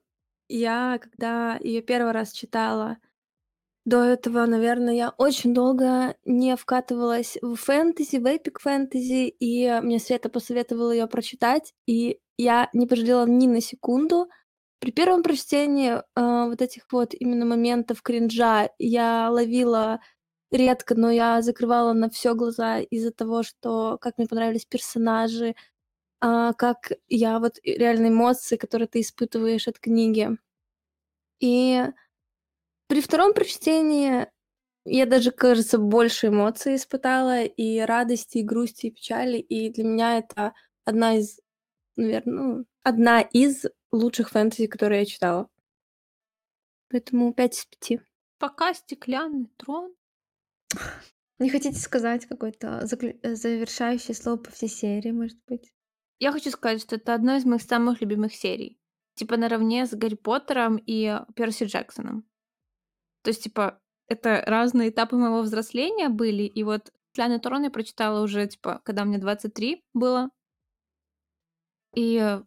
я, 0.49 0.99
когда 0.99 1.57
ее 1.61 1.81
первый 1.81 2.11
раз 2.11 2.31
читала, 2.31 2.97
до 3.85 4.01
этого, 4.03 4.45
наверное, 4.45 4.93
я 4.93 5.09
очень 5.17 5.53
долго 5.53 6.15
не 6.23 6.55
вкатывалась 6.55 7.37
в 7.41 7.55
фэнтези, 7.55 8.15
в 8.15 8.25
эпик 8.25 8.59
фэнтези, 8.59 9.27
и 9.27 9.79
мне 9.81 9.99
Света 9.99 10.29
посоветовала 10.29 10.91
ее 10.91 11.07
прочитать, 11.07 11.73
и 11.85 12.19
я 12.37 12.69
не 12.71 12.87
пожалела 12.87 13.25
ни 13.27 13.47
на 13.47 13.59
секунду. 13.59 14.29
При 14.83 14.91
первом 14.91 15.23
прочтении 15.23 15.93
э, 15.93 16.01
вот 16.13 16.61
этих 16.61 16.83
вот 16.91 17.13
именно 17.13 17.45
моментов 17.45 18.01
кринжа 18.01 18.69
я 18.79 19.29
ловила 19.29 20.01
редко, 20.51 20.93
но 20.95 21.09
я 21.09 21.41
закрывала 21.41 21.93
на 21.93 22.09
все 22.09 22.35
глаза 22.35 22.79
из-за 22.79 23.11
того, 23.11 23.43
что 23.43 23.97
как 24.01 24.17
мне 24.17 24.27
понравились 24.27 24.65
персонажи, 24.65 25.55
э, 26.21 26.51
как 26.57 26.91
я 27.07 27.39
вот 27.39 27.59
реально 27.63 28.09
эмоции, 28.09 28.57
которые 28.57 28.89
ты 28.89 28.99
испытываешь 28.99 29.69
от 29.69 29.79
книги. 29.79 30.31
И 31.39 31.81
при 32.87 32.99
втором 32.99 33.33
прочтении 33.33 34.27
я 34.83 35.05
даже, 35.05 35.31
кажется, 35.31 35.77
больше 35.77 36.27
эмоций 36.27 36.75
испытала, 36.75 37.43
и 37.43 37.79
радости, 37.79 38.39
и 38.39 38.43
грусти, 38.43 38.87
и 38.87 38.91
печали. 38.91 39.37
И 39.37 39.69
для 39.69 39.85
меня 39.85 40.17
это 40.17 40.53
одна 40.83 41.15
из, 41.15 41.39
наверное, 41.95 42.33
ну, 42.33 42.65
одна 42.83 43.21
из 43.21 43.63
лучших 43.95 44.29
фэнтези, 44.29 44.67
которые 44.67 45.01
я 45.01 45.05
читала. 45.05 45.49
Поэтому 46.89 47.33
5 47.33 47.53
из 47.55 47.65
5. 47.65 48.01
Пока 48.39 48.73
стеклянный 48.73 49.47
трон. 49.57 49.93
Не 51.39 51.49
хотите 51.49 51.79
сказать 51.79 52.25
какое-то 52.25 52.81
заклю- 52.83 53.19
э, 53.23 53.35
завершающее 53.35 54.15
слово 54.15 54.37
по 54.37 54.51
всей 54.51 54.69
серии, 54.69 55.11
может 55.11 55.37
быть? 55.47 55.73
Я 56.19 56.31
хочу 56.31 56.51
сказать, 56.51 56.81
что 56.81 56.95
это 56.95 57.13
одна 57.13 57.37
из 57.37 57.45
моих 57.45 57.61
самых 57.61 58.01
любимых 58.01 58.33
серий. 58.33 58.79
Типа 59.15 59.37
наравне 59.37 59.85
с 59.85 59.93
Гарри 59.93 60.15
Поттером 60.15 60.77
и 60.77 61.19
Перси 61.35 61.65
Джексоном. 61.65 62.25
То 63.23 63.29
есть, 63.29 63.43
типа, 63.43 63.81
это 64.07 64.43
разные 64.45 64.89
этапы 64.89 65.15
моего 65.15 65.41
взросления 65.41 66.09
были, 66.09 66.43
и 66.43 66.63
вот 66.63 66.91
«Стеклянный 67.11 67.39
трон» 67.39 67.63
я 67.63 67.71
прочитала 67.71 68.21
уже, 68.21 68.47
типа, 68.47 68.81
когда 68.83 69.05
мне 69.05 69.17
23 69.17 69.83
было. 69.93 70.29
И 71.95 72.41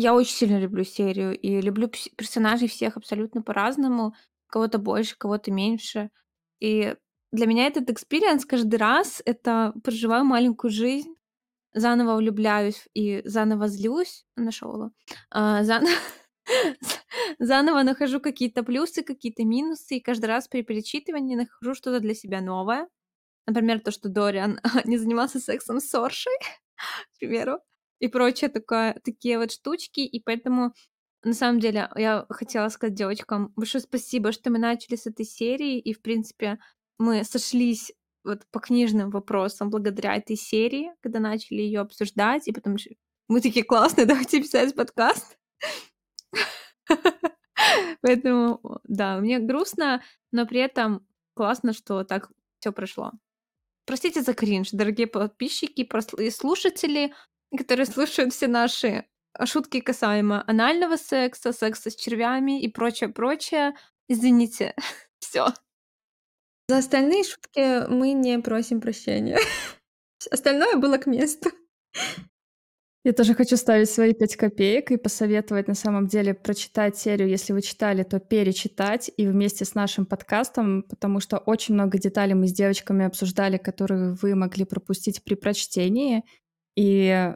я 0.00 0.14
очень 0.14 0.34
сильно 0.34 0.60
люблю 0.60 0.84
серию, 0.84 1.36
и 1.36 1.60
люблю 1.60 1.88
персонажей 1.88 2.68
всех 2.68 2.96
абсолютно 2.96 3.42
по-разному. 3.42 4.14
Кого-то 4.46 4.78
больше, 4.78 5.16
кого-то 5.18 5.50
меньше. 5.50 6.10
И 6.60 6.94
для 7.32 7.46
меня 7.46 7.66
этот 7.66 7.90
experience 7.90 8.46
каждый 8.46 8.76
раз— 8.76 9.20
это 9.24 9.74
проживаю 9.82 10.24
маленькую 10.24 10.70
жизнь, 10.70 11.14
заново 11.74 12.16
влюбляюсь 12.16 12.86
и 12.94 13.22
заново 13.24 13.66
злюсь 13.66 14.24
на 14.36 14.52
Шаола, 14.52 14.92
а, 15.30 15.64
заново 15.64 15.92
заново 17.40 17.82
нахожу 17.82 18.20
какие-то 18.20 18.62
плюсы, 18.62 19.02
какие-то 19.02 19.44
минусы, 19.44 19.96
и 19.96 20.00
каждый 20.00 20.26
раз 20.26 20.46
при 20.46 20.62
перечитывании 20.62 21.34
нахожу 21.34 21.74
что-то 21.74 21.98
для 21.98 22.14
себя 22.14 22.40
новое. 22.40 22.88
Например, 23.48 23.80
то, 23.80 23.90
что 23.90 24.08
Дориан 24.08 24.60
не 24.84 24.96
занимался 24.96 25.40
сексом 25.40 25.80
с 25.80 25.90
Соршей, 25.90 26.38
к 26.76 27.18
примеру, 27.18 27.58
и 28.00 28.08
прочее 28.08 28.50
такое, 28.50 29.00
такие 29.04 29.38
вот 29.38 29.52
штучки, 29.52 30.00
и 30.00 30.20
поэтому 30.20 30.72
на 31.24 31.32
самом 31.32 31.58
деле, 31.58 31.90
я 31.96 32.26
хотела 32.30 32.68
сказать 32.68 32.94
девочкам 32.94 33.52
большое 33.56 33.82
спасибо, 33.82 34.30
что 34.32 34.50
мы 34.50 34.58
начали 34.58 34.94
с 34.96 35.06
этой 35.06 35.24
серии, 35.26 35.78
и, 35.78 35.92
в 35.92 36.00
принципе, 36.00 36.58
мы 36.98 37.24
сошлись 37.24 37.92
вот 38.24 38.46
по 38.52 38.60
книжным 38.60 39.10
вопросам 39.10 39.70
благодаря 39.70 40.16
этой 40.16 40.36
серии, 40.36 40.92
когда 41.00 41.18
начали 41.18 41.62
ее 41.62 41.80
обсуждать, 41.80 42.46
и 42.46 42.52
потом 42.52 42.76
мы 43.28 43.40
такие 43.40 43.64
классные, 43.64 44.06
давайте 44.06 44.40
писать 44.40 44.74
подкаст. 44.74 45.38
Поэтому, 48.00 48.80
да, 48.84 49.18
мне 49.18 49.40
грустно, 49.40 50.02
но 50.30 50.46
при 50.46 50.60
этом 50.60 51.06
классно, 51.34 51.72
что 51.72 52.04
так 52.04 52.30
все 52.60 52.72
прошло. 52.72 53.12
Простите 53.86 54.22
за 54.22 54.34
кринж, 54.34 54.70
дорогие 54.70 55.06
подписчики 55.06 55.80
и 55.80 56.30
слушатели, 56.30 57.14
которые 57.56 57.86
слушают 57.86 58.32
все 58.32 58.46
наши 58.46 59.04
шутки 59.44 59.80
касаемо 59.80 60.44
анального 60.46 60.96
секса, 60.96 61.52
секса 61.52 61.90
с 61.90 61.96
червями 61.96 62.60
и 62.60 62.68
прочее-прочее. 62.68 63.74
Извините, 64.08 64.74
все. 65.20 65.48
За 66.68 66.78
остальные 66.78 67.24
шутки 67.24 67.88
мы 67.88 68.12
не 68.12 68.38
просим 68.40 68.80
прощения. 68.80 69.38
Остальное 70.30 70.76
было 70.76 70.98
к 70.98 71.06
месту. 71.06 71.50
Я 73.04 73.12
тоже 73.14 73.34
хочу 73.34 73.56
ставить 73.56 73.88
свои 73.88 74.12
пять 74.12 74.36
копеек 74.36 74.90
и 74.90 74.98
посоветовать 74.98 75.66
на 75.68 75.74
самом 75.74 76.08
деле 76.08 76.34
прочитать 76.34 76.98
серию. 76.98 77.28
Если 77.28 77.54
вы 77.54 77.62
читали, 77.62 78.02
то 78.02 78.18
перечитать 78.18 79.10
и 79.16 79.26
вместе 79.26 79.64
с 79.64 79.74
нашим 79.74 80.04
подкастом, 80.04 80.82
потому 80.82 81.20
что 81.20 81.38
очень 81.38 81.74
много 81.74 81.96
деталей 81.96 82.34
мы 82.34 82.48
с 82.48 82.52
девочками 82.52 83.06
обсуждали, 83.06 83.56
которые 83.56 84.14
вы 84.20 84.34
могли 84.34 84.64
пропустить 84.64 85.22
при 85.24 85.36
прочтении. 85.36 86.22
И 86.78 87.34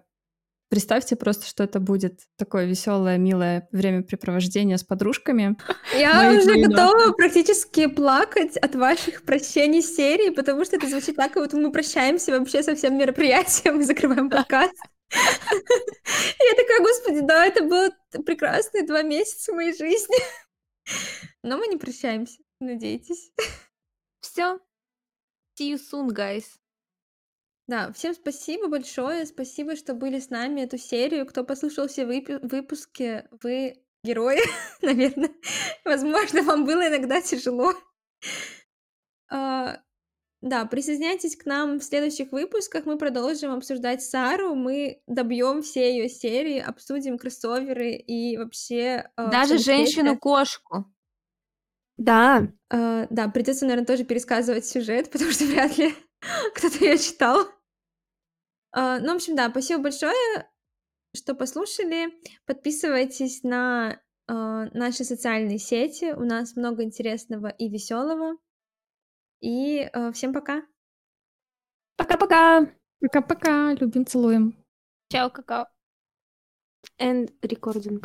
Представьте 0.72 1.16
просто, 1.16 1.46
что 1.46 1.64
это 1.64 1.80
будет 1.80 2.20
такое 2.38 2.64
веселое, 2.64 3.18
милое 3.18 3.68
времяпрепровождение 3.72 4.78
с 4.78 4.82
подружками. 4.82 5.58
Я 5.94 6.32
уже 6.32 6.66
готова 6.66 7.12
практически 7.12 7.88
плакать 7.88 8.56
от 8.56 8.74
ваших 8.74 9.22
прощений 9.24 9.82
серии, 9.82 10.30
потому 10.30 10.64
что 10.64 10.76
это 10.76 10.88
звучит 10.88 11.16
так, 11.16 11.34
как 11.34 11.42
будто 11.42 11.58
мы 11.58 11.70
прощаемся 11.72 12.38
вообще 12.38 12.62
со 12.62 12.74
всем 12.74 12.96
мероприятием 12.96 13.80
и 13.82 13.84
закрываем 13.84 14.30
подкаст. 14.30 14.72
Я 15.10 16.54
такая, 16.56 16.80
господи, 16.80 17.20
да, 17.20 17.44
это 17.44 17.64
было 17.64 17.90
прекрасные 18.24 18.86
два 18.86 19.02
месяца 19.02 19.52
моей 19.52 19.76
жизни. 19.76 20.16
Но 21.42 21.58
мы 21.58 21.66
не 21.66 21.76
прощаемся, 21.76 22.38
надейтесь. 22.60 23.30
Все. 24.22 24.58
See 25.60 25.74
you 25.74 25.78
soon, 25.78 26.08
guys. 26.14 26.61
Да, 27.68 27.92
всем 27.92 28.14
спасибо 28.14 28.68
большое, 28.68 29.24
спасибо, 29.24 29.76
что 29.76 29.94
были 29.94 30.18
с 30.18 30.30
нами 30.30 30.62
эту 30.62 30.78
серию. 30.78 31.26
Кто 31.26 31.44
послушал 31.44 31.88
все 31.88 32.04
выпу- 32.04 32.40
выпуски, 32.42 33.24
вы 33.42 33.82
герои, 34.04 34.40
наверное. 34.82 35.30
Возможно, 35.84 36.42
вам 36.42 36.64
было 36.64 36.88
иногда 36.88 37.20
тяжело. 37.20 37.72
А, 39.30 39.80
да, 40.42 40.64
присоединяйтесь 40.66 41.36
к 41.36 41.46
нам 41.46 41.78
в 41.78 41.84
следующих 41.84 42.32
выпусках. 42.32 42.84
Мы 42.84 42.98
продолжим 42.98 43.52
обсуждать 43.52 44.02
Сару. 44.02 44.56
Мы 44.56 45.00
добьем 45.06 45.62
все 45.62 45.96
ее 45.96 46.08
серии, 46.08 46.58
обсудим 46.58 47.16
кроссоверы 47.16 47.92
и 47.92 48.36
вообще... 48.36 49.08
Э, 49.16 49.30
Даже 49.30 49.58
женщину-кошку. 49.58 50.92
Да. 51.96 52.48
Э, 52.70 53.06
да, 53.08 53.28
придется, 53.28 53.66
наверное, 53.66 53.86
тоже 53.86 54.02
пересказывать 54.02 54.66
сюжет, 54.66 55.10
потому 55.12 55.30
что 55.30 55.44
вряд 55.44 55.78
ли 55.78 55.94
кто-то 56.54 56.84
ее 56.84 56.98
читал. 56.98 57.48
Э, 58.74 58.98
ну, 59.00 59.12
в 59.12 59.16
общем, 59.16 59.36
да, 59.36 59.50
спасибо 59.50 59.84
большое, 59.84 60.48
что 61.14 61.34
послушали. 61.34 62.12
Подписывайтесь 62.46 63.42
на 63.42 64.00
э, 64.28 64.32
наши 64.32 65.04
социальные 65.04 65.58
сети. 65.58 66.12
У 66.12 66.24
нас 66.24 66.56
много 66.56 66.82
интересного 66.82 67.48
и 67.48 67.68
веселого. 67.68 68.36
И 69.40 69.90
э, 69.92 70.12
всем 70.12 70.32
пока. 70.32 70.62
Пока-пока. 71.96 72.72
Пока-пока. 73.00 73.74
Любим, 73.74 74.06
целуем. 74.06 74.56
Чао, 75.10 75.30
какао. 75.30 75.66
And 76.98 77.32
recording. 77.42 78.02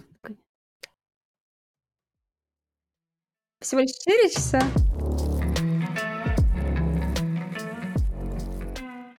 Всего 3.60 3.82
лишь 3.82 3.92
4 3.92 4.30
часа. 4.30 5.07